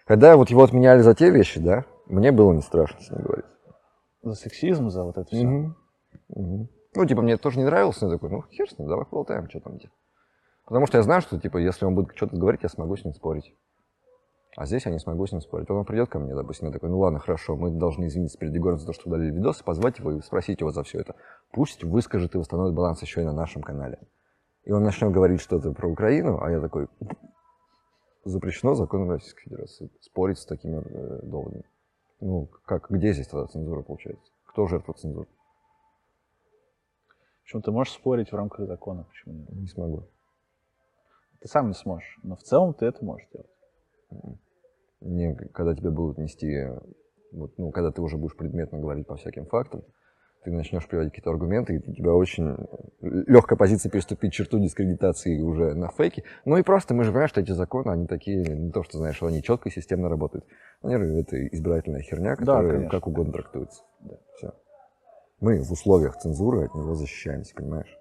Когда 0.06 0.36
вот 0.38 0.50
его 0.50 0.64
отменяли 0.64 1.02
за 1.02 1.14
те 1.14 1.30
вещи, 1.30 1.60
да, 1.60 1.86
мне 2.08 2.32
было 2.32 2.52
не 2.54 2.62
страшно 2.62 3.00
с 3.02 3.12
ним 3.12 3.22
говорить. 3.22 3.46
За 4.24 4.34
сексизм, 4.34 4.90
за 4.90 5.04
вот 5.04 5.18
это 5.18 5.28
все. 5.28 5.46
Мгм. 5.46 5.76
Мгм. 6.30 6.70
Ну, 6.96 7.06
типа, 7.06 7.22
мне 7.22 7.34
это 7.34 7.44
тоже 7.44 7.60
не 7.60 7.66
нравилось, 7.66 8.02
но 8.02 8.08
я 8.08 8.14
такой, 8.16 8.30
ну, 8.32 8.44
хер 8.52 8.68
с 8.70 8.78
ним, 8.80 8.88
давай 8.90 9.06
поболтаем, 9.06 9.48
что 9.50 9.60
там 9.60 9.78
где. 9.78 9.90
Потому 10.70 10.86
что 10.86 10.98
я 10.98 11.04
знаю, 11.04 11.22
что, 11.22 11.40
типа, 11.40 11.58
если 11.58 11.86
он 11.86 11.96
будет 11.96 12.16
что-то 12.16 12.38
говорить, 12.38 12.62
я 12.62 12.70
смогу 12.70 12.96
с 12.96 13.04
ним 13.04 13.16
спорить. 13.16 13.56
А 14.56 14.68
здесь 14.68 14.86
я 14.86 14.92
не 14.92 15.00
смогу 15.00 15.26
с 15.26 15.32
ним 15.32 15.42
спорить. 15.42 15.68
Он 15.72 15.84
придет 15.84 16.10
ко 16.10 16.20
мне, 16.20 16.36
допустим, 16.36 16.68
я 16.68 16.74
такой, 16.74 16.90
ну 16.90 17.00
ладно, 17.00 17.18
хорошо, 17.18 17.56
мы 17.56 17.72
должны 17.72 18.06
извиниться 18.06 18.38
перед 18.38 18.54
Егором 18.54 18.78
за 18.78 18.86
то, 18.86 18.94
что 18.94 19.10
удалили 19.10 19.32
видос, 19.32 19.64
позвать 19.64 19.98
его 19.98 20.12
и 20.12 20.22
спросить 20.22 20.62
его 20.62 20.72
за 20.72 20.84
все 20.84 21.00
это. 21.00 21.16
Пусть 21.52 21.84
выскажет 21.84 22.36
и 22.36 22.38
восстановит 22.38 22.76
баланс 22.76 23.02
еще 23.02 23.22
и 23.22 23.26
на 23.26 23.34
нашем 23.34 23.64
канале. 23.64 23.98
И 24.64 24.72
он 24.72 24.84
начнет 24.84 25.12
говорить 25.12 25.42
что-то 25.42 25.72
про 25.72 25.88
Украину, 25.90 26.40
а 26.40 26.52
я 26.52 26.62
такой, 26.62 26.88
запрещено 28.24 28.76
законом 28.76 29.10
Российской 29.10 29.46
Федерации 29.46 29.90
спорить 30.02 30.38
с 30.38 30.46
такими 30.46 30.84
э, 30.86 31.22
доводами. 31.24 31.64
Ну, 32.20 32.48
как, 32.66 32.92
где 32.92 33.14
здесь 33.14 33.28
тогда 33.28 33.48
цензура 33.48 33.82
получается? 33.82 34.32
Кто 34.46 34.68
жертва 34.68 34.94
цензуры? 34.94 35.28
Почему 37.42 37.64
ты 37.64 37.72
можешь 37.72 37.94
спорить 37.94 38.32
в 38.32 38.36
рамках 38.36 38.68
закона? 38.68 39.06
Почему 39.06 39.34
нет? 39.34 39.50
Не 39.50 39.66
смогу. 39.66 40.04
Ты 41.42 41.48
сам 41.48 41.68
не 41.68 41.74
сможешь, 41.74 42.20
но 42.24 42.36
в 42.36 42.44
целом 42.44 42.74
ты 42.74 42.86
это 42.86 43.04
можешь 43.04 43.28
делать. 43.32 44.40
Не, 45.02 45.34
когда 45.54 45.74
тебе 45.74 45.92
будут 45.92 46.18
нести, 46.18 46.68
вот, 47.32 47.58
ну, 47.58 47.72
когда 47.72 47.92
ты 47.92 48.02
уже 48.02 48.18
будешь 48.18 48.36
предметно 48.36 48.80
говорить 48.80 49.08
по 49.08 49.16
всяким 49.16 49.46
фактам, 49.46 49.84
ты 50.44 50.52
начнешь 50.52 50.88
приводить 50.88 51.12
какие-то 51.12 51.32
аргументы, 51.32 51.76
и 51.76 51.90
у 51.90 51.94
тебя 51.94 52.14
очень 52.14 52.56
легкая 53.02 53.58
позиция 53.58 53.90
переступить 53.90 54.34
черту 54.34 54.60
дискредитации 54.60 55.42
уже 55.42 55.74
на 55.74 55.90
фейке. 55.90 56.24
Ну 56.46 56.58
и 56.58 56.64
просто 56.64 56.94
мы 56.94 57.04
же 57.04 57.12
понимаем, 57.12 57.28
что 57.28 57.42
эти 57.42 57.52
законы, 57.52 57.92
они 57.92 58.08
такие, 58.08 58.44
не 58.44 58.72
то, 58.72 58.84
что 58.84 58.98
знаешь, 58.98 59.18
что 59.18 59.28
они 59.28 59.44
четко 59.44 59.70
и 59.70 59.72
системно 59.72 60.10
работают. 60.10 60.46
Они, 60.82 60.96
это 60.96 61.46
избирательная 61.48 62.02
херня, 62.02 62.36
которая 62.36 62.72
конечно. 62.72 62.90
как 62.90 63.08
угодно 63.08 63.34
трактуется. 63.34 63.84
Все. 64.36 64.54
Мы 65.42 65.62
в 65.62 65.72
условиях 65.72 66.18
цензуры 66.18 66.66
от 66.66 66.76
него 66.76 66.96
защищаемся, 66.96 67.54
понимаешь? 67.56 67.98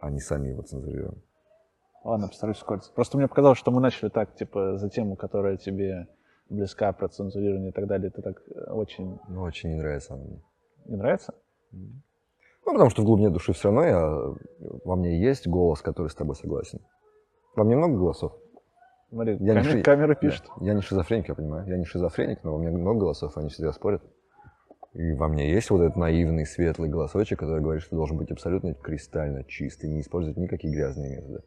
А 0.00 0.10
не 0.10 0.20
сами 0.20 0.48
его 0.48 0.62
цензурируем. 0.62 1.22
Ладно, 2.04 2.28
постараюсь 2.28 2.58
ускориться. 2.58 2.92
Просто 2.92 3.16
мне 3.16 3.28
показалось, 3.28 3.58
что 3.58 3.70
мы 3.70 3.80
начали 3.80 4.10
так, 4.10 4.34
типа, 4.34 4.76
за 4.76 4.90
тему, 4.90 5.16
которая 5.16 5.56
тебе 5.56 6.06
близка, 6.50 6.92
про 6.92 7.08
цензурирование 7.08 7.70
и 7.70 7.72
так 7.72 7.86
далее. 7.86 8.10
Ты 8.10 8.20
так 8.22 8.42
э, 8.54 8.70
очень 8.72 9.18
Ну, 9.28 9.42
очень 9.42 9.70
не 9.70 9.76
нравится 9.76 10.14
она 10.14 10.24
мне. 10.24 10.42
не 10.84 10.96
нравится? 10.96 11.34
Ну, 11.72 12.72
потому 12.72 12.90
что 12.90 13.02
в 13.02 13.04
глубине 13.06 13.30
души 13.30 13.52
все 13.54 13.68
равно 13.70 13.84
я, 13.84 14.34
во 14.84 14.96
мне 14.96 15.18
есть 15.20 15.46
голос, 15.48 15.80
который 15.80 16.08
с 16.08 16.14
тобой 16.14 16.36
согласен. 16.36 16.80
Во 17.56 17.64
мне 17.64 17.76
много 17.76 17.96
голосов. 17.96 18.32
Смотри, 19.10 19.36
Я 19.40 19.54
не 19.54 19.60
камера, 19.60 19.62
ши- 19.70 19.82
камера 19.82 20.14
пишет. 20.14 20.44
Да. 20.60 20.66
Я 20.66 20.74
не 20.74 20.80
шизофреник, 20.82 21.28
я 21.28 21.34
понимаю. 21.34 21.66
Я 21.68 21.76
не 21.78 21.84
шизофреник, 21.84 22.42
но 22.44 22.52
во 22.52 22.58
мне 22.58 22.70
много 22.70 23.00
голосов, 23.00 23.36
они 23.38 23.48
всегда 23.48 23.72
спорят. 23.72 24.02
И 24.92 25.12
во 25.14 25.28
мне 25.28 25.50
есть 25.52 25.70
вот 25.70 25.80
этот 25.80 25.96
наивный, 25.96 26.46
светлый 26.46 26.88
голосочек, 26.88 27.38
который 27.38 27.62
говорит, 27.62 27.82
что 27.82 27.96
должен 27.96 28.16
быть 28.16 28.30
абсолютно 28.30 28.74
кристально 28.74 29.44
чистый, 29.44 29.88
не 29.90 30.00
использовать 30.00 30.36
никакие 30.36 30.72
грязные 30.74 31.16
методы. 31.16 31.42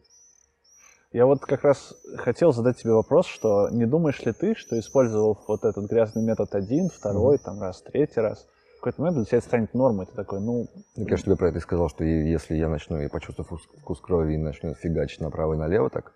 Я 1.12 1.26
вот 1.26 1.40
как 1.40 1.64
раз 1.64 1.96
хотел 2.18 2.52
задать 2.52 2.78
тебе 2.78 2.92
вопрос, 2.92 3.28
что 3.28 3.70
не 3.70 3.86
думаешь 3.86 4.22
ли 4.26 4.34
ты, 4.34 4.56
что 4.56 4.78
использовав 4.78 5.38
вот 5.48 5.64
этот 5.64 5.90
грязный 5.90 6.22
метод 6.22 6.54
один, 6.54 6.90
второй, 6.90 7.38
там 7.38 7.62
раз, 7.62 7.82
третий 7.82 8.20
раз, 8.20 8.46
в 8.78 8.82
какой-то 8.82 9.02
момент 9.02 9.18
для 9.18 9.26
тебя 9.26 9.38
это 9.38 9.48
станет 9.48 9.74
нормой. 9.74 10.06
Ты 10.06 10.14
такой, 10.14 10.42
ну, 10.42 10.68
Я, 10.96 11.06
конечно, 11.06 11.26
тебе 11.26 11.38
про 11.38 11.50
это 11.50 11.60
и 11.60 11.62
сказал, 11.62 11.90
что 11.90 12.04
если 12.04 12.56
я 12.56 12.68
начну 12.68 13.00
и 13.00 13.08
почувствую 13.08 13.46
вкус, 13.46 13.64
вкус 13.82 14.02
крови 14.02 14.34
и 14.34 14.38
начну 14.38 14.74
фигачить 14.74 15.22
направо 15.22 15.54
и 15.54 15.58
налево 15.58 15.90
так, 15.90 16.14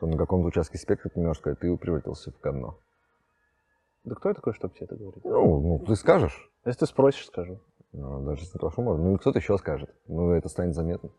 то 0.00 0.06
на 0.06 0.18
каком-то 0.18 0.48
участке 0.48 0.78
спектра 0.78 1.10
ты 1.10 1.20
можешь 1.20 1.40
сказать, 1.40 1.60
ты 1.60 1.74
превратился 1.76 2.32
в 2.32 2.40
говно. 2.40 2.78
да 4.02 4.16
кто 4.16 4.30
я 4.30 4.34
такой, 4.34 4.52
чтобы 4.52 4.74
тебе 4.74 4.86
это 4.86 4.96
говорить? 4.96 5.24
Ну, 5.24 5.60
ну, 5.60 5.78
ты 5.78 5.94
скажешь, 5.94 6.50
Если 6.64 6.80
ты 6.80 6.86
спросишь, 6.86 7.26
скажу. 7.26 7.60
Ну, 7.92 8.24
даже 8.24 8.42
если 8.42 8.58
прошу, 8.58 8.82
можно. 8.82 9.04
Ну, 9.04 9.14
и 9.14 9.18
кто-то 9.18 9.38
еще 9.38 9.56
скажет. 9.58 9.88
Ну, 10.08 10.32
это 10.32 10.48
станет 10.48 10.74
заметно. 10.74 11.10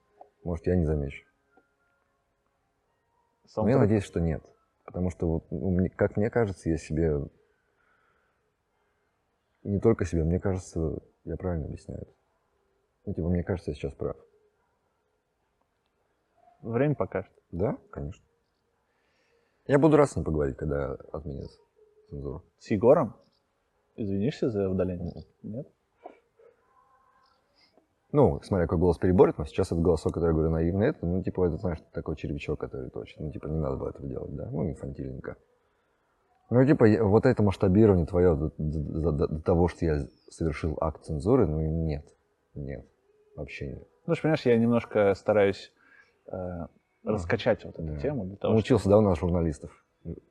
Может, 0.44 0.68
я 0.68 0.76
не 0.76 0.86
замечу. 0.86 1.24
Сам 3.48 3.66
Но 3.66 3.72
я 3.72 3.78
надеюсь, 3.78 4.04
что 4.04 4.20
нет. 4.20 4.44
Потому 4.86 5.10
что, 5.10 5.28
вот, 5.28 5.52
ну, 5.52 5.90
как 5.96 6.18
мне 6.18 6.30
кажется, 6.30 6.70
я 6.70 6.78
себе... 6.78 7.28
Не 9.64 9.80
только 9.80 10.06
себе, 10.06 10.24
мне 10.24 10.40
кажется, 10.40 11.00
я 11.24 11.38
правильно 11.38 11.66
объясняю. 11.66 12.08
Ну, 13.06 13.14
типа, 13.14 13.28
мне 13.30 13.44
кажется, 13.44 13.72
я 13.72 13.76
сейчас 13.76 13.94
прав. 13.94 14.16
Время 16.62 16.96
покажет. 16.96 17.32
Да, 17.52 17.78
конечно. 17.92 18.24
Я 19.68 19.80
буду 19.80 19.98
рад 19.98 20.10
с 20.10 20.16
ним 20.16 20.26
поговорить, 20.26 20.58
когда 20.58 20.94
отменят 21.12 21.50
цензуру. 22.10 22.44
С 22.60 22.70
Егором? 22.70 23.16
Извинишься 23.96 24.50
за 24.50 24.70
удаление? 24.70 25.26
Нет? 25.42 25.68
Ну, 28.16 28.40
смотря 28.44 28.66
какой 28.66 28.78
голос 28.80 28.98
переборет, 28.98 29.38
но 29.38 29.44
сейчас 29.46 29.68
этот 29.68 29.82
голосок, 29.82 30.14
который 30.14 30.30
я 30.30 30.34
говорю 30.34 30.50
наивный, 30.50 30.88
это, 30.88 31.06
ну, 31.06 31.22
типа, 31.22 31.48
это, 31.48 31.58
знаешь, 31.58 31.80
такой 31.92 32.16
червячок, 32.16 32.58
который 32.62 32.90
точит. 32.90 33.20
Ну, 33.20 33.30
типа, 33.30 33.48
не 33.48 33.60
надо 33.60 33.76
было 33.76 33.90
этого 33.90 34.08
делать, 34.08 34.34
да? 34.34 34.50
Ну, 34.52 34.70
инфантильненько. 34.70 35.36
Ну, 36.50 36.66
типа, 36.66 36.86
вот 37.04 37.26
это 37.26 37.44
масштабирование 37.44 38.06
твое 38.06 38.36
до, 38.36 38.52
до- 38.58 39.12
до- 39.12 39.28
до 39.28 39.42
того, 39.42 39.68
что 39.68 39.86
я 39.86 40.08
совершил 40.30 40.78
акт 40.80 41.04
цензуры, 41.04 41.46
ну, 41.46 41.60
нет. 41.60 42.06
Нет. 42.54 42.86
Вообще 43.36 43.68
нет. 43.68 43.84
Ну, 44.08 44.14
что, 44.16 44.22
понимаешь, 44.24 44.46
я 44.46 44.58
немножко 44.58 45.14
стараюсь 45.16 45.74
э, 46.32 46.38
раскачать 47.04 47.66
вот 47.66 47.74
эту 47.78 47.84
Да. 47.96 47.98
тему. 48.00 48.26
Для 48.28 48.38
того, 48.38 48.54
Научился, 48.54 48.88
да, 48.88 48.98
у 48.98 49.02
нас 49.02 49.20
журналистов? 49.20 49.72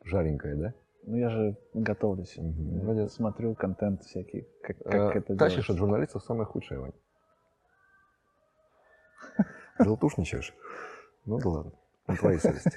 Жаренькая, 0.05 0.56
да? 0.56 0.69
чтобы- 0.70 0.81
Ну, 1.06 1.16
я 1.19 1.28
же 1.28 1.56
готовлюсь. 1.74 2.35
Мгм, 2.39 2.77
Я 2.78 2.82
молодец. 2.82 3.12
Смотрю 3.12 3.55
контент 3.55 4.02
всякий, 4.05 4.47
как, 4.62 4.78
как 4.78 4.94
А, 5.16 5.19
это 5.19 5.36
Тащишь 5.36 5.66
делается. 5.66 5.73
от 5.73 5.78
журналистов 5.78 6.23
самое 6.23 6.47
худшее, 6.47 6.81
Вань. 6.81 6.93
Желтушничаешь? 9.78 10.55
Ну 11.26 11.38
да 11.38 11.48
ладно. 11.48 11.72
На 12.06 12.16
твоей 12.16 12.38
совести. 12.38 12.72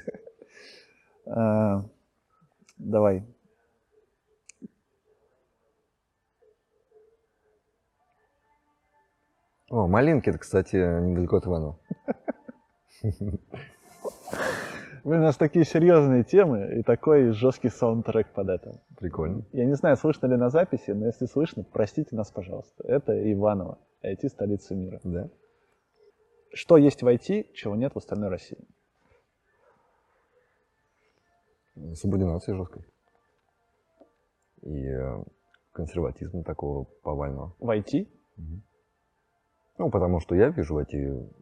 Э, 1.26 1.82
Давай. 2.78 3.26
О, 9.70 9.88
малинки, 9.88 10.30
это, 10.30 10.38
кстати, 10.38 10.76
недалеко 10.76 11.38
от 11.38 11.48
Иванова. 11.48 11.80
Блин, 15.04 15.22
у 15.22 15.24
нас 15.24 15.38
такие 15.38 15.66
серьезные 15.66 16.24
темы 16.24 16.80
и 16.80 16.84
такой 16.84 17.32
жесткий 17.32 17.70
саундтрек 17.70 18.30
под 18.34 18.50
это. 18.50 18.82
Прикольно. 18.98 19.44
Я 19.54 19.66
не 19.66 19.74
знаю, 19.76 19.98
слышно 19.98 20.28
ли 20.28 20.36
на 20.36 20.50
записи, 20.50 20.92
но 20.92 21.06
если 21.06 21.26
слышно, 21.26 21.64
простите 21.64 22.16
нас, 22.16 22.32
пожалуйста. 22.32 22.84
Это 22.86 23.32
Иваново, 23.34 23.80
IT 24.04 24.30
столица 24.30 24.76
мира. 24.76 25.00
Да. 25.04 25.30
Что 26.58 26.78
есть 26.78 27.04
в 27.04 27.08
IT, 27.08 27.54
чего 27.54 27.76
нет 27.76 27.94
в 27.94 28.00
остальной 28.00 28.30
России? 28.30 28.58
Субординация 31.94 32.56
жесткой. 32.56 32.84
И 34.64 34.88
э, 34.88 35.24
консерватизм 35.72 36.44
такого 36.44 36.86
повального. 37.04 37.56
В 37.60 37.70
IT? 37.70 38.08
Ну, 39.78 39.92
потому 39.92 40.20
что 40.20 40.34
я 40.34 40.50
вижу 40.50 40.74
в 40.74 40.78
эти 40.80 40.98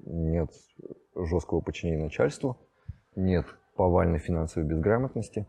нет 0.06 0.52
жесткого 1.16 1.62
подчинения 1.62 2.04
начальству, 2.04 2.58
нет 3.16 3.46
повальной 3.78 4.20
финансовой 4.20 4.68
безграмотности, 4.68 5.48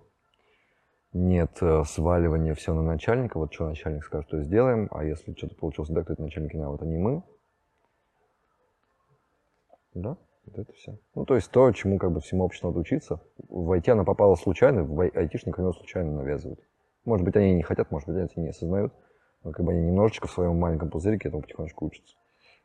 нет 1.12 1.58
э, 1.60 1.82
сваливания 1.82 2.54
все 2.54 2.72
на 2.72 2.82
начальника. 2.82 3.36
Вот 3.38 3.52
что 3.52 3.68
начальник 3.68 4.04
скажет, 4.04 4.30
то 4.30 4.40
сделаем, 4.40 4.86
а 4.92 5.04
если 5.04 5.32
что-то 5.32 5.56
получилось 5.56 5.90
так, 5.92 6.06
то 6.06 6.12
это 6.12 6.22
начальник 6.22 6.54
а 6.54 6.86
не 6.86 6.98
мы. 6.98 7.24
Да, 9.96 10.16
вот 10.44 10.58
это 10.58 10.72
все. 10.74 10.98
Ну, 11.14 11.24
то 11.24 11.34
есть 11.36 11.50
то, 11.50 11.72
чему 11.72 11.98
как 11.98 12.12
бы 12.12 12.20
всему 12.20 12.44
обществу 12.44 12.68
надо 12.68 12.80
учиться. 12.80 13.20
В 13.48 13.72
IT 13.72 13.88
она 13.90 14.04
попала 14.04 14.34
случайно, 14.36 14.84
в 14.84 15.00
ай- 15.00 15.08
айтишникам 15.08 15.66
ее 15.66 15.72
случайно 15.72 16.12
навязывают. 16.12 16.60
Может 17.06 17.24
быть, 17.24 17.34
они 17.36 17.54
не 17.54 17.62
хотят, 17.62 17.90
может 17.90 18.08
быть, 18.08 18.16
они 18.18 18.44
не 18.44 18.50
осознают, 18.50 18.92
но 19.42 19.52
как 19.52 19.64
бы 19.64 19.72
они 19.72 19.80
немножечко 19.80 20.26
в 20.28 20.32
своем 20.32 20.58
маленьком 20.58 20.90
пузырике 20.90 21.28
этому 21.28 21.42
потихонечку 21.42 21.86
учатся. 21.86 22.14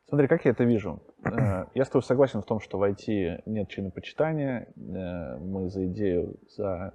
Смотри, 0.08 0.28
как 0.28 0.44
я 0.44 0.50
это 0.50 0.64
вижу. 0.64 1.00
Э, 1.24 1.64
Я 1.74 1.84
с 1.86 1.88
тобой 1.88 2.02
согласен 2.02 2.42
в 2.42 2.44
том, 2.44 2.60
что 2.60 2.76
в 2.76 2.82
IT 2.82 3.42
нет 3.46 3.68
чинопочитания. 3.70 4.68
Э, 4.76 5.38
Мы 5.38 5.70
за 5.70 5.86
идею, 5.86 6.36
за 6.54 6.92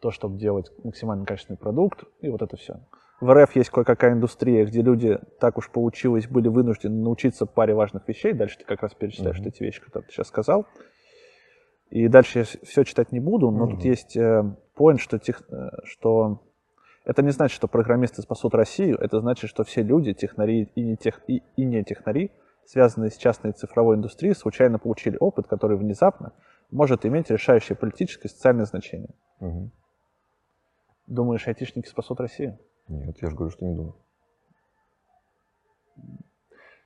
то, 0.00 0.12
чтобы 0.12 0.38
делать 0.38 0.70
максимально 0.84 1.24
качественный 1.26 1.56
продукт, 1.58 2.04
и 2.20 2.28
вот 2.28 2.40
это 2.42 2.56
все. 2.56 2.80
В 3.22 3.32
РФ 3.32 3.54
есть 3.54 3.70
кое-какая 3.70 4.14
индустрия, 4.14 4.66
где 4.66 4.82
люди, 4.82 5.16
так 5.38 5.56
уж 5.56 5.70
получилось, 5.70 6.26
были 6.26 6.48
вынуждены 6.48 7.04
научиться 7.04 7.46
паре 7.46 7.72
важных 7.72 8.08
вещей. 8.08 8.32
Дальше 8.32 8.58
ты 8.58 8.64
как 8.64 8.82
раз 8.82 8.94
перечисляешь 8.94 9.38
Мгм. 9.38 9.46
эти 9.46 9.62
вещи, 9.62 9.80
которые 9.80 10.08
ты 10.08 10.12
сейчас 10.12 10.26
сказал. 10.26 10.66
И 11.90 12.08
дальше 12.08 12.40
я 12.40 12.44
все 12.44 12.82
читать 12.82 13.12
не 13.12 13.20
буду, 13.20 13.52
но 13.52 13.68
тут 13.68 13.78
Мгм. 13.78 13.88
есть 13.88 14.16
э, 14.16 14.42
point, 14.76 14.98
что, 14.98 15.20
тех, 15.20 15.40
э, 15.52 15.68
что 15.84 16.42
это 17.04 17.22
не 17.22 17.30
значит, 17.30 17.54
что 17.54 17.68
программисты 17.68 18.22
спасут 18.22 18.56
Россию, 18.56 18.98
это 18.98 19.20
значит, 19.20 19.48
что 19.48 19.62
все 19.62 19.82
люди, 19.82 20.14
технари 20.14 20.68
и 20.74 20.82
не, 20.82 20.96
тех, 20.96 21.20
и, 21.28 21.44
и 21.54 21.64
не 21.64 21.84
технари, 21.84 22.32
связанные 22.66 23.12
с 23.12 23.16
частной 23.16 23.52
цифровой 23.52 23.94
индустрией, 23.94 24.34
случайно 24.34 24.80
получили 24.80 25.16
опыт, 25.20 25.46
который 25.46 25.76
внезапно 25.76 26.32
может 26.72 27.06
иметь 27.06 27.30
решающее 27.30 27.76
политическое 27.76 28.26
и 28.26 28.32
социальное 28.32 28.64
значение. 28.64 29.14
Мгм. 29.38 29.70
Думаешь, 31.06 31.46
айтишники 31.46 31.86
спасут 31.86 32.18
Россию? 32.18 32.58
Нет, 32.92 33.16
я 33.22 33.30
же 33.30 33.36
говорю, 33.36 33.50
что 33.50 33.64
не 33.64 33.74
думаю. 33.74 33.94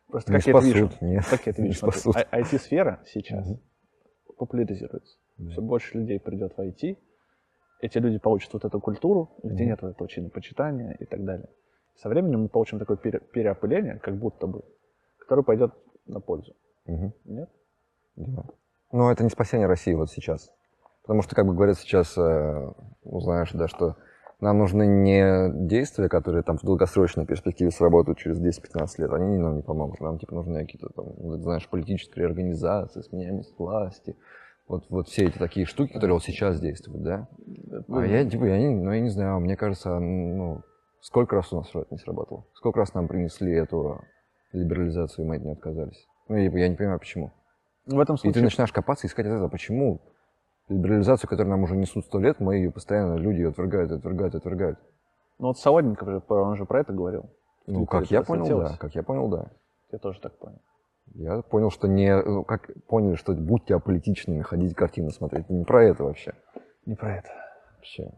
Просто 0.08 0.32
Не 0.32 0.38
как 0.38 0.46
я 0.46 0.52
это 0.52 0.64
вижу, 0.64 0.86
спасут, 0.86 1.02
нет, 1.02 1.24
как 1.28 1.46
я 1.46 1.52
это 1.52 1.62
вижу, 1.66 1.78
смотри, 1.78 2.00
спасут. 2.00 2.16
IT-сфера 2.32 3.02
сейчас 3.06 3.46
Мгм. 3.48 3.60
популяризируется. 4.38 5.16
Да. 5.38 5.50
Все 5.50 5.60
больше 5.60 5.98
людей 5.98 6.20
придет 6.20 6.56
в 6.56 6.60
IT, 6.60 6.96
эти 7.80 7.98
люди 7.98 8.18
получат 8.18 8.52
вот 8.52 8.64
эту 8.64 8.80
культуру, 8.80 9.36
где 9.42 9.64
Мгм. 9.64 9.70
нет 9.72 9.82
вот 9.82 9.90
этого 9.90 10.08
чинопочитания 10.08 10.92
и 10.92 11.04
так 11.06 11.24
далее. 11.24 11.48
Со 11.96 12.08
временем 12.08 12.42
мы 12.42 12.48
получим 12.48 12.78
такое 12.78 12.96
пере- 12.96 13.20
переопыление, 13.20 13.98
как 13.98 14.16
будто 14.16 14.46
бы, 14.46 14.62
которое 15.18 15.42
пойдет 15.42 15.74
на 16.06 16.20
пользу. 16.20 16.54
Мгм. 16.86 17.12
Нет? 17.24 17.50
Да. 18.16 18.44
Но 18.92 19.10
это 19.10 19.24
не 19.24 19.30
спасение 19.30 19.66
России 19.66 19.92
вот 19.94 20.10
сейчас. 20.10 20.52
Потому 21.02 21.22
что, 21.22 21.34
как 21.34 21.46
бы 21.46 21.54
говорят 21.54 21.78
сейчас, 21.78 22.16
э, 22.16 22.72
ну, 23.04 23.20
знаешь, 23.20 23.50
да, 23.52 23.66
что 23.68 23.96
нам 24.40 24.58
нужны 24.58 24.86
не 24.86 25.50
действия, 25.66 26.08
которые 26.08 26.42
там 26.42 26.58
в 26.58 26.62
долгосрочной 26.62 27.26
перспективе 27.26 27.70
сработают 27.70 28.18
через 28.18 28.38
10-15 28.38 28.86
лет, 28.98 29.12
они 29.12 29.38
нам 29.38 29.56
не 29.56 29.62
помогут. 29.62 30.00
Нам, 30.00 30.18
типа, 30.18 30.34
нужны 30.34 30.60
какие-то 30.60 30.90
там, 30.90 31.06
вот, 31.16 31.40
знаешь, 31.40 31.66
политические 31.68 32.26
организации, 32.26 33.00
сменяемость 33.00 33.58
власти, 33.58 34.16
вот, 34.68 34.84
вот 34.90 35.08
все 35.08 35.26
эти 35.26 35.38
такие 35.38 35.64
штуки, 35.64 35.92
которые 35.92 36.14
вот 36.14 36.24
сейчас 36.24 36.60
действуют, 36.60 37.02
да. 37.02 37.28
А 37.88 38.04
я, 38.04 38.28
типа, 38.28 38.44
я 38.44 38.58
не, 38.58 38.74
ну, 38.74 38.92
я 38.92 39.00
не 39.00 39.10
знаю, 39.10 39.40
мне 39.40 39.56
кажется, 39.56 39.98
ну, 39.98 40.62
сколько 41.00 41.36
раз 41.36 41.52
у 41.52 41.56
нас 41.56 41.70
это 41.70 41.86
не 41.90 41.98
сработало? 41.98 42.44
Сколько 42.52 42.80
раз 42.80 42.92
нам 42.92 43.08
принесли 43.08 43.52
эту 43.52 44.02
либерализацию, 44.52 45.24
и 45.24 45.28
мы 45.28 45.36
от 45.36 45.42
нее 45.42 45.52
отказались? 45.52 46.06
Ну, 46.28 46.36
типа, 46.36 46.56
я 46.56 46.68
не 46.68 46.76
понимаю, 46.76 46.98
почему. 46.98 47.32
В 47.86 48.00
этом 48.00 48.16
И 48.16 48.18
ты 48.18 48.22
случае 48.22 48.42
начинаешь 48.42 48.72
копаться, 48.72 49.06
искать 49.06 49.26
это, 49.26 49.48
почему 49.48 50.00
либерализацию, 50.68 51.28
которую 51.28 51.50
нам 51.50 51.62
уже 51.62 51.76
несут 51.76 52.04
сто 52.04 52.18
лет, 52.18 52.40
мы 52.40 52.56
ее 52.56 52.70
постоянно, 52.70 53.16
люди 53.16 53.38
ее 53.38 53.48
отвергают, 53.48 53.92
отвергают, 53.92 54.34
отвергают. 54.34 54.78
Ну 55.38 55.48
вот 55.48 55.58
Солодников 55.58 56.08
же, 56.08 56.22
он 56.28 56.56
же 56.56 56.64
про 56.64 56.80
это 56.80 56.92
говорил. 56.92 57.30
Ну, 57.66 57.84
как 57.86 58.10
я 58.10 58.22
понял, 58.22 58.60
да, 58.60 58.76
как 58.78 58.94
я 58.94 59.02
понял, 59.02 59.28
да. 59.28 59.50
Я 59.90 59.98
тоже 59.98 60.20
так 60.20 60.38
понял. 60.38 60.60
Я 61.14 61.42
понял, 61.42 61.70
что 61.70 61.88
не, 61.88 62.20
ну, 62.22 62.44
как 62.44 62.70
поняли, 62.88 63.14
что 63.14 63.32
будьте 63.32 63.74
аполитичными, 63.74 64.42
ходить 64.42 64.74
картины 64.74 65.10
смотреть. 65.10 65.48
Не 65.48 65.64
про 65.64 65.84
это 65.84 66.04
вообще. 66.04 66.34
Не 66.84 66.94
про 66.94 67.16
это. 67.16 67.28
Вообще. 67.76 68.12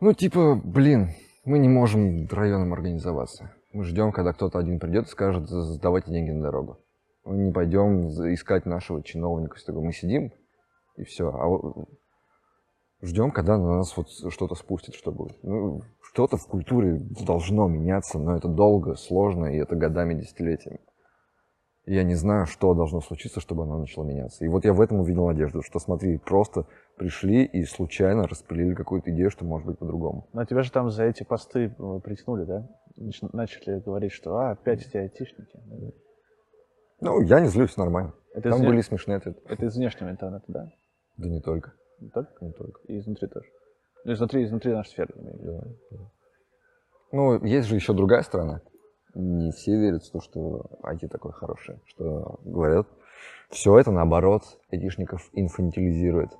Ну, 0.00 0.12
типа, 0.12 0.60
блин, 0.62 1.10
мы 1.44 1.58
не 1.58 1.68
можем 1.68 2.26
районом 2.30 2.72
организоваться. 2.72 3.52
Мы 3.72 3.84
ждем, 3.84 4.12
когда 4.12 4.32
кто-то 4.32 4.58
один 4.58 4.80
придет 4.80 5.06
и 5.06 5.10
скажет, 5.10 5.48
сдавайте 5.48 6.10
деньги 6.10 6.30
на 6.30 6.42
дорогу. 6.42 6.78
Мы 7.24 7.36
не 7.36 7.52
пойдем 7.52 8.08
искать 8.32 8.66
нашего 8.66 9.02
чиновника. 9.02 9.56
Всё 9.56 9.66
такое. 9.66 9.84
Мы 9.84 9.92
сидим, 9.92 10.32
и 11.00 11.04
все. 11.04 11.28
А 11.30 11.46
вот 11.46 11.88
ждем, 13.02 13.30
когда 13.30 13.56
на 13.56 13.78
нас 13.78 13.96
вот 13.96 14.08
что-то 14.10 14.54
спустит, 14.54 14.94
что 14.94 15.10
будет. 15.12 15.42
Ну, 15.42 15.82
что-то 16.02 16.36
в 16.36 16.46
культуре 16.46 16.98
должно 17.26 17.68
меняться, 17.68 18.18
но 18.18 18.36
это 18.36 18.48
долго, 18.48 18.94
сложно, 18.96 19.46
и 19.46 19.56
это 19.58 19.76
годами, 19.76 20.14
десятилетиями. 20.14 20.80
И 21.86 21.94
я 21.94 22.02
не 22.04 22.14
знаю, 22.14 22.46
что 22.46 22.74
должно 22.74 23.00
случиться, 23.00 23.40
чтобы 23.40 23.62
оно 23.62 23.78
начало 23.78 24.04
меняться. 24.04 24.44
И 24.44 24.48
вот 24.48 24.64
я 24.64 24.72
в 24.72 24.80
этом 24.80 25.00
увидел 25.00 25.26
надежду, 25.26 25.62
что 25.62 25.78
смотри, 25.78 26.18
просто 26.18 26.66
пришли 26.96 27.44
и 27.44 27.64
случайно 27.64 28.28
распылили 28.28 28.74
какую-то 28.74 29.10
идею, 29.10 29.30
что 29.30 29.44
может 29.46 29.66
быть 29.66 29.78
по-другому. 29.78 30.28
Но 30.34 30.44
тебя 30.44 30.62
же 30.62 30.70
там 30.70 30.90
за 30.90 31.04
эти 31.04 31.22
посты 31.22 31.74
э, 31.76 32.00
притянули, 32.04 32.44
да? 32.44 32.68
Нач- 32.98 33.30
Начали 33.32 33.80
говорить, 33.80 34.12
что 34.12 34.36
а, 34.36 34.50
опять 34.50 34.86
эти 34.86 34.98
айтишники. 34.98 35.58
Ну, 37.00 37.22
я 37.22 37.40
не 37.40 37.48
злюсь, 37.48 37.76
нормально. 37.78 38.12
Это, 38.34 38.50
Там 38.50 38.60
из, 38.60 38.66
были 38.66 38.80
смешные 38.82 39.16
ответы. 39.16 39.40
это 39.48 39.64
из 39.64 39.74
внешнего 39.74 40.10
интернета, 40.10 40.44
да? 40.48 40.70
Да 41.20 41.28
не 41.28 41.40
только. 41.40 41.74
Не 42.00 42.08
только? 42.08 42.44
Не 42.44 42.52
только. 42.52 42.80
И 42.88 42.98
изнутри 42.98 43.28
тоже. 43.28 43.46
Ну, 44.04 44.12
изнутри, 44.14 44.44
изнутри 44.44 44.72
нашей 44.72 44.88
сферы. 44.88 45.14
Да, 45.16 45.60
да. 45.90 45.98
Ну, 47.12 47.44
есть 47.44 47.68
же 47.68 47.74
еще 47.74 47.92
другая 47.92 48.22
сторона. 48.22 48.62
Не 49.14 49.50
все 49.50 49.78
верят 49.78 50.02
в 50.04 50.10
то, 50.10 50.20
что 50.20 50.64
IT 50.82 51.08
такое 51.08 51.32
хорошее. 51.32 51.80
Что 51.84 52.40
говорят, 52.42 52.86
все 53.50 53.78
это 53.78 53.90
наоборот 53.90 54.42
айтишников 54.70 55.28
инфантилизирует. 55.34 56.30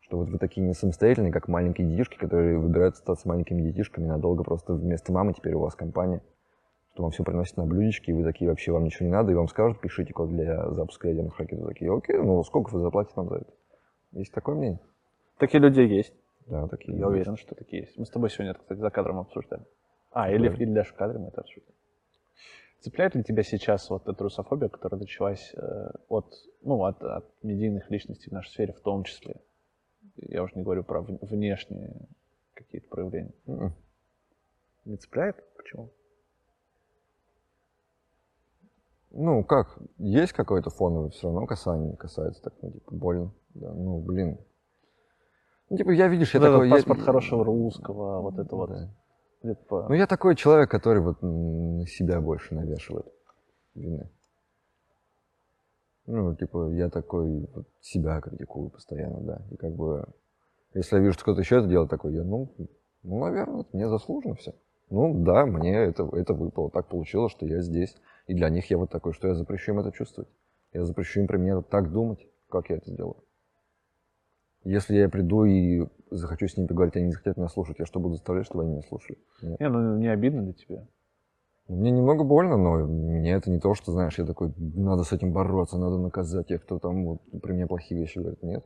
Что 0.00 0.18
вот 0.18 0.28
вы 0.28 0.38
такие 0.38 0.66
не 0.66 0.74
самостоятельные, 0.74 1.32
как 1.32 1.46
маленькие 1.46 1.86
детишки, 1.88 2.16
которые 2.16 2.58
выбирают 2.58 2.96
стать 2.96 3.24
маленькими 3.24 3.62
детишками 3.62 4.06
надолго 4.06 4.42
просто 4.42 4.72
вместо 4.74 5.12
мамы 5.12 5.34
теперь 5.34 5.54
у 5.54 5.60
вас 5.60 5.76
компания. 5.76 6.20
Что 6.94 7.02
вам 7.02 7.12
все 7.12 7.22
приносят 7.22 7.58
на 7.58 7.66
блюдечке, 7.66 8.10
и 8.10 8.14
вы 8.14 8.24
такие 8.24 8.50
вообще 8.50 8.72
вам 8.72 8.84
ничего 8.84 9.06
не 9.06 9.12
надо, 9.12 9.30
и 9.30 9.34
вам 9.36 9.46
скажут, 9.46 9.80
пишите 9.80 10.12
код 10.12 10.30
для 10.30 10.68
запуска 10.70 11.08
ядерных 11.08 11.38
ракет. 11.38 11.60
Вы 11.60 11.68
такие, 11.68 11.94
окей, 11.94 12.16
ну 12.16 12.42
сколько 12.42 12.70
вы 12.70 12.80
заплатите 12.80 13.14
нам 13.16 13.28
за 13.28 13.36
это? 13.36 13.52
Есть 14.12 14.32
такое 14.32 14.54
мнение? 14.54 14.80
Такие 15.38 15.60
люди 15.60 15.80
есть. 15.80 16.14
Да, 16.46 16.66
такие. 16.68 16.92
Я 16.92 16.98
есть. 16.98 17.08
уверен, 17.08 17.36
что 17.36 17.54
такие 17.54 17.82
есть. 17.82 17.98
Мы 17.98 18.06
с 18.06 18.10
тобой 18.10 18.30
сегодня 18.30 18.54
кстати, 18.54 18.78
за 18.78 18.90
кадром 18.90 19.18
обсуждали. 19.18 19.64
А, 20.12 20.30
или, 20.30 20.48
Да. 20.48 20.54
или 20.54 20.72
даже 20.72 20.90
в 20.90 20.94
кадре 20.94 21.18
мы 21.18 21.28
это 21.28 21.40
обсуждали. 21.40 21.74
Цепляет 22.80 23.14
ли 23.14 23.24
тебя 23.24 23.42
сейчас 23.42 23.90
вот 23.90 24.06
эта 24.06 24.22
русофобия, 24.22 24.68
которая 24.68 25.00
началась 25.00 25.52
э, 25.54 25.90
от, 26.08 26.32
ну, 26.62 26.84
от, 26.84 27.02
от 27.02 27.24
медийных 27.42 27.90
личностей 27.90 28.30
в 28.30 28.32
нашей 28.32 28.50
сфере 28.50 28.72
в 28.74 28.80
том 28.80 29.02
числе? 29.04 29.36
Я 30.16 30.42
уже 30.42 30.54
не 30.54 30.62
говорю 30.62 30.84
про 30.84 31.00
вн- 31.00 31.18
внешние 31.20 31.94
какие-то 32.54 32.88
проявления. 32.88 33.32
Мгм. 33.46 33.74
Не 34.84 34.96
цепляет? 34.98 35.36
Почему? 35.56 35.90
Ну, 39.18 39.42
как, 39.44 39.78
есть 39.96 40.34
какое-то 40.34 40.68
фоновое 40.68 41.08
все 41.08 41.28
равно 41.28 41.46
касание, 41.46 41.96
касается 41.96 42.42
так, 42.42 42.52
ну, 42.60 42.70
типа, 42.70 42.94
больно. 42.94 43.32
Да, 43.54 43.72
ну, 43.72 43.98
блин. 43.98 44.38
Ну, 45.70 45.76
типа, 45.78 45.90
я, 45.90 46.08
видишь, 46.08 46.34
я 46.34 46.40
Вот 46.40 46.46
такой... 46.46 46.68
я- 46.68 46.74
паспорт 46.76 47.00
хорошего 47.00 47.44
русского, 47.44 48.20
вот 48.20 48.38
это 48.38 48.54
вот. 48.54 48.70
Да. 49.42 49.54
по- 49.68 49.88
Ну, 49.88 49.94
я 49.94 50.06
такой 50.06 50.36
человек, 50.36 50.70
который 50.70 51.00
вот 51.00 51.22
на 51.22 51.86
себя 51.86 52.20
больше 52.20 52.54
навешивает 52.54 53.06
вины. 53.74 54.10
Ну, 56.04 56.34
типа, 56.36 56.70
я 56.72 56.90
такой 56.90 57.48
вот 57.54 57.66
себя 57.80 58.20
критикую 58.20 58.68
постоянно, 58.68 59.20
да. 59.20 59.42
И 59.50 59.56
как 59.56 59.74
бы, 59.74 60.04
если 60.74 60.96
я 60.96 61.02
вижу, 61.02 61.14
что 61.14 61.22
кто-то 61.22 61.40
еще 61.40 61.58
это 61.58 61.68
делает, 61.68 61.88
такой, 61.88 62.12
я, 62.14 62.22
ну, 62.22 62.50
ну, 63.02 63.18
наверное, 63.20 63.64
мне 63.72 63.88
заслуженно 63.88 64.34
все. 64.34 64.54
Ну, 64.90 65.24
да, 65.24 65.46
мне 65.46 65.74
это, 65.74 66.06
это 66.12 66.34
выпало. 66.34 66.70
Так 66.70 66.86
получилось, 66.86 67.32
что 67.32 67.46
я 67.46 67.62
здесь. 67.62 67.96
И 68.26 68.34
для 68.34 68.48
них 68.50 68.68
я 68.70 68.78
вот 68.78 68.90
такой, 68.90 69.12
что 69.12 69.28
я 69.28 69.34
запрещу 69.34 69.72
им 69.72 69.78
это 69.78 69.92
чувствовать. 69.92 70.30
Я 70.72 70.84
запрещу 70.84 71.20
им 71.20 71.26
про 71.26 71.38
меня 71.38 71.60
так 71.62 71.92
думать, 71.92 72.26
как 72.48 72.70
я 72.70 72.76
это 72.76 72.90
сделаю. 72.90 73.22
Если 74.64 74.96
я 74.96 75.08
приду 75.08 75.44
и 75.44 75.86
захочу 76.10 76.48
с 76.48 76.56
ними 76.56 76.66
поговорить, 76.66 76.96
они 76.96 77.06
не 77.06 77.12
захотят 77.12 77.36
меня 77.36 77.48
слушать, 77.48 77.78
я 77.78 77.86
что, 77.86 78.00
буду 78.00 78.14
заставлять, 78.14 78.46
чтобы 78.46 78.64
они 78.64 78.72
меня 78.72 78.82
слушали? 78.82 79.18
Нет. 79.42 79.60
Не, 79.60 79.68
ну 79.68 79.96
не 79.96 80.08
обидно 80.08 80.42
для 80.42 80.54
тебя? 80.54 80.86
Мне 81.68 81.90
немного 81.90 82.24
больно, 82.24 82.56
но 82.56 82.86
мне 82.86 83.32
это 83.32 83.50
не 83.50 83.60
то, 83.60 83.74
что, 83.74 83.92
знаешь, 83.92 84.18
я 84.18 84.24
такой, 84.24 84.52
надо 84.56 85.02
с 85.04 85.12
этим 85.12 85.32
бороться, 85.32 85.78
надо 85.78 85.98
наказать 85.98 86.48
тех, 86.48 86.62
кто 86.62 86.78
там 86.78 87.04
вот, 87.04 87.22
при 87.42 87.52
мне 87.52 87.66
плохие 87.66 88.00
вещи 88.00 88.18
говорит. 88.18 88.42
Нет. 88.42 88.64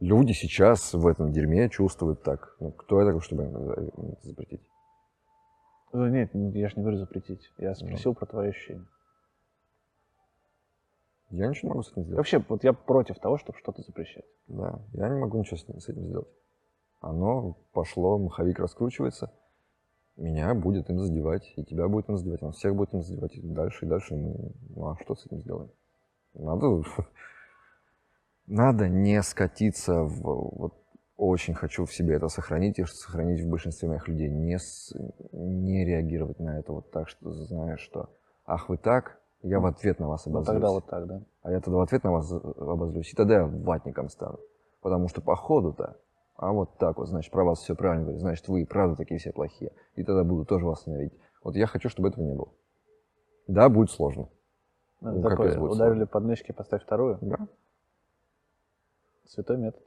Люди 0.00 0.32
сейчас 0.32 0.94
в 0.94 1.06
этом 1.06 1.32
дерьме 1.32 1.68
чувствуют 1.68 2.22
так. 2.22 2.56
Ну, 2.60 2.72
кто 2.72 3.00
я 3.00 3.06
такой, 3.06 3.20
чтобы 3.20 3.44
им 3.44 3.56
это 3.56 3.92
запретить? 4.22 4.62
Ну, 5.92 6.06
Нет, 6.08 6.30
я 6.34 6.68
же 6.68 6.76
не 6.76 6.82
говорю 6.82 6.98
запретить. 6.98 7.52
Я 7.58 7.74
спросил 7.74 8.14
про 8.14 8.26
твои 8.26 8.50
ощущения. 8.50 8.86
Я 11.30 11.46
ничего 11.48 11.68
не 11.68 11.70
могу 11.70 11.82
с 11.82 11.92
этим 11.92 12.02
сделать. 12.02 12.16
Вообще, 12.18 12.44
вот 12.48 12.64
я 12.64 12.72
против 12.72 13.18
того, 13.18 13.38
чтобы 13.38 13.58
что-то 13.58 13.82
запрещать. 13.82 14.24
Да, 14.48 14.80
я 14.92 15.08
не 15.08 15.18
могу 15.20 15.38
ничего 15.38 15.56
с 15.56 15.88
этим 15.88 16.06
сделать. 16.06 16.28
Оно 17.00 17.56
пошло, 17.72 18.18
маховик 18.18 18.58
раскручивается, 18.58 19.32
меня 20.16 20.54
будет 20.54 20.90
им 20.90 20.98
задевать, 20.98 21.50
и 21.56 21.64
тебя 21.64 21.88
будет 21.88 22.08
им 22.08 22.18
задевать, 22.18 22.42
нас 22.42 22.56
всех 22.56 22.74
будет 22.74 22.92
им 22.92 23.02
задевать, 23.02 23.36
и 23.36 23.40
дальше, 23.40 23.86
и 23.86 23.88
дальше. 23.88 24.14
мы- 24.16 24.52
Ну 24.76 24.88
а 24.90 24.96
что 25.00 25.14
с 25.14 25.24
этим 25.24 25.40
сделаем? 25.40 25.70
Надо, 26.34 26.82
надо 28.46 28.88
не 28.88 29.22
скатиться 29.22 30.02
в... 30.02 30.20
Вот 30.20 30.74
очень 31.20 31.54
хочу 31.54 31.84
в 31.84 31.92
себе 31.92 32.14
это 32.14 32.28
сохранить, 32.28 32.78
и 32.78 32.84
сохранить 32.84 33.42
в 33.42 33.48
большинстве 33.48 33.88
моих 33.88 34.08
людей. 34.08 34.28
Не, 34.30 34.58
с- 34.58 34.94
не 35.32 35.84
реагировать 35.84 36.38
на 36.40 36.58
это 36.58 36.72
вот 36.72 36.90
так, 36.90 37.08
что 37.08 37.30
знаешь, 37.32 37.80
что 37.80 38.08
ах, 38.46 38.68
вы 38.70 38.78
так, 38.78 39.20
я 39.42 39.60
в 39.60 39.66
ответ 39.66 39.98
на 40.00 40.08
вас 40.08 40.24
Ну, 40.26 40.32
обозлюсь. 40.32 40.54
тогда 40.54 40.70
вот 40.70 40.86
так, 40.86 41.06
да? 41.06 41.22
А 41.42 41.50
я 41.52 41.60
тогда 41.60 41.78
в 41.78 41.80
ответ 41.82 42.04
на 42.04 42.12
вас 42.12 42.32
обозлюсь. 42.32 43.12
И 43.12 43.16
тогда 43.16 43.34
я 43.34 43.44
ватником 43.46 44.08
стану. 44.08 44.38
Потому 44.80 45.08
что 45.08 45.20
по 45.20 45.36
ходу-то, 45.36 45.96
а 46.36 46.52
вот 46.52 46.78
так 46.78 46.96
вот, 46.96 47.08
значит, 47.08 47.30
про 47.30 47.44
вас 47.44 47.58
все 47.60 47.74
правильно 47.74 48.04
говорят, 48.04 48.20
значит, 48.22 48.48
вы 48.48 48.62
и 48.62 48.64
правда 48.64 48.96
такие 48.96 49.18
все 49.20 49.30
плохие. 49.32 49.72
И 49.96 50.04
тогда 50.04 50.24
буду 50.24 50.46
тоже 50.46 50.64
вас 50.64 50.86
ненавидеть. 50.86 51.18
Вот 51.44 51.54
я 51.54 51.66
хочу, 51.66 51.90
чтобы 51.90 52.08
этого 52.08 52.24
не 52.24 52.34
было. 52.34 52.48
Да, 53.46 53.68
будет 53.68 53.90
сложно. 53.90 54.28
Ну, 55.02 55.16
Ну, 55.16 55.22
такой, 55.22 55.48
капец 55.48 55.58
будет 55.58 55.72
ударили 55.72 56.04
под 56.04 56.24
мышки, 56.24 56.52
поставь 56.52 56.82
вторую. 56.82 57.18
Да. 57.20 57.36
Святой 59.26 59.58
метод. 59.58 59.82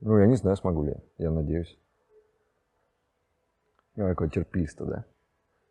Ну, 0.00 0.18
я 0.18 0.26
не 0.26 0.36
знаю, 0.36 0.56
смогу 0.56 0.84
ли. 0.84 0.96
Я 1.18 1.30
надеюсь. 1.30 1.78
Ну, 3.96 4.08
какой 4.08 4.28
терписта, 4.28 4.84
да? 4.84 5.04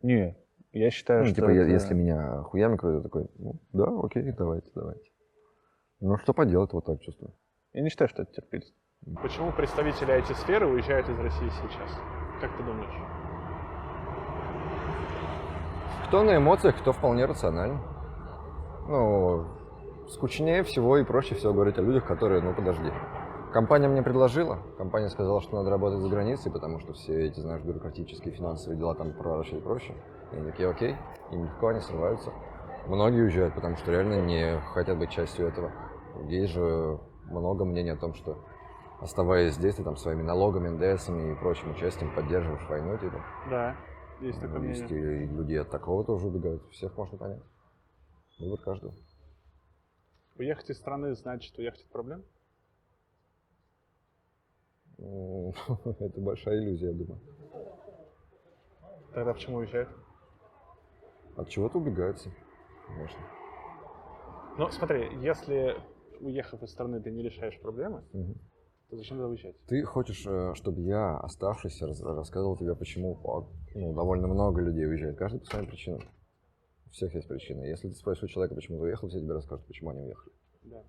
Не, 0.02 0.36
я 0.72 0.90
считаю, 0.90 1.20
Ну, 1.20 1.26
что 1.26 1.34
типа, 1.36 1.50
я- 1.50 1.62
это- 1.62 1.70
если 1.70 1.94
меня 1.94 2.42
хуями 2.42 2.76
кроют, 2.76 2.98
я 2.98 3.02
такой, 3.02 3.26
ну, 3.38 3.56
да, 3.72 3.86
окей, 4.02 4.32
давайте, 4.32 4.70
давайте. 4.74 5.10
Ну, 6.00 6.16
что 6.18 6.32
поделать, 6.32 6.72
вот 6.72 6.84
так 6.84 7.00
чувствую. 7.00 7.32
Я 7.72 7.82
не 7.82 7.90
считаю, 7.90 8.08
что 8.08 8.22
это 8.22 8.32
терпильство. 8.32 8.74
Почему 9.22 9.52
представители 9.52 10.12
IT-сферы 10.14 10.66
уезжают 10.66 11.08
из 11.08 11.18
России 11.18 11.48
сейчас? 11.50 11.90
Как 12.40 12.56
ты 12.56 12.62
думаешь? 12.62 12.94
Кто 16.08 16.22
на 16.22 16.36
эмоциях, 16.36 16.78
кто 16.78 16.92
вполне 16.92 17.26
рационально. 17.26 17.80
Ну, 18.88 19.46
скучнее 20.08 20.62
всего 20.62 20.96
и 20.98 21.04
проще 21.04 21.34
всего 21.34 21.52
говорить 21.52 21.78
о 21.78 21.82
людях, 21.82 22.06
которые, 22.06 22.40
ну, 22.42 22.54
подожди. 22.54 22.90
Компания 23.54 23.86
мне 23.86 24.02
предложила, 24.02 24.58
компания 24.76 25.08
сказала, 25.10 25.40
что 25.40 25.54
надо 25.54 25.70
работать 25.70 26.00
за 26.00 26.08
границей, 26.08 26.50
потому 26.50 26.80
что 26.80 26.92
все 26.92 27.28
эти, 27.28 27.38
знаешь, 27.38 27.62
бюрократические, 27.62 28.34
финансовые 28.34 28.76
дела 28.76 28.96
там 28.96 29.12
проворачивать 29.12 29.62
проще. 29.62 29.94
И 30.32 30.36
они 30.36 30.50
такие, 30.50 30.68
окей, 30.68 30.96
им 31.30 31.44
легко, 31.44 31.68
они 31.68 31.78
срываются. 31.78 32.32
Многие 32.88 33.20
уезжают, 33.22 33.54
потому 33.54 33.76
что 33.76 33.92
реально 33.92 34.22
не 34.22 34.58
хотят 34.72 34.98
быть 34.98 35.10
частью 35.10 35.46
этого. 35.46 35.70
Есть 36.26 36.52
же 36.52 36.98
много 37.26 37.64
мнений 37.64 37.90
о 37.90 37.96
том, 37.96 38.14
что 38.14 38.44
оставаясь 39.00 39.54
здесь, 39.54 39.76
ты 39.76 39.84
там 39.84 39.96
своими 39.98 40.22
налогами, 40.22 40.70
НДСами 40.70 41.30
и 41.30 41.36
прочим 41.36 41.70
участием 41.70 42.12
поддерживаешь 42.12 42.68
войну, 42.68 42.98
типа. 42.98 43.24
Да, 43.48 43.76
есть 44.20 44.40
такое 44.40 44.58
Ну, 44.58 44.64
Есть 44.64 44.90
мнение. 44.90 45.26
и 45.26 45.26
люди 45.28 45.54
от 45.54 45.70
такого 45.70 46.02
тоже 46.02 46.26
убегают. 46.26 46.68
Всех 46.72 46.96
можно 46.96 47.16
понять. 47.18 47.42
Выбор 48.40 48.58
каждого. 48.62 48.94
Уехать 50.36 50.70
из 50.70 50.78
страны 50.78 51.14
значит 51.14 51.56
уехать 51.56 51.84
от 51.84 51.92
проблем? 51.92 52.24
Это 54.98 56.20
большая 56.20 56.58
иллюзия, 56.58 56.88
я 56.88 56.92
думаю. 56.92 57.20
Тогда 59.12 59.32
почему 59.32 59.58
уезжают? 59.58 59.88
От 61.36 61.48
чего-то 61.48 61.78
убегается, 61.78 62.30
конечно. 62.86 63.20
Ну, 64.56 64.68
смотри, 64.70 65.16
если 65.20 65.76
уехав 66.20 66.62
из 66.62 66.70
страны 66.70 67.00
ты 67.00 67.10
не 67.10 67.22
решаешь 67.22 67.60
проблемы, 67.60 68.04
Мгм. 68.12 68.34
то 68.88 68.96
зачем 68.96 69.16
тогда 69.18 69.28
уезжать? 69.30 69.56
Ты 69.66 69.82
хочешь, 69.82 70.24
э, 70.26 70.54
чтобы 70.54 70.80
я, 70.82 71.18
оставшись, 71.18 71.82
рассказывал 71.82 72.56
тебе, 72.56 72.74
почему 72.76 73.18
ну, 73.74 73.92
довольно 73.94 74.28
много 74.28 74.60
людей 74.62 74.86
уезжает. 74.86 75.16
Каждый 75.16 75.40
по 75.40 75.46
своим 75.46 75.66
причинам. 75.66 76.00
У 76.86 76.90
всех 76.90 77.14
есть 77.14 77.26
причины. 77.26 77.64
Если 77.64 77.88
ты 77.88 77.94
спросишь 77.94 78.24
у 78.24 78.28
человека, 78.28 78.54
почему 78.54 78.78
ты 78.78 78.84
уехал, 78.84 79.08
все 79.08 79.20
тебе 79.20 79.32
расскажут, 79.32 79.66
почему 79.66 79.90
они 79.90 80.02
уехали. 80.02 80.32
Да. 80.62 80.82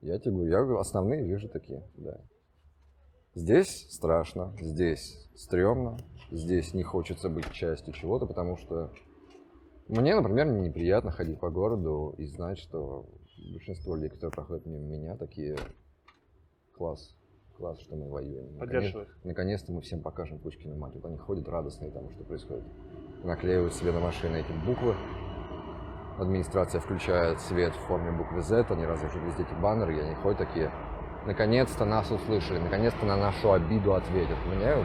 Я 0.00 0.18
тебе 0.18 0.32
говорю, 0.32 0.50
я 0.50 0.58
говорю, 0.62 0.78
основные 0.78 1.24
вижу 1.24 1.48
такие, 1.48 1.88
да. 1.96 2.20
Здесь 3.34 3.86
страшно, 3.90 4.52
здесь 4.60 5.28
стрёмно, 5.34 5.96
здесь 6.30 6.74
не 6.74 6.82
хочется 6.82 7.28
быть 7.30 7.50
частью 7.52 7.94
чего-то, 7.94 8.26
потому 8.26 8.56
что 8.58 8.92
мне, 9.88 10.14
например, 10.14 10.46
неприятно 10.46 11.10
ходить 11.10 11.40
по 11.40 11.50
городу 11.50 12.14
и 12.18 12.26
знать, 12.26 12.58
что 12.58 13.06
большинство 13.52 13.94
людей, 13.96 14.10
которые 14.10 14.32
проходят 14.32 14.66
мимо 14.66 14.84
меня, 14.86 15.16
такие 15.16 15.56
класс, 16.76 17.14
класс, 17.56 17.80
что 17.80 17.96
мы 17.96 18.08
воюем. 18.10 18.52
Наконец- 18.58 18.60
Поддерживаю 18.92 19.06
их. 19.06 19.18
Наконец-то 19.24 19.72
мы 19.72 19.80
всем 19.80 20.02
покажем 20.02 20.38
Пучкину 20.38 20.76
мать. 20.76 20.94
Вот 20.94 21.04
они 21.06 21.16
ходят 21.16 21.48
радостные 21.48 21.90
тому, 21.90 22.10
что 22.10 22.24
происходит. 22.24 22.64
Наклеивают 23.24 23.72
себе 23.74 23.92
на 23.92 24.00
машины 24.00 24.36
эти 24.36 24.52
буквы. 24.66 24.94
Администрация 26.18 26.80
включает 26.82 27.40
свет 27.40 27.72
в 27.74 27.80
форме 27.86 28.12
буквы 28.12 28.42
Z, 28.42 28.66
они 28.68 28.84
развешивают 28.84 29.28
везде 29.28 29.44
эти 29.50 29.60
баннеры, 29.60 29.96
и 29.96 30.00
они 30.00 30.14
ходят 30.16 30.38
такие, 30.38 30.70
наконец-то 31.26 31.84
нас 31.84 32.10
услышали, 32.10 32.58
наконец-то 32.58 33.06
на 33.06 33.16
нашу 33.16 33.52
обиду 33.52 33.94
ответят. 33.94 34.36
Мне 34.46 34.84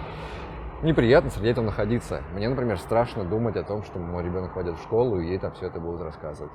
неприятно 0.81 1.29
среди 1.29 1.49
этого 1.49 1.65
находиться. 1.65 2.21
Мне, 2.33 2.49
например, 2.49 2.77
страшно 2.79 3.23
думать 3.23 3.55
о 3.55 3.63
том, 3.63 3.83
что 3.83 3.99
мой 3.99 4.23
ребенок 4.23 4.53
пойдет 4.53 4.77
в 4.77 4.83
школу, 4.83 5.19
и 5.19 5.27
ей 5.27 5.39
там 5.39 5.51
все 5.53 5.67
это 5.67 5.79
будут 5.79 6.01
рассказывать. 6.01 6.51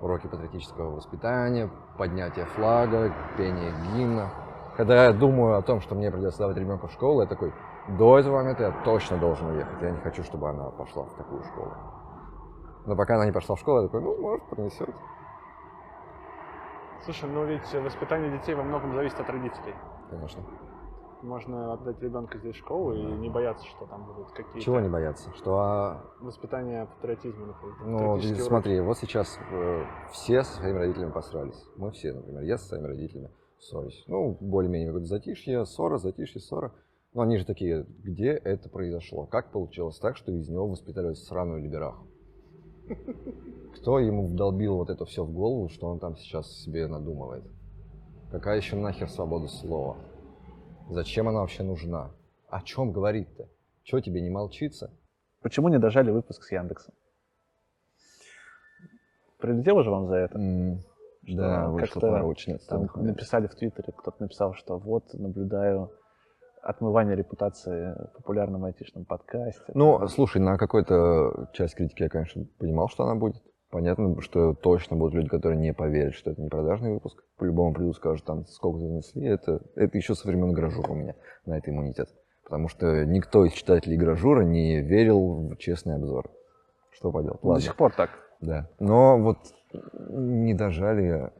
Уроки 0.00 0.26
патриотического 0.26 0.96
воспитания, 0.96 1.70
поднятие 1.96 2.46
флага, 2.46 3.14
пение 3.36 3.72
гимна. 3.94 4.30
Когда 4.76 5.04
я 5.04 5.12
думаю 5.12 5.58
о 5.58 5.62
том, 5.62 5.80
что 5.80 5.94
мне 5.94 6.10
придется 6.10 6.40
давать 6.40 6.56
ребенка 6.56 6.88
в 6.88 6.92
школу, 6.92 7.20
я 7.20 7.28
такой, 7.28 7.52
до 7.88 8.18
этого 8.18 8.36
момента 8.36 8.64
я 8.64 8.72
точно 8.84 9.18
должен 9.18 9.48
уехать. 9.48 9.80
Я 9.80 9.90
не 9.90 10.00
хочу, 10.00 10.24
чтобы 10.24 10.48
она 10.48 10.70
пошла 10.70 11.04
в 11.04 11.14
такую 11.14 11.42
школу. 11.44 11.72
Но 12.86 12.96
пока 12.96 13.14
она 13.14 13.26
не 13.26 13.32
пошла 13.32 13.54
в 13.54 13.60
школу, 13.60 13.82
я 13.82 13.86
такой, 13.86 14.00
ну, 14.00 14.20
может, 14.20 14.44
пронесет. 14.48 14.88
Слушай, 17.04 17.30
ну 17.30 17.44
ведь 17.44 17.72
воспитание 17.74 18.38
детей 18.38 18.54
во 18.54 18.62
многом 18.62 18.94
зависит 18.94 19.18
от 19.18 19.28
родителей. 19.28 19.74
Конечно. 20.10 20.42
Можно 21.22 21.72
отдать 21.72 22.00
ребенка 22.00 22.38
здесь 22.38 22.56
в 22.56 22.58
школу 22.58 22.94
и 22.94 23.00
не 23.00 23.30
бояться, 23.30 23.64
что 23.66 23.86
там 23.86 24.06
будут 24.06 24.30
какие-то 24.30 24.60
Чего 24.60 24.80
не 24.80 24.88
бояться? 24.88 25.30
Что 25.36 25.58
а, 25.58 26.04
воспитание 26.20 26.86
патриотизма, 26.86 27.46
например. 27.46 27.76
Ну, 27.84 28.12
уроки. 28.14 28.40
смотри, 28.40 28.80
вот 28.80 28.98
сейчас 28.98 29.38
э, 29.52 29.84
все 30.10 30.42
со 30.42 30.56
своими 30.56 30.78
родителями 30.78 31.12
посрались. 31.12 31.64
Мы 31.76 31.92
все, 31.92 32.12
например, 32.12 32.42
я 32.42 32.58
со 32.58 32.66
своими 32.66 32.86
родителями 32.86 33.30
ссорюсь. 33.58 34.04
Ну, 34.08 34.36
более-менее 34.40 34.88
какое-то 34.88 35.06
затишье, 35.06 35.64
ссора, 35.64 35.98
затишье, 35.98 36.40
ссора. 36.40 36.72
Но 37.14 37.22
они 37.22 37.36
же 37.36 37.44
такие, 37.44 37.86
где 38.02 38.30
это 38.30 38.68
произошло? 38.68 39.26
Как 39.26 39.52
получилось 39.52 39.98
так, 39.98 40.16
что 40.16 40.32
из 40.32 40.48
него 40.48 40.66
воспитали 40.66 41.14
сраную 41.14 41.62
либераху? 41.62 42.06
Кто 43.76 43.98
ему 43.98 44.28
вдолбил 44.28 44.76
вот 44.76 44.90
это 44.90 45.04
все 45.04 45.24
в 45.24 45.32
голову, 45.32 45.68
что 45.68 45.88
он 45.88 45.98
там 45.98 46.16
сейчас 46.16 46.50
себе 46.62 46.86
надумывает? 46.86 47.44
Какая 48.30 48.56
еще 48.56 48.76
нахер 48.76 49.08
свобода 49.10 49.48
слова? 49.48 49.96
Зачем 50.90 51.28
она 51.28 51.40
вообще 51.40 51.62
нужна? 51.62 52.10
О 52.48 52.60
чем 52.62 52.92
говорит-то? 52.92 53.48
Чего 53.82 54.00
тебе 54.00 54.20
не 54.20 54.30
молчится? 54.30 54.90
Почему 55.40 55.68
не 55.68 55.78
дожали 55.78 56.10
выпуск 56.10 56.42
с 56.44 56.52
Яндексом? 56.52 56.94
Прилетело 59.38 59.82
же 59.82 59.90
вам 59.90 60.06
за 60.06 60.16
это? 60.16 60.38
М, 60.38 60.80
Что 61.24 61.36
Да, 61.36 61.68
вышло 61.70 62.00
Там 62.68 62.78
моментов. 62.80 63.04
написали 63.04 63.46
в 63.46 63.54
Твиттере, 63.54 63.92
кто-то 63.96 64.16
написал, 64.22 64.54
что 64.54 64.78
вот 64.78 65.12
наблюдаю 65.14 65.90
отмывание 66.62 67.16
репутации 67.16 67.94
популярном 68.14 68.64
айтишном 68.64 69.04
подкасте. 69.04 69.72
Ну, 69.74 70.06
слушай, 70.08 70.40
на 70.40 70.56
какую-то 70.56 71.50
часть 71.52 71.74
критики 71.74 72.04
я, 72.04 72.08
конечно, 72.08 72.44
понимал, 72.58 72.88
что 72.88 73.04
она 73.04 73.16
будет. 73.16 73.42
Понятно, 73.70 74.20
что 74.20 74.54
точно 74.54 74.96
будут 74.96 75.14
люди, 75.14 75.28
которые 75.28 75.58
не 75.58 75.72
поверят, 75.72 76.14
что 76.14 76.30
это 76.30 76.42
не 76.42 76.48
продажный 76.48 76.92
выпуск. 76.92 77.24
По-любому 77.38 77.72
придут, 77.72 77.96
скажут, 77.96 78.24
там, 78.26 78.44
сколько 78.46 78.78
занесли. 78.78 79.26
Это, 79.26 79.62
это 79.74 79.96
еще 79.96 80.14
со 80.14 80.28
времен 80.28 80.52
Гражура 80.52 80.92
у 80.92 80.94
меня 80.94 81.14
на 81.46 81.56
это 81.56 81.70
иммунитет. 81.70 82.08
Потому 82.44 82.68
что 82.68 83.06
никто 83.06 83.46
из 83.46 83.52
читателей 83.52 83.96
Гражура 83.96 84.42
не 84.42 84.82
верил 84.82 85.48
в 85.48 85.56
честный 85.56 85.96
обзор. 85.96 86.30
Что 86.90 87.10
поделать? 87.10 87.40
До 87.40 87.48
Ладно. 87.48 87.62
сих 87.62 87.74
пор 87.76 87.94
так. 87.94 88.10
Да. 88.42 88.68
Но 88.78 89.18
вот 89.18 89.38
не 90.10 90.52
дожали, 90.52 91.30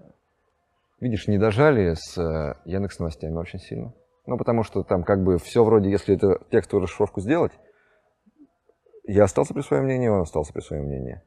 видишь, 1.00 1.28
не 1.28 1.36
дожали 1.36 1.92
с 1.94 2.16
э, 2.16 2.54
Яндекс 2.64 2.98
новостями 2.98 3.36
очень 3.36 3.58
сильно. 3.58 3.92
Ну, 4.26 4.36
потому 4.36 4.62
что 4.62 4.82
там 4.82 5.02
как 5.02 5.22
бы 5.22 5.38
все 5.38 5.64
вроде, 5.64 5.90
если 5.90 6.14
это 6.14 6.40
текстовую 6.50 6.84
расшифровку 6.84 7.20
сделать, 7.20 7.52
я 9.04 9.24
остался 9.24 9.52
при 9.52 9.62
своем 9.62 9.84
мнении, 9.84 10.08
он 10.08 10.20
остался 10.20 10.52
при 10.52 10.60
своем 10.60 10.84
мнении. 10.84 11.20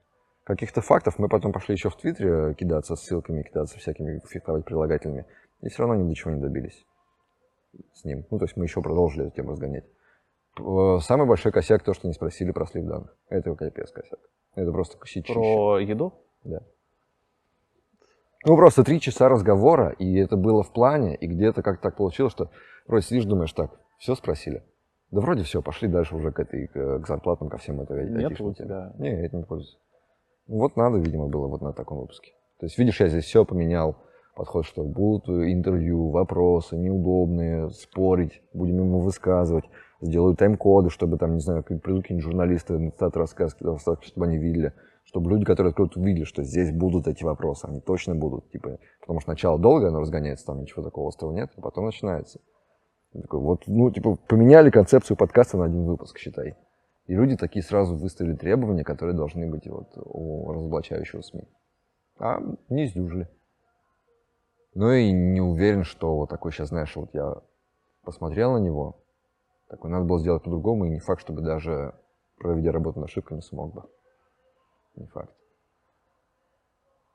Каких-то 0.46 0.82
фактов 0.82 1.20
мы 1.20 1.28
потом 1.28 1.52
пошли 1.52 1.74
еще 1.74 1.90
в 1.90 1.98
Твиттере 1.98 2.54
кидаться 2.54 2.96
ссылками, 2.96 3.44
кидаться 3.44 3.78
всякими, 3.80 4.22
фехтовать 4.30 4.64
прилагательными. 4.64 5.26
И 5.62 5.70
все 5.70 5.80
равно 5.84 5.96
ни 5.96 6.08
до 6.08 6.16
чего 6.16 6.32
не 6.32 6.40
добились 6.40 6.86
с 7.94 8.06
ним. 8.06 8.26
Ну, 8.30 8.38
то 8.38 8.46
есть 8.46 8.56
мы 8.56 8.66
еще 8.66 8.82
продолжили 8.82 9.28
эту 9.28 9.36
тему 9.36 9.52
разгонять. 9.52 9.86
Самый 10.56 11.28
большой 11.28 11.52
косяк 11.52 11.84
то, 11.84 11.94
что 11.94 12.08
не 12.08 12.14
спросили 12.14 12.52
про 12.52 12.66
слив 12.66 12.86
данных. 12.86 13.18
Это 13.28 13.54
капец 13.56 13.92
косяк. 13.92 14.20
Это 14.54 14.72
просто 14.72 14.98
косячище. 14.98 15.34
Про 15.34 15.80
еду? 15.80 16.14
Да. 16.44 16.62
Ну, 18.46 18.56
просто 18.56 18.84
три 18.84 19.00
часа 19.00 19.28
разговора, 19.28 19.90
и 19.98 20.16
это 20.18 20.38
было 20.38 20.62
в 20.62 20.72
плане, 20.72 21.16
и 21.16 21.26
где-то 21.26 21.64
как 21.64 21.82
так 21.82 21.96
получилось, 21.96 22.32
что 22.32 22.52
вроде 22.88 23.06
сидишь, 23.06 23.26
думаешь, 23.26 23.52
так, 23.54 23.72
все 23.98 24.14
спросили. 24.14 24.64
Да 25.12 25.22
вроде 25.22 25.44
все, 25.44 25.62
пошли 25.62 25.88
дальше 25.88 26.16
уже 26.16 26.32
к 26.32 26.40
этой, 26.40 26.68
к, 26.68 27.08
зарплатам, 27.08 27.50
ко 27.50 27.58
всем 27.58 27.82
этой 27.82 28.08
Нет 28.10 28.40
у 28.40 28.54
тебя. 28.54 28.94
Не, 29.00 29.10
я 29.10 29.26
этим 29.26 29.40
не 29.40 29.44
пользуюсь. 29.46 29.80
Ну, 30.48 30.58
Вот 30.58 30.76
надо, 30.76 30.98
видимо, 30.98 31.28
было 31.28 31.48
вот 31.48 31.62
на 31.62 31.74
таком 31.74 32.00
выпуске. 32.00 32.34
То 32.60 32.68
есть, 32.68 32.78
видишь, 32.78 33.00
я 33.00 33.08
здесь 33.08 33.26
все 33.26 33.46
поменял. 33.46 33.98
Подход, 34.36 34.66
что 34.66 34.84
будут 34.84 35.30
интервью, 35.30 36.10
вопросы 36.10 36.76
неудобные, 36.76 37.70
спорить, 37.70 38.42
будем 38.54 38.80
ему 38.80 39.00
высказывать. 39.00 39.64
Сделаю 40.02 40.36
тайм-коды, 40.36 40.90
чтобы 40.90 41.18
там, 41.18 41.36
не 41.36 41.40
знаю, 41.40 41.64
придут 41.64 42.04
какие-нибудь 42.04 42.26
журналисты, 42.26 42.92
стат 42.96 43.16
рассказки, 43.16 43.64
чтобы 43.80 44.26
они 44.26 44.38
видели. 44.38 44.74
Чтобы 45.16 45.30
люди, 45.30 45.46
которые 45.46 45.70
откроют, 45.70 45.96
увидели, 45.96 46.26
что 46.26 46.44
здесь 46.44 46.74
будут 46.74 47.08
эти 47.08 47.24
вопросы. 47.24 47.68
Они 47.68 47.80
точно 47.80 48.16
будут. 48.16 48.52
Типа, 48.52 48.80
потому 49.00 49.22
что 49.22 49.32
сначала 49.32 49.58
долго 49.58 49.88
оно 49.88 50.02
разгоняется, 50.02 50.46
там 50.46 50.60
ничего 50.60 50.84
такого 50.84 51.08
острого 51.08 51.32
нет, 51.32 51.52
а 51.56 51.62
потом 51.62 51.86
начинается. 51.86 52.42
Я 53.14 53.22
такой, 53.22 53.40
вот, 53.40 53.64
ну, 53.66 53.90
типа, 53.92 54.18
поменяли 54.28 54.70
концепцию 54.70 55.16
подкаста 55.16 55.58
на 55.58 55.64
один 55.68 55.86
выпуск, 55.86 56.18
считай. 56.18 56.58
И 57.08 57.16
люди 57.16 57.38
такие 57.38 57.64
сразу 57.64 57.96
выставили 57.96 58.36
требования, 58.36 58.84
которые 58.84 59.16
должны 59.16 59.50
быть 59.50 59.66
вот 59.70 59.88
у 59.96 60.52
разоблачающего 60.52 61.22
СМИ. 61.22 61.48
А 62.20 62.42
не 62.68 62.88
сдюжили. 62.88 63.30
Ну 64.74 64.92
и 64.92 65.14
не 65.14 65.40
уверен, 65.40 65.86
что 65.86 66.14
вот 66.18 66.30
такой 66.30 66.52
сейчас, 66.52 66.68
знаешь, 66.68 66.94
вот 66.98 67.12
я 67.14 67.36
посмотрел 68.04 68.52
на 68.52 68.58
него, 68.58 68.98
такой, 69.70 69.92
надо 69.92 70.04
было 70.04 70.20
сделать 70.20 70.44
по-другому, 70.44 70.84
и 70.84 70.90
не 70.90 71.00
факт, 71.00 71.22
чтобы 71.22 71.42
даже 71.42 71.96
проведя 72.38 72.74
работу 72.74 73.00
над 73.00 73.08
ошибкой, 73.08 73.36
не 73.36 73.42
смог 73.42 73.74
бы. 73.74 73.84
Не 74.96 75.08
факт. 75.08 75.34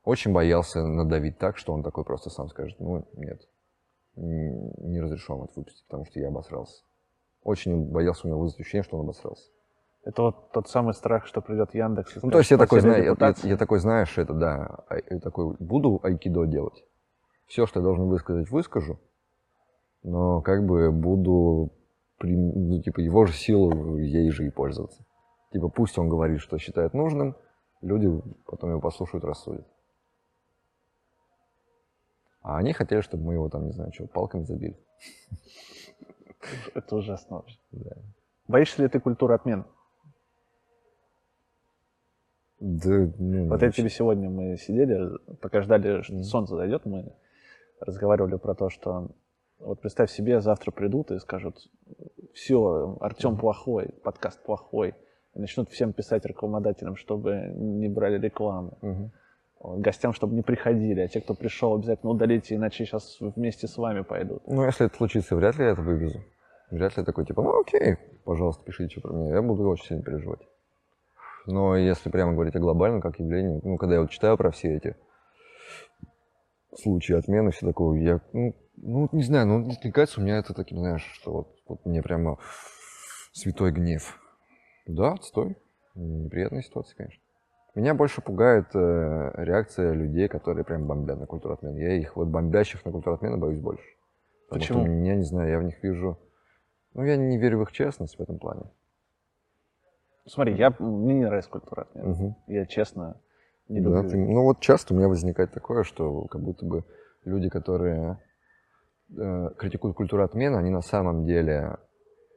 Очень 0.05 0.33
боялся 0.33 0.83
надавить 0.85 1.39
так, 1.39 1.59
что 1.59 1.73
он 1.73 1.83
такой 1.83 2.05
просто 2.05 2.31
сам 2.31 2.49
скажет, 2.49 2.79
ну, 2.81 3.07
нет, 3.15 3.43
не 4.17 5.01
разрешу 5.01 5.35
вам 5.35 5.45
это 5.45 5.53
выпустить, 5.57 5.85
потому 5.87 6.05
что 6.07 6.19
я 6.21 6.29
обосрался. 6.29 6.83
Очень 7.43 7.91
боялся 7.91 8.27
у 8.27 8.31
него 8.31 8.41
вызвать 8.41 8.61
ощущение, 8.61 8.83
что 8.83 8.97
он 8.99 9.05
обосрался. 9.05 9.51
Это 10.05 10.23
вот 10.23 10.53
тот 10.53 10.69
самый 10.69 10.95
страх, 10.95 11.27
что 11.27 11.43
придет 11.43 11.75
Яндекс. 11.75 12.17
Ну, 12.23 12.31
то 12.31 12.39
есть 12.39 12.51
я 12.51 12.57
такой, 12.57 12.79
«Потеря 12.79 12.91
знаю, 12.93 12.99
я, 12.99 13.05
я- 13.05 13.11
репутации». 13.11 13.49
я 13.49 13.57
такой, 13.59 13.79
знаешь, 13.81 14.17
это 14.17 14.33
да, 14.33 14.85
а- 14.89 14.97
я 14.97 15.21
такой, 15.21 15.57
буду 15.59 16.01
айкидо 16.03 16.47
делать. 16.47 16.83
Все, 17.47 17.67
что 17.67 17.81
я 17.81 17.85
должен 17.85 18.07
высказать, 18.09 18.51
выскажу, 18.51 18.99
но 20.03 20.41
как 20.41 20.65
бы 20.65 20.91
буду, 20.91 21.73
ну, 22.21 22.81
типа, 22.83 23.01
его 23.01 23.27
же 23.27 23.35
силу, 23.35 23.99
ей 23.99 24.31
же 24.31 24.47
и 24.47 24.51
пользоваться. 24.51 25.05
Типа, 25.53 25.69
пусть 25.69 25.99
он 25.99 26.09
говорит, 26.09 26.41
что 26.41 26.57
считает 26.59 26.95
нужным, 26.95 27.37
люди 27.81 28.09
потом 28.47 28.71
его 28.71 28.81
послушают, 28.81 29.25
рассудят. 29.25 29.67
А 32.43 32.57
они 32.57 32.73
хотели, 32.73 33.01
чтобы 33.01 33.25
мы 33.25 33.35
его 33.35 33.49
там, 33.49 33.67
не 33.67 33.73
знаю, 33.73 33.93
что, 33.93 34.07
палками 34.07 34.45
забили. 34.45 34.79
Это 36.75 36.97
ужасно 36.97 37.37
вообще. 37.37 37.59
Да. 37.73 37.97
Боишься 38.49 38.83
ли 38.83 38.89
ты 38.89 38.99
культуры 38.99 39.35
отмен? 39.35 39.67
Да, 42.59 43.11
ну, 43.19 43.49
Вот 43.49 43.63
я 43.63 43.71
тебе 43.71 43.89
сегодня 43.89 44.29
мы 44.29 44.57
сидели, 44.59 45.19
пока 45.41 45.63
ждали, 45.63 46.03
что 46.03 46.23
солнце 46.23 46.57
зайдет, 46.57 46.85
мы 46.85 47.15
разговаривали 47.81 48.37
про 48.37 48.55
то, 48.55 48.69
что 48.69 49.11
вот 49.59 49.81
представь 49.81 50.11
себе, 50.11 50.41
завтра 50.41 50.71
придут 50.71 51.11
и 51.11 51.19
скажут, 51.19 51.71
все, 52.35 52.99
Артем 53.01 53.39
плохой, 53.39 53.95
подкаст 54.03 54.43
плохой, 54.43 54.95
начнут 55.35 55.71
всем 55.71 55.93
писать 55.93 56.25
рекламодателям, 56.25 56.97
чтобы 56.97 57.53
не 57.55 57.89
брали 57.89 58.19
рекламу, 58.19 58.79
Мгм. 58.83 59.11
Вот, 59.61 59.81
гостям, 59.81 60.15
чтобы 60.15 60.35
не 60.35 60.43
приходили, 60.43 61.01
а 61.01 61.09
те, 61.09 61.21
кто 61.21 61.35
пришел, 61.35 61.75
обязательно 61.75 62.13
удалите, 62.13 62.55
иначе 62.55 62.87
сейчас 62.87 63.19
вместе 63.21 63.69
с 63.69 63.77
вами 63.77 64.01
пойдут. 64.01 64.43
Ну, 64.47 64.65
если 64.65 64.87
это 64.87 64.97
случится, 64.97 65.37
вряд 65.37 65.59
ли 65.59 65.65
я 65.65 65.73
это 65.73 65.83
вывезу. 65.83 66.21
Вряд 66.71 66.97
ли 66.97 67.05
такой, 67.05 67.27
типа, 67.27 67.43
ну 67.43 67.61
окей, 67.61 67.97
пожалуйста, 68.25 68.65
пишите 68.65 68.93
что 68.93 69.03
про 69.03 69.13
меня. 69.13 69.35
Я 69.35 69.43
буду 69.43 69.69
очень 69.69 69.85
сильно 69.85 70.03
переживать. 70.03 70.41
Но 71.47 71.77
если 71.77 72.09
прямо 72.09 72.33
говорить 72.33 72.57
о 72.57 72.61
глобальном 72.61 73.03
как 73.03 73.19
явлении, 73.19 73.61
ну, 73.63 73.77
когда 73.77 73.97
я 73.97 74.01
вот 74.01 74.11
читаю 74.11 74.39
про 74.39 74.51
все 74.51 74.77
эти 74.77 74.97
случаи 76.75 77.15
отмены, 77.15 77.51
все 77.51 77.67
такое, 77.67 78.01
я, 78.01 78.21
ну, 78.33 78.55
ну, 78.77 79.09
не 79.13 79.25
знаю, 79.25 79.47
ну, 79.47 79.71
откликается 79.71 80.21
у 80.21 80.25
меня 80.25 80.39
это 80.39 80.55
таким, 80.55 80.79
знаешь, 80.79 81.05
что 81.15 81.33
вот, 81.33 81.49
вот 81.67 81.85
мне 81.85 82.03
прямо 82.03 82.39
святой 83.33 83.73
гнев. 83.73 84.19
Да, 84.95 85.13
отстой. 85.13 85.57
Неприятная 85.95 86.63
ситуация, 86.63 86.97
конечно. 86.97 87.23
Меня 87.75 87.95
больше 87.95 88.21
пугает 88.21 88.67
э, 88.75 89.33
реакция 89.37 89.93
людей, 89.93 90.27
которые 90.29 90.65
прям 90.65 90.87
бомбят 90.87 91.21
на 91.21 91.27
культуру 91.27 91.55
отмены. 91.55 91.79
Я 91.79 91.93
их 91.97 92.17
вот 92.17 92.29
бомбящих 92.29 92.85
на 92.85 92.91
культуру 92.91 93.15
отмены 93.15 93.37
боюсь 93.37 93.61
больше. 93.61 93.85
Потому 94.49 94.61
Почему? 94.61 94.85
что 94.85 94.93
я 94.93 95.15
не 95.15 95.23
знаю, 95.23 95.51
я 95.51 95.59
в 95.61 95.63
них 95.63 95.83
вижу... 95.83 96.19
Ну, 96.95 97.05
я 97.05 97.17
не 97.17 97.39
верю 97.39 97.61
в 97.61 97.63
их 97.63 97.73
честность 97.73 98.19
в 98.19 98.21
этом 98.21 98.39
плане. 98.39 98.65
Смотри, 100.27 100.57
я, 100.57 100.75
мне 100.81 101.15
не 101.15 101.25
нравится 101.25 101.51
культура 101.51 101.83
отмен. 101.83 102.11
Мгм. 102.11 102.37
Я 102.49 102.67
честно 102.67 103.21
не 103.69 103.81
Да, 103.81 104.03
люблю. 104.03 104.11
ты- 104.11 104.17
ну 104.17 104.43
вот 104.43 104.59
часто 104.61 104.93
у 104.93 104.97
меня 104.97 105.09
возникает 105.09 105.53
такое, 105.53 105.85
что 105.85 106.23
как 106.27 106.43
будто 106.43 106.67
бы 106.67 106.85
люди, 107.25 107.49
которые 107.49 108.19
э, 109.17 109.51
критикуют 109.57 109.97
культуру 109.97 110.25
отмены, 110.25 110.57
они 110.57 110.71
на 110.71 110.83
самом 110.83 111.25
деле 111.25 111.77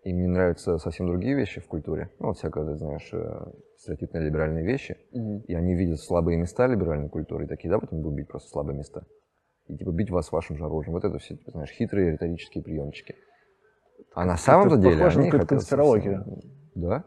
им 0.04 0.18
не 0.18 0.28
нравятся 0.28 0.78
совсем 0.78 1.08
другие 1.08 1.36
вещи 1.36 1.62
в 1.62 1.68
культуре. 1.68 2.10
Ну, 2.20 2.28
вот 2.28 2.38
всякое, 2.38 2.66
ты 2.66 2.76
знаешь, 2.76 3.10
э, 3.14 3.46
стереотипные 3.78 4.26
либеральные 4.26 4.66
вещи. 4.66 4.98
Мгм. 5.12 5.40
И 5.48 5.54
они 5.54 5.76
видят 5.76 6.00
слабые 6.00 6.38
места 6.38 6.68
либеральной 6.68 7.10
культуры 7.10 7.46
и 7.46 7.48
такие, 7.48 7.70
да, 7.70 7.80
потом 7.80 8.02
будут 8.02 8.18
бить 8.18 8.28
просто 8.28 8.50
слабые 8.50 8.78
места. 8.78 9.04
И 9.68 9.78
типа 9.78 9.92
бить 9.92 10.12
вас 10.12 10.32
вашим 10.32 10.58
же 10.58 10.66
оружием. 10.66 10.94
Вот 10.94 11.06
это 11.06 11.18
все, 11.20 11.36
типа, 11.36 11.52
знаешь, 11.52 11.72
хитрые 11.72 12.12
риторические 12.12 12.64
приемчики. 12.64 13.16
А 14.14 14.26
на 14.26 14.38
самом-то 14.38 14.78
деле 14.78 14.98
похоже 14.98 15.20
на 15.20 15.26
какую-то 15.26 15.48
конспирологию. 15.48 16.26
Да? 16.76 17.04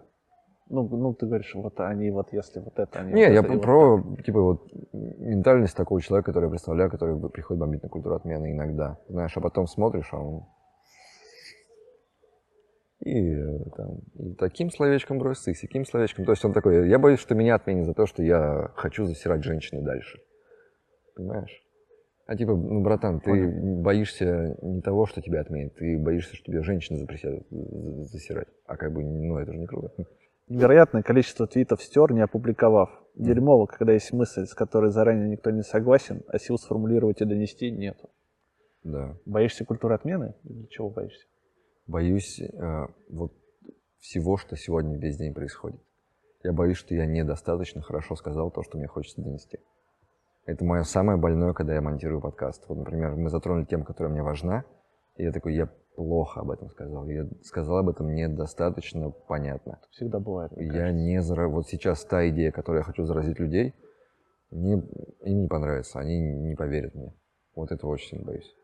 Ну, 0.68 0.88
ну, 0.88 1.14
ты 1.14 1.26
говоришь, 1.26 1.54
вот 1.54 1.78
они, 1.78 2.10
вот 2.10 2.32
если 2.32 2.58
вот 2.58 2.76
это, 2.78 2.98
они... 2.98 3.12
Не, 3.12 3.26
вот 3.26 3.34
я 3.34 3.40
это, 3.40 3.52
и 3.52 3.58
про, 3.58 3.98
вот 3.98 4.24
типа, 4.24 4.40
вот 4.40 4.68
ментальность 4.92 5.76
такого 5.76 6.00
человека, 6.00 6.26
который 6.32 6.46
я 6.46 6.50
представляю, 6.50 6.90
который 6.90 7.16
приходит 7.30 7.60
бомбить 7.60 7.82
на 7.84 7.88
культуру 7.88 8.16
отмены 8.16 8.50
иногда. 8.50 8.98
Знаешь, 9.08 9.36
а 9.36 9.40
потом 9.40 9.68
смотришь, 9.68 10.08
а 10.12 10.18
он... 10.18 10.46
И, 13.06 13.36
э, 13.36 13.58
там, 13.76 13.98
и 14.18 14.34
таким 14.34 14.68
словечком 14.68 15.18
бросится, 15.18 15.52
и 15.52 15.54
сяким 15.54 15.84
словечком. 15.84 16.24
То 16.24 16.32
есть 16.32 16.44
он 16.44 16.52
такой, 16.52 16.88
я 16.88 16.98
боюсь, 16.98 17.20
что 17.20 17.36
меня 17.36 17.54
отменят 17.54 17.86
за 17.86 17.94
то, 17.94 18.04
что 18.06 18.20
я 18.20 18.72
хочу 18.74 19.04
засирать 19.04 19.44
женщины 19.44 19.80
дальше. 19.82 20.18
Понимаешь? 21.14 21.62
А 22.26 22.36
типа, 22.36 22.56
ну, 22.56 22.82
братан, 22.82 23.20
ты 23.20 23.60
боишься 23.80 24.56
не 24.60 24.80
того, 24.80 25.06
что 25.06 25.22
тебя 25.22 25.42
отменят, 25.42 25.76
ты 25.76 25.96
боишься, 25.96 26.34
что 26.34 26.50
тебя 26.50 26.64
женщины 26.64 26.98
запретят 26.98 27.44
за- 27.48 28.04
засирать. 28.06 28.48
А 28.66 28.76
как 28.76 28.92
бы, 28.92 29.04
ну, 29.04 29.38
это 29.38 29.52
же 29.52 29.58
не 29.58 29.66
круто. 29.66 29.92
Невероятное 30.48 31.02
количество 31.02 31.46
твитов 31.46 31.80
стер, 31.84 32.12
не 32.12 32.22
опубликовав. 32.22 32.90
Дерьмово, 33.14 33.66
когда 33.66 33.92
есть 33.92 34.12
мысль, 34.12 34.46
с 34.46 34.54
которой 34.54 34.90
заранее 34.90 35.28
никто 35.28 35.52
не 35.52 35.62
согласен, 35.62 36.22
а 36.26 36.40
сил 36.40 36.58
сформулировать 36.58 37.20
и 37.20 37.24
донести 37.24 37.70
нету. 37.70 38.10
Да. 38.82 39.16
Боишься 39.24 39.64
культуры 39.64 39.94
отмены? 39.94 40.34
Или 40.42 40.66
чего 40.66 40.90
боишься? 40.90 41.24
Боюсь 41.86 42.40
э, 42.40 42.86
вот 43.08 43.32
всего, 43.98 44.36
что 44.36 44.56
сегодня 44.56 44.98
весь 44.98 45.16
день 45.16 45.34
происходит. 45.34 45.80
Я 46.42 46.52
боюсь, 46.52 46.76
что 46.76 46.94
я 46.94 47.06
недостаточно 47.06 47.82
хорошо 47.82 48.14
сказал 48.14 48.50
то, 48.50 48.62
что 48.62 48.78
мне 48.78 48.86
хочется 48.86 49.20
донести. 49.20 49.58
Это 50.44 50.64
мое 50.64 50.84
самое 50.84 51.18
больное, 51.18 51.52
когда 51.54 51.74
я 51.74 51.80
монтирую 51.80 52.20
подкаст. 52.20 52.64
Вот, 52.68 52.78
например, 52.78 53.16
мы 53.16 53.30
затронули 53.30 53.64
тему, 53.64 53.84
которая 53.84 54.12
мне 54.12 54.22
важна, 54.22 54.64
и 55.16 55.24
я 55.24 55.32
такой, 55.32 55.54
я 55.54 55.68
плохо 55.96 56.40
об 56.40 56.50
этом 56.50 56.68
сказал. 56.70 57.08
Я 57.08 57.26
сказал 57.42 57.78
об 57.78 57.88
этом 57.88 58.14
недостаточно 58.14 59.10
понятно. 59.10 59.80
Всегда 59.90 60.20
бывает. 60.20 60.52
Я 60.56 60.68
кажется. 60.68 60.92
не 60.92 61.20
зара... 61.20 61.48
Вот 61.48 61.66
сейчас 61.66 62.04
та 62.04 62.28
идея, 62.28 62.52
которую 62.52 62.80
я 62.80 62.84
хочу 62.84 63.04
заразить 63.04 63.40
людей, 63.40 63.74
мне... 64.50 64.74
им 65.22 65.42
не 65.42 65.48
понравится, 65.48 65.98
они 65.98 66.20
не 66.20 66.54
поверят 66.54 66.94
мне. 66.94 67.12
Вот 67.56 67.72
этого 67.72 67.90
очень 67.90 68.10
сильно 68.10 68.26
боюсь. 68.26 68.54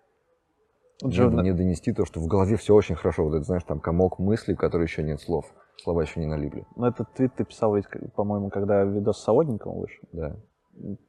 Джо, 1.05 1.29
Мне, 1.29 1.43
мне 1.43 1.53
донести 1.53 1.93
то, 1.93 2.05
что 2.05 2.21
в 2.21 2.27
голове 2.27 2.57
все 2.57 2.75
очень 2.75 2.95
хорошо. 2.95 3.25
Вот 3.25 3.35
это, 3.35 3.45
знаешь, 3.45 3.65
там 3.65 3.81
комок 3.81 4.19
мыслей, 4.19 4.55
в 4.55 4.59
которой 4.59 4.85
еще 4.85 5.03
нет 5.03 5.21
слов. 5.21 5.47
Слова 5.83 6.03
еще 6.03 6.21
не 6.21 6.27
налипли. 6.27 6.67
ну, 6.77 6.87
этот 6.87 7.13
твит 7.15 7.35
ты 7.35 7.45
писал, 7.45 7.75
ведь, 7.75 7.87
по-моему, 8.15 8.51
когда 8.51 8.85
видос 8.85 9.19
с 9.19 9.25
Солодниковым 9.25 9.81
вышел. 9.81 10.05
Да. 10.13 10.37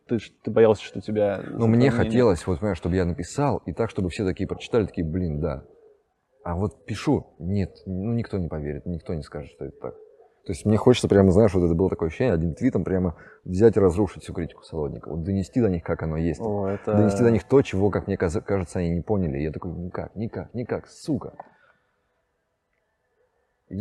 Ты, 0.08 0.18
ты 0.44 0.52
боялся, 0.52 0.84
что 0.84 1.00
тебя... 1.00 1.42
Но 1.52 1.68
мне 1.68 1.92
хотелось, 1.92 2.46
вот, 2.48 2.60
понимаешь, 2.60 2.78
чтобы 2.78 2.96
я 2.96 3.06
написал, 3.06 3.62
и 3.66 3.74
так, 3.74 3.90
чтобы 3.90 4.10
все 4.10 4.26
такие 4.26 4.48
прочитали, 4.48 4.86
такие, 4.86 5.06
блин, 5.06 5.40
да. 5.40 5.64
А 6.44 6.56
вот 6.56 6.86
пишу, 6.86 7.28
нет, 7.40 7.72
ну 7.86 8.12
никто 8.14 8.38
не 8.38 8.50
поверит, 8.50 8.86
никто 8.86 9.14
не 9.14 9.24
скажет, 9.24 9.52
что 9.52 9.66
это 9.66 9.78
так. 9.80 9.96
То 10.46 10.52
есть 10.52 10.66
мне 10.66 10.76
хочется 10.76 11.08
прямо, 11.08 11.32
знаешь, 11.32 11.54
вот 11.54 11.64
это 11.64 11.74
было 11.74 11.90
такое 11.90 12.10
ощущение, 12.10 12.34
одним 12.34 12.54
твитом 12.54 12.84
прямо 12.84 13.16
взять 13.46 13.78
и 13.78 13.80
разрушить 13.80 14.24
всю 14.24 14.34
критику 14.34 14.64
Солодникова. 14.64 15.16
Вот 15.16 15.24
донести 15.24 15.62
до 15.62 15.70
них, 15.70 15.84
как 15.84 16.04
оно 16.04 16.18
есть. 16.18 16.42
О, 16.42 16.68
это... 16.68 16.98
Донести 16.98 17.24
до 17.24 17.32
них 17.32 17.46
то, 17.46 17.62
чего, 17.62 17.90
как 17.90 18.08
мне 18.08 18.18
кажется, 18.18 18.80
они 18.80 18.90
не 18.90 19.02
поняли. 19.02 19.40
И 19.40 19.44
я 19.44 19.52
такой, 19.52 19.72
никак, 19.72 20.14
никак, 20.16 20.54
никак, 20.54 20.88
сука. 20.90 21.34
И 23.70 23.78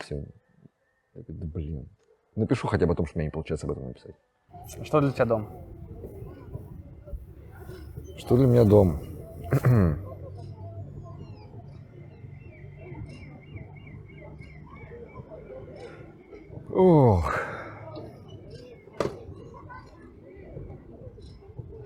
все. 0.00 0.24
Я 1.14 1.22
такой, 1.22 1.34
да 1.34 1.46
блин. 1.46 1.88
Напишу 2.36 2.68
хотя 2.68 2.86
бы 2.86 2.92
о 2.92 2.96
том, 2.96 3.06
что 3.06 3.16
у 3.16 3.18
меня 3.18 3.26
не 3.26 3.32
получается 3.32 3.66
об 3.66 3.72
этом 3.72 3.88
написать. 3.88 4.14
Что 4.84 5.00
для 5.00 5.10
тебя 5.10 5.24
дом? 5.24 5.48
Что 8.18 8.36
для 8.36 8.46
меня 8.46 8.64
дом? 8.64 9.00
Ох. 16.74 17.32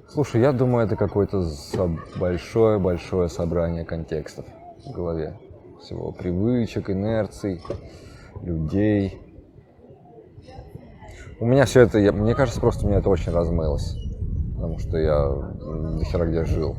Слушай, 0.09 0.41
я 0.41 0.53
думаю, 0.53 0.87
это 0.87 0.97
какое-то 0.97 1.45
большое-большое 2.19 3.29
собрание 3.29 3.85
контекстов 3.85 4.47
в 4.87 4.93
голове. 4.93 5.39
Всего 5.83 6.11
привычек, 6.11 6.89
инерций, 6.89 7.61
людей. 8.41 9.21
У 11.39 11.45
меня 11.45 11.67
все 11.67 11.83
это, 11.83 11.99
я- 11.99 12.13
мне 12.13 12.35
кажется, 12.35 12.59
просто 12.59 12.87
у 12.87 12.89
меня 12.89 13.01
это 13.01 13.11
очень 13.11 13.31
размылось. 13.31 13.95
Потому 14.55 14.79
что 14.79 14.97
я 14.97 15.29
до 15.29 16.03
хера 16.05 16.25
где 16.25 16.47
жил. 16.47 16.77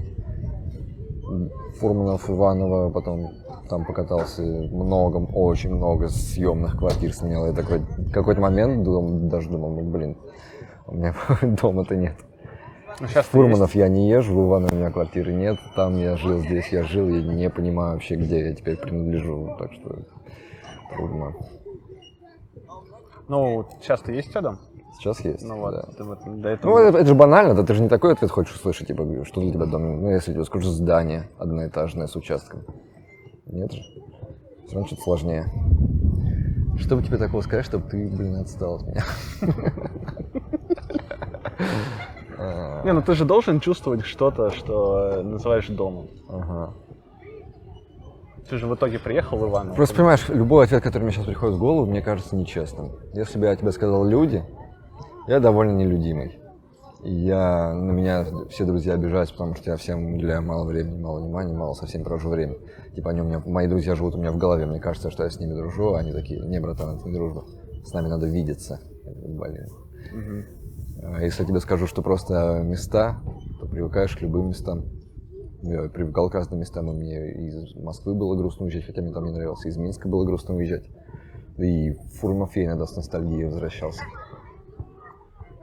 Фурманов, 1.80 2.27
Иваново, 2.27 2.90
потом 2.90 3.30
там 3.70 3.86
покатался 3.86 4.41
много, 4.41 5.18
очень 5.18 5.74
много 5.74 6.10
съемных 6.10 6.78
квартир 6.78 7.14
сменял. 7.14 7.46
Я 7.46 7.54
такой, 7.54 7.82
какой-то 8.12 8.41
момент 8.41 8.84
дум- 8.84 9.30
даже 9.30 9.50
думал, 9.50 9.76
ну 9.76 9.84
блин, 9.90 10.18
у 10.88 10.96
меня 10.96 11.16
дома-то 11.41 11.96
нет. 11.96 12.16
Ну, 13.00 13.08
сейчас 13.08 13.28
Фурманов 13.28 13.76
я 13.76 13.88
не 13.88 14.10
езжу, 14.10 14.34
в 14.34 14.48
Ивана 14.48 14.68
у 14.70 14.76
меня 14.76 14.91
квартиры 14.91 15.32
нет, 15.32 15.58
там 15.76 15.96
я 15.98 16.18
жил, 16.18 16.40
здесь 16.40 16.68
я 16.70 16.84
жил, 16.84 17.08
я 17.08 17.22
не 17.22 17.50
понимаю 17.50 17.94
вообще, 17.94 18.16
где 18.16 18.50
я 18.50 18.54
теперь 18.54 18.76
принадлежу, 18.76 19.56
так 19.58 19.72
что 19.72 19.96
трудно. 20.94 21.34
Ну, 23.30 23.66
сейчас-то 23.80 24.12
есть 24.12 24.30
у 24.30 24.32
тебя 24.32 24.41
дом? 24.41 24.58
Сейчас 24.98 25.24
есть, 25.24 25.48
Ну 25.48 25.60
вот, 25.60 25.72
да. 25.76 25.84
ты 25.96 26.04
вот 26.04 26.20
до 26.41 26.50
этого... 26.50 26.72
Ну, 26.72 26.78
это, 26.80 26.98
это 26.98 27.08
же 27.08 27.16
банально, 27.16 27.54
да 27.54 27.64
ты 27.64 27.74
же 27.74 27.82
не 27.82 27.88
такой 27.88 28.12
ответ 28.12 28.32
хочешь 28.32 28.56
услышать, 28.56 28.88
типа, 28.88 29.06
что 29.24 29.40
для 29.40 29.54
тебя 29.54 29.66
дом, 29.66 30.02
ну, 30.02 30.10
если 30.10 30.34
тебе 30.34 30.44
скажу 30.44 30.68
здание 30.70 31.30
одноэтажное 31.38 32.08
с 32.08 32.18
участком. 32.18 32.64
Нет 33.50 33.72
же. 33.72 33.82
Все 34.66 34.76
равно 34.76 34.88
что-то 34.88 35.02
сложнее. 35.02 35.46
Что 36.78 36.96
бы 36.96 37.04
тебе 37.04 37.18
такого 37.18 37.42
сказать, 37.42 37.66
чтобы 37.66 37.90
ты, 37.90 38.08
блин, 38.08 38.36
отстал 38.36 38.76
от 38.76 38.88
меня? 38.88 39.04
Не, 42.86 42.94
ну 42.94 43.02
ты 43.02 43.14
же 43.14 43.26
должен 43.26 43.60
чувствовать 43.60 44.06
что-то, 44.06 44.52
что 44.52 45.22
называешь 45.22 45.68
домом. 45.68 46.08
Ага. 46.30 46.74
Ты 48.50 48.58
же 48.58 48.68
в 48.68 48.74
итоге 48.74 48.98
приехал 48.98 49.38
в 49.38 49.48
Иваново. 49.48 49.76
Просто 49.76 49.96
понимаешь, 49.96 50.28
любой 50.30 50.66
ответ, 50.66 50.82
который 50.82 51.04
мне 51.04 51.12
сейчас 51.12 51.26
приходит 51.26 51.58
в 51.58 51.60
голову, 51.60 51.86
мне 51.86 52.02
кажется 52.02 52.36
нечестным. 52.36 52.94
Если 53.14 53.38
бы 53.38 53.46
я 53.46 53.56
тебе 53.56 53.72
сказал 53.72 54.06
люди, 54.06 54.44
я 55.28 55.40
довольно 55.40 55.72
нелюдимый. 55.72 56.40
И 57.04 57.14
я, 57.14 57.74
на 57.74 57.92
меня 57.92 58.26
все 58.50 58.66
друзья 58.66 58.96
обижаются, 58.96 59.34
потому 59.34 59.56
что 59.56 59.72
я 59.72 59.78
всем 59.78 60.16
уделяю 60.16 60.42
мало 60.42 60.66
времени, 60.66 61.02
мало 61.02 61.22
внимания, 61.22 61.54
мало 61.54 61.74
совсем 61.74 62.04
провожу 62.04 62.30
время. 62.30 62.56
Типа 62.94 63.12
они 63.12 63.22
у 63.22 63.24
меня, 63.24 63.42
мои 63.46 63.68
друзья 63.68 63.96
живут 63.96 64.16
у 64.16 64.18
меня 64.18 64.32
в 64.32 64.38
голове, 64.38 64.66
мне 64.66 64.82
кажется, 64.82 65.10
что 65.10 65.24
я 65.24 65.30
с 65.30 65.40
ними 65.40 65.54
дружу, 65.54 65.94
а 65.94 66.00
они 66.00 66.12
такие, 66.12 66.42
не, 66.46 66.60
братан, 66.60 66.98
это 66.98 67.08
не 67.08 67.14
дружба, 67.14 67.46
с 67.86 67.94
нами 67.94 68.08
надо 68.08 68.28
видеться. 68.28 68.82
Блин. 69.06 69.68
А 71.02 71.24
Если 71.24 71.44
я 71.44 71.48
тебе 71.48 71.62
скажу, 71.62 71.88
что 71.88 72.02
просто 72.02 72.62
места, 72.64 73.22
то 73.60 73.66
привыкаешь 73.66 74.16
к 74.18 74.22
любым 74.22 74.50
местам. 74.50 74.84
Я 75.62 75.90
привыкал 75.90 76.30
к 76.30 76.36
разным 76.36 76.60
местам, 76.60 76.90
и 76.90 76.96
мне 76.96 77.32
из 77.32 77.76
Москвы 77.76 78.14
было 78.14 78.36
грустно 78.36 78.66
уезжать, 78.66 78.86
хотя 78.86 79.02
мне 79.02 79.14
там 79.14 79.26
не 79.26 79.32
нравилось, 79.32 79.66
из 79.66 79.78
Минска 79.78 80.10
было 80.10 80.26
грустно 80.26 80.56
уезжать. 80.56 80.84
Да 81.58 81.66
и 81.66 81.94
я 82.56 82.66
иногда 82.66 82.86
с 82.86 82.96
ностальгией 82.96 83.46
возвращался. 83.46 84.02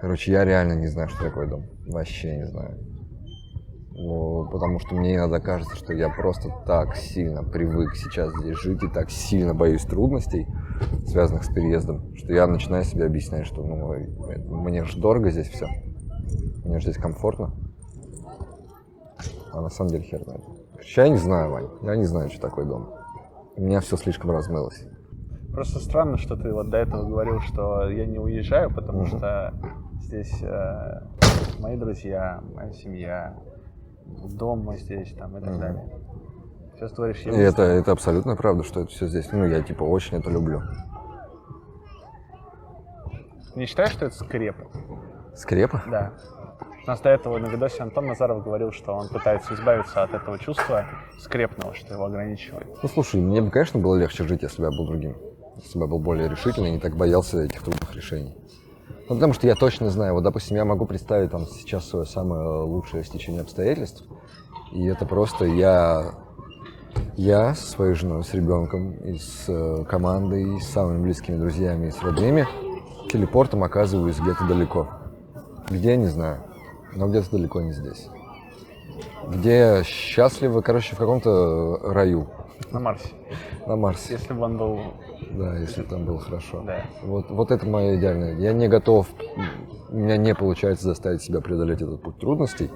Короче, 0.00 0.32
я 0.32 0.44
реально 0.44 0.74
не 0.74 0.86
знаю, 0.88 1.08
что 1.08 1.24
такое 1.24 1.46
дом. 1.46 1.64
Вообще 1.86 2.36
не 2.36 2.46
знаю. 2.46 2.78
Ну, 3.98 4.46
потому 4.52 4.78
что 4.78 4.94
мне 4.94 5.14
иногда 5.16 5.40
кажется, 5.40 5.74
что 5.74 5.94
я 5.94 6.10
просто 6.10 6.50
так 6.66 6.96
сильно 6.96 7.42
привык 7.42 7.94
сейчас 7.96 8.30
здесь 8.40 8.58
жить 8.58 8.82
и 8.82 8.88
так 8.88 9.10
сильно 9.10 9.54
боюсь 9.54 9.84
трудностей, 9.86 10.46
связанных 11.06 11.44
с 11.44 11.48
переездом, 11.48 12.14
что 12.14 12.30
я 12.34 12.46
начинаю 12.46 12.84
себе 12.84 13.06
объяснять, 13.06 13.46
что 13.46 13.62
ну, 13.62 14.60
мне 14.60 14.84
же 14.84 15.00
дорого 15.00 15.30
здесь 15.30 15.48
все. 15.48 15.66
Мне 16.64 16.78
же 16.78 16.90
здесь 16.90 17.02
комфортно. 17.02 17.54
А 19.52 19.62
на 19.62 19.70
самом 19.70 19.90
деле 19.90 20.04
хер 20.04 20.22
знает. 20.24 20.42
Я 20.94 21.08
не 21.08 21.16
знаю, 21.16 21.50
Вань. 21.50 21.68
Я 21.82 21.96
не 21.96 22.04
знаю, 22.04 22.28
что 22.28 22.40
такое 22.42 22.66
дом. 22.66 22.90
У 23.56 23.62
меня 23.62 23.80
все 23.80 23.96
слишком 23.96 24.30
размылось. 24.30 24.84
Просто 25.52 25.80
странно, 25.80 26.18
что 26.18 26.36
ты 26.36 26.52
вот 26.52 26.68
до 26.68 26.76
этого 26.76 27.08
говорил, 27.08 27.40
что 27.40 27.88
я 27.88 28.04
не 28.04 28.18
уезжаю, 28.18 28.70
потому 28.74 29.00
Мгм. 29.00 29.06
что 29.06 29.54
здесь 30.00 30.42
э, 30.42 31.00
мои 31.58 31.76
друзья, 31.76 32.42
моя 32.54 32.72
семья, 32.72 33.36
дом 34.06 34.60
мой 34.60 34.78
здесь 34.78 35.14
там 35.14 35.36
и 35.36 35.40
так 35.40 35.58
далее. 35.58 35.84
Сейчас 36.74 36.90
ты 36.90 36.96
говоришь, 36.96 37.22
я 37.22 37.32
это, 37.32 37.62
это 37.62 37.92
абсолютно 37.92 38.36
правда, 38.36 38.62
что 38.62 38.82
это 38.82 38.90
все 38.90 39.06
здесь. 39.06 39.30
Ну, 39.32 39.46
я 39.46 39.62
типа 39.62 39.82
очень 39.82 40.18
это 40.18 40.30
люблю. 40.30 40.62
не 43.54 43.66
считаешь, 43.66 43.92
что 43.92 44.06
это 44.06 44.14
скрепа? 44.14 44.66
Скрепа? 45.34 45.82
Да. 45.90 46.12
У 46.86 46.88
нас 46.88 47.00
до 47.00 47.08
этого 47.08 47.38
на 47.38 47.46
видосе 47.46 47.82
Антон 47.82 48.06
Назаров 48.06 48.44
говорил, 48.44 48.70
что 48.70 48.92
он 48.92 49.08
пытается 49.08 49.54
избавиться 49.54 50.02
от 50.02 50.14
этого 50.14 50.38
чувства 50.38 50.86
скрепного, 51.18 51.74
что 51.74 51.94
его 51.94 52.04
ограничивает. 52.04 52.68
Ну, 52.80 52.88
слушай, 52.88 53.20
мне 53.20 53.40
бы, 53.40 53.50
конечно, 53.50 53.80
было 53.80 53.96
легче 53.96 54.22
жить, 54.24 54.42
если 54.42 54.62
бы 54.62 54.68
я 54.70 54.76
был 54.76 54.86
другим. 54.86 55.16
Если 55.56 55.78
бы 55.78 55.86
я 55.86 55.90
был 55.90 55.98
более 55.98 56.28
решительный 56.28 56.68
и 56.68 56.72
не 56.74 56.78
так 56.78 56.94
боялся 56.94 57.42
этих 57.42 57.62
трудных 57.62 57.92
решений. 57.94 58.36
Ну, 59.08 59.14
потому 59.14 59.34
что 59.34 59.46
я 59.46 59.54
точно 59.54 59.88
знаю, 59.90 60.14
вот, 60.14 60.24
допустим, 60.24 60.56
я 60.56 60.64
могу 60.64 60.84
представить 60.84 61.30
там 61.30 61.46
сейчас 61.46 61.88
свое 61.88 62.06
самое 62.06 62.64
лучшее 62.64 63.04
стечение 63.04 63.42
обстоятельств, 63.42 64.02
и 64.72 64.84
это 64.86 65.06
просто 65.06 65.44
я, 65.44 66.14
я 67.16 67.54
со 67.54 67.66
своей 67.70 67.94
женой, 67.94 68.24
с 68.24 68.34
ребенком, 68.34 68.94
и 68.94 69.16
с 69.16 69.44
э, 69.48 69.84
командой, 69.88 70.56
и 70.56 70.60
с 70.60 70.68
самыми 70.70 71.02
близкими 71.04 71.36
друзьями, 71.36 71.86
и 71.86 71.90
с 71.92 72.02
родными, 72.02 72.48
телепортом 73.12 73.62
оказываюсь 73.62 74.18
где-то 74.18 74.44
далеко. 74.44 74.88
Где, 75.70 75.96
не 75.96 76.06
знаю, 76.06 76.42
но 76.96 77.08
где-то 77.08 77.30
далеко 77.30 77.60
не 77.60 77.72
здесь. 77.72 78.08
Где 79.28 79.82
счастливо, 79.84 80.62
короче, 80.62 80.96
в 80.96 80.98
каком-то 80.98 81.78
раю, 81.92 82.26
На 82.72 82.80
Марсе. 82.80 83.10
на 83.66 83.76
Марсе. 83.76 84.14
Если 84.14 84.32
бы 84.32 84.42
он 84.42 84.56
был... 84.56 84.80
Да, 85.32 85.56
если 85.56 85.82
там 85.82 86.04
было 86.04 86.18
хорошо. 86.18 86.62
Да. 86.66 86.84
Вот, 87.02 87.30
вот 87.30 87.50
это 87.50 87.66
моя 87.66 87.96
идеальная. 87.96 88.36
Я 88.36 88.52
не 88.52 88.68
готов, 88.68 89.08
у 89.90 89.96
меня 89.96 90.16
не 90.16 90.34
получается 90.34 90.84
заставить 90.84 91.22
себя 91.22 91.40
преодолеть 91.40 91.82
этот 91.82 92.02
путь 92.02 92.18
трудностей. 92.18 92.70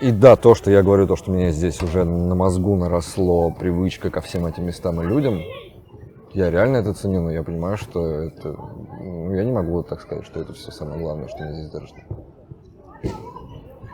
И 0.00 0.10
да, 0.10 0.36
то, 0.36 0.54
что 0.54 0.70
я 0.70 0.82
говорю, 0.82 1.06
то, 1.06 1.16
что 1.16 1.30
у 1.30 1.34
меня 1.34 1.50
здесь 1.52 1.80
уже 1.82 2.04
на 2.04 2.34
мозгу 2.34 2.76
наросло 2.76 3.50
привычка 3.52 4.10
ко 4.10 4.20
всем 4.20 4.46
этим 4.46 4.66
местам 4.66 5.00
и 5.00 5.06
людям, 5.06 5.40
я 6.32 6.50
реально 6.50 6.78
это 6.78 6.94
ценю, 6.94 7.20
но 7.22 7.30
я 7.30 7.42
понимаю, 7.42 7.76
что 7.76 8.04
это... 8.06 8.56
ну, 9.00 9.34
я 9.34 9.44
не 9.44 9.52
могу 9.52 9.72
вот 9.72 9.88
так 9.88 10.00
сказать, 10.00 10.24
что 10.24 10.40
это 10.40 10.54
все 10.54 10.72
самое 10.72 11.00
главное, 11.00 11.28
что 11.28 11.44
меня 11.44 11.52
здесь 11.52 11.70
держит. 11.70 11.94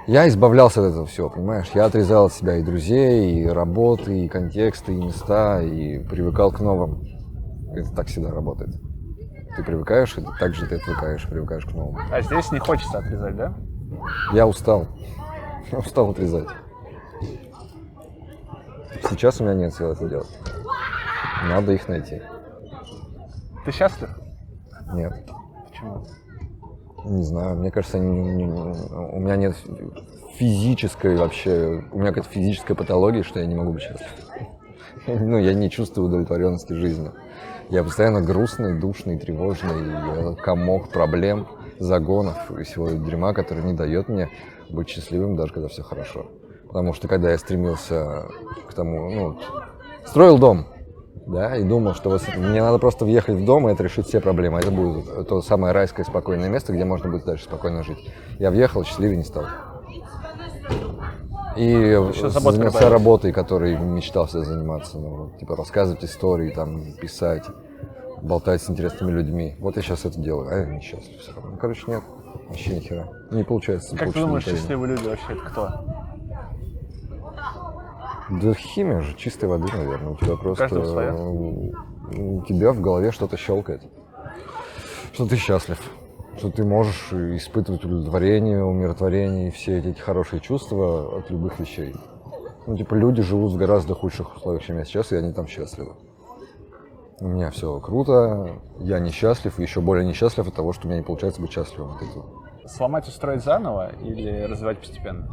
Я 0.09 0.27
избавлялся 0.27 0.81
от 0.81 0.93
этого 0.93 1.05
всего, 1.05 1.29
понимаешь? 1.29 1.71
Я 1.75 1.85
отрезал 1.85 2.27
от 2.27 2.33
себя 2.33 2.57
и 2.57 2.63
друзей, 2.63 3.43
и 3.43 3.47
работы, 3.47 4.25
и 4.25 4.29
контексты, 4.29 4.95
и 4.95 4.97
места, 4.97 5.61
и 5.61 5.99
привыкал 5.99 6.51
к 6.51 6.61
новым. 6.61 7.03
Это 7.75 7.95
так 7.95 8.07
всегда 8.07 8.31
работает. 8.31 8.75
Ты 9.55 9.63
привыкаешь, 9.63 10.17
и 10.17 10.25
так 10.41 10.55
же 10.55 10.65
ты 10.67 10.77
отвыкаешь, 10.77 11.29
привыкаешь 11.29 11.67
к 11.67 11.73
новому. 11.73 11.99
А 12.11 12.23
здесь 12.23 12.51
не 12.51 12.59
хочется 12.59 13.01
отрезать, 13.01 13.37
да? 13.37 13.53
Я 14.33 14.47
устал. 14.47 14.89
Я 15.71 15.79
устал 15.79 16.09
отрезать. 16.13 16.49
Сейчас 19.11 19.43
у 19.43 19.45
меня 19.45 19.57
нет 19.57 19.75
сил 19.75 19.93
это 19.93 20.09
делать. 20.09 20.39
Надо 21.51 21.73
их 21.73 21.87
найти. 21.87 22.23
Ты 23.67 23.73
счастлив? 23.73 24.09
Нет. 24.95 25.13
Почему? 25.69 26.07
Не 27.05 27.23
знаю, 27.23 27.57
мне 27.57 27.70
кажется, 27.70 27.99
не- 27.99 28.45
не- 28.45 28.45
у 28.45 29.20
меня 29.20 29.37
нет 29.37 29.57
физической 30.37 31.16
вообще, 31.16 31.83
у 31.93 31.99
меня 31.99 32.09
какая-то 32.09 32.29
физическая 32.29 32.77
патология, 32.77 33.23
что 33.23 33.41
я 33.41 33.47
не 33.47 33.55
могу 33.55 33.73
быть 33.73 33.83
счастлив. 33.83 34.09
Ну, 35.07 35.39
я 35.39 35.55
не 35.55 35.70
чувствую 35.70 36.09
удовлетворенности 36.09 36.73
жизнью. 36.75 37.15
Я 37.70 37.83
постоянно 37.85 38.20
грустный, 38.20 38.79
душный, 38.79 39.19
тревожный, 39.19 40.37
комок 40.37 40.91
проблем, 40.91 41.47
загонов 41.79 42.51
и 42.51 42.62
всего 42.65 42.91
дерьма, 42.91 43.33
который 43.33 43.62
не 43.65 43.73
дает 43.73 44.09
мне 44.09 44.29
быть 44.70 44.89
счастливым, 44.89 45.37
даже 45.37 45.53
когда 45.53 45.69
все 45.69 45.83
хорошо. 45.83 46.27
Потому 46.66 46.93
что 46.93 47.09
когда 47.09 47.31
я 47.31 47.39
стремился 47.39 48.27
к 48.69 48.75
тому, 48.75 49.11
ну, 49.11 49.39
строил 50.05 50.39
дом, 50.39 50.66
да, 51.29 51.57
и 51.57 51.63
думал, 51.63 51.95
что 51.95 52.11
вот 52.11 52.23
мне 52.37 52.63
надо 52.63 52.79
просто 52.79 53.05
въехать 53.05 53.37
в 53.37 53.45
дом, 53.45 53.69
и 53.69 53.73
это 53.73 53.83
решит 53.83 54.07
все 54.07 54.21
проблемы. 54.21 54.59
Это 54.59 54.71
будет 54.71 55.29
то 55.29 55.43
самое 55.43 55.73
райское 55.73 56.05
спокойное 56.05 56.49
место, 56.49 56.73
где 56.73 56.85
можно 56.85 57.11
будет 57.11 57.25
дальше 57.25 57.45
спокойно 57.45 57.83
жить. 57.83 57.99
Я 58.39 58.51
въехал, 58.51 58.83
счастливее 58.85 59.19
не 59.19 59.25
стал. 59.25 59.45
И 61.57 61.65
Еще 61.65 62.31
занялся 62.31 62.89
работой, 62.89 63.33
которой 63.33 63.77
мечтал 63.77 64.27
всегда 64.27 64.45
заниматься. 64.45 64.99
Ну, 64.99 65.33
типа 65.39 65.57
рассказывать 65.57 66.05
истории, 66.05 66.51
там, 66.51 66.95
писать, 66.95 67.45
болтать 68.23 68.63
с 68.63 68.71
интересными 68.71 69.11
людьми. 69.11 69.57
Вот 69.59 69.77
я 69.77 69.83
сейчас 69.83 70.05
это 70.05 70.21
делаю, 70.21 70.49
а 70.51 70.59
я 70.59 70.67
несчастлив 70.67 71.21
все 71.21 71.33
равно. 71.35 71.51
Ну, 71.51 71.57
короче, 71.59 71.83
нет, 71.89 72.03
вообще 72.47 72.77
ни 72.77 72.81
хера. 72.81 73.09
Не 73.31 73.45
получается. 73.45 73.93
не 73.93 73.99
Как 73.99 74.13
ты 74.13 74.21
думаешь, 74.21 74.45
счастливые 74.45 74.95
люди 74.95 75.09
вообще 75.09 75.33
это 75.33 75.43
кто? 75.43 75.85
Да 78.31 78.53
химия 78.55 79.01
же, 79.01 79.17
чистой 79.17 79.49
воды, 79.49 79.69
наверное. 79.75 80.13
У 80.13 80.17
тебя 80.17 80.37
просто... 80.37 80.65
каждого 80.65 80.85
своя. 80.85 81.15
У 81.15 82.45
тебя 82.45 82.73
в 82.73 82.81
голове 82.81 83.11
что-то 83.11 83.37
щелкает. 83.37 83.83
Что 85.13 85.27
ты 85.27 85.37
счастлив. 85.37 85.81
Что 86.37 86.51
ты 86.51 86.65
можешь 86.65 87.13
испытывать 87.13 87.85
удовлетворение, 87.85 88.63
умиротворение 88.63 89.49
и 89.49 89.51
все 89.51 89.79
эти 89.79 89.99
хорошие 89.99 90.41
чувства 90.41 91.19
от 91.19 91.31
любых 91.31 91.59
вещей. 91.59 91.95
Ну, 92.67 92.77
типа, 92.77 92.95
люди 92.95 93.23
живут 93.23 93.53
в 93.53 93.57
гораздо 93.57 93.95
худших 93.95 94.37
условиях, 94.37 94.63
чем 94.63 94.79
я 94.79 94.85
сейчас, 94.85 95.11
и 95.11 95.17
они 95.17 95.33
там 95.33 95.49
счастливы. 95.49 95.95
У 97.21 97.27
меня 97.27 97.51
все 97.51 97.81
круто, 97.81 98.61
я 98.79 99.01
несчастлив, 99.01 99.59
и 99.59 99.63
еще 99.63 99.81
более 99.81 100.07
несчастлив 100.07 100.47
от 100.47 100.55
того, 100.55 100.73
что 100.73 100.87
у 100.87 100.91
меня 100.91 101.01
не 101.01 101.05
получается 101.05 101.41
быть 101.41 101.51
счастливым 101.51 101.97
от 101.97 102.03
этого. 102.03 102.27
Сломать 102.67 103.09
и 103.09 103.11
строить 103.11 103.43
заново 103.43 103.91
или 104.03 104.43
развивать 104.43 104.79
постепенно? 104.79 105.29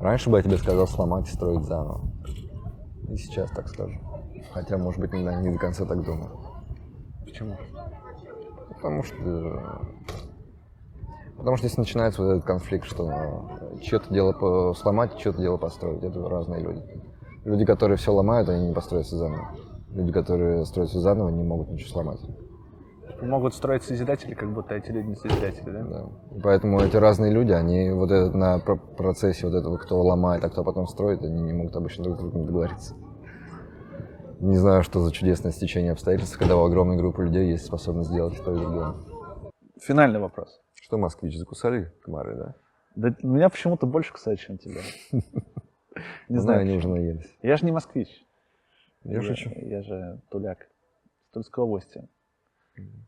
Раньше 0.00 0.30
бы 0.30 0.36
я 0.36 0.42
тебе 0.42 0.56
сказал 0.58 0.86
сломать 0.86 1.28
и 1.28 1.32
строить 1.32 1.64
заново. 1.64 2.00
И 3.08 3.16
сейчас 3.16 3.50
так 3.50 3.68
скажу. 3.68 3.98
Хотя, 4.52 4.78
может 4.78 5.00
быть, 5.00 5.12
не, 5.12 5.22
не 5.22 5.50
до 5.50 5.58
конца 5.58 5.84
так 5.84 6.04
думаю. 6.04 6.30
Почему? 7.24 7.56
Потому 8.68 9.02
что... 9.02 9.82
Потому 11.36 11.56
что 11.56 11.68
здесь 11.68 11.78
начинается 11.78 12.22
вот 12.22 12.30
этот 12.32 12.44
конфликт, 12.44 12.84
что 12.84 13.48
чье-то 13.80 14.12
дело 14.12 14.32
по- 14.32 14.74
сломать, 14.74 15.16
чье-то 15.18 15.40
дело 15.40 15.56
построить. 15.56 16.02
Это 16.02 16.28
разные 16.28 16.60
люди. 16.62 16.82
Люди, 17.44 17.64
которые 17.64 17.96
все 17.96 18.12
ломают, 18.12 18.48
они 18.48 18.68
не 18.68 18.74
построятся 18.74 19.16
заново. 19.16 19.56
Люди, 19.90 20.12
которые 20.12 20.64
строят 20.66 20.90
все 20.90 21.00
заново, 21.00 21.28
не 21.30 21.44
могут 21.44 21.70
ничего 21.70 21.90
сломать. 21.90 22.20
Могут 23.20 23.54
строить 23.54 23.82
созидатели, 23.82 24.34
как 24.34 24.52
будто 24.52 24.74
эти 24.74 24.90
люди 24.90 25.08
не 25.08 25.14
созидатели, 25.16 25.70
да? 25.70 25.82
Да. 25.82 26.06
Поэтому 26.42 26.80
эти 26.80 26.96
разные 26.96 27.32
люди, 27.32 27.50
они 27.50 27.90
вот 27.90 28.10
этот, 28.12 28.34
на 28.34 28.58
про- 28.60 28.76
процессе 28.76 29.46
вот 29.46 29.54
этого, 29.56 29.76
кто 29.76 30.00
ломает, 30.00 30.44
а 30.44 30.50
кто 30.50 30.62
потом 30.62 30.86
строит, 30.86 31.22
они 31.22 31.42
не 31.42 31.52
могут 31.52 31.74
обычно 31.74 32.04
друг 32.04 32.18
с 32.18 32.20
другом 32.20 32.46
договориться. 32.46 32.94
Не 34.40 34.56
знаю, 34.56 34.84
что 34.84 35.00
за 35.00 35.10
чудесное 35.10 35.50
стечение 35.50 35.92
обстоятельств, 35.92 36.38
когда 36.38 36.56
у 36.56 36.64
огромной 36.64 36.96
группы 36.96 37.24
людей 37.24 37.50
есть 37.50 37.66
способность 37.66 38.08
сделать 38.10 38.40
то 38.44 38.54
и 38.54 38.58
другое. 38.58 38.94
Финальный 39.80 40.20
вопрос. 40.20 40.60
Что, 40.74 40.96
москвич, 40.96 41.36
закусали 41.36 41.92
комары, 42.02 42.36
да? 42.36 42.54
Да 42.94 43.16
меня 43.22 43.48
почему-то 43.48 43.86
больше, 43.86 44.12
кстати, 44.12 44.40
чем 44.40 44.58
тебя. 44.58 44.80
Не 46.28 46.38
знаю. 46.38 46.60
они 46.60 46.76
уже 46.76 46.88
наелись. 46.88 47.36
Я 47.42 47.56
же 47.56 47.64
не 47.64 47.72
москвич. 47.72 48.08
Я 49.02 49.22
шучу. 49.22 49.50
Я 49.56 49.82
же 49.82 50.20
туляк. 50.30 50.68
Тульской 51.32 51.64
области. 51.64 52.08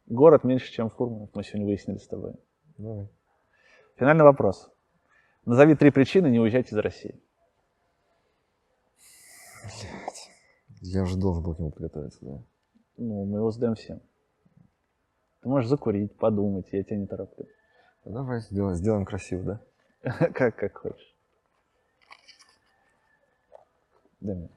Город 0.07 0.45
меньше, 0.45 0.73
чем 0.73 0.91
Фурманов, 0.91 1.31
мы 1.35 1.45
сегодня 1.45 1.67
выяснили 1.67 1.99
с 1.99 2.07
тобой. 2.07 2.35
Давай. 2.79 3.09
Финальный 3.97 4.25
вопрос. 4.25 4.71
Назови 5.45 5.75
три 5.75 5.91
причины 5.91 6.29
не 6.29 6.41
уезжать 6.41 6.73
из 6.73 6.77
России. 6.77 7.21
Я 10.81 11.05
же 11.05 11.17
должен 11.17 11.43
был 11.43 11.55
к 11.55 11.59
нему 11.59 11.71
подготовиться, 11.71 12.19
да? 12.23 12.43
Ну, 12.97 13.25
мы 13.25 13.39
его 13.39 13.51
задаем 13.51 13.75
всем. 13.75 14.01
Ты 15.43 15.49
можешь 15.49 15.69
закурить, 15.69 16.17
подумать, 16.17 16.67
я 16.73 16.83
тебя 16.83 16.97
не 16.97 17.07
тороплю. 17.07 17.47
Ну, 18.05 18.13
Давай 18.13 18.41
сделаем, 18.41 18.75
сделаем 18.75 19.05
красиво, 19.05 19.43
да? 20.03 20.29
Как, 20.35 20.57
как 20.57 20.79
хочешь. 20.79 21.15
Дай 24.21 24.35
мне. 24.35 24.51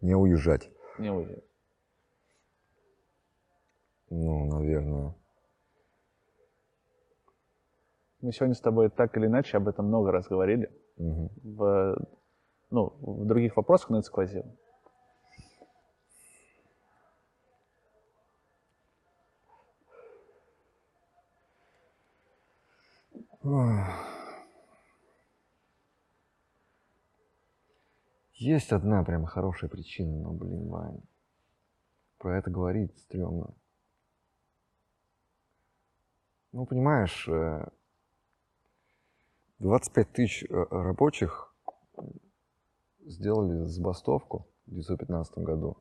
Не 0.00 0.14
уезжать. 0.14 0.70
Не 0.98 1.10
уезжай. 1.10 1.42
Ну, 4.08 4.46
наверное. 4.46 5.14
Мы 8.20 8.32
сегодня 8.32 8.54
с 8.54 8.60
тобой 8.60 8.90
так 8.90 9.16
или 9.16 9.26
иначе 9.26 9.56
об 9.56 9.68
этом 9.68 9.86
много 9.86 10.10
раз 10.10 10.26
говорили. 10.26 10.70
Мгм. 10.96 11.30
В, 11.42 11.96
ну, 12.70 12.92
в 13.00 13.26
других 13.26 13.56
вопросах, 13.56 13.90
но 13.90 13.98
это 13.98 14.06
сквозило. 14.06 14.46
Есть 28.40 28.72
одна 28.72 29.04
прям 29.04 29.26
хорошая 29.26 29.68
причина, 29.68 30.16
но, 30.16 30.32
блин, 30.32 30.66
Вань, 30.70 31.02
про 32.16 32.38
это 32.38 32.50
говорить 32.50 32.96
стрёмно. 32.96 33.52
Ну, 36.52 36.64
понимаешь, 36.64 37.28
э, 37.28 37.68
25 39.58 40.12
тысяч 40.12 40.44
э, 40.44 40.66
рабочих 40.70 41.54
сделали 43.00 43.66
забастовку 43.66 44.46
в 44.64 44.70
1915 44.70 45.36
году. 45.44 45.76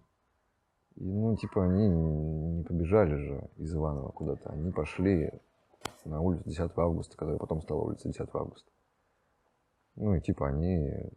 И, 0.95 1.06
ну, 1.06 1.38
типа, 1.38 1.64
они 1.64 1.88
не 1.88 2.64
побежали 2.65 3.15
же 3.15 3.49
из 3.56 3.73
Иванова 3.73 4.11
куда-то. 4.11 4.49
Они 4.49 4.69
пошли 4.73 5.31
на 6.03 6.19
улицу 6.19 6.44
10 6.44 6.77
августа, 6.77 7.15
которая 7.15 7.40
потом 7.40 7.61
стала 7.61 7.84
улицей 7.84 8.11
10 8.11 8.27
августа. 8.34 8.69
Ну, 9.95 10.14
и 10.14 10.19
типа 10.19 10.49
они 10.49 11.10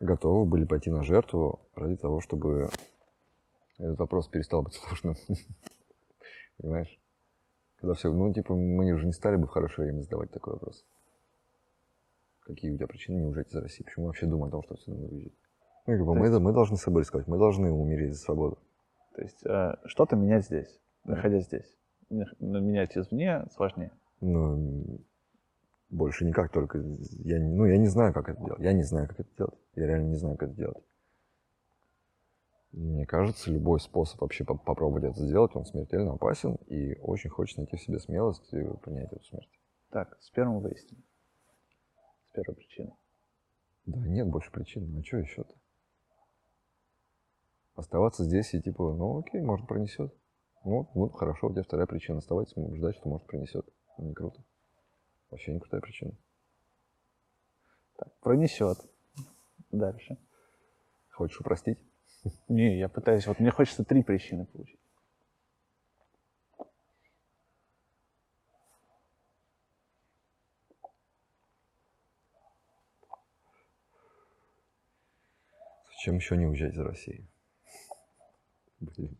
готовы 0.00 0.44
были 0.44 0.64
пойти 0.64 0.90
на 0.90 1.02
жертву 1.02 1.60
ради 1.74 1.96
того, 1.96 2.20
чтобы 2.20 2.68
этот 3.78 3.98
вопрос 3.98 4.28
перестал 4.28 4.62
быть 4.62 4.74
сложным. 4.74 5.16
Понимаешь? 6.58 6.98
Когда 7.80 7.94
все, 7.94 8.12
ну, 8.12 8.32
типа, 8.32 8.54
мы 8.54 8.90
уже 8.92 9.06
не 9.06 9.12
стали 9.12 9.36
бы 9.36 9.46
в 9.46 9.50
хорошее 9.50 9.88
время 9.88 10.02
задавать 10.02 10.30
такой 10.32 10.54
вопрос. 10.54 10.84
Какие 12.40 12.72
у 12.72 12.76
тебя 12.76 12.86
причины 12.88 13.16
не 13.16 13.26
уезжать 13.26 13.48
из 13.50 13.56
России? 13.56 13.84
Почему 13.84 14.06
вообще 14.06 14.26
думать 14.26 14.48
о 14.48 14.52
том, 14.52 14.62
что 14.64 14.74
отсюда 14.74 14.98
надо 14.98 15.14
уезжать? 15.14 15.32
Ну, 15.86 15.92
как 15.96 16.06
бы, 16.06 16.12
То 16.14 16.18
мы, 16.18 16.26
есть- 16.26 16.40
мы 16.40 16.52
должны 16.52 16.76
с 16.76 16.80
собой 16.82 17.02
рисковать, 17.02 17.28
мы 17.28 17.38
должны 17.38 17.70
умереть 17.70 18.14
за 18.14 18.18
свободу. 18.20 18.58
То 19.14 19.22
есть 19.22 19.46
э, 19.46 19.76
что-то 19.84 20.16
менять 20.16 20.44
здесь, 20.46 20.80
находясь 21.04 21.44
здесь. 21.46 21.76
Менять 22.40 22.96
извне 22.96 23.44
сложнее. 23.54 23.92
Ну, 24.20 25.00
больше 25.90 26.24
никак, 26.24 26.52
только 26.52 26.78
я, 26.78 27.38
ну, 27.40 27.64
я 27.64 27.78
не 27.78 27.88
знаю, 27.88 28.12
как 28.12 28.28
это 28.28 28.42
делать. 28.44 28.60
Я 28.60 28.72
не 28.72 28.82
знаю, 28.82 29.08
как 29.08 29.20
это 29.20 29.30
делать. 29.36 29.58
Я 29.74 29.86
реально 29.86 30.08
не 30.08 30.16
знаю, 30.16 30.36
как 30.36 30.50
это 30.50 30.56
делать. 30.58 30.84
Мне 32.72 33.06
кажется, 33.06 33.50
любой 33.50 33.80
способ 33.80 34.20
вообще 34.20 34.44
поп- 34.44 34.64
попробовать 34.64 35.04
это 35.04 35.24
сделать, 35.24 35.56
он 35.56 35.64
смертельно 35.64 36.12
опасен, 36.12 36.56
и 36.66 36.94
очень 37.00 37.30
хочется 37.30 37.60
найти 37.60 37.76
в 37.76 37.80
себе 37.80 37.98
смелость 37.98 38.52
и 38.52 38.62
принять 38.82 39.10
эту 39.12 39.24
смерть. 39.24 39.48
Так, 39.90 40.18
с 40.20 40.30
первым 40.30 40.60
выясним. 40.60 41.02
С 42.28 42.34
первой 42.34 42.54
причины. 42.54 42.92
Да, 43.86 44.00
нет 44.06 44.28
больше 44.28 44.52
причин. 44.52 44.94
А 44.98 45.02
что 45.02 45.16
еще-то? 45.16 45.54
Оставаться 47.74 48.24
здесь 48.24 48.52
и 48.52 48.60
типа, 48.60 48.92
ну 48.92 49.20
окей, 49.20 49.40
может 49.40 49.66
пронесет. 49.66 50.12
Ну, 50.64 50.90
ну 50.94 51.08
хорошо, 51.08 51.46
у 51.46 51.52
тебя 51.52 51.62
вторая 51.62 51.86
причина. 51.86 52.18
Оставайся, 52.18 52.60
м, 52.60 52.74
ждать, 52.76 52.96
что 52.96 53.08
может 53.08 53.26
пронесет. 53.26 53.66
Не 53.96 54.12
круто. 54.12 54.42
Вообще 55.30 55.52
не 55.52 55.60
крутая 55.60 55.80
причина. 55.80 56.12
Так, 57.96 58.14
пронесет. 58.20 58.78
Дальше. 59.70 60.16
Хочешь 61.10 61.40
упростить? 61.40 61.78
Не, 62.48 62.78
я 62.78 62.88
пытаюсь, 62.88 63.26
вот 63.26 63.40
мне 63.40 63.50
хочется 63.50 63.84
три 63.84 64.02
причины 64.02 64.46
получить. 64.46 64.80
Зачем 75.90 76.16
еще 76.16 76.36
не 76.36 76.46
уезжать 76.46 76.74
из 76.74 76.78
России? 76.78 77.28
Блин. 78.78 79.18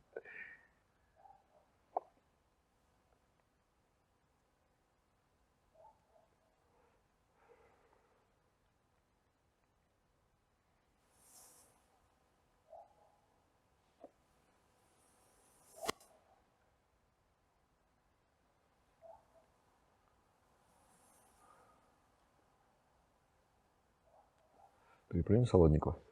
Переплюнем 25.28 25.46
Солодникова. 25.46 26.07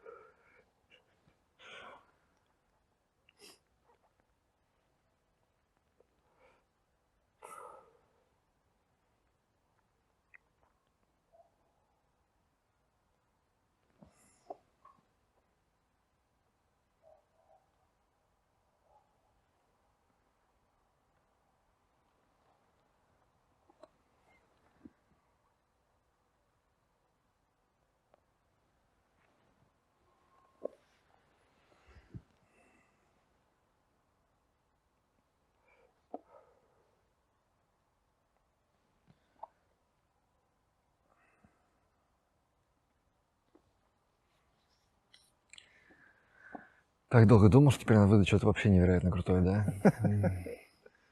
Так 47.09 47.29
долго 47.29 47.49
думал, 47.49 47.71
что 47.71 47.83
теперь 47.83 47.97
надо 47.97 48.11
выдать 48.11 48.27
что-то 48.27 48.47
вообще 48.47 48.69
невероятно 48.69 49.11
крутое, 49.11 49.43
да? 49.43 49.67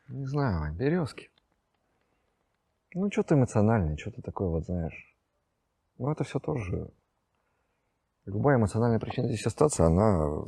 Не 0.08 0.26
знаю, 0.26 0.60
Вань, 0.60 0.76
березки. 0.76 1.30
Ну, 2.94 3.10
что-то 3.10 3.34
эмоциональное, 3.36 3.96
что-то 3.96 4.22
такое, 4.22 4.48
вот 4.48 4.64
знаешь. 4.64 5.16
Ну, 5.98 6.10
это 6.10 6.24
все 6.24 6.38
тоже... 6.38 6.90
Любая 8.26 8.56
эмоциональная 8.56 8.98
причина 8.98 9.28
здесь 9.28 9.46
остаться, 9.46 9.86
она 9.86 10.46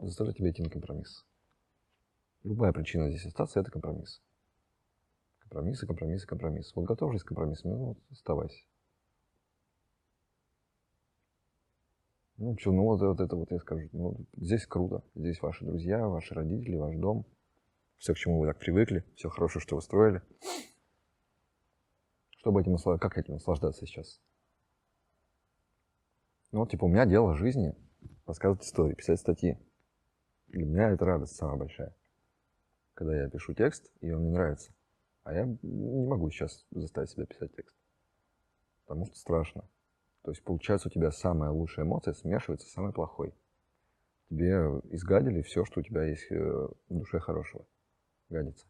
заставляет 0.00 0.36
тебя 0.36 0.50
идти 0.50 0.62
на 0.62 0.68
компромисс. 0.68 1.24
Любая 2.42 2.72
причина 2.72 3.08
здесь 3.08 3.24
остаться– 3.24 3.60
это 3.60 3.70
компромисс. 3.70 4.20
Компромиссы, 5.40 5.86
компромиссы, 5.86 6.26
компромиссы. 6.26 6.72
Вот 6.74 6.84
готов 6.84 7.12
же 7.12 7.20
с 7.20 7.24
компромиссами, 7.24 7.72
ну, 7.72 7.96
оставайся. 8.10 8.64
Ну 12.44 12.58
что, 12.58 12.72
ну 12.72 12.82
вот, 12.82 13.00
вот 13.00 13.20
это 13.20 13.36
вот 13.36 13.52
я 13.52 13.58
скажу. 13.60 13.88
Ну, 13.92 14.26
здесь 14.36 14.66
круто. 14.66 15.04
Здесь 15.14 15.40
ваши 15.40 15.64
друзья, 15.64 16.08
ваши 16.08 16.34
родители, 16.34 16.74
ваш 16.74 16.96
дом. 16.96 17.24
Все, 17.98 18.14
к 18.14 18.16
чему 18.16 18.40
вы 18.40 18.48
так 18.48 18.58
привыкли. 18.58 19.04
Все 19.14 19.28
хорошее, 19.28 19.62
что 19.62 19.76
вы 19.76 19.80
строили. 19.80 20.22
Чтобы 22.30 22.60
этим 22.60 22.74
насла- 22.74 22.98
Как 22.98 23.16
этим 23.16 23.34
наслаждаться 23.34 23.86
сейчас? 23.86 24.20
Ну 26.50 26.58
вот, 26.58 26.70
типа, 26.72 26.86
у 26.86 26.88
меня 26.88 27.06
дело 27.06 27.36
жизни 27.36 27.76
рассказывать 28.26 28.64
истории, 28.64 28.96
писать 28.96 29.20
статьи. 29.20 29.56
Для 30.48 30.64
меня 30.64 30.90
это 30.90 31.04
радость 31.04 31.36
самая 31.36 31.58
большая. 31.58 31.94
Когда 32.94 33.22
я 33.22 33.30
пишу 33.30 33.54
текст, 33.54 33.88
и 34.00 34.10
он 34.10 34.22
мне 34.22 34.32
нравится. 34.32 34.74
А 35.22 35.32
я 35.32 35.44
не 35.62 36.06
могу 36.08 36.28
сейчас 36.30 36.66
заставить 36.72 37.10
себя 37.10 37.24
писать 37.24 37.54
текст. 37.54 37.76
Потому 38.84 39.06
что 39.06 39.14
страшно. 39.14 39.62
То 40.22 40.30
есть, 40.30 40.42
получается, 40.44 40.88
у 40.88 40.90
тебя 40.90 41.10
самая 41.10 41.50
лучшая 41.50 41.84
эмоция 41.84 42.14
смешивается 42.14 42.68
с 42.68 42.72
самой 42.72 42.92
плохой. 42.92 43.34
Тебе 44.28 44.80
изгадили 44.90 45.42
все, 45.42 45.64
что 45.64 45.80
у 45.80 45.82
тебя 45.82 46.04
есть 46.04 46.30
э, 46.30 46.36
в 46.36 46.72
душе 46.88 47.18
хорошего. 47.18 47.66
Гадится. 48.28 48.66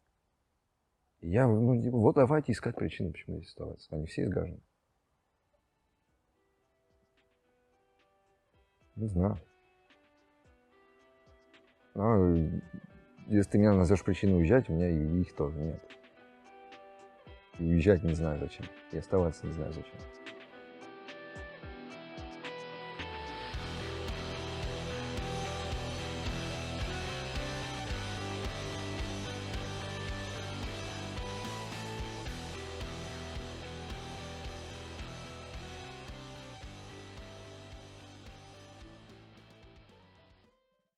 Я, 1.21 1.47
ну, 1.47 1.79
вот 1.91 2.15
давайте 2.15 2.51
искать 2.51 2.75
причины, 2.75 3.11
почему 3.11 3.37
здесь 3.37 3.49
оставаться. 3.49 3.95
Они 3.95 4.05
все 4.07 4.23
изгажены. 4.23 4.59
Не 8.95 9.07
знаю. 9.07 9.39
Ну, 11.93 12.35
и 12.35 12.61
если 13.27 13.51
ты 13.51 13.57
меня 13.57 13.73
назовешь 13.73 14.03
причиной 14.03 14.37
уезжать, 14.37 14.69
у 14.69 14.73
меня 14.73 14.89
их 14.89 15.33
тоже 15.35 15.57
нет. 15.57 15.81
И 17.59 17.63
уезжать 17.63 18.03
не 18.03 18.13
знаю 18.13 18.39
зачем. 18.39 18.65
И 18.91 18.97
оставаться 18.97 19.45
не 19.45 19.53
знаю 19.53 19.71
зачем. 19.71 19.99